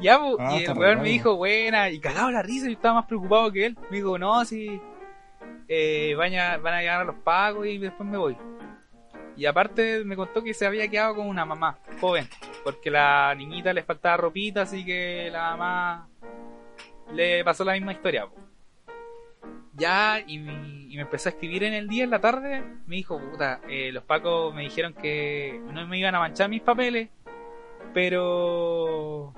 Ya, 0.00 0.18
bu, 0.18 0.36
Ah, 0.38 0.56
y 0.58 0.64
el 0.64 0.72
weón 0.78 1.02
me 1.02 1.08
dijo, 1.10 1.36
buena, 1.36 1.90
y 1.90 2.00
cagado 2.00 2.30
la 2.30 2.42
risa, 2.42 2.66
yo 2.66 2.72
estaba 2.72 2.94
más 2.96 3.06
preocupado 3.06 3.52
que 3.52 3.66
él. 3.66 3.78
Me 3.90 3.96
dijo, 3.98 4.18
no, 4.18 4.44
si 4.44 4.80
eh, 5.68 6.14
van, 6.16 6.34
a, 6.34 6.56
van 6.58 6.74
a 6.74 6.80
llegar 6.80 7.00
a 7.02 7.04
los 7.04 7.16
pagos 7.16 7.66
y 7.66 7.78
después 7.78 8.08
me 8.08 8.16
voy. 8.18 8.36
Y 9.36 9.46
aparte 9.46 10.04
me 10.04 10.14
contó 10.16 10.42
que 10.42 10.52
se 10.54 10.66
había 10.66 10.88
quedado 10.88 11.16
con 11.16 11.26
una 11.26 11.44
mamá 11.44 11.78
joven, 12.00 12.28
porque 12.64 12.90
la 12.90 13.34
niñita 13.34 13.72
le 13.72 13.82
faltaba 13.82 14.16
ropita, 14.18 14.62
así 14.62 14.84
que 14.84 15.30
la 15.32 15.50
mamá 15.56 16.08
le 17.14 17.42
pasó 17.44 17.64
la 17.64 17.72
misma 17.72 17.92
historia. 17.92 18.26
po. 18.26 18.34
Ya, 19.74 20.22
y, 20.26 20.38
me- 20.38 20.82
y 20.92 20.96
me 20.96 21.02
empezó 21.02 21.30
a 21.30 21.32
escribir 21.32 21.64
en 21.64 21.72
el 21.72 21.88
día, 21.88 22.04
en 22.04 22.10
la 22.10 22.20
tarde, 22.20 22.62
me 22.86 22.96
dijo, 22.96 23.18
puta, 23.18 23.60
eh, 23.68 23.90
los 23.90 24.04
pacos 24.04 24.54
me 24.54 24.62
dijeron 24.62 24.92
que 24.92 25.58
no 25.72 25.86
me 25.86 25.98
iban 25.98 26.14
a 26.14 26.18
manchar 26.20 26.48
mis 26.50 26.60
papeles, 26.62 27.08
pero... 27.94 29.32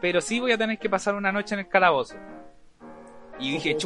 Pero 0.00 0.20
sí 0.20 0.38
voy 0.38 0.52
a 0.52 0.58
tener 0.58 0.78
que 0.78 0.90
pasar 0.90 1.14
una 1.14 1.32
noche 1.32 1.54
en 1.54 1.60
el 1.60 1.68
calabozo. 1.68 2.14
Y 3.38 3.52
dije, 3.52 3.70
Oh, 3.70 3.72
la 3.72 3.78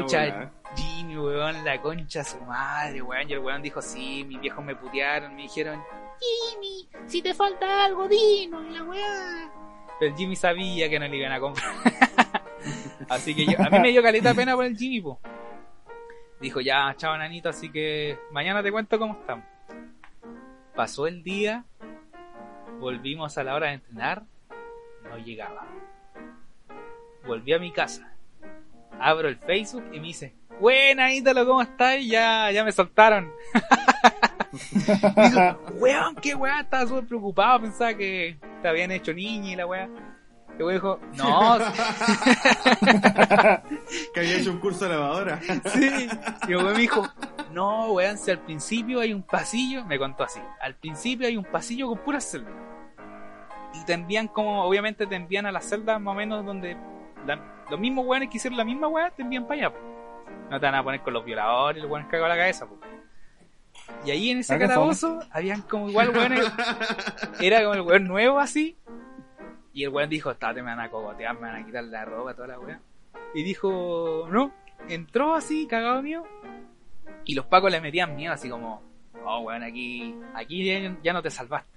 chucha, 0.00 0.20
bola. 0.22 0.52
Jimmy, 0.76 1.16
weón, 1.18 1.64
la 1.64 1.80
concha 1.80 2.22
su 2.24 2.38
madre, 2.42 3.02
weón. 3.02 3.28
Y 3.28 3.32
el 3.32 3.38
weón 3.40 3.62
dijo, 3.62 3.80
sí, 3.82 4.24
mis 4.24 4.40
viejos 4.40 4.64
me 4.64 4.76
putearon, 4.76 5.34
me 5.34 5.42
dijeron, 5.42 5.82
Jimmy, 6.20 6.88
si 7.06 7.22
te 7.22 7.34
falta 7.34 7.84
algo, 7.84 8.08
dinos, 8.08 8.64
y 8.68 8.70
la 8.74 8.82
weá. 8.84 9.50
pero 9.98 10.16
Jimmy 10.16 10.36
sabía 10.36 10.88
que 10.88 10.98
no 10.98 11.06
le 11.08 11.16
iban 11.16 11.32
a 11.32 11.40
comprar. 11.40 11.72
así 13.08 13.34
que 13.34 13.46
yo- 13.46 13.58
a 13.60 13.68
mí 13.70 13.78
me 13.80 13.90
dio 13.90 14.02
caleta 14.02 14.34
pena 14.34 14.54
por 14.54 14.64
el 14.64 14.76
Jimmy, 14.76 15.00
po. 15.00 15.18
Dijo, 16.40 16.60
ya, 16.60 16.94
chao, 16.96 17.16
nanito, 17.16 17.48
así 17.48 17.70
que 17.70 18.18
mañana 18.30 18.62
te 18.62 18.70
cuento 18.70 18.98
cómo 18.98 19.14
estamos. 19.20 19.44
Pasó 20.74 21.06
el 21.06 21.22
día, 21.22 21.64
volvimos 22.78 23.38
a 23.38 23.44
la 23.44 23.54
hora 23.54 23.68
de 23.68 23.74
entrenar, 23.74 24.22
no 25.08 25.16
llegaba. 25.18 25.66
Volví 27.26 27.52
a 27.54 27.58
mi 27.58 27.72
casa, 27.72 28.12
abro 29.00 29.28
el 29.28 29.36
Facebook 29.38 29.84
y 29.92 29.98
me 30.00 30.08
dice, 30.08 30.34
buena 30.60 31.12
Ítalo, 31.12 31.46
¿cómo 31.46 31.62
estás? 31.62 31.96
Ya, 32.04 32.50
ya 32.50 32.64
me 32.64 32.72
soltaron. 32.72 33.30
Digo, 34.52 35.58
weón, 35.74 36.14
qué 36.16 36.34
weón, 36.34 36.58
estaba 36.60 36.86
súper 36.86 37.06
preocupado, 37.06 37.60
pensaba 37.62 37.94
que 37.94 38.38
te 38.62 38.68
habían 38.68 38.90
hecho 38.90 39.12
niña 39.12 39.52
y 39.52 39.56
la 39.56 39.66
weá. 39.66 39.88
Y 40.58 40.58
el 40.58 40.62
weón 40.64 40.74
dijo, 40.74 41.00
no, 41.14 41.58
Que 44.14 44.20
había 44.20 44.36
hecho 44.38 44.50
un 44.52 44.58
curso 44.58 44.84
de 44.86 44.90
lavadora. 44.94 45.40
sí. 45.66 46.08
Y 46.48 46.52
el 46.52 46.56
weón 46.56 46.72
me 46.72 46.78
dijo, 46.80 47.06
no, 47.52 47.92
weón, 47.92 48.16
si 48.18 48.30
al 48.30 48.38
principio 48.40 49.00
hay 49.00 49.12
un 49.12 49.22
pasillo, 49.22 49.84
me 49.84 49.98
contó 49.98 50.24
así, 50.24 50.40
al 50.60 50.74
principio 50.76 51.26
hay 51.26 51.36
un 51.36 51.44
pasillo 51.44 51.88
con 51.88 51.98
puras 51.98 52.24
celdas. 52.24 52.54
Y 53.74 53.84
te 53.84 53.92
envían 53.92 54.28
como, 54.28 54.64
obviamente 54.64 55.06
te 55.06 55.16
envían 55.16 55.44
a 55.44 55.52
las 55.52 55.68
celdas 55.68 56.00
más 56.00 56.12
o 56.12 56.16
menos 56.16 56.46
donde 56.46 56.76
la- 57.26 57.64
los 57.68 57.78
mismos 57.78 58.06
weones 58.06 58.30
que 58.30 58.38
hicieron 58.38 58.56
la 58.56 58.64
misma 58.64 58.88
weá 58.88 59.10
te 59.10 59.20
envían 59.22 59.46
para 59.46 59.66
allá. 59.68 59.76
No 60.50 60.60
te 60.60 60.66
van 60.66 60.74
a 60.74 60.82
poner 60.82 61.00
con 61.02 61.12
los 61.12 61.24
violadores, 61.24 61.82
los 61.82 61.90
weones 61.90 62.10
cagados 62.10 62.28
la 62.28 62.36
cabeza. 62.36 62.66
po. 62.66 62.78
Y 64.04 64.10
ahí 64.10 64.30
en 64.30 64.38
ese 64.38 64.58
calabozo 64.58 65.20
habían 65.30 65.62
como 65.62 65.88
igual 65.88 66.10
weones, 66.10 66.50
era 67.40 67.62
como 67.62 67.74
el 67.74 67.80
weón 67.82 68.04
nuevo 68.04 68.38
así. 68.38 68.76
Y 69.72 69.84
el 69.84 69.90
weón 69.90 70.08
dijo, 70.08 70.34
"Tate, 70.34 70.62
me 70.62 70.70
van 70.70 70.80
a 70.80 70.90
cogotear, 70.90 71.34
me 71.34 71.42
van 71.42 71.62
a 71.62 71.66
quitar 71.66 71.84
la 71.84 72.04
ropa, 72.04 72.34
toda 72.34 72.48
la 72.48 72.58
weá. 72.58 72.80
Y 73.34 73.42
dijo, 73.42 74.26
no, 74.30 74.52
entró 74.88 75.34
así, 75.34 75.66
cagado 75.66 76.02
mío. 76.02 76.24
Y 77.24 77.34
los 77.34 77.46
pacos 77.46 77.70
le 77.70 77.80
metían 77.80 78.16
miedo, 78.16 78.32
así 78.32 78.48
como, 78.48 78.82
oh, 79.24 79.40
weón, 79.40 79.62
aquí, 79.62 80.14
aquí 80.34 80.64
ya, 80.64 80.96
ya 81.02 81.12
no 81.12 81.20
te 81.22 81.30
salvaste. 81.30 81.76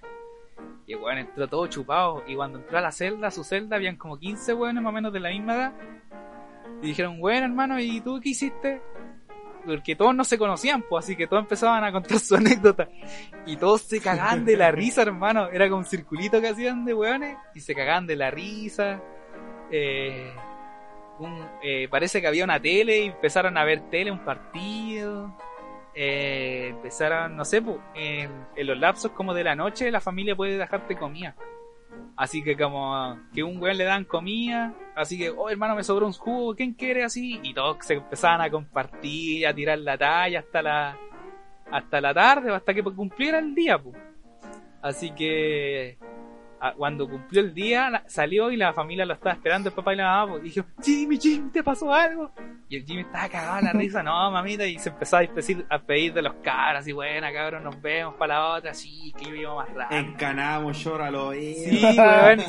Y 0.87 0.93
el 0.93 0.99
weón 0.99 1.17
entró 1.17 1.47
todo 1.47 1.67
chupado. 1.67 2.23
Y 2.27 2.35
cuando 2.35 2.59
entró 2.59 2.77
a 2.77 2.81
la 2.81 2.91
celda, 2.91 3.27
a 3.27 3.31
su 3.31 3.43
celda, 3.43 3.75
habían 3.75 3.97
como 3.97 4.17
15 4.17 4.53
weones 4.53 4.81
más 4.81 4.89
o 4.91 4.93
menos 4.93 5.11
de 5.11 5.19
la 5.19 5.29
misma 5.29 5.55
edad. 5.55 5.73
Y 6.81 6.87
dijeron, 6.87 7.19
bueno, 7.19 7.45
hermano, 7.45 7.79
¿y 7.79 7.99
tú 8.01 8.19
qué 8.21 8.29
hiciste? 8.29 8.81
Porque 9.65 9.95
todos 9.95 10.15
no 10.15 10.23
se 10.23 10.37
conocían, 10.37 10.83
pues, 10.89 11.05
así 11.05 11.15
que 11.15 11.27
todos 11.27 11.43
empezaban 11.43 11.83
a 11.83 11.91
contar 11.91 12.17
su 12.19 12.35
anécdota. 12.37 12.87
Y 13.45 13.57
todos 13.57 13.81
se 13.81 13.99
cagaban 13.99 14.45
de 14.45 14.55
la 14.57 14.71
risa, 14.71 15.01
hermano. 15.01 15.49
Era 15.49 15.67
como 15.67 15.79
un 15.79 15.85
circulito 15.85 16.39
que 16.41 16.47
hacían 16.49 16.85
de 16.85 16.93
weones. 16.93 17.37
Y 17.53 17.59
se 17.59 17.75
cagaban 17.75 18.07
de 18.07 18.15
la 18.15 18.31
risa. 18.31 19.01
Eh, 19.71 20.31
un- 21.19 21.45
eh, 21.61 21.87
parece 21.89 22.21
que 22.21 22.27
había 22.27 22.45
una 22.45 22.59
tele 22.59 22.99
y 23.01 23.05
empezaron 23.07 23.57
a 23.57 23.65
ver 23.65 23.89
tele, 23.89 24.11
un 24.11 24.23
partido. 24.23 25.35
Eh, 25.93 26.67
empezaron, 26.69 27.35
no 27.35 27.43
sé, 27.43 27.61
pu, 27.61 27.77
en, 27.95 28.31
en 28.55 28.67
los 28.67 28.77
lapsos 28.79 29.11
como 29.11 29.33
de 29.33 29.43
la 29.43 29.55
noche 29.55 29.91
la 29.91 29.99
familia 29.99 30.35
puede 30.35 30.57
dejarte 30.57 30.95
comida. 30.95 31.35
Así 32.19 32.43
que 32.43 32.57
como 32.57 33.17
que 33.33 33.43
un 33.43 33.61
weón 33.61 33.77
le 33.77 33.85
dan 33.85 34.03
comida, 34.03 34.73
así 34.93 35.17
que, 35.17 35.29
oh 35.29 35.49
hermano, 35.49 35.73
me 35.73 35.85
sobró 35.85 36.05
un 36.05 36.11
jugo, 36.11 36.53
¿quién 36.53 36.73
quiere 36.73 37.05
así? 37.05 37.39
Y 37.41 37.53
todos 37.53 37.77
se 37.79 37.93
empezaban 37.93 38.41
a 38.41 38.49
compartir, 38.49 39.47
a 39.47 39.53
tirar 39.53 39.79
la 39.79 39.97
talla 39.97 40.39
hasta 40.39 40.61
la 40.61 40.97
hasta 41.71 42.01
la 42.01 42.13
tarde, 42.13 42.53
hasta 42.53 42.73
que 42.73 42.83
cumpliera 42.83 43.39
el 43.39 43.55
día, 43.55 43.77
pu. 43.81 43.93
Así 44.81 45.11
que 45.11 45.97
cuando 46.77 47.09
cumplió 47.09 47.41
el 47.41 47.53
día, 47.53 48.03
salió 48.07 48.51
y 48.51 48.57
la 48.57 48.73
familia 48.73 49.05
lo 49.05 49.13
estaba 49.13 49.33
esperando, 49.33 49.69
el 49.69 49.75
papá 49.75 49.93
y 49.93 49.97
la 49.97 50.05
mamá, 50.05 50.31
pues, 50.31 50.43
y 50.43 50.49
dijo, 50.49 50.67
Jimmy, 50.83 51.17
Jimmy, 51.17 51.49
¿te 51.51 51.63
pasó 51.63 51.93
algo? 51.93 52.31
Y 52.67 52.77
el 52.77 52.85
Jimmy 52.85 53.01
estaba 53.01 53.29
cagado 53.29 53.55
de 53.57 53.61
la 53.63 53.73
risa, 53.73 54.03
no, 54.03 54.31
mamita, 54.31 54.65
y 54.65 54.77
se 54.77 54.89
empezó 54.89 55.17
a 55.17 55.79
pedir 55.79 56.13
de 56.13 56.21
los 56.21 56.33
cabros, 56.43 56.87
y 56.87 56.91
buena, 56.91 57.31
cabros, 57.31 57.63
nos 57.63 57.81
vemos 57.81 58.15
para 58.15 58.35
la 58.35 58.45
otra, 58.55 58.73
sí, 58.73 59.13
que 59.17 59.25
yo 59.25 59.31
vivo 59.31 59.55
más 59.55 59.73
rápido. 59.73 60.01
Encanamos, 60.01 60.83
llóralo. 60.83 61.31
Sí, 61.33 61.81
weón. 61.97 62.41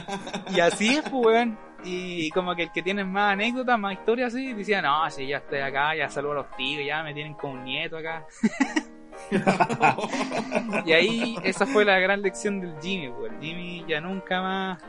Y 0.54 0.60
así 0.60 0.96
es, 0.96 1.02
pues, 1.02 1.26
weón. 1.26 1.69
Y 1.84 2.30
como 2.30 2.54
que 2.54 2.64
el 2.64 2.72
que 2.72 2.82
tiene 2.82 3.04
más 3.04 3.32
anécdotas, 3.32 3.78
más 3.78 3.94
historias 3.94 4.34
así, 4.34 4.52
decía, 4.52 4.82
no, 4.82 5.08
si 5.10 5.26
ya 5.26 5.38
estoy 5.38 5.60
acá, 5.60 5.94
ya 5.94 6.08
saludo 6.10 6.32
a 6.32 6.36
los 6.36 6.56
tíos, 6.56 6.84
ya 6.86 7.02
me 7.02 7.14
tienen 7.14 7.34
como 7.34 7.54
un 7.54 7.64
nieto 7.64 7.96
acá. 7.96 8.26
y 10.86 10.92
ahí, 10.92 11.36
esa 11.42 11.66
fue 11.66 11.84
la 11.84 11.98
gran 11.98 12.22
lección 12.22 12.60
del 12.60 12.74
Jimmy, 12.80 13.10
pues. 13.10 13.32
El 13.32 13.40
Jimmy 13.40 13.84
ya 13.88 14.00
nunca 14.00 14.40
más 14.40 14.82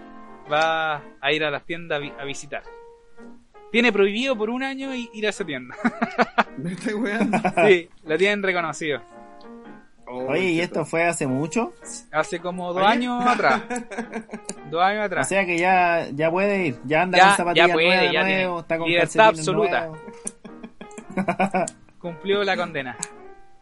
va 0.51 1.01
a 1.19 1.31
ir 1.31 1.43
a 1.43 1.51
las 1.51 1.63
tiendas 1.65 1.97
a, 1.97 1.99
vi- 1.99 2.13
a 2.19 2.23
visitar. 2.23 2.63
Tiene 3.72 3.91
prohibido 3.93 4.35
por 4.35 4.49
un 4.49 4.63
año 4.63 4.93
ir 4.93 5.26
a 5.26 5.30
esa 5.30 5.45
tienda. 5.45 5.76
¿Me 6.57 6.73
estoy 6.73 6.93
weando? 6.93 7.38
sí, 7.65 7.89
lo 8.03 8.18
tienen 8.18 8.43
reconocido. 8.43 9.01
Oye, 10.13 10.49
¿y 10.51 10.59
esto 10.61 10.85
fue 10.85 11.03
hace 11.05 11.27
mucho? 11.27 11.73
Hace 12.11 12.39
como 12.39 12.73
dos 12.73 12.83
Oye. 12.83 12.91
años 12.93 13.25
atrás. 13.25 13.61
dos 14.69 14.81
años 14.81 15.01
O 15.01 15.05
atrás. 15.05 15.27
sea 15.29 15.45
que 15.45 15.57
ya, 15.57 16.07
ya 16.13 16.29
puede 16.31 16.67
ir, 16.67 16.79
ya 16.85 17.03
anda 17.03 17.17
Ya- 17.17 17.27
con 17.27 17.35
zapatillas 17.38 17.67
ya 17.67 17.73
puede, 17.73 17.88
nuevas, 17.95 18.13
ya 18.13 18.23
nuevo, 18.23 18.59
está 18.59 18.77
con 18.77 18.88
libertad 18.89 19.27
absoluta. 19.27 19.89
Cumplió 21.99 22.43
la 22.43 22.57
condena. 22.57 22.97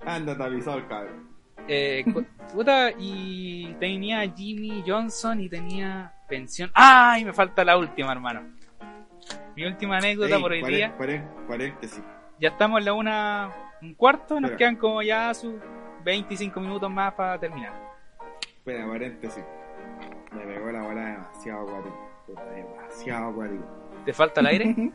Anda 0.05 0.37
tapizado 0.37 0.77
el 0.77 0.87
cabrón. 0.87 1.29
Eh, 1.67 2.03
puta, 2.53 2.91
y 2.97 3.73
tenía 3.79 4.21
Jimmy 4.35 4.83
Johnson 4.87 5.39
y 5.41 5.49
tenía 5.49 6.13
pensión. 6.27 6.71
¡Ay! 6.73 7.25
Me 7.25 7.33
falta 7.33 7.63
la 7.63 7.77
última, 7.77 8.11
hermano. 8.11 8.41
Mi 9.55 9.65
última 9.65 9.97
anécdota 9.97 10.35
Ey, 10.35 10.41
por 10.41 10.51
hoy 10.51 10.63
día. 10.63 10.95
pare- 10.97 11.23
paréntesis. 11.47 12.01
Ya 12.39 12.49
estamos 12.49 12.79
en 12.79 12.85
la 12.85 12.93
una, 12.93 13.53
un 13.81 13.93
cuarto, 13.93 14.39
nos 14.39 14.51
quedan 14.51 14.77
como 14.77 15.01
ya 15.03 15.33
sus 15.33 15.53
25 16.09 16.59
minutos 16.59 16.91
más 16.91 17.13
para 17.13 17.39
terminar. 17.39 17.73
Espera, 18.57 18.87
paréntesis. 18.87 19.43
Me 20.31 20.41
pegó 20.41 20.71
la 20.71 20.81
bola 20.83 21.05
demasiado 21.05 21.61
acuático. 21.67 22.09
Puta, 22.27 22.45
demasiado 22.45 23.29
acuático. 23.29 23.63
¿Te 24.05 24.13
falta 24.13 24.41
el 24.41 24.47
aire? 24.47 24.75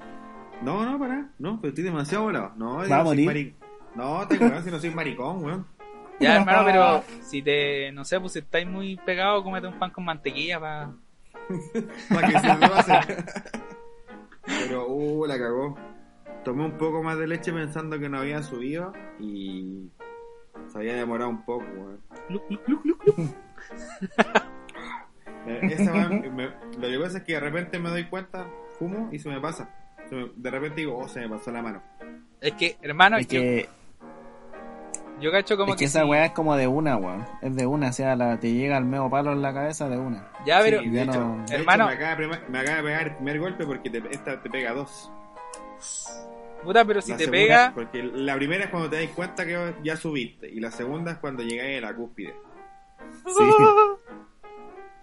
No, 0.62 0.86
no, 0.86 0.96
para. 1.00 1.28
No, 1.40 1.60
pero 1.60 1.70
estoy 1.70 1.82
demasiado 1.84 2.24
volado. 2.24 2.52
No, 2.56 2.76
Va 2.76 2.84
a 2.84 2.86
no 2.86 3.06
soy 3.06 3.24
morir. 3.24 3.26
mari- 3.26 3.54
No, 3.96 4.26
te 4.28 4.38
weón, 4.38 4.62
si 4.62 4.70
no 4.70 4.78
soy 4.78 4.90
maricón, 4.90 5.44
weón. 5.44 5.66
ya, 6.20 6.36
hermano, 6.36 6.62
pero 6.64 7.02
si 7.22 7.42
te, 7.42 7.90
no 7.90 8.04
sé, 8.04 8.20
pues 8.20 8.32
si 8.34 8.38
estáis 8.38 8.64
muy 8.66 8.96
pegados, 9.04 9.42
cómete 9.42 9.66
un 9.66 9.78
pan 9.80 9.90
con 9.90 10.04
mantequilla 10.04 10.60
para... 10.60 10.92
Para 12.08 12.28
que 12.28 12.38
se 12.38 12.54
me 12.54 12.68
pase. 12.68 12.92
Pero, 14.46 14.86
uh, 14.88 15.26
la 15.26 15.38
cagó. 15.38 15.76
Tomé 16.44 16.64
un 16.66 16.78
poco 16.78 17.02
más 17.02 17.18
de 17.18 17.26
leche 17.26 17.52
pensando 17.52 17.98
que 17.98 18.08
no 18.08 18.18
había 18.18 18.42
subido 18.42 18.92
y 19.18 19.90
se 20.68 20.78
había 20.78 20.94
demorado 20.94 21.30
un 21.30 21.42
poco, 21.44 21.64
weón. 21.64 22.00
Eh, 25.46 25.60
Esa 25.72 25.92
weá 25.92 26.08
me- 26.08 26.48
lo 26.78 26.88
que 26.88 26.98
pasa 26.98 27.18
es 27.18 27.24
que 27.24 27.34
de 27.34 27.40
repente 27.40 27.78
me 27.78 27.90
doy 27.90 28.04
cuenta, 28.04 28.46
fumo 28.78 29.10
y 29.12 29.18
se 29.18 29.28
me 29.28 29.38
pasa. 29.40 29.68
Se 30.08 30.14
me- 30.14 30.30
de 30.34 30.50
repente 30.50 30.76
digo, 30.76 30.96
oh, 30.96 31.06
se 31.06 31.20
me 31.20 31.28
pasó 31.28 31.50
la 31.50 31.60
mano. 31.60 31.82
Es 32.40 32.52
que, 32.54 32.78
hermano, 32.80 33.18
Es 33.18 33.26
yo, 33.28 33.40
que, 33.40 33.68
yo 35.20 35.30
cacho 35.30 35.56
como 35.58 35.72
es 35.72 35.76
que 35.76 35.80
que... 35.80 35.84
esa 35.86 36.00
sí. 36.02 36.06
weá 36.08 36.24
es 36.26 36.32
como 36.32 36.56
de 36.56 36.66
una, 36.66 36.96
weón. 36.96 37.26
Es 37.42 37.54
de 37.54 37.66
una, 37.66 37.90
o 37.90 37.92
sea, 37.92 38.16
la, 38.16 38.38
te 38.40 38.52
llega 38.54 38.78
el 38.78 38.86
medio 38.86 39.10
palo 39.10 39.32
en 39.32 39.42
la 39.42 39.52
cabeza 39.52 39.86
de 39.88 39.98
una. 39.98 40.28
Ya, 40.46 40.60
pero... 40.62 40.80
Sí, 40.80 40.88
de 40.88 40.96
ya 40.96 41.02
hecho, 41.02 41.20
no- 41.20 41.44
de 41.46 41.54
Hermano. 41.56 41.90
hecho, 41.90 41.98
me, 41.98 42.04
acaba 42.04 42.10
de, 42.10 42.16
prima- 42.16 42.40
me 42.48 42.58
acaba 42.60 42.76
de 42.78 42.82
pegar 42.82 43.06
el 43.08 43.14
primer 43.16 43.40
golpe 43.40 43.66
porque 43.66 43.90
te, 43.90 44.02
esta 44.12 44.40
te 44.40 44.48
pega 44.48 44.72
dos. 44.72 45.10
Puta, 46.64 46.84
pero 46.84 47.00
si 47.02 47.10
La 47.12 47.16
te 47.18 47.24
segunda- 47.24 47.42
pega... 47.44 47.72
Porque 47.74 48.02
la 48.02 48.34
primera 48.36 48.64
es 48.64 48.70
cuando 48.70 48.90
te 48.90 49.00
das 49.04 49.10
cuenta 49.14 49.44
que 49.46 49.74
ya 49.82 49.96
subiste 49.96 50.48
y 50.48 50.60
la 50.60 50.70
segunda 50.70 51.12
es 51.12 51.18
cuando 51.18 51.42
llegáis 51.42 51.78
a 51.78 51.86
la 51.88 51.94
cúspide. 51.94 52.34
Sí. 53.26 53.44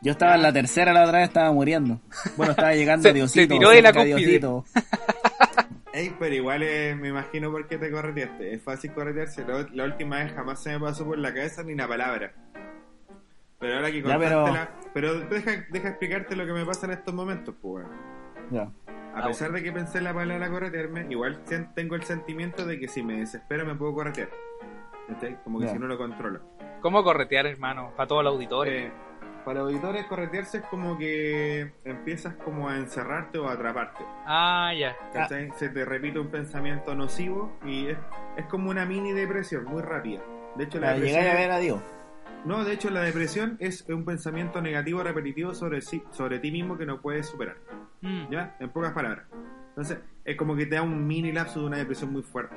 Yo 0.03 0.11
estaba 0.13 0.35
en 0.35 0.41
la 0.41 0.51
tercera 0.51 0.91
la 0.93 1.03
otra 1.03 1.19
vez, 1.19 1.27
estaba 1.27 1.51
muriendo. 1.51 1.99
Bueno, 2.35 2.51
estaba 2.51 2.73
llegando 2.73 3.03
Se- 3.07 3.13
Diosito. 3.13 3.53
se 3.53 3.59
tiró 3.59 3.69
de 3.69 3.81
la 3.81 3.93
cúspide. 3.93 4.41
Ey, 5.93 6.15
pero 6.17 6.33
igual 6.33 6.63
es- 6.63 6.95
me 6.97 7.09
imagino 7.09 7.51
por 7.51 7.67
qué 7.67 7.77
te 7.77 7.91
correteaste. 7.91 8.53
Es 8.53 8.63
fácil 8.63 8.93
corretearse. 8.93 9.45
La, 9.45 9.67
la 9.73 9.83
última 9.85 10.17
vez 10.23 10.33
jamás 10.33 10.63
se 10.63 10.71
me 10.71 10.79
pasó 10.79 11.05
por 11.05 11.17
la 11.19 11.33
cabeza 11.33 11.63
ni 11.63 11.73
una 11.73 11.87
palabra. 11.87 12.33
Pero 13.59 13.75
ahora 13.75 13.91
que 13.91 13.97
Ya, 14.01 14.03
contaste 14.03 14.25
pero- 14.27 14.47
la... 14.47 14.71
Pero 14.93 15.19
deja, 15.29 15.51
deja 15.69 15.89
explicarte 15.89 16.35
lo 16.35 16.45
que 16.45 16.53
me 16.53 16.65
pasa 16.65 16.87
en 16.87 16.93
estos 16.93 17.13
momentos, 17.13 17.53
pues. 17.61 17.85
Ya. 18.49 18.69
A 19.13 19.19
Ah, 19.19 19.27
pesar 19.27 19.51
de 19.51 19.61
que 19.61 19.71
pensé 19.71 19.97
en 19.97 20.05
la 20.05 20.13
palabra 20.13 20.49
corretearme, 20.49 21.05
igual 21.09 21.41
tengo 21.75 21.95
el 21.95 22.03
sentimiento 22.03 22.65
de 22.65 22.79
que 22.79 22.87
si 22.87 23.03
me 23.03 23.17
desespero 23.19 23.65
me 23.65 23.75
puedo 23.75 23.93
corretear. 23.93 24.29
¿Cachai? 25.09 25.37
Como 25.43 25.59
que 25.59 25.67
si 25.67 25.77
no 25.77 25.87
lo 25.87 25.97
controlo. 25.97 26.39
¿Cómo 26.81 27.03
corretear, 27.03 27.45
hermano? 27.45 27.91
Para 27.95 28.07
todos 28.07 28.23
los 28.23 28.33
auditores. 28.33 28.85
Eh, 28.85 28.91
para 29.43 29.61
auditores, 29.61 30.05
corretearse 30.05 30.59
es 30.59 30.63
como 30.65 30.97
que 30.97 31.73
empiezas 31.83 32.35
como 32.35 32.69
a 32.69 32.77
encerrarte 32.77 33.37
o 33.37 33.47
a 33.49 33.53
atraparte. 33.53 34.03
Ah, 34.25 34.71
ya. 34.77 34.95
¿cachai? 35.11 35.51
Se 35.57 35.69
te 35.69 35.83
repite 35.83 36.19
un 36.19 36.29
pensamiento 36.29 36.95
nocivo 36.95 37.57
y 37.65 37.87
es, 37.87 37.97
es 38.37 38.45
como 38.45 38.69
una 38.69 38.85
mini 38.85 39.11
depresión 39.11 39.65
muy 39.65 39.81
rápida. 39.81 40.21
De 40.55 40.63
hecho, 40.65 40.79
la 40.79 40.87
La 40.87 40.93
depresión, 40.93 41.21
llegáis 41.21 41.37
a 41.37 41.41
ver 41.41 41.51
a 41.51 41.57
Dios. 41.59 41.81
No, 42.45 42.63
de 42.63 42.73
hecho, 42.73 42.89
la 42.89 43.01
depresión 43.01 43.57
es 43.59 43.85
un 43.89 44.03
pensamiento 44.05 44.61
negativo 44.61 45.03
repetitivo 45.03 45.53
sobre, 45.53 45.81
sí- 45.81 46.03
sobre 46.11 46.39
ti 46.39 46.51
mismo 46.51 46.77
que 46.77 46.85
no 46.85 47.01
puedes 47.01 47.27
superar. 47.27 47.57
Mm. 48.01 48.29
¿Ya? 48.31 48.55
En 48.59 48.69
pocas 48.69 48.93
palabras. 48.93 49.25
Entonces, 49.69 49.99
es 50.25 50.35
como 50.35 50.55
que 50.55 50.65
te 50.65 50.75
da 50.75 50.81
un 50.81 51.05
mini 51.07 51.31
lapso 51.31 51.59
de 51.61 51.65
una 51.67 51.77
depresión 51.77 52.11
muy 52.11 52.23
fuerte. 52.23 52.55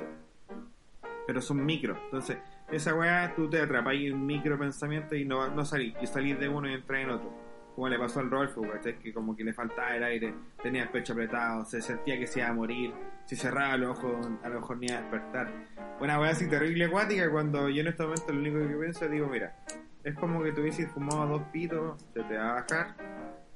Pero 1.27 1.41
son 1.41 1.65
micro. 1.65 1.97
Entonces, 2.05 2.37
esa 2.71 2.93
weá 2.93 3.33
tú 3.35 3.49
te 3.49 3.61
atrapas 3.61 3.95
en 3.95 4.13
un 4.13 4.25
micro 4.25 4.57
pensamiento 4.59 5.15
y 5.15 5.25
no, 5.25 5.47
no 5.49 5.65
salís. 5.65 5.95
Y 6.01 6.07
salís 6.07 6.39
de 6.39 6.47
uno 6.49 6.69
y 6.69 6.73
entras 6.73 7.01
en 7.01 7.09
otro. 7.11 7.44
Como 7.75 7.89
le 7.89 7.99
pasó 7.99 8.21
al 8.21 8.31
Rolfo, 8.31 8.61
¿cachai? 8.61 8.97
Que 8.99 9.13
como 9.13 9.35
que 9.35 9.43
le 9.43 9.53
faltaba 9.53 9.95
el 9.95 10.03
aire, 10.03 10.33
tenía 10.63 10.83
el 10.83 10.89
pecho 10.89 11.13
apretado, 11.13 11.65
se 11.65 11.81
sentía 11.81 12.17
que 12.17 12.25
se 12.25 12.39
iba 12.39 12.49
a 12.49 12.53
morir. 12.53 12.93
Si 13.25 13.35
cerraba 13.35 13.75
los 13.75 13.99
ojos, 13.99 14.29
a 14.43 14.49
lo 14.49 14.61
mejor 14.61 14.77
ni 14.77 14.87
iba 14.87 14.97
a 14.97 15.01
despertar. 15.01 15.51
Una 15.99 16.19
weá 16.19 16.31
así 16.31 16.49
terrible 16.49 16.85
acuática 16.85 17.29
cuando 17.29 17.67
yo 17.67 17.81
en 17.81 17.87
este 17.87 18.03
momento 18.03 18.31
lo 18.31 18.39
único 18.39 18.59
que 18.59 18.75
pienso 18.75 19.05
es, 19.05 19.11
digo, 19.11 19.27
mira, 19.27 19.55
es 20.03 20.15
como 20.15 20.41
que 20.41 20.53
tuvieses 20.53 20.89
fumado 20.91 21.27
dos 21.27 21.41
pitos, 21.51 22.01
se 22.13 22.23
te 22.23 22.37
va 22.37 22.51
a 22.51 22.53
bajar, 22.53 22.95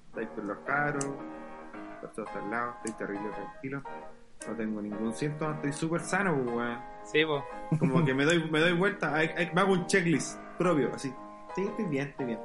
estáis 0.09 0.27
con 0.29 0.47
los 0.47 0.57
caros, 0.59 1.15
Pasó 2.01 2.23
hasta 2.23 2.39
al 2.39 2.49
lado, 2.49 2.75
estoy 2.77 3.05
terrible 3.05 3.29
tranquilo. 3.29 3.83
No 4.47 4.55
tengo 4.55 4.81
ningún 4.81 5.13
síntoma, 5.13 5.55
estoy 5.55 5.73
súper 5.73 6.01
sano, 6.01 6.33
pues, 6.33 6.55
weón. 6.55 6.79
Sí, 7.03 7.25
po. 7.25 7.43
Como 7.77 8.05
que 8.05 8.13
me 8.13 8.23
doy, 8.23 8.49
me 8.49 8.59
doy 8.59 8.73
vuelta, 8.73 9.11
me 9.53 9.61
hago 9.61 9.73
un 9.73 9.85
checklist 9.85 10.39
propio, 10.57 10.91
así. 10.93 11.13
Sí, 11.55 11.63
estoy 11.63 11.85
bien, 11.85 12.07
estoy 12.07 12.25
bien. 12.27 12.39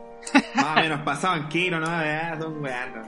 Más 0.54 0.76
o 0.76 0.80
menos 0.80 1.00
pasado 1.00 1.36
en 1.36 1.48
kilo, 1.48 1.80
¿no? 1.80 1.86
Ah, 1.88 2.36
son 2.40 2.62
weón, 2.62 2.94
no. 2.94 3.02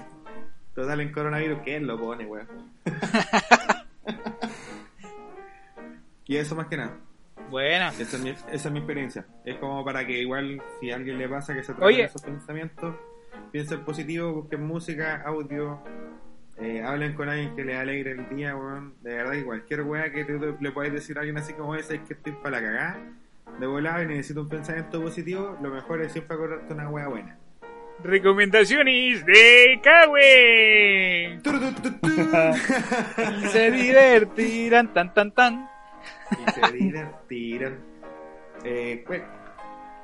Total, 0.75 1.01
en 1.01 1.13
coronavirus, 1.13 1.61
¿quién 1.65 1.87
lo 1.87 1.99
pone, 1.99 2.27
weón? 2.27 2.47
y 6.27 6.37
eso 6.37 6.55
más 6.55 6.67
que 6.67 6.77
nada. 6.77 6.99
Buena. 7.51 7.89
Esa 7.89 8.17
es, 8.17 8.23
mi, 8.23 8.31
esa 8.31 8.53
es 8.53 8.71
mi 8.71 8.79
experiencia. 8.79 9.27
Es 9.45 9.57
como 9.57 9.85
para 9.85 10.07
que 10.07 10.21
igual, 10.21 10.61
si 10.81 10.91
a 10.91 10.97
alguien 10.97 11.19
le 11.19 11.29
pasa 11.29 11.55
que 11.55 11.63
se 11.63 11.73
en 11.73 12.01
esos 12.01 12.23
pensamientos, 12.23 12.95
piensen 13.53 13.85
positivo, 13.85 14.33
busquen 14.33 14.67
música, 14.67 15.23
audio, 15.25 15.81
eh, 16.59 16.83
hablen 16.83 17.15
con 17.15 17.29
alguien 17.29 17.55
que 17.55 17.65
les 17.65 17.77
alegre 17.77 18.13
el 18.13 18.29
día, 18.29 18.57
weón. 18.57 18.95
De 19.03 19.15
verdad 19.15 19.33
que 19.33 19.45
cualquier 19.45 19.83
weá 19.83 20.13
que 20.13 20.25
tú 20.25 20.57
le 20.61 20.73
puedes 20.73 20.93
decir 20.93 21.17
a 21.17 21.21
alguien 21.21 21.39
así 21.39 21.53
como 21.53 21.75
ese 21.75 21.97
es 21.97 22.01
que 22.03 22.15
estoy 22.15 22.33
para 22.33 22.61
la 22.61 22.67
cagada, 22.67 22.99
de 23.59 23.67
volada 23.67 24.03
y 24.03 24.07
necesito 24.07 24.43
un 24.43 24.49
pensamiento 24.49 25.01
positivo, 25.03 25.57
lo 25.63 25.71
mejor 25.71 26.03
es 26.03 26.13
siempre 26.13 26.35
acordarte 26.37 26.73
una 26.75 26.89
weá 26.89 27.09
buena. 27.09 27.39
Recomendaciones 28.03 29.25
de 29.25 29.81
Kawe. 29.83 31.41
Y 33.43 33.47
se 33.49 33.71
divertirán 33.71 34.93
tan 34.93 35.15
tan 35.15 35.31
tan. 35.33 35.69
y 36.47 36.51
se 36.53 36.73
divertirán. 36.73 37.79
Eh, 38.65 39.03
pues, 39.07 39.23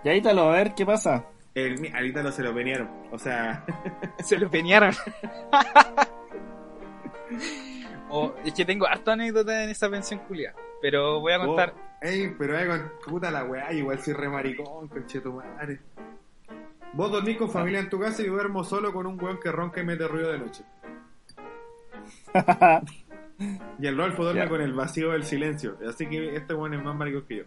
Y 0.05 0.09
ahí 0.09 0.23
te 0.23 0.32
lo 0.32 0.51
a 0.51 0.52
ver 0.55 0.74
qué 0.74 0.86
pasa. 0.86 1.24
el, 1.55 1.90
ahorita 1.94 2.32
se 2.32 2.43
lo 2.43 2.55
venieron. 2.55 2.89
O 3.10 3.19
sea, 3.19 3.64
Se 4.24 4.39
lo 4.39 4.51
peñaron. 4.51 4.94
Oh, 8.09 8.35
es 8.44 8.52
que 8.55 8.64
tengo 8.64 8.86
harta 8.86 9.12
anécdota 9.12 9.64
en 9.64 9.70
esa 9.70 9.90
pensión 9.90 10.20
culia. 10.20 10.55
Pero 10.81 11.20
voy 11.20 11.32
a 11.32 11.39
contar. 11.39 11.74
Oh, 11.77 11.91
ey, 12.02 12.34
pero 12.38 12.58
eh, 12.58 12.66
con 12.66 12.92
puta 13.06 13.30
la 13.30 13.44
weá, 13.44 13.72
igual 13.72 13.98
soy 14.00 14.14
re 14.14 14.28
maricón, 14.28 14.88
conchetumare. 14.88 15.80
Vos 16.94 17.10
dormís 17.10 17.38
con 17.38 17.50
familia 17.50 17.80
en 17.80 17.88
tu 17.88 17.98
casa 17.98 18.22
y 18.22 18.26
yo 18.26 18.32
duermo 18.32 18.64
solo 18.64 18.92
con 18.92 19.06
un 19.06 19.22
weón 19.22 19.40
que 19.40 19.50
ronca 19.50 19.80
y 19.80 19.84
mete 19.84 20.06
ruido 20.06 20.30
de 20.32 20.38
noche. 20.38 20.64
Y 23.78 23.86
el 23.86 23.96
Rolfo 23.96 24.22
duerme 24.22 24.46
con 24.48 24.60
el 24.60 24.72
vacío 24.72 25.10
del 25.10 25.24
silencio. 25.24 25.76
Así 25.88 26.06
que 26.06 26.36
este 26.36 26.54
weón 26.54 26.74
es 26.74 26.82
más 26.84 26.94
maricón 26.94 27.26
que 27.26 27.38
yo. 27.38 27.44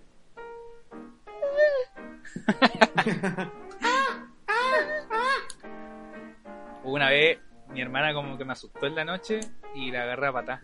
Una 6.84 7.10
vez 7.10 7.40
mi 7.69 7.82
hermana 7.82 8.14
como 8.14 8.38
que 8.38 8.44
me 8.44 8.52
asustó 8.53 8.86
en 8.88 8.95
la 8.95 9.06
noche 9.06 9.40
y 9.73 9.90
la 9.91 10.03
agarré 10.03 10.27
a 10.27 10.34
patá. 10.34 10.61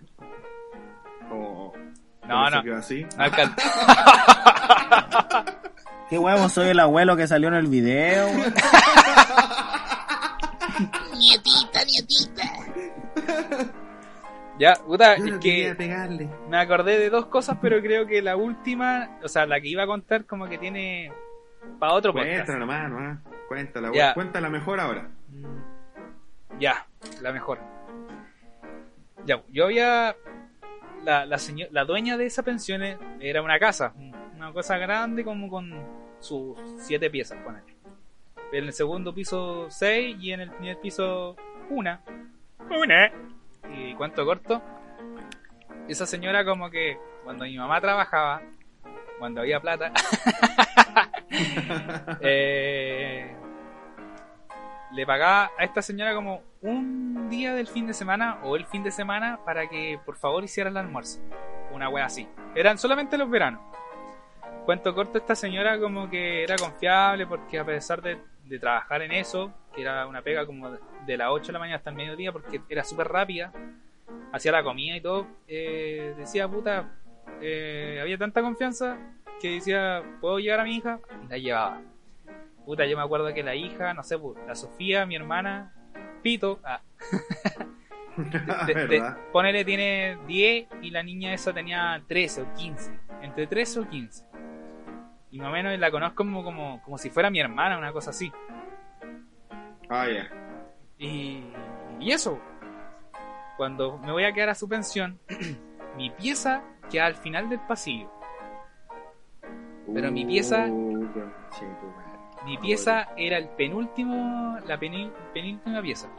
O 1.32 1.74
No, 2.32 2.50
no. 2.50 2.64
quedó 2.64 2.78
así. 2.78 3.06
No 3.18 3.26
Qué 6.10 6.18
huevo, 6.18 6.50
soy 6.50 6.70
el 6.70 6.80
abuelo 6.80 7.16
que 7.16 7.28
salió 7.28 7.48
en 7.50 7.54
el 7.56 7.68
video. 7.68 8.28
Nietita, 11.18 11.84
nietita. 11.86 12.44
ya, 14.60 14.76
puta, 14.76 15.14
es 15.16 15.38
que 15.40 15.74
pegarle. 15.78 16.30
me 16.50 16.58
acordé 16.58 16.98
de 16.98 17.10
dos 17.10 17.28
cosas, 17.28 17.58
pero 17.62 17.80
creo 17.82 18.08
que 18.08 18.22
la 18.22 18.36
última, 18.36 19.10
o 19.24 19.28
sea, 19.28 19.46
la 19.46 19.60
que 19.62 19.68
iba 19.70 19.84
a 19.84 19.88
contar 19.88 20.26
como 20.26 20.48
que 20.48 20.58
tiene 20.58 21.12
para 21.80 21.94
otro 21.94 22.14
podcast. 22.14 22.46
Cuéntala 22.48 22.60
nomás, 22.60 22.90
nomás. 22.90 23.20
Cuéntala, 23.48 23.92
Ya. 23.94 24.14
cuéntala 24.14 24.50
mejor 24.50 24.80
ahora. 24.80 25.10
Mm, 25.30 26.60
Ya, 26.60 26.86
la 27.22 27.32
mejor. 27.32 27.60
Ya, 29.26 29.42
yo 29.50 29.66
había. 29.66 30.16
La, 31.04 31.26
la, 31.26 31.38
seño- 31.38 31.68
la 31.72 31.84
dueña 31.86 32.16
de 32.18 32.26
esa 32.28 32.44
pensión 32.44 32.82
era 33.20 33.42
una 33.42 33.58
casa, 33.60 33.94
una 34.36 34.52
cosa 34.54 34.78
grande 34.78 35.24
como 35.24 35.50
con 35.50 35.74
sus 36.20 36.56
siete 36.78 37.10
piezas, 37.10 37.40
ponele. 37.44 37.76
En 38.52 38.66
el 38.66 38.74
segundo 38.74 39.14
piso 39.14 39.68
seis 39.70 40.16
y 40.20 40.32
en 40.34 40.42
el 40.42 40.52
primer 40.52 40.80
piso 40.80 41.36
una. 41.70 42.02
Una. 42.70 43.12
Y 43.74 43.94
cuánto 43.96 44.26
corto. 44.26 44.62
Esa 45.88 46.06
señora 46.06 46.46
como 46.46 46.70
que 46.70 46.98
cuando 47.24 47.46
mi 47.46 47.58
mamá 47.58 47.80
trabajaba, 47.82 48.42
cuando 49.20 49.42
había 49.42 49.60
plata, 49.60 49.92
Eh, 52.22 53.34
le 54.94 55.06
pagaba 55.06 55.52
a 55.58 55.64
esta 55.64 55.82
señora 55.82 56.14
como 56.14 56.42
un 56.62 57.11
día 57.32 57.56
del 57.56 57.68
fin 57.68 57.88
de 57.88 57.94
semana 57.94 58.40
o 58.44 58.56
el 58.56 58.66
fin 58.66 58.84
de 58.84 58.92
semana 58.92 59.40
para 59.44 59.68
que 59.68 60.00
por 60.06 60.18
favor 60.18 60.44
hiciera 60.44 60.70
el 60.70 60.78
almuerzo. 60.78 61.20
Una 61.72 61.90
wea 61.90 62.06
así. 62.06 62.28
Eran 62.54 62.78
solamente 62.78 63.18
los 63.18 63.30
veranos. 63.30 63.62
Cuento 64.66 64.94
corto, 64.94 65.18
esta 65.18 65.34
señora 65.34 65.80
como 65.80 66.10
que 66.10 66.44
era 66.44 66.58
confiable 66.58 67.26
porque 67.26 67.58
a 67.58 67.66
pesar 67.66 68.02
de, 68.02 68.20
trabajar 68.60 69.02
en 69.02 69.14
eso, 69.14 69.52
que 69.74 69.82
era 69.82 70.06
una 70.06 70.22
pega 70.22 70.46
como 70.46 70.70
de, 70.70 71.18
las 71.18 71.30
8 71.32 71.48
de 71.48 71.54
la 71.54 71.60
mañana 71.60 71.78
hasta 71.78 71.90
el 71.90 71.96
mediodía 71.96 72.34
porque 72.34 72.62
era 72.70 72.84
súper 72.84 73.08
rápida, 73.08 73.52
hacía 74.34 74.52
la 74.52 74.62
comida 74.62 74.98
y 74.98 75.02
todo, 75.02 75.26
eh, 75.48 76.14
decía 76.18 76.50
puta, 76.50 76.92
eh, 77.42 78.00
había 78.02 78.18
tanta 78.18 78.42
confianza 78.42 78.98
que 79.40 79.52
decía, 79.52 80.04
¿puedo 80.20 80.38
llevar 80.38 80.60
a 80.60 80.64
mi 80.66 80.76
hija? 80.76 81.00
Y 81.24 81.28
la 81.30 81.38
llevaba. 81.38 81.82
Puta, 82.66 82.86
yo 82.86 82.98
me 82.98 83.04
acuerdo 83.04 83.34
que 83.34 83.42
la 83.42 83.56
hija, 83.56 83.94
no 83.94 84.04
sé, 84.04 84.20
pu, 84.20 84.36
la 84.46 84.54
Sofía, 84.54 85.06
mi 85.06 85.16
hermana, 85.16 85.74
Pito, 86.22 86.60
ah, 86.66 86.82
de- 88.66 88.74
de- 88.74 88.88
¿Verdad? 88.88 89.18
ponele 89.32 89.64
tiene 89.66 90.18
10 90.28 90.68
y 90.82 90.92
la 90.92 91.04
niña 91.04 91.34
esa 91.34 91.54
tenía 91.54 92.02
13 92.08 92.42
o 92.44 92.54
15, 92.54 92.92
entre 93.22 93.48
13 93.48 93.80
o 93.82 93.88
15. 93.90 94.26
Y 95.32 95.40
más 95.40 95.48
o 95.50 95.52
menos 95.52 95.78
la 95.80 95.90
conozco 95.92 96.18
como, 96.18 96.44
como, 96.44 96.82
como 96.84 96.98
si 96.98 97.10
fuera 97.10 97.30
mi 97.30 97.40
hermana, 97.40 97.78
una 97.78 97.94
cosa 97.94 98.10
así. 98.10 98.32
Ah, 99.90 100.08
ya. 100.08 100.30
Y, 100.98 101.44
y 102.00 102.12
eso, 102.12 102.40
cuando 103.58 103.98
me 103.98 104.12
voy 104.12 104.26
a 104.26 104.34
quedar 104.34 104.50
a 104.50 104.56
su 104.56 104.68
pensión, 104.68 105.20
mi 105.98 106.10
pieza 106.10 106.62
queda 106.90 107.06
al 107.06 107.16
final 107.16 107.50
del 107.50 107.60
pasillo. 107.62 108.12
Pero 109.94 110.12
mi 110.12 110.26
pieza- 110.26 110.68
Uh. 110.70 111.08
Mi 112.46 112.58
pieza 112.58 113.10
era 113.18 113.38
el 113.38 113.50
penúltimo, 113.50 114.58
la 114.68 114.80
penúltima 114.80 115.82
pieza. 115.82 116.10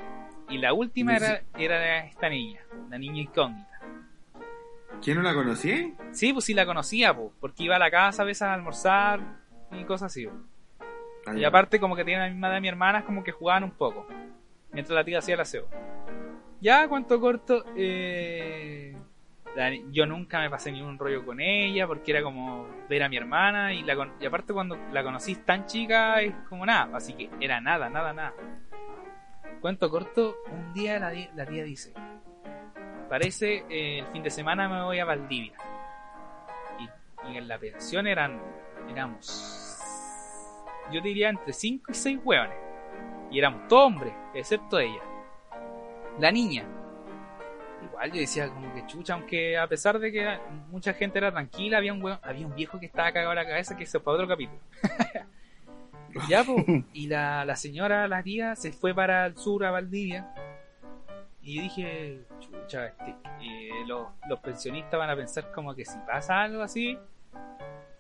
Y 0.49 0.59
la 0.59 0.73
última 0.73 1.17
era, 1.17 1.43
era 1.57 2.05
esta 2.07 2.29
niña, 2.29 2.61
la 2.91 2.99
niña 2.99 3.23
incógnita. 3.23 3.69
¿Quién 5.03 5.17
no 5.17 5.23
la 5.23 5.35
conocí? 5.35 5.95
Sí, 6.13 6.33
pues 6.33 6.45
sí 6.45 6.55
la 6.55 6.65
conocía, 6.67 7.15
pues, 7.17 7.31
porque 7.41 7.65
iba 7.65 7.77
a 7.77 7.79
la 7.79 7.91
casa 7.91 8.23
a 8.23 8.27
veces 8.27 8.43
a 8.43 8.55
almorzar 8.55 9.21
y 9.73 9.83
cosas 9.85 10.13
así. 10.13 10.27
po. 10.27 10.33
Ah, 11.27 11.35
Y 11.37 11.45
aparte 11.45 11.81
como 11.81 11.97
que 11.97 12.05
tiene 12.05 12.21
la 12.23 12.29
misma 12.29 12.49
edad 12.49 12.57
de 12.57 12.61
mi 12.61 12.69
hermana, 12.69 13.01
es 13.01 13.05
como 13.05 13.25
que 13.25 13.33
jugaban 13.33 13.65
un 13.65 13.73
poco. 13.73 14.07
Mientras 14.73 14.95
la 14.95 15.05
tía 15.05 15.19
hacía 15.19 15.35
el 15.35 15.41
aseo. 15.41 15.67
Ya, 16.61 16.87
cuanto 16.89 17.21
corto, 17.21 17.65
eh, 17.77 18.97
yo 19.91 20.07
nunca 20.07 20.41
me 20.41 20.51
pasé 20.51 20.73
ni 20.73 20.81
un 20.81 20.99
rollo 20.99 21.25
con 21.25 21.41
ella, 21.41 21.87
porque 21.87 22.13
era 22.13 22.23
como 22.23 22.67
ver 22.89 23.03
a 23.03 23.09
mi 23.09 23.17
hermana, 23.17 23.73
y, 23.73 23.83
la, 23.83 23.95
y 24.21 24.27
aparte 24.27 24.53
cuando 24.53 24.77
la 24.93 25.03
conocí 25.03 25.37
tan 25.37 25.67
chica, 25.67 26.21
es 26.21 26.35
como 26.49 26.65
nada, 26.65 26.97
así 26.97 27.13
que 27.15 27.31
era 27.41 27.61
nada, 27.61 27.89
nada, 27.89 28.13
nada. 28.13 28.35
Cuento 29.61 29.91
corto, 29.91 30.37
un 30.51 30.73
día 30.73 30.99
la, 30.99 31.13
la 31.35 31.47
tía 31.47 31.65
dice, 31.65 31.93
parece 33.09 33.65
eh, 33.69 34.01
el 34.01 34.07
fin 34.07 34.23
de 34.23 34.31
semana 34.31 34.69
me 34.69 34.83
voy 34.83 34.99
a 34.99 35.05
Valdivia. 35.05 35.55
Y, 36.79 37.33
y 37.33 37.37
en 37.37 37.47
la 37.47 37.59
pensión 37.59 38.07
eran, 38.07 38.41
éramos 38.91 39.63
yo 40.93 41.01
diría 41.01 41.31
entre 41.31 41.53
5 41.53 41.91
y 41.91 41.95
6 41.95 42.21
hueones. 42.25 42.57
Y 43.31 43.39
éramos 43.39 43.67
todos 43.69 43.87
hombres, 43.87 44.13
excepto 44.35 44.79
ella. 44.79 45.03
La 46.19 46.31
niña. 46.31 46.65
Igual 48.05 48.13
yo 48.17 48.21
decía 48.21 48.49
como 48.49 48.75
que 48.75 48.85
chucha, 48.87 49.15
aunque 49.15 49.57
a 49.57 49.69
pesar 49.69 49.99
de 50.01 50.11
que 50.11 50.39
mucha 50.71 50.93
gente 50.93 51.19
era 51.19 51.31
tranquila, 51.31 51.79
había 51.79 51.93
un 51.93 52.03
hueón- 52.03 52.19
había 52.23 52.45
un 52.47 52.55
viejo 52.55 52.81
que 52.81 52.87
estaba 52.87 53.13
cagado 53.13 53.31
a 53.31 53.35
la 53.37 53.47
cabeza 53.47 53.77
que 53.77 53.87
se 53.87 54.01
fue 54.01 54.13
a 54.13 54.17
otro 54.17 54.27
capítulo. 54.29 54.59
ya, 56.29 56.43
pues, 56.43 56.65
y 56.93 57.07
la, 57.07 57.45
la 57.45 57.55
señora, 57.55 58.09
la 58.09 58.23
tía, 58.23 58.57
se 58.57 58.73
fue 58.73 58.93
para 58.93 59.27
el 59.27 59.37
sur, 59.37 59.65
a 59.65 59.71
Valdivia. 59.71 60.35
Y 61.43 61.57
yo 61.57 61.63
dije, 61.63 62.21
chucha, 62.41 62.87
este, 62.87 63.15
eh, 63.41 63.71
los, 63.87 64.09
los 64.29 64.41
pensionistas 64.41 64.99
van 64.99 65.11
a 65.11 65.17
pensar 65.17 65.53
como 65.53 65.73
que 65.75 65.85
si 65.85 65.97
pasa 66.01 66.43
algo 66.43 66.63
así, 66.63 66.99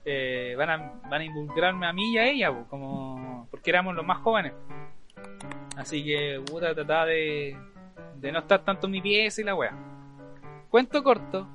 eh, 0.04 0.54
van, 0.58 0.70
a, 0.70 0.76
van 1.08 1.20
a 1.20 1.24
involucrarme 1.24 1.86
a 1.86 1.92
mí 1.92 2.14
y 2.14 2.18
a 2.18 2.26
ella, 2.26 2.52
po, 2.52 2.66
como 2.68 3.46
porque 3.50 3.70
éramos 3.70 3.94
los 3.94 4.04
más 4.04 4.18
jóvenes. 4.18 4.52
Así 5.76 6.04
que 6.04 6.40
puta 6.44 6.74
trataba 6.74 7.06
de, 7.06 7.56
de 8.22 8.32
no 8.32 8.38
estar 8.38 8.64
tanto 8.64 8.86
en 8.86 8.92
mi 8.92 9.02
pieza 9.02 9.40
y 9.40 9.44
la 9.44 9.54
wea. 9.54 9.76
Cuento 10.70 11.02
corto, 11.02 11.46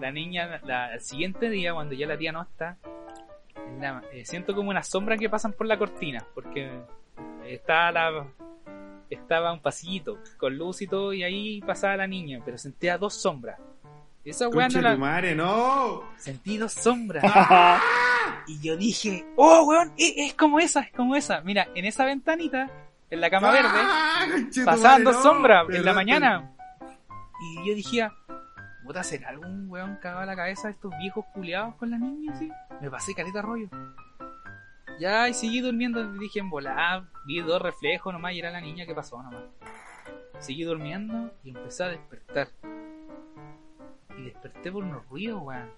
la 0.00 0.10
niña, 0.10 0.60
la, 0.64 0.94
el 0.94 1.00
siguiente 1.00 1.48
día, 1.50 1.72
cuando 1.74 1.94
ya 1.94 2.06
la 2.06 2.18
tía 2.18 2.32
no 2.32 2.42
está, 2.42 2.76
la- 3.78 4.02
eh, 4.12 4.24
siento 4.24 4.54
como 4.54 4.70
unas 4.70 4.88
sombras 4.88 5.20
que 5.20 5.28
pasan 5.30 5.52
por 5.52 5.66
la 5.66 5.78
cortina, 5.78 6.24
porque 6.34 6.68
está 7.46 7.92
la, 7.92 8.26
estaba 9.10 9.52
un 9.52 9.60
pasillito 9.60 10.18
con 10.38 10.56
luz 10.56 10.82
y 10.82 10.86
todo, 10.88 11.12
y 11.12 11.22
ahí 11.22 11.60
pasaba 11.60 11.96
la 11.98 12.06
niña, 12.06 12.40
pero 12.44 12.58
sentía 12.58 12.98
dos 12.98 13.14
sombras. 13.14 13.60
Esa 14.24 14.48
wea 14.48 14.68
no 14.70 14.80
la, 14.80 14.96
madre, 14.96 15.34
no. 15.34 16.02
sentí 16.16 16.56
dos 16.56 16.72
sombras. 16.72 17.22
y 18.48 18.58
yo 18.66 18.74
dije, 18.76 19.26
oh, 19.36 19.64
weón, 19.64 19.92
es, 19.98 20.14
es 20.16 20.34
como 20.34 20.58
esa, 20.58 20.80
es 20.80 20.92
como 20.92 21.14
esa. 21.14 21.42
Mira, 21.42 21.68
en 21.74 21.84
esa 21.84 22.06
ventanita, 22.06 22.70
en 23.10 23.20
la 23.20 23.30
cama 23.30 23.50
verde, 23.52 23.68
Ah, 23.72 24.26
dos 25.02 25.14
no. 25.16 25.22
sombras 25.22 25.66
en 25.70 25.84
la 25.84 25.92
mañana. 25.92 26.50
Y 27.40 27.68
yo 27.68 27.74
dije, 27.74 28.08
puta, 28.84 29.02
¿será 29.02 29.28
algún 29.30 29.68
weón 29.68 29.96
cagado 29.96 30.22
a 30.22 30.26
la 30.26 30.36
cabeza 30.36 30.68
de 30.68 30.74
estos 30.74 30.92
viejos 30.98 31.24
culiados 31.34 31.74
con 31.76 31.90
la 31.90 31.98
niña 31.98 32.32
así? 32.32 32.50
Me 32.80 32.90
pasé 32.90 33.14
caleta 33.14 33.42
rollo. 33.42 33.68
Ya, 35.00 35.28
y 35.28 35.34
seguí 35.34 35.60
durmiendo, 35.60 36.04
dije 36.14 36.38
en 36.38 36.48
volar, 36.50 37.04
vi 37.26 37.40
dos 37.40 37.60
reflejos 37.60 38.12
nomás 38.12 38.32
y 38.32 38.38
era 38.38 38.50
la 38.50 38.60
niña 38.60 38.86
que 38.86 38.94
pasó 38.94 39.20
nomás. 39.22 39.42
Seguí 40.38 40.62
durmiendo 40.64 41.32
y 41.42 41.50
empecé 41.50 41.84
a 41.84 41.88
despertar. 41.88 42.48
Y 44.16 44.22
desperté 44.22 44.70
por 44.70 44.84
unos 44.84 45.06
ruidos, 45.08 45.42
weón. 45.42 45.70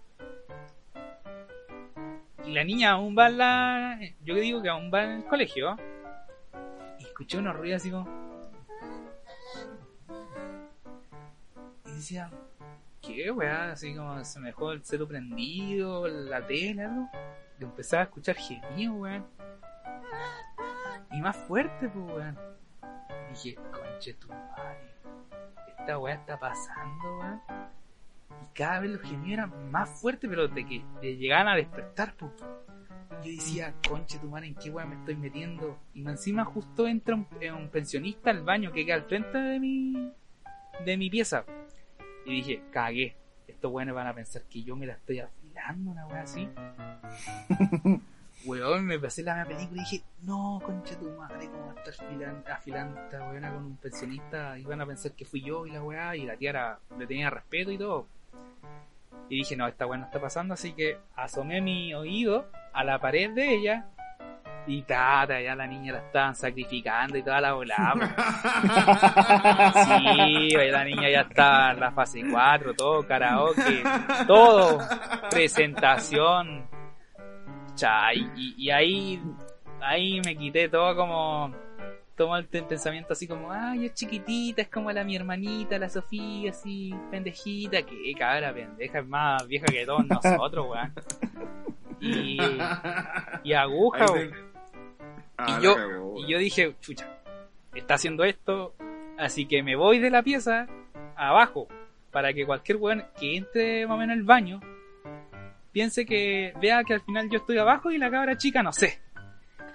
Y 2.44 2.52
la 2.52 2.62
niña 2.62 2.92
aún 2.92 3.16
va 3.18 3.26
en 3.28 3.38
la... 3.38 3.98
Yo 4.22 4.34
que 4.34 4.40
digo 4.40 4.62
que 4.62 4.68
aún 4.68 4.90
va 4.92 5.02
en 5.04 5.10
el 5.12 5.24
colegio. 5.24 5.76
Y 6.98 7.04
escuché 7.04 7.38
unos 7.38 7.56
ruidos 7.56 7.82
así 7.82 7.90
como... 7.90 8.08
Y 11.86 11.90
decía... 11.90 12.30
¿Qué, 13.06 13.30
weón? 13.30 13.70
Así 13.70 13.94
como 13.94 14.24
se 14.24 14.40
me 14.40 14.48
dejó 14.48 14.72
el 14.72 14.84
celo 14.84 15.06
prendido, 15.06 16.08
la 16.08 16.44
tele, 16.44 16.82
algo. 16.82 17.08
Y 17.60 17.64
empezaba 17.64 18.02
a 18.02 18.04
escuchar 18.06 18.34
gemidos, 18.34 18.96
weón. 18.96 19.26
Y 21.12 21.20
más 21.20 21.36
fuerte, 21.36 21.88
pues, 21.88 22.04
weón. 22.04 22.38
Dije, 23.30 23.54
conche 23.70 24.14
tu 24.14 24.28
madre. 24.28 24.92
Esta 25.78 25.98
weá 25.98 26.14
está 26.14 26.38
pasando, 26.38 27.18
weón. 27.18 27.40
Y 28.42 28.54
cada 28.54 28.80
vez 28.80 28.90
los 28.90 29.02
gemidos 29.02 29.38
eran 29.38 29.70
más 29.70 29.88
fuertes, 29.88 30.28
pero 30.28 30.48
de 30.48 30.66
que 30.66 30.84
de 31.00 31.16
llegaban 31.16 31.48
a 31.48 31.54
despertar, 31.54 32.14
pues. 32.16 32.32
Yo 33.24 33.30
decía, 33.32 33.74
conche 33.88 34.18
tu 34.18 34.28
madre, 34.28 34.48
¿en 34.48 34.54
qué 34.54 34.70
weá 34.70 34.84
me 34.86 34.94
estoy 34.96 35.16
metiendo? 35.16 35.78
Y 35.94 36.06
encima 36.06 36.44
justo 36.44 36.86
entra 36.86 37.14
un, 37.16 37.26
eh, 37.40 37.50
un 37.52 37.68
pensionista 37.68 38.30
al 38.30 38.42
baño 38.42 38.70
que 38.72 38.84
queda 38.86 38.96
al 38.96 39.04
frente 39.04 39.36
de 39.38 39.58
mi, 39.58 40.12
de 40.84 40.96
mi 40.96 41.10
pieza. 41.10 41.44
Y 42.24 42.32
dije, 42.36 42.62
cagué. 42.72 43.16
Estos 43.48 43.72
weones 43.72 43.94
van 43.94 44.06
a 44.08 44.14
pensar 44.14 44.42
que 44.42 44.62
yo 44.62 44.76
me 44.76 44.86
la 44.86 44.94
estoy 44.94 45.20
afilando, 45.20 45.90
una 45.92 46.06
weá 46.06 46.22
así. 46.22 46.48
Weón, 48.44 48.84
me 48.84 48.98
pasé 48.98 49.22
la 49.22 49.34
misma 49.34 49.48
película 49.56 49.80
y 49.82 49.84
dije, 49.90 50.04
no, 50.22 50.60
concha 50.64 50.96
tu 50.98 51.08
madre, 51.10 51.48
¿cómo 51.50 51.72
estar 51.72 51.94
afilando, 52.06 52.52
afilando 52.52 53.00
esta 53.00 53.28
weona 53.30 53.52
con 53.52 53.64
un 53.64 53.76
pensionista? 53.76 54.58
Y 54.58 54.62
van 54.64 54.80
a 54.82 54.86
pensar 54.86 55.12
que 55.12 55.24
fui 55.24 55.40
yo 55.42 55.66
y 55.66 55.70
la 55.70 55.82
weá, 55.82 56.14
y 56.16 56.26
la 56.26 56.36
tía 56.36 56.50
era- 56.50 56.78
le 56.98 57.06
tenía 57.06 57.30
respeto 57.30 57.70
y 57.72 57.78
todo. 57.78 58.06
Y 59.28 59.38
dije, 59.38 59.56
no, 59.56 59.66
esta 59.66 59.86
weá 59.86 59.98
no 59.98 60.04
está 60.06 60.20
pasando, 60.20 60.54
así 60.54 60.72
que 60.72 60.98
asomé 61.16 61.60
mi 61.60 61.92
oído 61.94 62.46
a 62.72 62.84
la 62.84 62.98
pared 62.98 63.30
de 63.32 63.54
ella. 63.54 63.86
Y 64.68 64.82
tata, 64.82 65.40
ya 65.40 65.54
la 65.54 65.64
niña 65.66 65.92
la 65.92 65.98
estaban 66.00 66.34
sacrificando 66.34 67.16
y 67.16 67.22
toda 67.22 67.40
la 67.40 67.52
volada. 67.52 67.94
Sí, 69.86 70.50
la 70.70 70.84
niña 70.84 71.08
ya 71.10 71.20
está 71.22 71.72
en 71.72 71.80
la 71.80 71.90
fase 71.92 72.22
4, 72.28 72.74
todo, 72.74 73.06
karaoke, 73.06 73.82
todo, 74.26 74.78
presentación. 75.30 76.66
Cha, 77.74 78.12
y- 78.14 78.54
y 78.56 78.70
ahí, 78.70 79.22
ahí 79.80 80.20
me 80.24 80.34
quité 80.36 80.68
todo 80.68 80.96
como, 80.96 81.54
todo 82.16 82.36
el 82.36 82.46
pensamiento 82.46 83.12
así 83.12 83.28
como, 83.28 83.52
ay, 83.52 83.86
es 83.86 83.94
chiquitita, 83.94 84.62
es 84.62 84.68
como 84.68 84.90
la 84.90 85.04
mi 85.04 85.14
hermanita, 85.16 85.78
la 85.78 85.88
Sofía, 85.90 86.50
así, 86.50 86.94
pendejita, 87.10 87.82
que 87.82 88.14
cabra 88.18 88.52
pendeja, 88.54 89.00
es 89.00 89.06
más 89.06 89.46
vieja 89.46 89.66
que 89.66 89.84
todos 89.84 90.06
nosotros, 90.06 90.66
weón. 90.70 90.92
Y, 92.00 92.38
y 93.44 93.52
aguja, 93.52 94.06
weón. 94.10 94.30
te- 94.30 94.46
Ah, 95.38 95.58
Y 95.60 95.64
yo, 95.64 95.74
cagó. 95.76 96.14
y 96.16 96.32
yo 96.32 96.38
dije, 96.38 96.74
chucha, 96.80 97.06
está 97.74 97.94
haciendo 97.94 98.24
esto, 98.24 98.74
así 99.18 99.44
que 99.44 99.62
me 99.62 99.76
voy 99.76 99.98
de 99.98 100.08
la 100.08 100.22
pieza 100.22 100.66
abajo, 101.14 101.68
para 102.10 102.32
que 102.32 102.46
cualquier 102.46 102.78
weón 102.78 103.04
que 103.20 103.36
entre 103.36 103.86
más 103.86 103.96
o 103.96 103.98
menos 103.98 104.16
al 104.16 104.22
baño, 104.22 104.60
piense 105.72 106.06
que 106.06 106.54
vea 106.58 106.82
que 106.84 106.94
al 106.94 107.02
final 107.02 107.28
yo 107.28 107.36
estoy 107.36 107.58
abajo 107.58 107.90
y 107.90 107.98
la 107.98 108.10
cabra 108.10 108.38
chica 108.38 108.62
no 108.62 108.72
sé. 108.72 108.98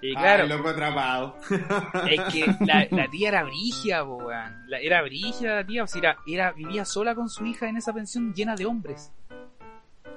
Y 0.01 0.15
claro, 0.15 0.43
Ay, 0.43 0.49
loco 0.49 0.69
atrapado. 0.69 1.35
es 2.09 2.21
que 2.33 2.45
la, 2.65 2.87
la 2.89 3.07
tía 3.07 3.29
era 3.29 3.43
brigia, 3.43 4.03
weón. 4.03 4.65
Era 4.81 5.01
brigia 5.03 5.55
la 5.55 5.65
tía, 5.65 5.83
o 5.83 5.87
sea, 5.87 5.99
era, 5.99 6.17
era, 6.25 6.51
vivía 6.53 6.85
sola 6.85 7.13
con 7.13 7.29
su 7.29 7.45
hija 7.45 7.69
en 7.69 7.77
esa 7.77 7.93
pensión 7.93 8.33
llena 8.33 8.55
de 8.55 8.65
hombres. 8.65 9.11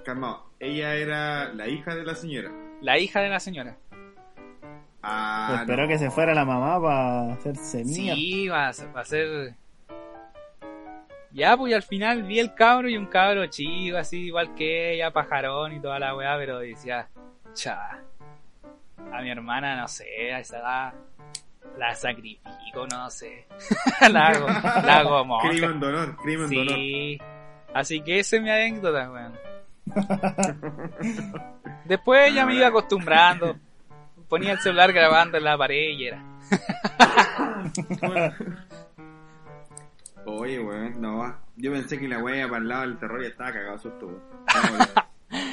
Calma, 0.05 0.43
ella 0.59 0.95
era 0.95 1.53
la 1.53 1.69
hija 1.69 1.95
de 1.95 2.05
la 2.05 2.15
señora. 2.15 2.51
La 2.81 2.99
hija 2.99 3.21
de 3.21 3.29
la 3.29 3.41
señora. 3.41 3.77
Ah, 5.03 5.59
Esperó 5.61 5.83
no. 5.83 5.89
que 5.89 5.99
se 5.99 6.11
fuera 6.11 6.35
la 6.35 6.47
mamá 6.47 6.81
para 6.81 7.35
hacerse 7.35 7.85
mierda. 7.85 8.15
Sí, 8.15 8.49
va 8.49 8.69
a, 8.69 9.05
ser. 9.05 9.55
Ya, 11.31 11.57
pues 11.57 11.73
y 11.73 11.75
al 11.75 11.83
final 11.83 12.23
vi 12.23 12.39
el 12.39 12.55
cabro 12.55 12.89
y 12.89 12.97
un 12.97 13.07
cabro 13.07 13.47
chico, 13.47 13.99
así 13.99 14.27
igual 14.27 14.55
que 14.55 14.95
ella, 14.95 15.11
pajarón 15.11 15.75
y 15.75 15.81
toda 15.81 15.99
la 15.99 16.17
weá, 16.17 16.37
pero 16.39 16.61
decía, 16.61 17.09
cha, 17.53 18.03
a 19.13 19.23
mi 19.23 19.31
hermana, 19.31 19.77
no 19.77 19.89
sé, 19.89 20.33
a 20.33 20.41
esa 20.41 20.59
edad 20.59 20.95
la 21.79 21.95
sacrifico, 21.95 22.87
no 22.91 23.11
sé. 23.11 23.47
la 24.11 24.27
hago, 24.29 24.47
la 24.47 24.99
hago 24.99 25.25
monja. 25.25 25.49
Crimen 25.49 25.81
de 25.81 25.87
honor, 25.87 26.17
crimen 26.17 26.51
de 26.51 26.59
honor. 26.61 26.75
Sí. 26.75 27.19
Así 27.75 28.01
que 28.03 28.21
esa 28.21 28.37
es 28.37 28.43
mi 28.43 28.51
anécdota, 28.51 29.11
weón. 29.11 29.33
Después 31.85 32.33
ya 32.35 32.47
me 32.47 32.55
iba 32.55 32.69
acostumbrando. 32.69 33.57
Ponía 34.29 34.53
el 34.53 34.61
celular 34.61 34.93
grabando 34.93 35.39
en 35.39 35.45
la 35.45 35.59
pared 35.59 35.91
y 35.91 36.07
era. 36.07 36.23
Oye, 40.27 40.61
weón, 40.61 41.01
no. 41.01 41.37
Yo 41.57 41.73
pensé 41.73 41.99
que 41.99 42.09
la 42.09 42.19
wea 42.19 42.49
para 42.49 42.63
el 42.63 42.69
lado 42.69 42.83
del 42.83 42.99
terror 42.99 43.23
ya 43.23 43.29
estaba 43.29 43.53
cagado 43.53 43.79
susto, 43.79 44.07
weón. 44.07 44.25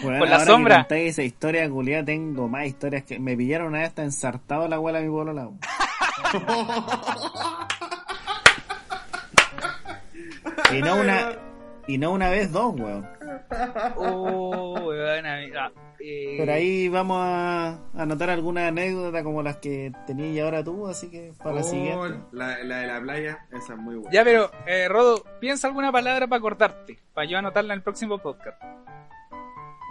No, 0.02 0.08
Weón, 0.08 0.20
Con 0.20 0.30
la 0.30 0.36
ahora 0.36 0.46
sombra. 0.46 0.76
Que 0.76 0.82
contáis 0.84 1.10
esa 1.12 1.24
historia, 1.24 1.70
culiada, 1.70 2.06
tengo 2.06 2.48
más 2.48 2.66
historias 2.66 3.04
que 3.04 3.20
me 3.20 3.36
pillaron 3.38 3.68
una 3.68 3.80
vez 3.80 3.90
hasta 3.90 4.04
ensartado 4.04 4.68
la 4.68 4.76
abuela 4.78 5.00
de 5.00 5.06
mi 5.06 5.12
polola. 5.12 5.50
y 10.72 10.82
no 10.82 10.96
una 10.96 11.30
y 11.88 11.98
no 11.98 12.12
una 12.12 12.30
vez 12.30 12.52
dos, 12.52 12.76
weón. 12.80 13.08
Oh, 13.98 14.80
weón, 14.86 15.26
amiga. 15.26 15.72
Eh, 16.04 16.36
Pero 16.38 16.54
ahí 16.54 16.88
vamos 16.90 17.18
a 17.22 17.78
anotar 17.96 18.30
alguna 18.32 18.68
anécdota 18.68 19.24
como 19.24 19.44
las 19.44 19.58
que 19.58 19.92
tenías 20.08 20.30
y 20.36 20.40
ahora 20.40 20.64
tú, 20.64 20.88
así 20.88 21.10
que 21.12 21.34
para 21.38 21.56
la 21.56 21.62
Oh, 21.62 21.64
siguiente. 21.64 22.20
la, 22.32 22.58
la 22.64 22.78
de 22.80 22.88
la 22.88 23.02
playa, 23.02 23.46
esa 23.52 23.74
es 23.74 23.80
muy 23.80 23.96
buena. 23.96 24.12
Ya, 24.12 24.24
pero, 24.24 24.50
eh, 24.66 24.88
Rodo, 24.88 25.24
piensa 25.40 25.68
alguna 25.68 25.92
palabra 25.92 26.28
para 26.28 26.42
cortarte. 26.42 26.98
Para 27.14 27.28
yo 27.28 27.38
anotarla 27.38 27.74
en 27.74 27.80
el 27.80 27.84
próximo 27.84 28.18
podcast. 28.20 28.60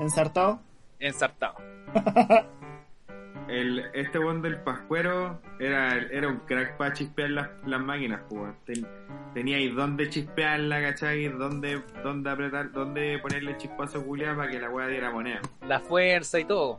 ¿Ensartado? 0.00 0.60
Ensartado. 0.98 1.54
El, 3.48 3.80
este 3.94 4.18
weón 4.20 4.42
del 4.42 4.58
pascuero 4.60 5.40
era, 5.58 5.96
era 5.96 6.28
un 6.28 6.36
crack 6.40 6.76
para 6.76 6.92
chispear 6.92 7.30
las, 7.30 7.48
las 7.66 7.80
máquinas, 7.80 8.20
pues. 8.28 8.52
Ten- 8.64 8.86
tenía 9.34 9.56
ahí 9.56 9.68
dónde 9.70 10.08
chispearla, 10.08 10.80
¿cachai? 10.80 11.26
Dónde, 11.28 11.82
dónde 12.04 12.30
apretar, 12.30 12.70
dónde 12.70 13.18
ponerle 13.20 13.56
chispazo 13.56 14.04
culiado 14.04 14.36
para 14.36 14.50
que 14.50 14.60
la 14.60 14.70
weá 14.70 14.86
diera 14.86 15.10
moneda. 15.10 15.40
La 15.66 15.80
fuerza 15.80 16.38
y 16.38 16.44
todo. 16.44 16.78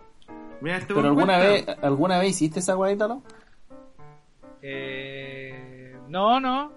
Mira, 0.61 0.77
este 0.77 0.93
Pero 0.93 1.07
alguna 1.10 1.39
cuenta. 1.39 1.72
vez, 1.73 1.84
alguna 1.84 2.19
vez 2.19 2.30
hiciste 2.30 2.60
esa 2.60 2.76
guayita, 2.76 3.07
¿no? 3.07 3.22
Eh, 4.61 5.98
no, 6.07 6.39
no. 6.39 6.72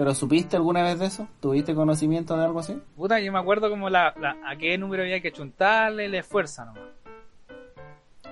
¿Pero 0.00 0.14
supiste 0.14 0.56
alguna 0.56 0.82
vez 0.82 0.98
de 0.98 1.04
eso? 1.04 1.28
¿Tuviste 1.40 1.74
conocimiento 1.74 2.34
de 2.34 2.42
algo 2.46 2.60
así? 2.60 2.74
Puta, 2.96 3.20
yo 3.20 3.30
me 3.34 3.38
acuerdo 3.38 3.68
como 3.68 3.90
la, 3.90 4.14
la- 4.18 4.34
a 4.46 4.56
qué 4.56 4.78
número 4.78 5.02
había 5.02 5.20
que 5.20 5.30
chuntarle 5.30 6.08
la 6.08 6.22
fuerza 6.22 6.64
nomás. 6.64 6.84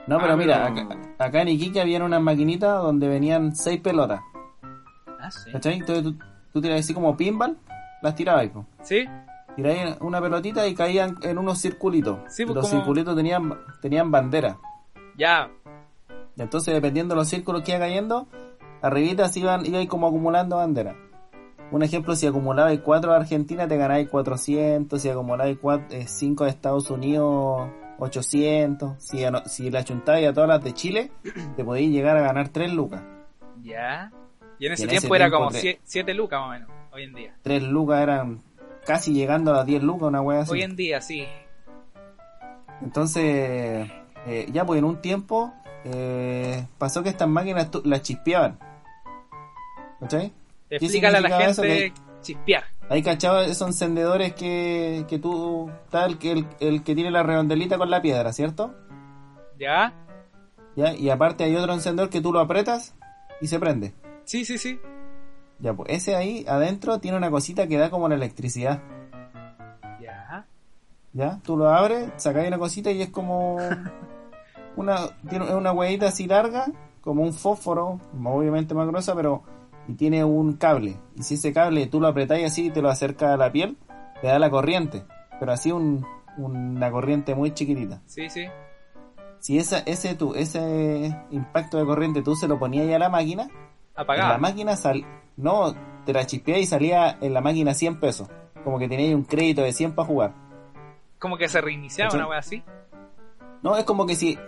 No, 0.06 0.16
pero 0.18 0.32
Ah, 0.32 0.36
mira, 0.38 0.66
acá, 0.66 0.88
acá 1.18 1.42
en 1.42 1.48
Iquique 1.48 1.78
había 1.78 2.02
unas 2.02 2.22
maquinitas 2.22 2.80
donde 2.82 3.06
venían 3.06 3.54
seis 3.54 3.82
pelotas, 3.82 4.22
Ah, 5.20 5.30
sí. 5.30 5.52
¿cachai? 5.52 5.74
Entonces 5.74 6.04
tú, 6.04 6.14
tú 6.54 6.62
tirabas 6.62 6.86
así 6.86 6.94
como 6.94 7.14
pinball, 7.14 7.58
las 8.00 8.14
tirabas, 8.14 8.48
po. 8.48 8.64
¿Sí? 8.82 9.04
Tirabas 9.54 9.98
una 10.00 10.22
pelotita 10.22 10.66
y 10.66 10.74
caían 10.74 11.16
en 11.20 11.36
unos 11.36 11.60
circulitos. 11.60 12.20
Sí, 12.28 12.46
pues, 12.46 12.56
los 12.56 12.66
como- 12.66 12.80
circulitos 12.80 13.14
tenían, 13.14 13.52
tenían 13.82 14.10
bandera. 14.10 14.56
Ya. 15.18 15.50
Entonces, 16.38 16.72
dependiendo 16.72 17.14
de 17.14 17.20
los 17.20 17.28
círculos 17.28 17.60
que 17.62 17.72
iba 17.72 17.80
cayendo, 17.80 18.26
arribita 18.80 19.28
se 19.28 19.40
iban, 19.40 19.66
iba 19.66 19.84
como 19.86 20.06
acumulando 20.06 20.56
bandera. 20.56 20.96
Un 21.70 21.82
ejemplo, 21.82 22.16
si 22.16 22.26
acumulabais 22.26 22.80
4 22.80 23.10
de 23.10 23.16
Argentina, 23.16 23.68
te 23.68 23.76
ganáis 23.76 24.08
400. 24.08 25.00
Si 25.00 25.08
acumulabais 25.08 25.58
5 26.06 26.44
de 26.44 26.50
Estados 26.50 26.90
Unidos, 26.90 27.68
800. 27.98 28.94
Si, 29.02 29.22
si 29.46 29.70
la 29.70 29.84
chuntabais 29.84 30.28
a 30.28 30.32
todas 30.32 30.48
las 30.48 30.64
de 30.64 30.72
Chile, 30.72 31.10
te 31.56 31.64
podíais 31.64 31.90
llegar 31.90 32.16
a 32.16 32.22
ganar 32.22 32.48
3 32.48 32.72
lucas. 32.72 33.02
Ya. 33.62 34.10
Y 34.58 34.66
en 34.66 34.72
ese 34.72 34.82
Y 34.82 34.84
en 34.84 34.90
tiempo 34.90 35.06
ese 35.14 35.16
era 35.16 35.26
tiempo 35.26 35.38
como 35.38 35.50
te- 35.50 35.80
7 35.84 36.14
lucas 36.14 36.40
más 36.40 36.48
o 36.48 36.52
menos. 36.52 36.70
Hoy 36.92 37.02
en 37.02 37.14
día. 37.14 37.34
3 37.42 37.62
lucas 37.64 38.00
eran 38.02 38.40
casi 38.86 39.12
llegando 39.12 39.52
a 39.52 39.58
las 39.58 39.66
10 39.66 39.82
lucas, 39.82 40.08
una 40.08 40.22
wea 40.22 40.40
así. 40.40 40.52
Hoy 40.52 40.62
en 40.62 40.74
día, 40.74 41.00
sí. 41.02 41.26
Entonces, 42.80 43.90
eh, 44.26 44.46
ya 44.52 44.64
pues 44.64 44.78
en 44.78 44.84
un 44.84 45.00
tiempo 45.00 45.52
eh, 45.84 46.64
pasó 46.78 47.02
que 47.02 47.08
estas 47.10 47.28
máquinas 47.28 47.68
las 47.84 48.02
chispeaban. 48.02 48.58
¿Cachai? 50.00 50.32
¿Qué 50.68 50.76
Explícale 50.76 51.18
a 51.18 51.20
la 51.20 51.40
gente 51.40 51.92
chispear. 52.20 52.64
Hay 52.88 53.02
cachado 53.02 53.40
esos 53.42 53.68
encendedores 53.68 54.34
que, 54.34 55.04
que 55.08 55.18
tú, 55.18 55.70
tal 55.90 56.18
que 56.18 56.32
el, 56.32 56.46
el 56.60 56.82
que 56.82 56.94
tiene 56.94 57.10
la 57.10 57.22
redondelita 57.22 57.78
con 57.78 57.90
la 57.90 58.00
piedra, 58.00 58.32
¿cierto? 58.32 58.74
¿Ya? 59.58 59.92
¿Ya? 60.76 60.94
Y 60.94 61.10
aparte 61.10 61.44
hay 61.44 61.54
otro 61.56 61.72
encendedor 61.74 62.10
que 62.10 62.20
tú 62.20 62.32
lo 62.32 62.40
apretas 62.40 62.94
y 63.40 63.46
se 63.48 63.58
prende. 63.58 63.92
Sí, 64.24 64.44
sí, 64.44 64.58
sí. 64.58 64.80
Ya, 65.58 65.74
pues 65.74 65.90
ese 65.90 66.16
ahí 66.16 66.46
adentro 66.48 66.98
tiene 67.00 67.16
una 67.16 67.30
cosita 67.30 67.66
que 67.66 67.78
da 67.78 67.90
como 67.90 68.08
la 68.08 68.14
electricidad. 68.14 68.80
Ya. 70.00 70.46
¿Ya? 71.12 71.40
Tú 71.42 71.56
lo 71.56 71.68
abres, 71.68 72.10
sacas 72.16 72.46
una 72.46 72.58
cosita 72.58 72.90
y 72.90 73.02
es 73.02 73.10
como 73.10 73.58
una, 74.76 75.08
tiene 75.28 75.54
una 75.54 75.72
huevita 75.72 76.08
así 76.08 76.26
larga, 76.26 76.66
como 77.00 77.22
un 77.22 77.34
fósforo, 77.34 78.00
obviamente 78.24 78.74
más 78.74 78.86
gruesa, 78.86 79.14
pero 79.14 79.42
y 79.88 79.94
tiene 79.94 80.22
un 80.22 80.52
cable. 80.52 81.00
Y 81.16 81.22
si 81.22 81.34
ese 81.34 81.52
cable 81.52 81.86
tú 81.86 82.00
lo 82.00 82.06
apretáis 82.08 82.46
así 82.46 82.66
y 82.66 82.70
te 82.70 82.82
lo 82.82 82.90
acercas 82.90 83.30
a 83.30 83.36
la 83.36 83.50
piel, 83.50 83.76
te 84.20 84.28
da 84.28 84.38
la 84.38 84.50
corriente. 84.50 85.02
Pero 85.40 85.52
así 85.52 85.72
un, 85.72 86.06
una 86.36 86.90
corriente 86.90 87.34
muy 87.34 87.52
chiquitita. 87.52 88.02
Sí, 88.06 88.28
sí. 88.28 88.46
Si 89.40 89.58
esa, 89.58 89.78
ese, 89.80 90.14
tú, 90.14 90.34
ese 90.34 91.16
impacto 91.30 91.78
de 91.78 91.86
corriente 91.86 92.22
tú 92.22 92.34
se 92.34 92.48
lo 92.48 92.58
ponías 92.58 92.92
a 92.94 92.98
la 92.98 93.08
máquina, 93.08 93.48
en 93.96 94.18
la 94.18 94.38
máquina 94.38 94.76
sal, 94.76 95.04
no, 95.36 95.74
te 96.04 96.12
la 96.12 96.26
chispeas 96.26 96.60
y 96.60 96.66
salía 96.66 97.18
en 97.20 97.32
la 97.32 97.40
máquina 97.40 97.72
100 97.72 98.00
pesos. 98.00 98.28
Como 98.64 98.78
que 98.78 98.88
tenías 98.88 99.14
un 99.14 99.24
crédito 99.24 99.62
de 99.62 99.72
100 99.72 99.94
para 99.94 100.06
jugar. 100.06 100.34
Como 101.18 101.36
que 101.36 101.48
se 101.48 101.60
reiniciaba 101.60 102.14
una 102.14 102.28
wea 102.28 102.38
así. 102.38 102.62
No, 103.62 103.76
es 103.76 103.84
como 103.84 104.06
que 104.06 104.14
si 104.14 104.38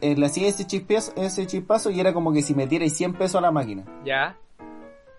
eh, 0.00 0.16
le 0.16 0.26
hacía 0.26 0.48
ese 0.48 0.66
chispazo, 0.66 1.12
ese 1.16 1.46
chispazo 1.46 1.90
y 1.90 1.98
era 1.98 2.12
como 2.12 2.32
que 2.32 2.42
si 2.42 2.54
metierais 2.54 2.96
100 2.96 3.14
pesos 3.14 3.36
a 3.36 3.40
la 3.40 3.50
máquina. 3.50 3.84
Ya. 4.04 4.36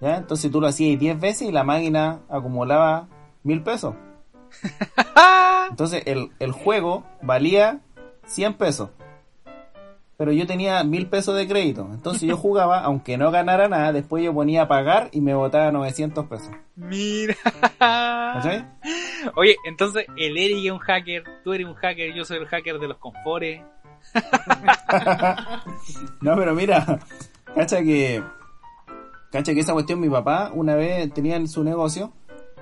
¿Ya? 0.01 0.17
Entonces 0.17 0.51
tú 0.51 0.59
lo 0.59 0.67
hacías 0.67 0.99
10 0.99 1.19
veces 1.19 1.47
y 1.47 1.51
la 1.51 1.63
máquina 1.63 2.19
acumulaba 2.29 3.07
1000 3.43 3.63
pesos. 3.63 3.95
Entonces 5.69 6.03
el, 6.05 6.31
el 6.39 6.51
juego 6.51 7.05
valía 7.21 7.79
100 8.25 8.55
pesos. 8.55 8.89
Pero 10.17 10.33
yo 10.33 10.45
tenía 10.45 10.83
1000 10.83 11.07
pesos 11.07 11.35
de 11.35 11.47
crédito. 11.47 11.89
Entonces 11.91 12.23
yo 12.23 12.37
jugaba, 12.45 12.81
aunque 12.81 13.17
no 13.17 13.31
ganara 13.31 13.67
nada, 13.67 13.91
después 13.91 14.23
yo 14.23 14.33
ponía 14.33 14.63
a 14.63 14.67
pagar 14.67 15.09
y 15.11 15.21
me 15.21 15.33
botaba 15.33 15.71
900 15.71 16.27
pesos. 16.27 16.51
Mira. 16.75 17.35
¿Cachai? 17.79 18.65
Oye, 19.35 19.55
entonces 19.65 20.05
el 20.17 20.37
Eric 20.37 20.65
es 20.65 20.71
un 20.71 20.79
hacker, 20.79 21.23
tú 21.43 21.53
eres 21.53 21.67
un 21.67 21.73
hacker, 21.75 22.13
yo 22.13 22.25
soy 22.25 22.37
el 22.37 22.47
hacker 22.47 22.79
de 22.79 22.87
los 22.87 22.97
confores. 22.97 23.61
No, 26.21 26.35
pero 26.35 26.53
mira, 26.53 26.99
cacha 27.55 27.81
que, 27.81 28.21
cacha 29.31 29.53
que 29.53 29.61
esa 29.61 29.73
cuestión 29.73 29.99
mi 29.99 30.09
papá 30.09 30.51
una 30.53 30.75
vez 30.75 31.11
tenía 31.13 31.37
en 31.37 31.47
su 31.47 31.63
negocio 31.63 32.11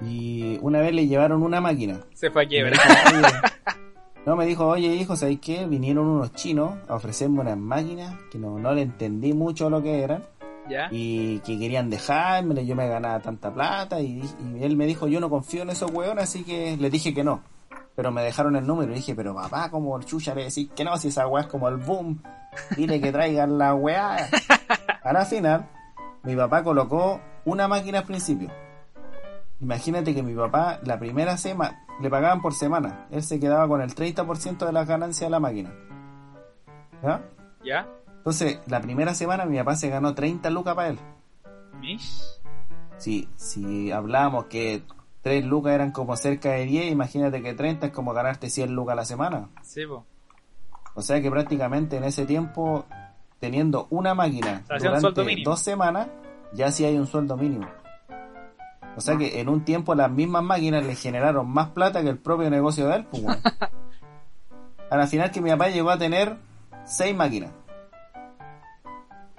y 0.02 0.58
una 0.62 0.80
vez 0.80 0.94
le 0.94 1.08
llevaron 1.08 1.44
una 1.44 1.60
máquina. 1.60 2.00
Se 2.14 2.32
fue 2.32 2.44
a 2.44 2.48
quiebra. 2.48 2.78
no, 4.26 4.36
me 4.36 4.46
dijo, 4.46 4.68
oye 4.68 4.88
hijo, 4.96 5.16
¿sabes 5.16 5.40
qué? 5.42 5.66
Vinieron 5.66 6.08
unos 6.08 6.34
chinos 6.34 6.76
a 6.88 6.96
ofrecerme 6.96 7.42
unas 7.42 7.58
máquinas 7.58 8.16
que 8.32 8.38
no, 8.38 8.60
no 8.60 8.74
le 8.74 8.84
entendí 8.84 9.34
mucho 9.34 9.70
lo 9.70 9.82
que 9.82 10.02
eran 10.02 10.24
¿Ya? 10.70 10.88
y 10.92 11.40
que 11.40 11.58
querían 11.58 11.90
dejarme, 11.90 12.66
yo 12.66 12.76
me 12.76 12.88
ganaba 12.88 13.20
tanta 13.20 13.52
plata 13.52 14.00
y, 14.00 14.22
y 14.22 14.64
él 14.64 14.78
me 14.78 14.86
dijo, 14.86 15.08
yo 15.08 15.20
no 15.20 15.30
confío 15.30 15.64
en 15.64 15.72
esos 15.72 15.90
hueones, 15.92 16.26
así 16.26 16.44
que 16.44 16.78
le 16.78 16.90
dije 16.90 17.14
que 17.14 17.24
no. 17.24 17.42
Pero 17.96 18.12
me 18.12 18.24
dejaron 18.24 18.56
el 18.56 18.66
número 18.66 18.94
y 18.94 18.96
dije, 18.96 19.14
pero 19.16 19.36
papá, 19.36 19.70
como 19.70 19.98
el 19.98 20.06
chucha 20.06 20.34
le 20.34 20.46
decís 20.46 20.70
que 20.74 20.86
no, 20.86 20.96
si 20.98 21.10
esa 21.10 21.28
weá 21.28 21.44
es 21.44 21.50
como 21.50 21.68
el 21.68 21.78
boom, 21.78 22.22
dile 22.78 23.02
que 23.02 23.12
traigan 23.12 23.58
la 23.58 23.74
weá. 23.74 24.30
A 25.04 25.12
la 25.12 25.26
final, 25.26 25.68
mi 26.24 26.36
papá 26.36 26.64
colocó 26.64 27.22
una 27.46 27.68
máquina 27.68 28.00
al 28.00 28.06
principio. 28.06 28.50
Imagínate 29.62 30.16
que 30.16 30.24
mi 30.24 30.34
papá, 30.34 30.80
la 30.84 31.00
primera 31.00 31.38
semana, 31.38 31.86
le 32.00 32.10
pagaban 32.10 32.42
por 32.42 32.54
semana. 32.54 33.08
Él 33.12 33.24
se 33.24 33.40
quedaba 33.40 33.68
con 33.68 33.82
el 33.82 33.94
30% 33.94 34.66
de 34.66 34.72
las 34.72 34.88
ganancias 34.88 35.28
de 35.28 35.32
la 35.32 35.40
máquina. 35.40 35.74
¿Ya? 37.04 37.22
¿Ya? 37.64 37.88
Entonces, 38.18 38.60
la 38.68 38.82
primera 38.82 39.14
semana 39.14 39.46
mi 39.46 39.58
papá 39.58 39.76
se 39.76 39.90
ganó 39.90 40.14
30 40.14 40.50
lucas 40.50 40.76
para 40.76 40.90
él. 40.90 41.00
Mish. 41.80 42.22
Si, 42.98 43.30
si 43.36 43.92
hablábamos 43.92 44.46
que 44.46 44.84
3 45.22 45.46
lucas 45.46 45.74
eran 45.74 45.92
como 45.92 46.16
cerca 46.16 46.52
de 46.52 46.66
10, 46.66 46.92
imagínate 46.92 47.42
que 47.42 47.54
30 47.54 47.88
es 47.88 47.92
como 47.94 48.14
ganarte 48.14 48.50
100 48.50 48.74
lucas 48.74 48.94
a 48.94 48.96
la 48.98 49.06
semana. 49.06 49.50
Sí, 49.62 49.86
po. 49.86 50.06
O 50.96 51.02
sea 51.02 51.22
que 51.22 51.32
prácticamente 51.32 51.98
en 51.98 52.04
ese 52.04 52.26
tiempo, 52.26 52.86
teniendo 53.40 53.88
una 53.90 54.14
máquina 54.14 54.64
Se 54.68 54.74
un 54.74 54.80
durante 55.02 55.36
dos 55.44 55.60
semanas, 55.62 56.08
ya 56.54 56.72
sí 56.72 56.86
hay 56.86 56.98
un 56.98 57.08
sueldo 57.08 57.38
mínimo. 57.38 57.68
O 58.98 59.02
sea 59.02 59.16
que 59.18 59.40
en 59.40 59.48
un 59.50 59.64
tiempo 59.64 59.96
las 59.96 60.12
mismas 60.12 60.44
máquinas 60.44 60.86
le 60.86 60.96
generaron 60.96 61.48
más 61.50 61.70
plata 61.70 62.02
que 62.02 62.10
el 62.10 62.18
propio 62.18 62.50
negocio 62.50 62.88
de 62.88 62.96
él. 62.98 63.06
Pues, 63.10 63.24
a 64.90 64.98
la 64.98 65.08
final 65.08 65.32
que 65.32 65.40
mi 65.42 65.50
papá 65.52 65.70
llegó 65.70 65.90
a 65.92 65.98
tener 65.98 66.36
seis 66.86 67.16
máquinas. 67.16 67.52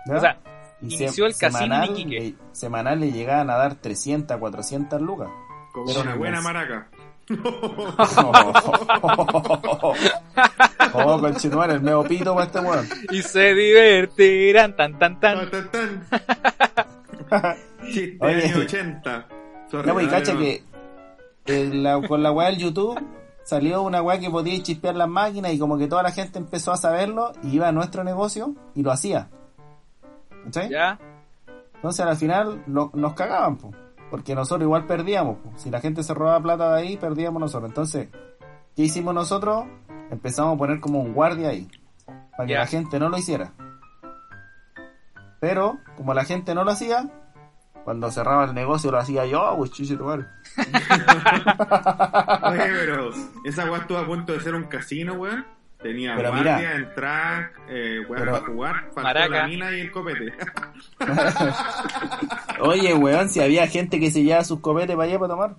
¿Ya? 0.07 0.17
O 0.17 0.21
sea, 0.21 0.39
Y 0.81 0.95
inició 0.95 1.27
el 1.27 1.37
casino 1.37 1.61
semanal 1.63 2.09
le- 2.09 2.35
semanal 2.53 3.01
le 3.01 3.13
llegaban 3.13 3.51
a 3.51 3.57
dar 3.57 3.75
300, 3.75 4.39
400 4.39 5.01
lucas. 5.03 5.29
Como 5.75 5.91
una 6.01 6.13
un 6.15 6.19
buena 6.19 6.41
maraca. 6.41 6.89
Oh, 10.95 11.19
continuar 11.21 11.71
el 11.71 11.81
medio 11.81 12.03
pito 12.05 12.35
para 12.35 12.47
este 12.47 12.61
weón. 12.61 12.89
Y 13.11 13.23
se 13.23 13.55
divertirán 13.55 14.77
tan 14.77 14.99
tan 14.99 15.21
Tan, 15.21 15.51
tan. 15.51 15.71
tan, 15.71 16.07
tan. 17.29 17.57
Chiste 17.93 18.19
Oye. 18.21 18.45
año 18.47 18.59
80. 18.59 19.27
Sorry, 19.71 19.87
Ya, 19.87 19.93
pues, 19.93 20.09
cacha 20.09 20.35
no. 20.35 20.41
que 20.41 20.63
en 21.47 21.83
la- 21.83 22.01
con 22.07 22.23
la 22.23 22.33
weá 22.33 22.49
del 22.49 22.59
YouTube 22.59 23.01
salió 23.45 23.83
una 23.83 24.03
weá 24.03 24.19
que 24.21 24.31
podía 24.31 24.61
chispear 24.63 24.95
las 24.97 25.09
máquinas 25.09 25.53
y 25.53 25.59
como 25.59 25.79
que 25.79 25.87
toda 25.89 26.03
la 26.03 26.11
gente 26.13 26.39
empezó 26.39 26.73
a 26.73 26.77
saberlo 26.77 27.33
y 27.43 27.55
iba 27.57 27.69
a 27.69 27.73
nuestro 27.73 28.05
negocio 28.05 28.55
y 28.75 28.83
lo 28.83 28.91
hacía. 28.93 29.29
¿Cachai? 30.45 30.71
Ya. 30.71 30.99
Entonces 31.77 32.05
al 32.05 32.17
final 32.17 32.63
lo- 32.67 32.91
nos 32.95 33.15
cagaban, 33.15 33.57
po, 33.57 33.71
porque 34.11 34.35
nosotros 34.35 34.65
igual 34.65 34.87
perdíamos. 34.87 35.39
Si 35.57 35.71
la 35.71 35.81
gente 35.81 36.03
se 36.03 36.13
robaba 36.15 36.43
plata 36.43 36.75
de 36.75 36.83
ahí, 36.83 36.97
perdíamos 36.97 37.41
nosotros. 37.41 37.71
Entonces, 37.71 38.09
¿qué 38.75 38.83
hicimos 38.83 39.15
nosotros? 39.15 39.67
Empezamos 40.11 40.55
a 40.55 40.59
poner 40.59 40.81
como 40.81 41.01
un 41.01 41.15
guardia 41.15 41.51
ahí, 41.51 41.69
para 42.37 42.47
que 42.47 42.55
la 42.55 42.67
gente 42.67 42.99
no 42.99 43.09
lo 43.09 43.17
hiciera. 43.17 43.53
Pero, 45.41 45.79
como 45.97 46.13
la 46.13 46.25
gente 46.25 46.55
no 46.55 46.65
lo 46.65 46.73
hacía, 46.73 47.09
cuando 47.85 48.11
cerraba 48.11 48.45
el 48.45 48.55
negocio 48.55 48.91
lo 48.91 48.99
hacía 48.99 49.25
yo, 49.27 49.55
pues 49.57 49.71
tu 49.71 50.05
madre. 50.05 50.27
Oye, 52.43 52.73
pero 52.79 53.11
esa 53.45 53.71
weá 53.71 53.81
estuvo 53.81 53.99
a 53.99 54.07
punto 54.07 54.33
de 54.33 54.41
ser 54.41 54.55
un 54.55 54.65
casino, 54.65 55.15
weón. 55.15 55.47
Tenía 55.83 56.15
Pero 56.15 56.31
guardia, 56.31 56.57
mira. 56.59 56.75
entrar, 56.77 57.53
eh, 57.69 58.01
weón, 58.07 58.23
Pero- 58.23 58.33
para 58.33 58.45
jugar, 58.47 58.75
faltó 58.95 59.29
la 59.31 59.47
mina 59.47 59.71
y 59.73 59.81
el 59.81 59.91
copete. 59.91 60.33
Oye, 62.61 62.95
weón, 62.95 63.29
si 63.31 63.41
había 63.41 63.67
gente 63.67 63.99
que 63.99 64.11
se 64.11 64.23
llevaba 64.23 64.45
sus 64.45 64.61
copetes 64.61 64.95
para 64.95 65.09
allá 65.09 65.19
para 65.19 65.33
tomar. 65.35 65.57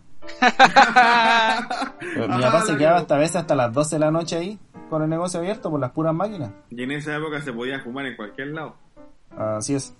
Mi 2.37 2.41
papá 2.41 2.61
se 2.61 2.73
la 2.73 2.77
quedaba 2.77 2.97
hasta 2.99 3.17
veces 3.17 3.35
hasta 3.37 3.55
las 3.55 3.73
12 3.73 3.95
de 3.95 3.99
la 3.99 4.11
noche 4.11 4.37
ahí, 4.37 4.59
con 4.89 5.01
el 5.01 5.09
negocio 5.09 5.39
abierto 5.39 5.71
por 5.71 5.79
las 5.79 5.91
puras 5.91 6.13
máquinas. 6.13 6.51
Y 6.69 6.83
en 6.83 6.91
esa 6.91 7.15
época 7.15 7.41
se 7.41 7.51
podía 7.53 7.79
fumar 7.79 8.05
en 8.05 8.15
cualquier 8.15 8.49
lado. 8.49 8.75
Así 9.35 9.73
es. 9.75 9.95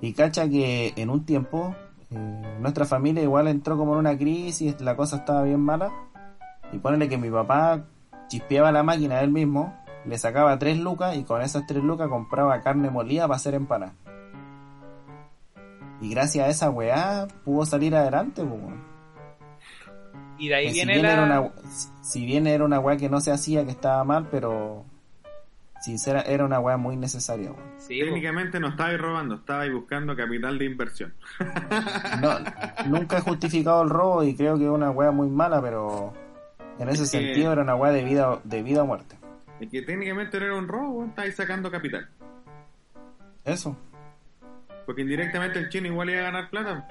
Y 0.00 0.12
cacha 0.12 0.48
que 0.48 0.92
en 0.96 1.10
un 1.10 1.24
tiempo 1.26 1.74
eh, 2.10 2.56
nuestra 2.60 2.84
familia 2.84 3.22
igual 3.24 3.48
entró 3.48 3.76
como 3.76 3.94
en 3.94 3.98
una 4.00 4.16
crisis, 4.16 4.80
la 4.80 4.94
cosa 4.96 5.16
estaba 5.16 5.42
bien 5.42 5.60
mala. 5.60 5.90
Y 6.72 6.78
ponele 6.78 7.08
que 7.08 7.18
mi 7.18 7.30
papá 7.30 7.80
chispeaba 8.28 8.70
la 8.72 8.82
máquina 8.82 9.20
él 9.20 9.30
mismo, 9.30 9.74
le 10.04 10.16
sacaba 10.18 10.58
tres 10.58 10.78
lucas 10.78 11.16
y 11.16 11.24
con 11.24 11.42
esas 11.42 11.66
tres 11.66 11.82
lucas 11.82 12.08
compraba 12.08 12.60
carne 12.62 12.90
molida 12.90 13.26
para 13.26 13.36
hacer 13.36 13.54
empanadas. 13.54 13.94
Y 16.00 16.10
gracias 16.10 16.46
a 16.46 16.50
esa 16.50 16.70
weá 16.70 17.26
pudo 17.44 17.66
salir 17.66 17.94
adelante, 17.96 18.44
pues, 18.44 18.60
weón. 18.62 18.80
Y 20.38 20.48
de 20.48 20.54
ahí 20.54 20.66
Que 20.66 20.70
si 20.70 20.76
viene 20.76 20.92
bien, 20.94 21.06
la. 21.06 21.12
era 21.14 21.22
una, 21.24 21.50
si- 22.02 22.24
bien 22.24 22.46
era 22.46 22.64
una 22.64 22.78
weá 22.78 22.96
que 22.96 23.08
no 23.08 23.20
se 23.20 23.32
hacía, 23.32 23.64
que 23.64 23.72
estaba 23.72 24.04
mal, 24.04 24.28
pero 24.30 24.84
sincera, 25.80 26.20
era 26.22 26.44
una 26.44 26.60
weá 26.60 26.76
muy 26.76 26.96
necesaria, 26.96 27.50
weón. 27.50 27.64
Sí, 27.78 27.98
po. 27.98 28.04
Técnicamente 28.06 28.60
no 28.60 28.68
estabais 28.68 29.00
robando, 29.00 29.34
estabais 29.34 29.72
buscando 29.72 30.14
capital 30.14 30.56
de 30.58 30.64
inversión. 30.66 31.12
No, 32.20 32.30
nunca 32.86 33.18
he 33.18 33.20
justificado 33.22 33.82
el 33.82 33.90
robo 33.90 34.22
y 34.22 34.36
creo 34.36 34.56
que 34.56 34.64
es 34.64 34.70
una 34.70 34.90
weá 34.92 35.10
muy 35.10 35.28
mala, 35.28 35.60
pero 35.60 36.12
en 36.78 36.88
ese 36.88 37.02
Es 37.04 37.10
que- 37.10 37.18
sentido 37.18 37.52
era 37.52 37.62
una 37.62 37.74
weá 37.74 37.92
de 37.92 38.04
vida, 38.04 38.40
de 38.44 38.62
vida 38.62 38.82
o 38.82 38.86
muerte. 38.86 39.16
Es 39.60 39.68
que 39.70 39.82
técnicamente 39.82 40.38
no 40.38 40.46
era 40.46 40.54
un 40.54 40.68
robo, 40.68 40.90
weón, 40.90 41.08
estabais 41.10 41.34
sacando 41.36 41.70
capital. 41.70 42.08
Eso. 43.44 43.76
Porque 44.86 45.02
indirectamente 45.02 45.58
el 45.58 45.68
chino 45.68 45.88
igual 45.88 46.10
iba 46.10 46.20
a 46.20 46.24
ganar 46.24 46.50
plata. 46.50 46.88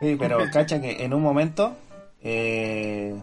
Sí, 0.00 0.16
pero 0.18 0.38
cacha 0.52 0.80
que 0.80 1.04
en 1.04 1.14
un 1.14 1.22
momento 1.22 1.76
eh, 2.22 3.20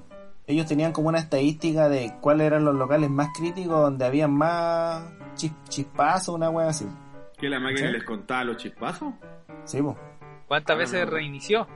ellos 0.48 0.66
tenían 0.66 0.92
como 0.94 1.10
una 1.10 1.20
estadística 1.20 1.90
de 1.90 2.14
cuáles 2.22 2.48
eran 2.48 2.66
los 2.66 2.76
locales 2.76 3.10
más 3.10 3.30
críticos 3.38 3.80
donde 3.82 4.06
había 4.06 4.28
más 4.28 5.04
chis- 5.36 5.54
chispazos, 5.70 6.36
una 6.36 6.50
weá 6.50 6.70
así. 6.70 6.88
Que 7.38 7.50
la 7.50 7.60
máquina 7.60 7.88
Sí. 7.90 7.94
les 7.94 8.04
contaba 8.04 8.44
los 8.44 8.58
chispazos. 8.58 9.14
Sí, 9.66 9.82
po. 9.82 9.96
¿Cuántas 10.48 10.78
veces 10.78 11.08
reinició? 11.08 11.68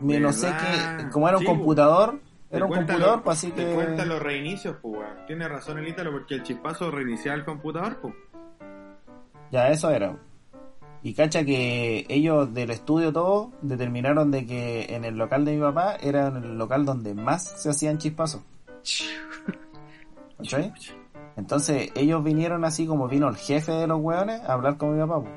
Mi- 0.00 0.18
No 0.18 0.32
sé 0.32 0.48
qué, 0.60 1.08
como 1.10 1.28
era 1.28 1.38
un 1.38 1.42
Sí, 1.42 1.46
computador, 1.48 2.20
era 2.50 2.64
un 2.64 2.72
computador, 2.72 3.16
lo- 3.18 3.22
pues 3.24 3.38
así 3.38 3.50
Te 3.52 3.72
cuenta 3.74 4.02
que... 4.02 4.08
los 4.08 4.20
reinicios, 4.22 4.76
pues, 4.82 4.94
weón. 4.98 5.26
Tiene 5.26 5.48
razón 5.48 5.78
el 5.78 5.88
Ítalo, 5.88 6.12
porque 6.12 6.34
el 6.36 6.42
chispazo 6.42 6.90
reiniciaba 6.90 7.36
el 7.38 7.44
computador, 7.44 7.98
pues. 8.00 8.14
Ya, 9.50 9.68
eso 9.70 9.90
era. 9.90 10.16
Y 11.02 11.14
cacha 11.14 11.44
que 11.44 12.04
ellos 12.08 12.52
del 12.52 12.70
estudio 12.70 13.12
todo 13.12 13.52
determinaron 13.62 14.30
de 14.30 14.44
que 14.46 14.86
en 14.94 15.04
el 15.04 15.16
local 15.16 15.44
de 15.44 15.54
mi 15.54 15.60
papá 15.60 15.94
era 16.00 16.28
el 16.28 16.58
local 16.58 16.84
donde 16.84 17.14
más 17.14 17.44
se 17.62 17.70
hacían 17.70 17.98
chispazos. 17.98 18.42
¿Cachai? 20.38 20.72
Entonces 21.36 21.90
ellos 21.94 22.22
vinieron 22.24 22.64
así 22.64 22.86
como 22.86 23.08
vino 23.08 23.28
el 23.28 23.36
jefe 23.36 23.72
de 23.72 23.86
los 23.86 24.00
hueones 24.00 24.40
a 24.42 24.52
hablar 24.54 24.76
con 24.76 24.94
mi 24.94 25.00
papá. 25.00 25.20
po. 25.24 25.28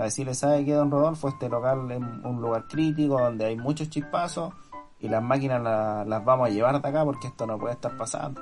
A 0.00 0.04
decirle, 0.04 0.34
¿sabe 0.34 0.64
qué, 0.64 0.72
don 0.72 0.90
Rodolfo? 0.90 1.28
Este 1.28 1.48
local 1.50 1.90
es 1.90 1.98
un 1.98 2.40
lugar 2.40 2.64
crítico 2.68 3.20
donde 3.20 3.44
hay 3.44 3.56
muchos 3.56 3.90
chispazos 3.90 4.52
y 4.98 5.08
las 5.08 5.22
máquinas 5.22 5.60
la- 5.62 6.04
las 6.06 6.24
vamos 6.24 6.48
a 6.48 6.50
llevar 6.50 6.80
de 6.80 6.88
acá 6.88 7.04
porque 7.04 7.26
esto 7.28 7.46
no 7.46 7.58
puede 7.58 7.74
estar 7.74 7.96
pasando. 7.96 8.40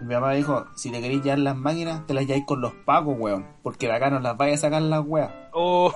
Y 0.00 0.04
mi 0.04 0.14
papá 0.14 0.32
dijo, 0.32 0.64
si 0.74 0.90
te 0.90 1.00
queréis 1.00 1.22
llevar 1.22 1.38
las 1.40 1.56
máquinas, 1.56 2.06
te 2.06 2.14
las 2.14 2.26
lleváis 2.26 2.44
con 2.46 2.60
los 2.60 2.72
pacos, 2.72 3.14
weón. 3.18 3.46
Porque 3.62 3.86
de 3.86 3.92
acá 3.92 4.10
no 4.10 4.18
las 4.20 4.36
vaya 4.36 4.54
a 4.54 4.56
sacar 4.58 4.82
las 4.82 5.04
weas. 5.06 5.30
Oh, 5.52 5.92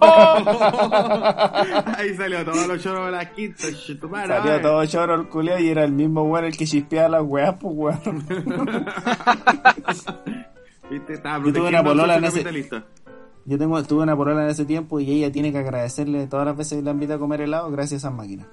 Ahí 1.98 2.14
salió 2.16 2.44
todos 2.44 2.66
los 2.68 2.82
choros 2.82 3.06
de 3.06 3.12
la 3.12 3.30
quinta, 3.32 3.64
chitumara, 3.74 4.36
Salió 4.36 4.50
madre. 4.52 4.62
todo 4.62 4.86
choro 4.86 5.14
el 5.16 5.28
culeo 5.28 5.58
y 5.58 5.68
era 5.68 5.84
el 5.84 5.92
mismo 5.92 6.22
weón 6.22 6.44
el 6.46 6.56
que 6.56 6.64
chispeaba 6.64 7.08
las 7.08 7.22
weas, 7.22 7.56
pues 7.60 7.74
weón. 7.76 8.24
Viste, 10.90 11.12
estaba 11.14 11.44
Yo 11.44 11.52
tuve 11.52 11.68
una 11.68 11.82
polola 11.82 12.16
en 12.16 12.24
ese- 12.24 12.42
capitalista. 12.42 12.84
Yo 13.48 13.56
tengo, 13.58 13.82
tuve 13.82 14.02
una 14.02 14.14
polola 14.14 14.42
en 14.44 14.50
ese 14.50 14.66
tiempo 14.66 15.00
y 15.00 15.10
ella 15.10 15.32
tiene 15.32 15.50
que 15.52 15.58
agradecerle 15.58 16.26
todas 16.26 16.44
las 16.44 16.56
veces 16.56 16.78
que 16.78 16.84
la 16.84 16.90
invita 16.90 17.14
a 17.14 17.18
comer 17.18 17.40
helado 17.40 17.70
gracias 17.70 18.04
a 18.04 18.08
esas 18.08 18.12
máquinas. 18.16 18.46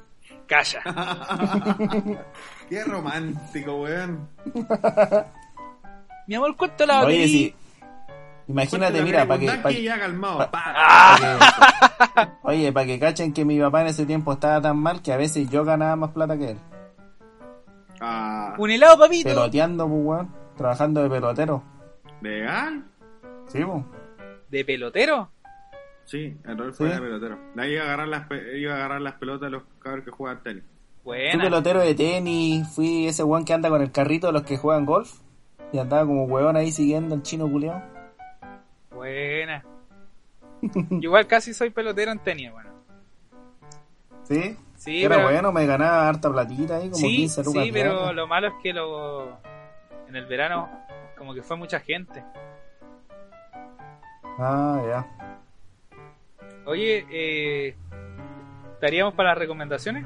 calla. 0.48 0.82
Qué 2.70 2.84
romántico, 2.86 3.82
weón. 3.82 4.28
Mi 6.28 6.36
amor, 6.36 6.56
¿cuánto 6.56 6.86
la 6.86 7.04
Oye, 7.04 7.28
sí. 7.28 7.56
Imagínate, 8.48 9.02
mira, 9.02 9.28
para 9.28 9.40
que, 9.40 9.48
pa' 9.48 9.70
que 9.70 9.76
que- 9.76 9.84
ya 9.84 10.00
calmado. 10.00 10.38
pa- 10.38 10.52
pa. 10.52 12.38
oye, 12.44 12.72
para 12.72 12.86
que 12.86 13.00
cachen 13.00 13.34
que 13.34 13.44
mi 13.44 13.60
papá 13.60 13.82
en 13.82 13.88
ese 13.88 14.06
tiempo 14.06 14.32
estaba 14.34 14.62
tan 14.62 14.78
mal 14.78 15.02
que 15.02 15.12
a 15.12 15.18
veces 15.18 15.50
yo 15.50 15.66
ganaba 15.66 15.96
más 15.96 16.12
plata 16.12 16.38
que 16.38 16.52
él. 16.52 16.58
Ah, 18.00 18.54
Un 18.58 18.70
helado, 18.72 18.98
papito. 19.00 19.30
Peloteando, 19.30 19.88
pues 19.90 20.02
weón. 20.06 20.30
Trabajando 20.58 21.02
de 21.04 21.10
pelotero. 21.10 21.64
¿Legal? 22.22 22.86
Sí, 23.48 23.64
pues. 23.66 23.84
¿De 24.50 24.64
pelotero? 24.66 25.32
Sí, 26.06 26.38
el 26.46 26.58
Rodolfo 26.58 26.84
¿Sí? 26.86 26.90
era 26.92 27.00
pelotero. 27.00 27.40
Ahí 27.58 27.74
iba 27.74 27.82
a 27.84 27.86
agarrar 27.88 28.08
las, 28.08 28.28
pe- 28.28 28.58
iba 28.60 28.74
a 28.74 28.76
agarrar 28.78 29.02
las 29.02 29.14
pelotas 29.16 29.42
de 29.42 29.50
los 29.50 29.64
cabros 29.80 30.06
que 30.06 30.12
juegan 30.12 30.44
tenis. 30.44 30.64
Fui 31.04 31.14
Buena. 31.16 31.44
pelotero 31.44 31.80
de 31.82 31.96
tenis, 31.96 32.68
fui 32.70 33.08
ese 33.08 33.24
weón 33.24 33.46
que 33.46 33.54
anda 33.54 33.70
con 33.70 33.82
el 33.82 33.92
carrito 33.92 34.28
de 34.28 34.34
los 34.34 34.44
que 34.44 34.58
juegan 34.58 34.86
golf. 34.86 35.20
Y 35.72 35.80
andaba 35.80 36.06
como 36.06 36.26
weón 36.26 36.56
ahí 36.56 36.72
siguiendo 36.72 37.16
al 37.16 37.24
chino 37.24 37.50
culeado. 37.50 37.82
Buena. 38.92 39.64
Igual 41.02 41.28
casi 41.28 41.54
soy 41.54 41.70
pelotero 41.72 42.12
en 42.12 42.20
tenis, 42.20 42.52
bueno. 42.52 42.70
¿Sí? 44.24 44.58
Sí, 44.78 45.04
Era 45.04 45.16
pero, 45.18 45.28
bueno, 45.30 45.52
me 45.52 45.66
ganaba 45.66 46.08
harta 46.08 46.32
platita 46.32 46.78
ahí, 46.78 46.90
como 46.90 46.96
sí, 46.98 47.16
15 47.18 47.44
lucas. 47.44 47.64
sí, 47.66 47.72
pero 47.72 48.14
lo 48.14 48.28
malo 48.28 48.48
es 48.48 48.54
que 48.62 48.74
lo 48.74 49.38
en 50.08 50.16
el 50.16 50.26
verano 50.26 50.70
como 51.18 51.34
que 51.34 51.42
fue 51.42 51.56
mucha 51.58 51.80
gente. 51.80 52.24
Ah, 54.38 54.82
ya. 54.88 55.38
Oye, 56.66 57.06
eh, 57.10 57.76
¿estaríamos 58.74 59.14
para 59.14 59.30
las 59.30 59.38
recomendaciones? 59.38 60.06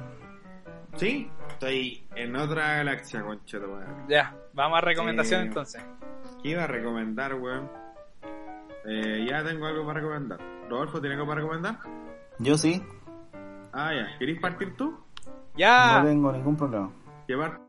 Sí, 0.95 1.29
estoy 1.49 2.05
en 2.15 2.35
otra 2.35 2.77
galaxia, 2.77 3.23
madre. 3.23 3.87
Ya, 4.07 4.35
vamos 4.53 4.77
a 4.77 4.81
recomendaciones 4.81 5.47
entonces. 5.47 5.83
¿Qué 6.43 6.49
iba 6.49 6.63
a 6.63 6.67
recomendar, 6.67 7.35
weón? 7.35 7.69
Eh, 8.85 9.25
ya 9.29 9.43
tengo 9.43 9.67
algo 9.67 9.85
para 9.85 9.99
recomendar. 9.99 10.39
Rodolfo, 10.69 10.99
¿tiene 10.99 11.15
algo 11.15 11.27
para 11.27 11.41
recomendar? 11.41 11.77
Yo 12.39 12.57
sí, 12.57 12.83
Ah, 13.71 13.93
ya. 13.93 14.17
¿Querés 14.17 14.39
partir 14.39 14.75
tú? 14.75 14.99
Ya. 15.55 15.99
no 16.01 16.07
tengo 16.07 16.31
ningún 16.31 16.55
problema. 16.55 16.91
Llevar. 17.27 17.59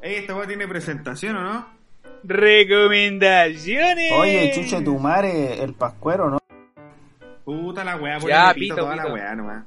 Ey, 0.00 0.16
esta 0.16 0.34
weá 0.34 0.46
tiene 0.46 0.66
presentación, 0.66 1.36
¿o 1.36 1.42
no? 1.42 1.77
Recomendaciones. 2.24 4.12
Oye, 4.12 4.52
chucha 4.54 4.82
tu 4.82 4.98
madre, 4.98 5.62
el 5.62 5.74
pascuero, 5.74 6.30
¿no? 6.30 6.38
Puta 7.44 7.82
la 7.84 7.96
weá, 7.96 8.18
por 8.18 8.28
Ya, 8.28 8.52
pito, 8.54 8.74
pito, 8.74 8.76
toda 8.84 8.96
la 8.96 9.02
pito. 9.04 9.14
weá 9.14 9.34
nomás. 9.34 9.64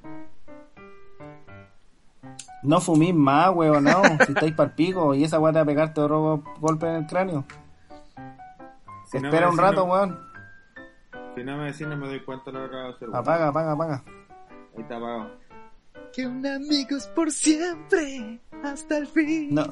No 2.64 2.80
fumís 2.80 3.14
más, 3.16 3.50
weón, 3.56 3.84
no. 3.86 4.04
si 4.26 4.32
estáis 4.34 4.54
pa'l 4.54 4.72
pico 4.76 5.16
y 5.16 5.24
esa 5.24 5.40
weá 5.40 5.52
te 5.52 5.58
va 5.60 5.64
a 5.64 5.66
pegarte 5.66 6.00
otro 6.02 6.44
golpe 6.60 6.88
en 6.88 6.96
el 6.96 7.08
cráneo. 7.08 7.44
Si 9.12 9.20
no 9.20 9.28
Espera 9.30 9.50
un 9.50 9.56
decís, 9.56 9.70
rato, 9.70 9.86
no- 9.88 9.94
weón. 9.94 10.20
Si 11.36 11.44
no 11.44 11.58
me 11.58 11.66
decís, 11.72 11.88
no 11.88 11.98
me 11.98 12.08
doy 12.08 12.20
cuenta 12.20 12.52
de 12.52 12.60
lo 12.60 12.60
que 12.60 12.66
acabo 12.68 12.88
de 12.90 12.94
hacer. 12.96 13.10
weón. 13.10 13.20
Apaga, 13.22 13.48
apaga, 13.48 13.72
apaga. 13.72 14.04
Ahí 14.76 14.82
está 14.84 14.98
apagado. 14.98 15.32
Que 16.14 16.28
un 16.28 16.46
amigos 16.46 17.08
por 17.16 17.32
siempre. 17.32 18.40
Hasta 18.64 18.98
el 19.00 19.08
fin. 19.08 19.56
No, 19.56 19.64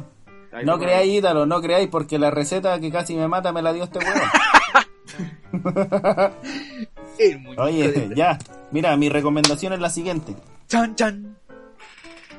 Ahí 0.51 0.65
no 0.65 0.79
creáis, 0.79 1.19
Ítalo, 1.19 1.45
no 1.45 1.61
creáis, 1.61 1.87
porque 1.89 2.17
la 2.19 2.31
receta 2.31 2.79
que 2.79 2.91
casi 2.91 3.15
me 3.15 3.27
mata 3.27 3.51
me 3.51 3.61
la 3.61 3.73
dio 3.73 3.83
este 3.83 3.99
muñeco 7.39 7.61
Oye, 7.63 7.91
de- 7.91 8.15
ya. 8.15 8.37
Mira, 8.71 8.95
mi 8.97 9.09
recomendación 9.09 9.73
es 9.73 9.79
la 9.79 9.89
siguiente. 9.89 10.35
Chan, 10.67 10.95
chan. 10.95 11.35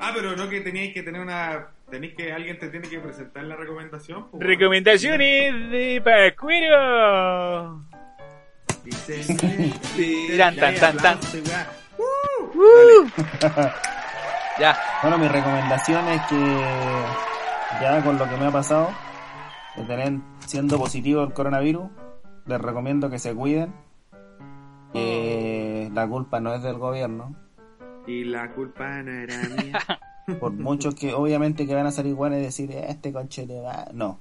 Ah, 0.01 0.13
pero 0.15 0.37
no 0.37 0.49
que 0.49 0.61
teníais 0.61 0.95
que 0.95 1.03
tener 1.03 1.21
una. 1.21 1.67
Tenéis 1.91 2.15
que. 2.15 2.33
Alguien 2.33 2.57
te 2.59 2.69
tiene 2.69 2.89
que 2.89 2.99
presentar 3.01 3.43
la 3.45 3.57
recomendación. 3.57 4.29
pues. 4.31 4.43
Recomendaciones 4.43 5.71
de 5.71 6.01
Pascuero. 6.03 7.85
Dice. 8.85 9.37
Tan, 10.39 10.57
tan, 10.57 10.75
tan, 10.77 10.97
tan. 10.97 11.19
Uh, 11.99 13.07
Ya. 14.59 14.77
Bueno, 15.03 15.19
mi 15.19 15.29
recomendación 15.29 16.09
es 16.09 16.23
que 16.23 16.37
ya 17.81 18.03
con 18.03 18.19
lo 18.19 18.29
que 18.29 18.37
me 18.37 18.47
ha 18.47 18.51
pasado, 18.51 18.89
de 19.77 19.85
tener 19.85 20.21
siendo 20.47 20.79
positivo 20.79 21.23
el 21.23 21.33
coronavirus, 21.33 21.89
les 22.47 22.61
recomiendo 22.61 23.11
que 23.11 23.19
se 23.19 23.35
cuiden. 23.35 23.73
Que 24.93 25.89
la 25.95 26.09
culpa 26.09 26.41
no 26.41 26.53
es 26.55 26.63
del 26.63 26.79
gobierno. 26.79 27.35
Y 28.07 28.25
la 28.25 28.53
culpa 28.53 29.03
no 29.03 29.13
era 29.13 29.37
mía. 29.39 29.79
Por 30.41 30.53
muchos 30.53 30.95
que 30.95 31.15
obviamente 31.15 31.67
que 31.67 31.75
van 31.75 31.87
a 31.87 31.93
salir 31.93 32.13
igual 32.13 32.35
y 32.35 32.41
decir, 32.41 32.73
este 32.73 33.13
conche 33.13 33.47
de 33.47 33.61
va. 33.61 33.87
No. 33.93 34.19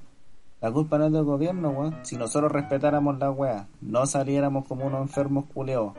La 0.61 0.71
culpa 0.71 0.97
no 0.97 1.05
es 1.05 1.13
del 1.13 1.23
gobierno, 1.23 1.69
weón. 1.69 1.97
Si 2.03 2.17
nosotros 2.17 2.51
respetáramos 2.51 3.17
la 3.17 3.31
weá, 3.31 3.67
no 3.81 4.05
saliéramos 4.05 4.65
como 4.67 4.85
unos 4.85 5.01
enfermos 5.01 5.45
culeos, 5.53 5.93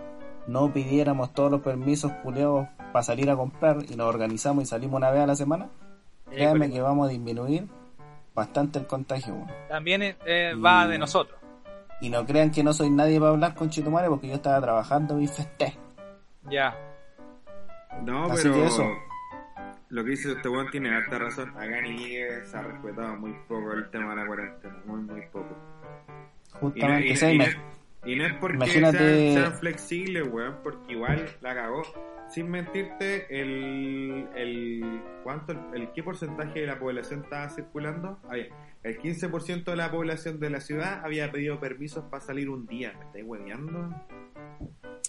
no 0.47 0.72
pidiéramos 0.72 1.32
todos 1.32 1.51
los 1.51 1.62
permisos 1.62 2.12
culeos 2.22 2.68
para 2.93 3.02
salir 3.02 3.31
a 3.31 3.36
comprar 3.36 3.78
y 3.89 3.97
nos 3.97 4.06
organizamos 4.06 4.64
y 4.64 4.66
salimos 4.66 4.98
una 4.98 5.10
vez 5.10 5.22
a 5.22 5.27
la 5.27 5.36
semana, 5.36 5.70
créanme 6.31 6.70
que 6.70 6.81
vamos 6.81 7.09
a 7.09 7.11
disminuir 7.11 7.66
bastante 8.35 8.78
el 8.78 8.86
contagio, 8.86 9.35
weón. 9.35 9.51
También 9.69 10.02
eh, 10.02 10.55
va 10.55 10.86
Y- 10.86 10.90
de 10.90 10.98
nosotros. 10.98 11.39
Y 12.01 12.09
no 12.09 12.24
crean 12.24 12.51
que 12.51 12.62
no 12.65 12.73
soy 12.73 12.89
nadie 12.90 13.19
para 13.19 13.32
hablar 13.32 13.55
con 13.55 13.69
Chitumare 13.69 14.09
porque 14.09 14.28
yo 14.28 14.35
estaba 14.35 14.61
trabajando 14.61 15.20
y 15.20 15.27
festé. 15.27 15.77
Ya. 16.48 16.74
No, 18.05 18.24
Así 18.24 18.44
pero. 18.44 18.55
que 18.55 18.65
eso. 18.66 18.85
Lo 19.90 20.05
que 20.05 20.11
dice 20.11 20.32
este 20.32 20.48
weón 20.48 20.70
tiene 20.70 20.94
harta 20.94 21.19
razón. 21.19 21.51
Acá 21.51 21.78
en 21.81 21.98
se 21.98 22.57
ha 22.57 22.62
respetado 22.62 23.16
muy 23.16 23.32
poco 23.48 23.73
el 23.73 23.90
tema 23.90 24.11
de 24.15 24.20
la 24.23 24.27
cuarentena. 24.27 24.77
Muy, 24.86 25.01
muy 25.02 25.20
poco. 25.32 25.55
Justamente, 26.61 27.35
y- 27.35 27.40
y 28.05 28.16
no 28.16 28.27
es 28.27 28.35
porque 28.35 28.56
imagínate- 28.56 29.32
sean, 29.32 29.43
sean 29.44 29.52
flexibles, 29.59 30.28
weón, 30.31 30.56
porque 30.62 30.93
igual 30.93 31.27
la 31.40 31.55
cagó. 31.55 31.82
Sin 32.31 32.48
mentirte, 32.48 33.27
el, 33.40 34.28
el 34.36 35.02
¿cuánto? 35.24 35.51
El, 35.52 35.59
el 35.82 35.93
qué 35.93 36.02
porcentaje 36.05 36.60
de 36.60 36.66
la 36.66 36.78
población 36.78 37.22
estaba 37.24 37.48
circulando? 37.48 38.18
Había- 38.28 38.47
el 38.85 38.98
15% 38.98 39.64
de 39.64 39.77
la 39.77 39.90
población 39.90 40.39
de 40.40 40.48
la 40.48 40.60
ciudad 40.60 41.05
había 41.05 41.31
pedido 41.32 41.59
permisos 41.60 42.05
para 42.05 42.22
salir 42.22 42.48
un 42.48 42.66
día. 42.66 42.93
¿Me 42.98 43.05
estáis 43.06 43.24
hueveando? 43.27 43.94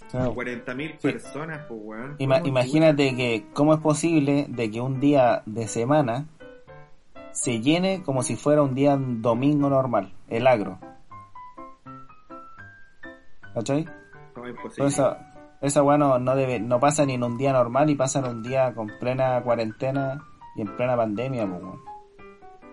claro. 0.10 0.34
40.000 0.34 0.96
Sí. 0.98 1.08
personas, 1.12 1.66
pues, 1.68 1.80
weón. 1.84 2.16
Ima- 2.18 2.40
¿Cómo 2.40 2.48
imagínate 2.50 3.16
que 3.16 3.46
cómo 3.54 3.76
es 3.76 3.80
posible 3.80 4.48
de 4.50 4.72
que 4.72 4.82
un 4.82 5.00
día 5.00 5.44
de 5.46 5.68
semana 5.68 6.26
se 7.32 7.62
llene 7.62 8.02
como 8.04 8.24
si 8.24 8.36
fuera 8.36 8.62
un 8.64 8.74
día 8.76 8.98
domingo 8.98 9.70
normal, 9.70 10.12
el 10.28 10.48
agro. 10.48 10.80
¿Cachai? 13.54 13.86
¿Cómo 14.34 14.48
es 14.48 14.56
esa, 14.78 15.58
esa 15.62 15.84
weá 15.84 15.98
no, 15.98 16.18
no 16.20 16.36
debe, 16.36 16.60
no 16.60 16.80
pasa 16.80 17.06
ni 17.06 17.16
en 17.16 17.24
un 17.24 17.38
día 17.38 17.52
normal 17.54 17.90
y 17.90 17.96
pasa 17.96 18.20
en 18.20 18.26
un 18.26 18.44
día 18.44 18.74
con 18.74 18.88
plena 19.00 19.42
cuarentena 19.44 20.24
y 20.56 20.62
en 20.62 20.76
plena 20.76 20.96
pandemia, 20.96 21.48
pues, 21.48 21.62
weón. 21.62 21.80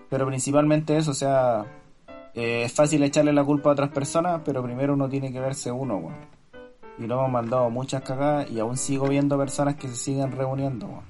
Pero 0.09 0.27
principalmente 0.27 0.97
eso, 0.97 1.11
o 1.11 1.15
sea, 1.15 1.65
eh, 2.35 2.63
es 2.65 2.73
fácil 2.73 3.03
echarle 3.03 3.33
la 3.33 3.45
culpa 3.45 3.71
a 3.71 3.73
otras 3.73 3.91
personas, 3.91 4.41
pero 4.45 4.63
primero 4.63 4.95
uno 4.95 5.09
tiene 5.09 5.33
que 5.33 5.41
verse 5.41 5.71
uno, 5.71 5.97
weón. 5.97 6.39
Y 6.99 7.07
lo 7.07 7.15
hemos 7.17 7.31
mandado 7.31 7.71
muchas 7.71 8.03
cagadas 8.03 8.51
y 8.51 8.59
aún 8.59 8.77
sigo 8.77 9.09
viendo 9.09 9.37
personas 9.39 9.77
que 9.77 9.89
se 9.89 9.97
siguen 9.97 10.33
reuniendo, 10.33 10.87
weón. 10.87 11.05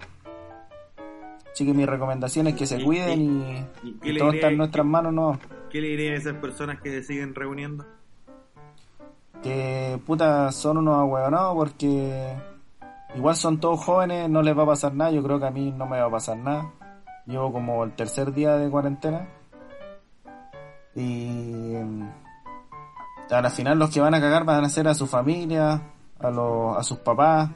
Así 1.52 1.66
que 1.66 1.74
mi 1.74 1.86
recomendación 1.86 2.46
es 2.46 2.54
que 2.54 2.66
se 2.66 2.78
¿Y- 2.80 2.84
cuiden 2.84 3.66
y, 3.82 3.96
y 4.02 4.18
todo 4.18 4.32
está 4.32 4.48
en 4.48 4.58
nuestras 4.58 4.86
manos, 4.86 5.12
no. 5.12 5.38
¿Qué 5.70 5.80
le 5.80 5.88
diría 5.88 6.12
a 6.12 6.16
esas 6.16 6.34
personas 6.34 6.80
que 6.80 6.90
se 6.90 7.02
siguen 7.02 7.34
reuniendo? 7.34 7.84
Que 9.42 10.00
puta 10.06 10.50
son 10.52 10.78
unos 10.78 10.96
ahueonados 10.96 11.54
porque 11.54 12.36
igual 13.14 13.36
son 13.36 13.60
todos 13.60 13.84
jóvenes, 13.84 14.28
no 14.28 14.42
les 14.42 14.56
va 14.56 14.64
a 14.64 14.66
pasar 14.66 14.94
nada, 14.94 15.10
yo 15.10 15.22
creo 15.22 15.38
que 15.38 15.46
a 15.46 15.50
mí 15.50 15.72
no 15.72 15.86
me 15.86 16.00
va 16.00 16.06
a 16.06 16.10
pasar 16.10 16.36
nada. 16.36 16.72
Llevo 17.26 17.52
como 17.52 17.84
el 17.84 17.92
tercer 17.92 18.32
día 18.32 18.56
de 18.56 18.70
cuarentena 18.70 19.28
y 20.94 21.76
mm, 21.76 22.08
a 23.30 23.40
la 23.42 23.50
final 23.50 23.78
los 23.78 23.90
que 23.90 24.00
van 24.00 24.14
a 24.14 24.20
cagar 24.20 24.44
van 24.44 24.64
a 24.64 24.68
ser 24.68 24.88
a 24.88 24.94
su 24.94 25.06
familia, 25.06 25.80
a, 26.18 26.30
los, 26.30 26.76
a 26.76 26.82
sus 26.82 26.98
papás, 26.98 27.50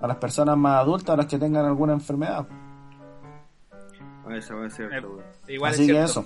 a 0.00 0.06
las 0.06 0.16
personas 0.16 0.56
más 0.56 0.80
adultas, 0.80 1.14
a 1.14 1.16
las 1.16 1.26
que 1.26 1.38
tengan 1.38 1.64
alguna 1.64 1.92
enfermedad. 1.92 2.46
A 4.26 4.40
ser 4.40 4.92
Eh, 4.92 5.00
weón. 5.00 5.22
Igual 5.46 5.72
Así 5.72 5.82
es 5.82 5.88
que 5.88 5.94
cierto. 5.94 6.20
eso. 6.20 6.24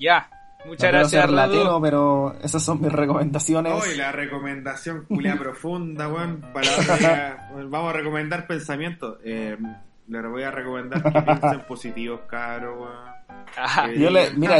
Ya. 0.00 0.30
No 0.68 0.72
Muchas 0.74 0.90
quiero 0.90 0.98
gracias, 0.98 1.30
Rodu. 1.64 1.80
pero 1.80 2.34
esas 2.42 2.62
son 2.62 2.80
mis 2.82 2.92
recomendaciones. 2.92 3.72
Hoy 3.72 3.96
la 3.96 4.12
recomendación 4.12 5.04
culia 5.06 5.36
profunda, 5.38 6.08
weón. 6.08 6.44
Vamos 7.70 7.90
a 7.90 7.92
recomendar 7.96 8.46
pensamientos. 8.46 9.18
Eh, 9.24 9.56
les 10.08 10.22
voy 10.30 10.42
a 10.42 10.50
recomendar 10.50 11.02
que 11.02 11.22
piensen 11.22 11.60
positivos, 11.66 12.20
cabros, 12.28 12.76
weón. 12.80 13.08
Que 13.86 13.98
Yo 13.98 14.10
le, 14.10 14.30
mira, 14.32 14.58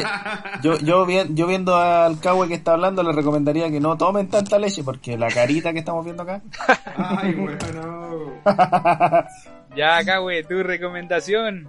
yo, 0.63 0.79
yo, 0.79 1.05
vi- 1.05 1.27
yo 1.35 1.47
viendo 1.47 1.77
al 1.77 2.19
Cowboy 2.21 2.49
que 2.49 2.55
está 2.55 2.73
hablando, 2.73 3.03
le 3.03 3.13
recomendaría 3.13 3.71
que 3.71 3.81
no 3.81 3.97
tomen 3.99 4.29
tanta 4.29 4.59
leche, 4.59 4.83
porque 4.83 5.17
la 5.19 5.29
carita 5.29 5.73
que 5.75 5.81
estamos 5.81 6.05
viendo 6.05 6.23
acá. 6.23 6.41
Ay, 6.97 7.35
weón, 7.35 7.59
no. 7.75 8.33
Ya, 9.77 9.99
acá, 9.99 10.19
güey, 10.19 10.43
tu 10.45 10.63
recomendación. 10.63 11.69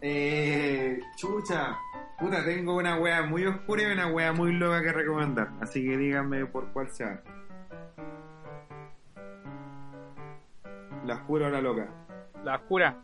Eh, 0.00 0.98
chucha. 1.16 1.76
Puta, 2.20 2.44
tengo 2.44 2.76
una 2.76 2.96
wea 2.96 3.22
muy 3.22 3.46
oscura 3.46 3.82
y 3.82 3.86
una 3.86 4.06
wea 4.08 4.34
muy 4.34 4.52
loca 4.52 4.82
que 4.82 4.92
recomendar. 4.92 5.48
Así 5.62 5.82
que 5.82 5.96
díganme 5.96 6.44
por 6.44 6.70
cuál 6.72 6.90
se 6.90 7.04
van. 7.04 7.22
La 11.06 11.14
oscura 11.14 11.46
o 11.46 11.50
la 11.50 11.62
loca. 11.62 11.88
La 12.44 12.56
oscura. 12.56 13.02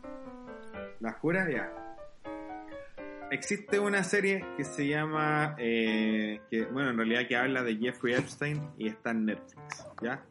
¿La 0.99 1.13
jura? 1.13 1.49
Ya. 1.49 1.73
Existe 3.31 3.79
una 3.79 4.03
serie 4.03 4.45
que 4.55 4.63
se 4.63 4.87
llama, 4.87 5.55
eh, 5.57 6.39
que 6.51 6.65
bueno, 6.65 6.91
en 6.91 6.97
realidad 6.97 7.27
que 7.27 7.35
habla 7.35 7.63
de 7.63 7.75
Jeffrey 7.75 8.13
Epstein 8.13 8.69
y 8.77 8.87
está 8.87 9.11
en 9.11 9.25
Netflix, 9.25 9.87
¿ya? 10.01 10.23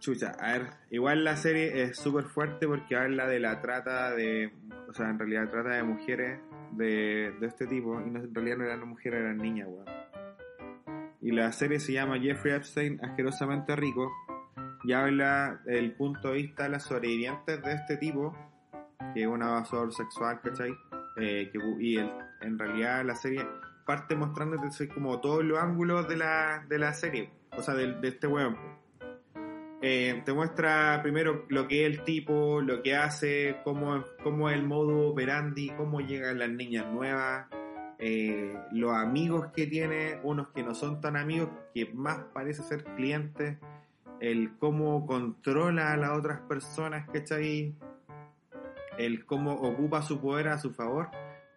Chucha, 0.00 0.32
a 0.40 0.52
ver, 0.52 0.70
igual 0.90 1.24
la 1.24 1.36
serie 1.36 1.82
es 1.82 1.98
súper 1.98 2.24
fuerte 2.24 2.66
porque 2.66 2.96
habla 2.96 3.26
de 3.28 3.38
la 3.38 3.60
trata 3.60 4.10
de, 4.14 4.50
o 4.88 4.94
sea, 4.94 5.10
en 5.10 5.18
realidad 5.18 5.50
trata 5.50 5.70
de 5.70 5.82
mujeres 5.82 6.40
de, 6.72 7.34
de 7.38 7.46
este 7.46 7.66
tipo, 7.66 8.00
y 8.00 8.04
en 8.04 8.34
realidad 8.34 8.56
no 8.56 8.64
eran 8.64 8.88
mujeres, 8.88 9.20
eran 9.20 9.36
niñas, 9.36 9.68
weón. 9.68 9.84
Y 11.20 11.32
la 11.32 11.52
serie 11.52 11.78
se 11.80 11.92
llama 11.92 12.18
Jeffrey 12.18 12.54
Epstein, 12.54 12.98
asquerosamente 13.04 13.76
rico, 13.76 14.10
y 14.84 14.94
habla 14.94 15.60
del 15.66 15.92
punto 15.92 16.28
de 16.28 16.34
vista 16.36 16.62
de 16.62 16.70
las 16.70 16.84
sobrevivientes 16.84 17.62
de 17.62 17.72
este 17.74 17.98
tipo, 17.98 18.34
que 19.12 19.20
es 19.22 19.26
un 19.26 19.42
abusador 19.42 19.92
sexual, 19.92 20.40
¿cachai? 20.42 20.72
Eh, 21.18 21.50
que, 21.52 21.58
y 21.78 21.96
el- 21.98 22.10
en 22.40 22.58
realidad 22.58 23.04
la 23.04 23.14
serie 23.16 23.46
parte 23.84 24.16
mostrándote 24.16 24.88
como 24.88 25.20
todos 25.20 25.44
los 25.44 25.58
ángulos 25.58 26.08
de 26.08 26.16
la, 26.16 26.64
de 26.66 26.78
la 26.78 26.94
serie, 26.94 27.30
o 27.54 27.60
sea, 27.60 27.74
del- 27.74 28.00
de, 28.00 28.08
este 28.08 28.26
weón. 28.26 28.56
Eh, 29.82 30.22
te 30.24 30.32
muestra 30.32 31.00
primero 31.02 31.46
lo 31.48 31.66
que 31.66 31.86
es 31.86 31.90
el 31.90 32.04
tipo, 32.04 32.60
lo 32.60 32.82
que 32.82 32.96
hace, 32.96 33.56
cómo, 33.64 34.04
cómo 34.22 34.50
es 34.50 34.56
el 34.56 34.64
modo 34.64 35.08
operandi, 35.08 35.70
cómo 35.70 36.00
llegan 36.00 36.38
las 36.38 36.50
niñas 36.50 36.86
nuevas, 36.92 37.46
eh, 37.98 38.54
los 38.72 38.92
amigos 38.92 39.48
que 39.54 39.66
tiene, 39.66 40.18
unos 40.22 40.48
que 40.48 40.62
no 40.62 40.74
son 40.74 41.00
tan 41.00 41.16
amigos, 41.16 41.48
que 41.74 41.86
más 41.94 42.18
parece 42.34 42.62
ser 42.62 42.84
clientes, 42.84 43.56
el 44.20 44.56
cómo 44.58 45.06
controla 45.06 45.92
a 45.92 45.96
las 45.96 46.10
otras 46.10 46.40
personas, 46.40 47.08
¿cachai? 47.08 47.74
El 48.98 49.24
cómo 49.24 49.54
ocupa 49.54 50.02
su 50.02 50.20
poder 50.20 50.48
a 50.48 50.58
su 50.58 50.74
favor 50.74 51.08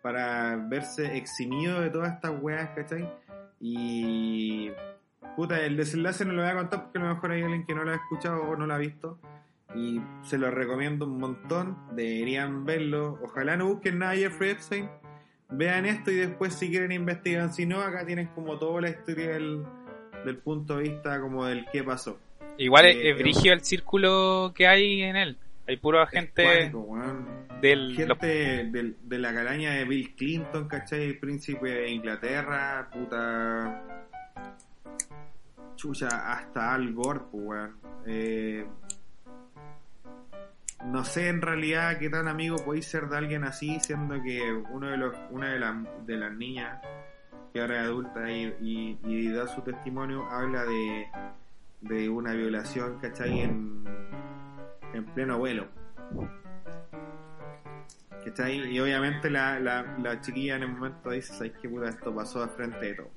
para 0.01 0.55
verse 0.55 1.17
eximido 1.17 1.81
de 1.81 1.89
todas 1.89 2.13
estas 2.13 2.41
weas, 2.41 2.69
¿cachai? 2.69 3.09
Y 3.59 4.71
Puta, 5.35 5.59
el 5.65 5.75
desenlace 5.77 6.25
no 6.25 6.33
lo 6.33 6.41
voy 6.43 6.51
a 6.51 6.55
contar 6.55 6.83
porque 6.83 6.99
a 6.99 7.01
lo 7.01 7.13
mejor 7.15 7.31
hay 7.31 7.41
alguien 7.41 7.65
que 7.65 7.73
no 7.73 7.83
lo 7.83 7.91
ha 7.91 7.95
escuchado 7.95 8.43
o 8.43 8.55
no 8.55 8.67
lo 8.67 8.73
ha 8.73 8.77
visto. 8.77 9.19
Y 9.75 9.99
se 10.21 10.37
lo 10.37 10.51
recomiendo 10.51 11.05
un 11.05 11.17
montón. 11.17 11.77
Deberían 11.95 12.63
verlo. 12.65 13.17
Ojalá 13.23 13.57
no 13.57 13.67
busquen 13.67 13.99
nada 13.99 14.11
de 14.11 14.19
Jeffrey 14.19 14.51
Epstein. 14.51 14.89
Vean 15.49 15.85
esto 15.87 16.11
y 16.11 16.15
después 16.15 16.53
si 16.53 16.69
quieren 16.69 16.91
investigan. 16.91 17.51
Si 17.51 17.65
no, 17.65 17.81
acá 17.81 18.05
tienen 18.05 18.27
como 18.27 18.57
toda 18.59 18.81
la 18.81 18.89
historia 18.89 19.29
del, 19.29 19.63
del 20.25 20.37
punto 20.37 20.77
de 20.77 20.83
vista 20.83 21.19
como 21.19 21.45
del 21.45 21.65
qué 21.71 21.83
pasó. 21.83 22.19
Igual 22.57 22.85
es, 22.85 22.95
Eh, 22.97 23.09
es 23.11 23.17
brigio 23.17 23.53
el 23.53 23.61
círculo 23.61 24.51
que 24.55 24.67
hay 24.67 25.01
en 25.01 25.15
él. 25.15 25.37
Hay 25.67 25.77
pura 25.77 26.05
gente 26.05 26.43
Cuático, 26.43 26.79
weón. 26.81 27.27
del... 27.61 27.87
los- 27.89 27.97
Gente 27.97 28.27
del- 28.27 28.95
de 29.01 29.17
la 29.17 29.33
calaña 29.33 29.71
de 29.71 29.85
Bill 29.85 30.13
Clinton, 30.15 30.67
¿cachai? 30.67 31.03
El 31.03 31.17
príncipe 31.19 31.67
de 31.69 31.89
Inglaterra, 31.89 32.89
puta. 32.93 34.09
Chucha, 35.75 36.31
hasta 36.33 36.73
Al 36.73 36.93
Gore, 36.93 37.21
weón. 37.31 37.75
Eh, 38.05 38.65
no 40.85 41.03
sé 41.05 41.29
en 41.29 41.41
realidad 41.41 41.97
qué 41.97 42.09
tan 42.09 42.27
amigo 42.27 42.57
podéis 42.63 42.85
ser 42.87 43.07
de 43.07 43.17
alguien 43.17 43.43
así, 43.43 43.79
siendo 43.79 44.21
que 44.21 44.51
uno 44.71 44.87
de 44.89 44.97
los, 44.97 45.15
una 45.31 45.49
de, 45.53 45.59
las 45.59 45.75
de 46.05 46.17
las 46.17 46.33
niñas, 46.33 46.81
que 47.53 47.61
ahora 47.61 47.81
es 47.81 47.87
adulta 47.87 48.29
y, 48.31 48.97
y- 49.03 49.31
da 49.31 49.47
su 49.47 49.61
testimonio, 49.61 50.25
habla 50.29 50.65
de, 50.65 51.07
de 51.81 52.09
una 52.09 52.33
violación, 52.33 52.99
¿cachai? 52.99 53.41
En, 53.41 53.83
en 54.93 55.05
pleno 55.05 55.37
vuelo. 55.37 55.67
¿Cachai? 58.25 58.71
Y 58.73 58.79
obviamente 58.79 59.29
la, 59.29 59.59
la, 59.59 59.83
la 59.99 60.19
chiquilla 60.21 60.55
en 60.55 60.63
el 60.63 60.71
momento 60.73 61.09
dice, 61.11 61.33
¿sabes 61.33 61.53
qué 61.61 61.69
puta? 61.69 61.89
Esto 61.89 62.13
pasó 62.13 62.41
de 62.41 62.47
frente 62.49 62.85
de 62.85 62.93
todo. 62.95 63.11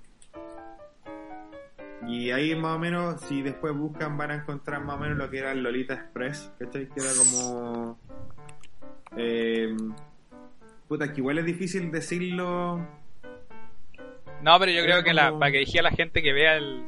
Y 2.06 2.31
ahí 2.31 2.55
más 2.55 2.77
o 2.77 2.78
menos, 2.78 3.20
si 3.23 3.43
después 3.43 3.74
buscan, 3.74 4.16
van 4.18 4.31
a 4.31 4.35
encontrar 4.36 4.85
más 4.85 4.97
o 4.97 4.98
menos 4.98 5.16
lo 5.16 5.31
que 5.31 5.39
era 5.39 5.52
el 5.52 5.62
Lolita 5.62 5.94
Express, 5.94 6.52
¿cachai? 6.59 6.89
Que 6.89 7.01
era 7.01 7.10
como... 7.16 7.98
Eh, 9.16 9.74
puta, 10.89 11.12
que 11.12 11.20
igual 11.20 11.39
es 11.39 11.44
difícil 11.44 11.90
decirlo... 11.90 12.86
No, 14.43 14.59
pero 14.59 14.70
yo 14.70 14.82
creo 14.82 15.02
que 15.02 15.14
la, 15.14 15.36
para 15.39 15.51
que 15.51 15.59
dije 15.59 15.78
a 15.78 15.82
la 15.82 15.90
gente 15.90 16.23
que 16.23 16.32
vea 16.32 16.56
el... 16.56 16.85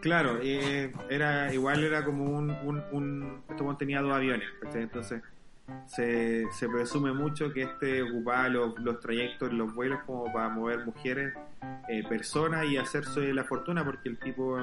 Claro, 0.00 0.38
eh, 0.42 0.92
era 1.08 1.52
igual 1.52 1.82
era 1.82 2.04
como 2.04 2.24
un... 2.24 2.50
un, 2.50 2.82
un 2.92 3.42
weón 3.58 3.78
tenía 3.78 4.00
dos 4.00 4.12
aviones, 4.12 4.48
¿cachai? 4.60 4.82
Entonces 4.82 5.22
se, 5.86 6.44
se 6.52 6.68
presume 6.68 7.12
mucho 7.12 7.52
que 7.52 7.62
este 7.62 8.02
ocupaba 8.02 8.48
los, 8.48 8.78
los 8.80 9.00
trayectos, 9.00 9.52
los 9.52 9.74
vuelos 9.74 10.00
como 10.06 10.32
para 10.32 10.48
mover 10.48 10.84
mujeres, 10.84 11.34
eh, 11.88 12.02
personas 12.08 12.66
y 12.66 12.76
hacerse 12.76 13.32
la 13.32 13.44
fortuna 13.44 13.84
porque 13.84 14.08
el 14.08 14.18
tipo, 14.18 14.58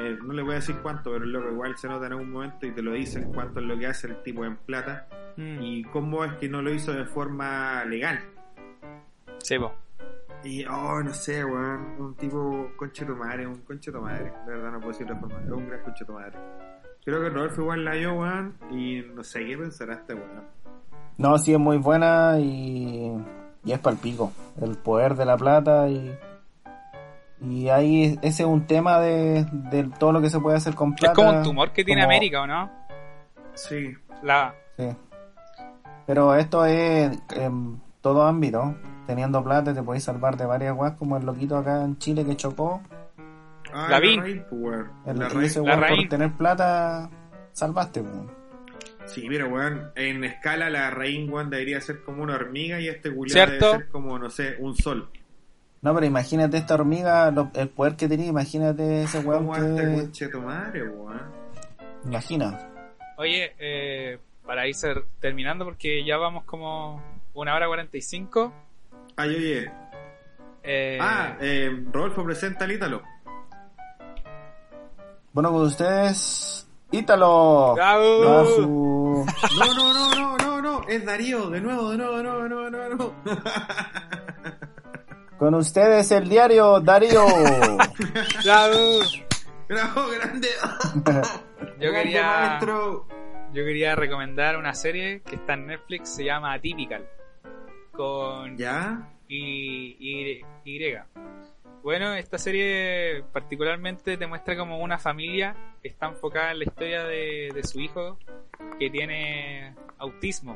eh, 0.00 0.18
no 0.22 0.32
le 0.32 0.42
voy 0.42 0.52
a 0.52 0.56
decir 0.56 0.76
cuánto, 0.82 1.12
pero 1.12 1.24
el 1.24 1.32
loco 1.32 1.50
igual 1.50 1.76
se 1.76 1.88
nota 1.88 2.06
en 2.06 2.12
algún 2.12 2.30
momento 2.30 2.66
y 2.66 2.72
te 2.72 2.82
lo 2.82 2.92
dicen 2.92 3.32
cuánto 3.32 3.60
es 3.60 3.66
lo 3.66 3.78
que 3.78 3.86
hace 3.86 4.08
el 4.08 4.22
tipo 4.22 4.44
en 4.44 4.56
plata 4.56 5.06
Mm, 5.38 5.62
y 5.62 5.84
cómo 5.84 6.24
es 6.24 6.32
que 6.34 6.48
no 6.48 6.62
lo 6.62 6.74
hizo 6.74 6.92
de 6.92 7.04
forma 7.04 7.84
legal. 7.84 8.20
sí, 9.38 9.56
po. 9.56 9.72
Y, 10.44 10.64
oh, 10.66 11.02
no 11.02 11.12
sé, 11.12 11.44
weón, 11.44 11.96
un 11.98 12.14
tipo 12.14 12.68
concheto 12.76 13.14
madre, 13.16 13.46
un 13.46 13.60
concheto 13.62 14.00
madre, 14.00 14.32
de 14.46 14.52
verdad 14.52 14.70
no 14.72 14.78
puedo 14.78 14.92
decir 14.92 15.06
de 15.06 15.12
otra 15.14 15.28
forma, 15.28 15.44
es 15.44 15.50
un 15.50 15.68
gran 15.68 15.82
concheto 15.82 16.12
madre. 16.12 16.38
Creo 17.04 17.20
que 17.22 17.28
Rodolfo 17.30 17.62
igual 17.62 17.84
la 17.84 17.92
vio, 17.94 18.14
weón, 18.14 18.54
y 18.70 19.02
no 19.14 19.24
sé 19.24 19.44
qué 19.44 19.56
pensará 19.58 19.94
este 19.94 20.14
weón. 20.14 20.44
No, 21.16 21.36
sí 21.38 21.52
es 21.52 21.58
muy 21.58 21.78
buena 21.78 22.38
y, 22.38 23.12
y 23.64 23.72
es 23.72 23.78
palpico. 23.80 24.32
El 24.60 24.76
poder 24.76 25.14
de 25.16 25.24
la 25.24 25.36
plata 25.36 25.88
y. 25.88 26.16
Y 27.40 27.68
ahí 27.68 28.18
ese 28.22 28.42
es 28.42 28.48
un 28.48 28.66
tema 28.66 28.98
de, 29.00 29.44
de 29.70 29.84
todo 29.98 30.12
lo 30.12 30.20
que 30.20 30.28
se 30.30 30.38
puede 30.40 30.56
hacer 30.56 30.74
con 30.74 30.94
plata. 30.94 31.12
Es 31.12 31.16
como 31.16 31.38
un 31.38 31.42
tumor 31.44 31.72
que 31.72 31.84
tiene 31.84 32.02
como- 32.02 32.12
América, 32.12 32.42
¿o 32.42 32.46
no? 32.46 32.70
Sí, 33.54 33.92
La... 34.22 34.54
Sí. 34.76 34.88
Pero 36.06 36.34
esto 36.34 36.64
es 36.64 37.16
en 37.34 37.80
todo 38.00 38.22
ámbito. 38.26 38.74
Teniendo 39.08 39.42
plata 39.42 39.72
te 39.72 39.82
podéis 39.82 40.04
salvar 40.04 40.36
de 40.36 40.44
varias 40.44 40.76
weas, 40.76 40.92
como 40.98 41.16
el 41.16 41.24
loquito 41.24 41.56
acá 41.56 41.82
en 41.82 41.96
Chile 41.98 42.26
que 42.26 42.36
chocó. 42.36 42.82
ah, 43.72 43.86
la 43.90 43.98
raíz, 44.00 44.42
pues, 44.50 44.62
weón. 44.62 44.90
El, 45.06 45.18
La 45.18 45.28
y 45.32 45.44
ese 45.46 45.60
la 45.62 45.76
weón 45.78 45.96
por 45.96 46.08
tener 46.10 46.32
plata 46.34 47.08
salvaste. 47.52 48.02
pues. 48.02 48.14
Sí, 49.06 49.26
mira, 49.26 49.46
weón, 49.46 49.90
en 49.96 50.22
escala 50.24 50.68
la 50.68 50.90
raíz, 50.90 51.26
weón, 51.30 51.48
debería 51.48 51.80
ser 51.80 52.02
como 52.02 52.22
una 52.22 52.34
hormiga 52.34 52.78
y 52.80 52.88
este 52.88 53.10
culiado 53.10 53.50
debe 53.50 53.60
ser 53.78 53.88
como, 53.88 54.18
no 54.18 54.28
sé, 54.28 54.56
un 54.58 54.76
sol. 54.76 55.08
No, 55.80 55.94
pero 55.94 56.04
imagínate 56.04 56.58
esta 56.58 56.74
hormiga, 56.74 57.30
lo- 57.30 57.50
el 57.54 57.70
poder 57.70 57.96
que 57.96 58.08
tenía, 58.08 58.26
imagínate 58.26 59.04
ese 59.04 59.20
weón 59.20 59.46
¿Cómo 59.46 59.56
este 59.56 59.74
que... 59.86 59.94
concheto 60.02 60.42
madre, 60.42 60.82
weón? 60.86 61.22
Imagina. 62.04 62.58
Oye, 63.16 63.54
eh, 63.58 64.18
para 64.44 64.68
ir 64.68 64.76
terminando, 65.18 65.64
porque 65.64 66.04
ya 66.04 66.18
vamos 66.18 66.44
como 66.44 67.00
una 67.32 67.54
hora 67.54 67.66
45. 67.68 68.52
Ay, 69.18 69.34
oye. 69.34 69.70
Eh, 70.62 70.98
Ah, 71.00 71.36
eh, 71.40 71.70
Rodolfo 71.92 72.24
presenta 72.24 72.64
al 72.64 72.72
Ítalo. 72.72 73.02
Bueno, 75.32 75.50
con 75.52 75.62
ustedes, 75.62 76.66
Ítalo. 76.92 77.74
¡Bravo! 77.74 79.24
No, 79.58 79.74
no, 79.74 79.92
no, 79.92 80.14
no, 80.14 80.36
no, 80.38 80.62
no, 80.62 80.82
es 80.88 81.04
Darío, 81.04 81.50
de 81.50 81.60
nuevo, 81.60 81.90
de 81.90 81.98
nuevo, 81.98 82.16
de 82.16 82.22
nuevo, 82.22 82.42
de 82.42 82.48
nuevo, 82.48 82.64
de 82.64 82.70
nuevo. 82.70 83.14
Con 85.38 85.54
ustedes 85.54 86.10
el 86.12 86.28
diario 86.28 86.80
Darío. 86.80 87.24
¡Bravo! 88.44 89.00
Bravo, 89.68 90.06
grande. 90.16 90.48
Yo 91.80 91.92
quería, 91.92 92.58
yo 92.60 93.06
quería 93.64 93.94
recomendar 93.94 94.56
una 94.56 94.74
serie 94.74 95.22
que 95.22 95.36
está 95.36 95.54
en 95.54 95.66
Netflix, 95.66 96.08
se 96.08 96.24
llama 96.24 96.52
Atypical. 96.54 97.06
Con 97.98 98.56
¿Ya? 98.56 99.10
y, 99.26 99.96
y, 99.98 100.40
y. 100.64 100.94
Bueno, 101.82 102.14
esta 102.14 102.38
serie 102.38 103.24
particularmente 103.32 104.16
te 104.16 104.26
muestra 104.28 104.56
como 104.56 104.78
una 104.78 104.98
familia 104.98 105.56
está 105.82 106.06
enfocada 106.06 106.52
en 106.52 106.60
la 106.60 106.64
historia 106.64 107.02
de, 107.02 107.50
de 107.52 107.64
su 107.64 107.80
hijo 107.80 108.16
que 108.78 108.88
tiene 108.88 109.74
autismo. 109.98 110.54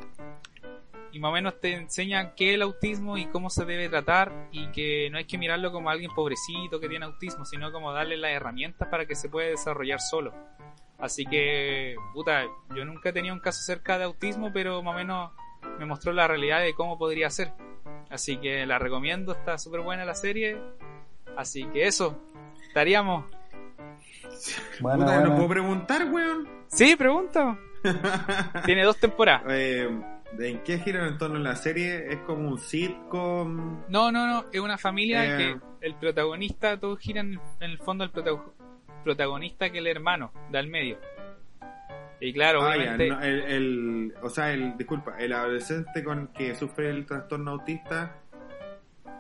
Y 1.11 1.19
más 1.19 1.31
o 1.31 1.33
menos 1.33 1.59
te 1.61 1.75
enseñan 1.75 2.33
qué 2.37 2.51
es 2.51 2.55
el 2.55 2.63
autismo 2.63 3.19
y 3.19 3.27
cómo 3.27 3.51
se 3.51 3.65
debe 3.65 3.89
tratar 3.89 4.49
y 4.53 4.69
que 4.69 5.11
no 5.11 5.19
hay 5.19 5.25
que 5.25 5.37
mirarlo 5.37 5.73
como 5.73 5.91
alguien 5.91 6.15
pobrecito 6.15 6.79
que 6.79 6.89
tiene 6.89 7.07
autismo, 7.07 7.45
sino 7.45 7.73
como 7.73 7.93
darle 7.93 8.19
las 8.19 8.31
herramientas 8.31 8.87
para 8.87 9.05
que 9.05 9.17
se 9.17 9.29
pueda 9.29 9.49
desarrollar 9.49 9.99
solo. 9.99 10.33
Así 10.97 11.27
que, 11.27 11.97
puta, 12.15 12.45
yo 12.77 12.85
nunca 12.85 13.09
he 13.09 13.13
tenido 13.13 13.35
un 13.35 13.41
caso 13.41 13.61
cerca 13.65 13.99
de 13.99 14.05
autismo, 14.05 14.53
pero 14.53 14.81
más 14.85 14.95
o 14.95 14.99
menos 14.99 15.33
me 15.79 15.87
mostró 15.87 16.13
la 16.13 16.27
realidad 16.29 16.61
de 16.61 16.75
cómo 16.75 16.99
podría 16.99 17.31
ser. 17.31 17.53
Así 18.11 18.37
que 18.37 18.67
la 18.67 18.79
recomiendo, 18.79 19.33
está 19.33 19.57
súper 19.59 19.81
buena 19.81 20.05
la 20.05 20.15
serie. 20.15 20.59
Así 21.37 21.65
que 21.73 21.87
eso, 21.87 22.17
estaríamos. 22.69 23.25
Bueno, 24.81 24.99
Puta, 25.05 25.15
bueno. 25.15 25.29
¿no 25.31 25.37
puedo 25.37 25.49
preguntar, 25.49 26.05
weón? 26.11 26.49
Sí, 26.69 26.97
pregunta. 26.97 27.59
Tiene 28.65 28.85
dos 28.85 28.99
temporadas. 28.99 29.43
Eh, 29.49 29.89
¿En 30.39 30.63
qué 30.63 30.79
gira 30.79 31.07
en 31.07 31.19
torno 31.19 31.37
a 31.37 31.41
la 31.41 31.57
serie? 31.57 32.07
¿Es 32.13 32.19
como 32.21 32.49
un 32.49 32.59
sitcom? 32.59 33.83
No, 33.89 34.11
no, 34.13 34.27
no, 34.27 34.45
es 34.53 34.61
una 34.61 34.79
familia 34.79 35.25
Eh. 35.25 35.37
que 35.81 35.87
el 35.87 35.95
protagonista, 35.97 36.79
todo 36.79 36.97
gira 36.97 37.21
en, 37.21 37.35
en 37.61 37.71
el 37.71 37.79
fondo 37.79 38.05
el 38.05 38.11
protago- 38.13 38.53
protagonista 39.05 39.71
que 39.71 39.79
el 39.79 39.87
hermano, 39.87 40.33
da 40.51 40.59
al 40.61 40.69
medio. 40.69 40.99
Y 42.25 42.33
claro, 42.33 42.63
Ah, 42.63 42.77
ya, 42.77 42.83
obviamente, 42.83 43.09
no, 43.09 43.21
el, 43.21 43.41
el- 43.43 44.15
o 44.23 44.31
sea, 44.31 44.53
el, 44.53 44.77
disculpa, 44.77 45.17
el 45.19 45.33
adolescente 45.33 46.05
con 46.05 46.29
que 46.29 46.55
sufre 46.55 46.89
el 46.91 47.05
trastorno 47.05 47.51
autista, 47.51 48.17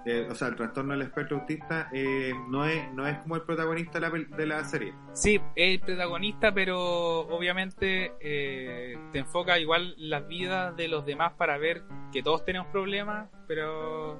eh, 0.06 0.26
o 0.30 0.34
sea, 0.36 0.48
el 0.48 0.56
trastorno 0.56 0.92
del 0.92 1.02
espectro 1.02 1.38
autista, 1.40 1.88
eh, 1.92 2.32
no 2.48 2.64
es 2.66 2.92
no 2.92 3.06
es 3.06 3.18
como 3.18 3.34
el 3.36 3.42
protagonista 3.42 3.98
de 3.98 4.00
la, 4.00 4.12
pel- 4.12 4.28
de 4.28 4.46
la 4.46 4.64
serie. 4.64 4.94
sí, 5.14 5.40
es 5.56 5.74
el 5.74 5.80
protagonista, 5.80 6.52
pero 6.54 7.20
obviamente 7.28 8.12
eh, 8.20 8.96
te 9.12 9.18
enfoca 9.18 9.58
igual 9.58 9.94
las 9.98 10.26
vidas 10.28 10.76
de 10.76 10.86
los 10.88 11.04
demás 11.04 11.32
para 11.32 11.58
ver 11.58 11.82
que 12.12 12.22
todos 12.22 12.44
tenemos 12.44 12.68
problemas, 12.68 13.28
pero 13.48 14.18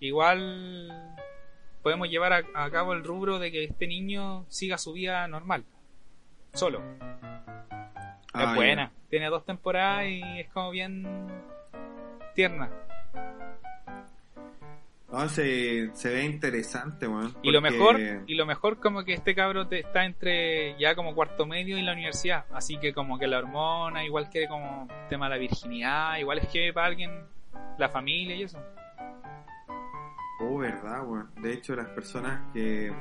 igual 0.00 0.90
podemos 1.82 2.08
llevar 2.08 2.32
a, 2.32 2.42
a 2.54 2.70
cabo 2.70 2.92
el 2.92 3.04
rubro 3.04 3.38
de 3.38 3.50
que 3.50 3.64
este 3.64 3.86
niño 3.86 4.44
siga 4.48 4.78
su 4.78 4.92
vida 4.92 5.26
normal. 5.28 5.64
Solo. 6.52 6.82
Ah, 8.32 8.42
es 8.42 8.48
ya. 8.48 8.54
buena. 8.54 8.90
Tiene 9.08 9.28
dos 9.28 9.44
temporadas 9.44 10.06
y 10.06 10.22
es 10.40 10.48
como 10.50 10.70
bien 10.70 11.06
tierna. 12.34 12.70
No, 15.10 15.28
se, 15.28 15.90
se 15.94 16.08
ve 16.14 16.24
interesante, 16.24 17.08
weón. 17.08 17.34
Y 17.42 17.50
lo 17.50 17.60
mejor, 17.60 17.98
y 18.28 18.34
lo 18.36 18.46
mejor 18.46 18.78
como 18.78 19.02
que 19.04 19.12
este 19.14 19.34
cabro 19.34 19.66
te- 19.66 19.80
está 19.80 20.04
entre 20.04 20.78
ya 20.78 20.94
como 20.94 21.16
cuarto 21.16 21.46
medio 21.46 21.76
y 21.76 21.82
la 21.82 21.92
universidad. 21.94 22.44
Así 22.52 22.78
que 22.78 22.94
como 22.94 23.18
que 23.18 23.26
la 23.26 23.38
hormona, 23.38 24.04
igual 24.04 24.30
que 24.30 24.46
como 24.46 24.86
tema 25.08 25.26
de 25.26 25.30
la 25.30 25.38
virginidad, 25.38 26.16
igual 26.18 26.38
es 26.38 26.46
que 26.46 26.72
para 26.72 26.86
alguien, 26.86 27.10
la 27.76 27.88
familia 27.88 28.36
y 28.36 28.44
eso. 28.44 28.62
Oh, 30.42 30.58
verdad, 30.58 31.04
weón. 31.04 31.28
De 31.42 31.54
hecho, 31.54 31.74
las 31.74 31.88
personas 31.88 32.52
que, 32.52 32.92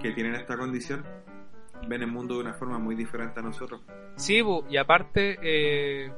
que 0.00 0.12
tienen 0.12 0.36
esta 0.36 0.56
condición 0.56 1.04
ven 1.86 2.02
el 2.02 2.08
mundo 2.08 2.34
de 2.34 2.40
una 2.40 2.54
forma 2.54 2.78
muy 2.78 2.94
diferente 2.94 3.40
a 3.40 3.42
nosotros. 3.42 3.80
Sí, 4.16 4.42
y 4.68 4.76
aparte, 4.76 5.38
eh, 5.42 6.12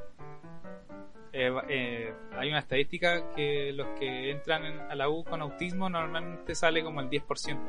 eh, 1.31 1.53
eh, 1.67 2.13
hay 2.37 2.49
una 2.49 2.59
estadística 2.59 3.31
que 3.35 3.71
los 3.73 3.87
que 3.99 4.31
entran 4.31 4.65
en- 4.65 4.79
a 4.79 4.95
la 4.95 5.09
U 5.09 5.23
con 5.23 5.41
autismo 5.41 5.89
normalmente 5.89 6.55
sale 6.55 6.83
como 6.83 7.01
el 7.01 7.09
10%. 7.09 7.59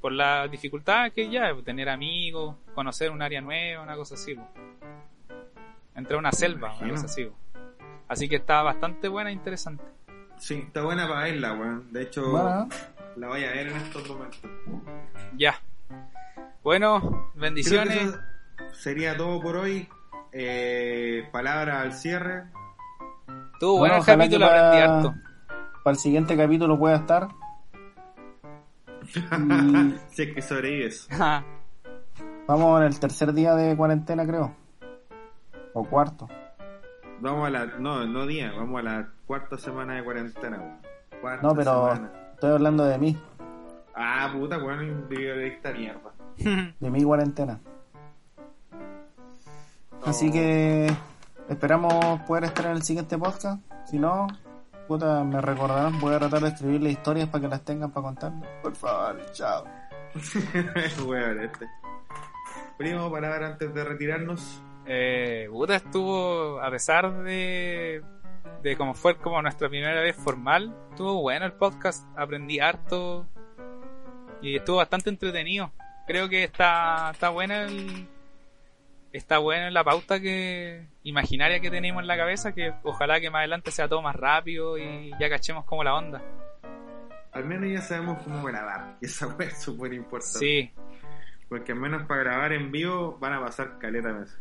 Por 0.00 0.12
la 0.12 0.46
dificultad 0.46 1.10
que 1.12 1.28
ya, 1.28 1.52
tener 1.64 1.88
amigos, 1.88 2.54
conocer 2.74 3.10
un 3.10 3.20
área 3.20 3.40
nueva, 3.40 3.82
una 3.82 3.96
cosa 3.96 4.14
así. 4.14 4.36
Entrar 5.94 6.16
a 6.16 6.18
una 6.20 6.32
selva, 6.32 6.76
una 6.80 6.90
cosa 6.90 7.06
así. 7.06 7.28
Así 8.06 8.28
que 8.28 8.36
está 8.36 8.62
bastante 8.62 9.08
buena 9.08 9.30
e 9.30 9.32
interesante. 9.32 9.82
Sí, 10.38 10.54
está 10.66 10.82
buena 10.82 11.08
para 11.08 11.24
verla, 11.24 11.52
weón. 11.54 11.92
De 11.92 12.02
hecho, 12.02 12.30
Bueno, 12.30 12.68
la 13.18 13.28
voy 13.28 13.44
a 13.44 13.50
ver 13.50 13.68
en 13.68 13.76
estos 13.76 14.08
momentos. 14.08 14.40
Ya. 15.36 15.54
Bueno, 16.62 17.30
bendiciones. 17.34 18.18
sería 18.72 19.16
todo 19.16 19.40
por 19.40 19.56
hoy. 19.56 19.88
Eh, 20.32 21.28
palabra 21.32 21.80
al 21.82 21.92
cierre. 21.94 22.44
Tuvo 23.60 23.78
Bueno, 23.78 23.94
bueno 23.94 23.96
el 23.96 24.04
capítulo, 24.04 24.46
que 24.46 24.52
aprendí 24.54 24.78
para- 24.78 24.96
harto. 24.96 25.14
para 25.82 25.92
el 25.94 25.98
siguiente 25.98 26.36
capítulo 26.36 26.78
pueda 26.78 26.96
estar. 26.96 27.28
Y 29.02 29.10
si 30.14 30.22
es 30.22 30.34
que 30.34 30.42
sobrevives. 30.42 31.08
vamos 32.46 32.80
en 32.80 32.86
el 32.86 33.00
tercer 33.00 33.32
día 33.32 33.54
de 33.54 33.76
cuarentena, 33.76 34.26
creo. 34.26 34.54
O 35.74 35.84
cuarto. 35.84 36.28
Vamos 37.20 37.46
a 37.46 37.50
la. 37.50 37.66
No, 37.66 38.06
no 38.06 38.26
día, 38.26 38.52
vamos 38.56 38.80
a 38.80 38.82
la 38.82 39.08
cuarta 39.26 39.56
semana 39.58 39.94
de 39.96 40.04
cuarentena. 40.04 40.80
Cuarta 41.20 41.46
No, 41.46 41.54
pero 41.54 41.88
semana. 41.94 42.12
Estoy 42.38 42.52
hablando 42.52 42.84
de 42.84 42.98
mí, 42.98 43.16
Ah, 44.00 44.30
puta, 44.32 44.58
weón, 44.58 45.08
video 45.08 45.36
de 45.36 45.48
esta 45.48 45.72
mierda. 45.72 46.12
de 46.36 46.90
mi 46.90 47.02
cuarentena. 47.02 47.58
Así 50.04 50.30
que 50.30 50.88
esperamos 51.48 52.20
poder 52.20 52.44
estar 52.44 52.66
en 52.66 52.72
el 52.72 52.82
siguiente 52.84 53.18
podcast. 53.18 53.60
Si 53.86 53.98
no, 53.98 54.28
puta, 54.86 55.24
me 55.24 55.40
recordarán. 55.40 55.98
Voy 55.98 56.14
a 56.14 56.20
tratar 56.20 56.42
de 56.42 56.48
escribirle 56.50 56.90
historias 56.90 57.28
para 57.28 57.42
que 57.42 57.48
las 57.48 57.64
tengan 57.64 57.90
para 57.90 58.04
contar. 58.04 58.32
Por 58.62 58.76
favor, 58.76 59.20
chao. 59.32 59.64
Weón, 61.04 61.40
este. 61.40 61.66
Primo, 62.76 63.10
palabra 63.10 63.48
antes 63.48 63.74
de 63.74 63.82
retirarnos. 63.82 64.62
Eh, 64.86 65.48
puta, 65.50 65.74
estuvo, 65.74 66.60
a 66.62 66.70
pesar 66.70 67.24
de, 67.24 68.00
de 68.62 68.76
como 68.76 68.94
fue 68.94 69.16
como 69.16 69.40
nuestra 69.42 69.68
primera 69.68 70.00
vez 70.00 70.16
formal, 70.16 70.74
estuvo 70.90 71.20
bueno 71.20 71.46
el 71.46 71.52
podcast, 71.52 72.06
aprendí 72.16 72.60
harto 72.60 73.26
y 74.42 74.56
estuvo 74.56 74.76
bastante 74.76 75.10
entretenido. 75.10 75.72
Creo 76.06 76.28
que 76.28 76.44
está, 76.44 77.10
está 77.12 77.28
buena 77.28 77.62
el, 77.62 78.08
está 79.12 79.38
buena 79.38 79.70
la 79.70 79.84
pauta 79.84 80.20
que 80.20 80.86
imaginaria 81.02 81.60
que 81.60 81.70
tenemos 81.70 82.02
en 82.02 82.08
la 82.08 82.16
cabeza, 82.16 82.52
que 82.52 82.74
ojalá 82.82 83.20
que 83.20 83.30
más 83.30 83.40
adelante 83.40 83.70
sea 83.70 83.88
todo 83.88 84.02
más 84.02 84.16
rápido 84.16 84.78
y 84.78 85.10
ya 85.18 85.28
cachemos 85.28 85.64
como 85.64 85.84
la 85.84 85.94
onda. 85.94 86.22
Al 87.32 87.44
menos 87.44 87.70
ya 87.70 87.80
sabemos 87.80 88.22
cómo 88.22 88.42
grabar. 88.42 88.96
Y 89.00 89.06
esa 89.06 89.26
weá 89.28 89.48
es 89.48 89.62
súper 89.62 89.92
importante. 89.92 90.38
Sí, 90.38 90.72
Porque 91.48 91.72
al 91.72 91.80
menos 91.80 92.06
para 92.06 92.24
grabar 92.24 92.52
en 92.52 92.72
vivo 92.72 93.18
van 93.20 93.34
a 93.34 93.40
pasar 93.40 93.78
caleta 93.78 94.12
meses. 94.12 94.40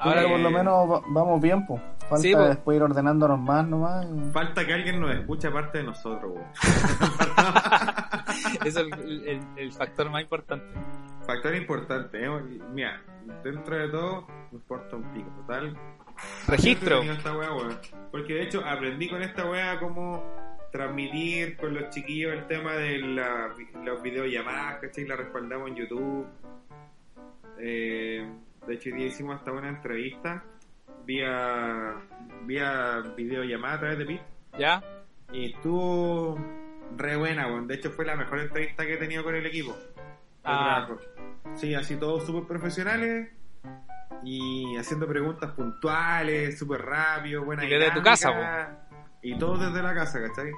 Ahora 0.00 0.16
Pero 0.22 0.28
por 0.30 0.40
lo 0.40 0.50
menos 0.50 0.90
va- 0.90 1.02
vamos 1.08 1.40
bien, 1.40 1.66
pues. 1.66 1.80
Falta 2.08 2.22
Sí, 2.22 2.34
después 2.34 2.76
ir 2.76 2.82
ordenándonos 2.82 3.38
más 3.38 3.66
nomás. 3.66 4.06
y- 4.06 4.30
Falta 4.32 4.66
que 4.66 4.74
alguien 4.74 5.00
nos 5.00 5.14
escuche 5.14 5.48
aparte 5.48 5.78
de 5.78 5.84
nosotros, 5.84 6.32
es 8.64 8.76
el, 8.76 8.92
el- 9.28 9.40
el 9.56 9.72
factor 9.72 10.10
más 10.10 10.22
importante. 10.22 10.66
Factor 11.26 11.54
importante, 11.54 12.24
¿eh? 12.24 12.28
Mira, 12.72 13.00
dentro 13.44 13.76
de 13.76 13.88
todo, 13.88 14.26
me 14.50 14.58
importa 14.58 14.96
un 14.96 15.04
pico. 15.12 15.30
Total, 15.42 15.76
Registro. 16.48 17.02
Esta 17.02 17.36
wea, 17.36 17.52
weón. 17.54 17.78
Porque 18.10 18.34
de 18.34 18.42
hecho 18.42 18.62
aprendí 18.66 19.08
con 19.08 19.22
esta 19.22 19.48
wea 19.48 19.78
cómo 19.78 20.22
transmitir 20.72 21.56
con 21.56 21.74
los 21.74 21.90
chiquillos 21.90 22.32
el 22.32 22.46
tema 22.46 22.72
de 22.74 22.98
la, 22.98 23.48
los 23.84 24.02
videollamadas, 24.02 24.78
¿cachai? 24.80 25.06
La 25.06 25.16
respaldamos 25.16 25.68
en 25.68 25.76
YouTube. 25.76 26.26
Eh, 27.58 28.28
de 28.66 28.74
hecho, 28.74 28.90
hoy 28.90 28.96
día 28.96 29.06
hicimos 29.06 29.36
hasta 29.36 29.52
una 29.52 29.68
entrevista 29.68 30.44
vía, 31.04 31.94
vía 32.44 33.02
videollamada 33.16 33.74
a 33.74 33.78
través 33.80 33.98
de 33.98 34.06
Pit. 34.06 34.20
¿Ya? 34.58 34.82
Y 35.32 35.52
estuvo 35.52 36.38
re 36.96 37.16
buena, 37.16 37.46
weón. 37.46 37.66
De 37.66 37.74
hecho, 37.76 37.90
fue 37.90 38.04
la 38.04 38.16
mejor 38.16 38.40
entrevista 38.40 38.84
que 38.84 38.94
he 38.94 38.96
tenido 38.98 39.22
con 39.24 39.34
el 39.34 39.46
equipo. 39.46 39.72
de 39.72 40.00
Ah. 40.44 40.86
trabajo. 40.86 40.98
Sí, 41.54 41.74
así 41.74 41.96
todos 41.96 42.24
súper 42.24 42.44
profesionales 42.46 43.30
y 44.24 44.76
haciendo 44.76 45.06
preguntas 45.06 45.50
puntuales, 45.52 46.58
súper 46.58 46.82
rápido, 46.82 47.44
buena 47.44 47.64
Y 47.64 47.68
desde 47.68 47.90
tu 47.92 48.02
casa, 48.02 48.86
Y 49.22 49.36
todos 49.38 49.60
desde 49.60 49.82
la 49.82 49.94
casa, 49.94 50.18
¿cachai? 50.20 50.50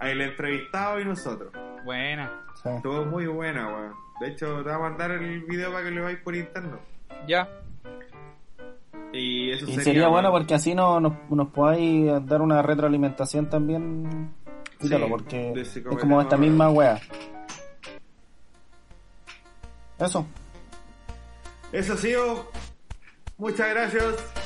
El 0.00 0.20
entrevistado 0.20 1.00
y 1.00 1.04
nosotros. 1.04 1.52
Buena. 1.84 2.30
sí. 2.62 2.68
Todo 2.82 3.06
muy 3.06 3.26
buena, 3.26 3.66
weón. 3.68 3.94
De 4.20 4.28
hecho, 4.28 4.56
te 4.58 4.62
voy 4.64 4.72
a 4.72 4.78
mandar 4.78 5.10
el 5.12 5.42
video 5.44 5.72
para 5.72 5.84
que 5.84 5.90
lo 5.90 6.02
veáis 6.04 6.18
por 6.18 6.34
interno. 6.36 6.78
Ya. 7.26 7.48
Y 9.12 9.50
eso 9.50 9.64
Y 9.64 9.68
sería, 9.68 9.84
sería 9.84 10.08
bueno 10.08 10.30
porque 10.30 10.54
así 10.54 10.74
no, 10.74 11.00
nos, 11.00 11.12
nos 11.30 11.48
podáis 11.48 12.10
dar 12.26 12.42
una 12.42 12.62
retroalimentación 12.62 13.50
también. 13.50 14.32
Quítalo, 14.80 15.06
Sí, 15.06 15.10
porque 15.10 15.60
es 15.60 15.98
como 16.00 16.20
esta 16.20 16.36
misma 16.36 16.70
wea. 16.70 17.00
Eso. 19.98 20.26
Eso 21.72 21.92
ha 21.92 21.96
sido. 21.96 22.50
Muchas 23.36 23.68
gracias. 23.70 24.39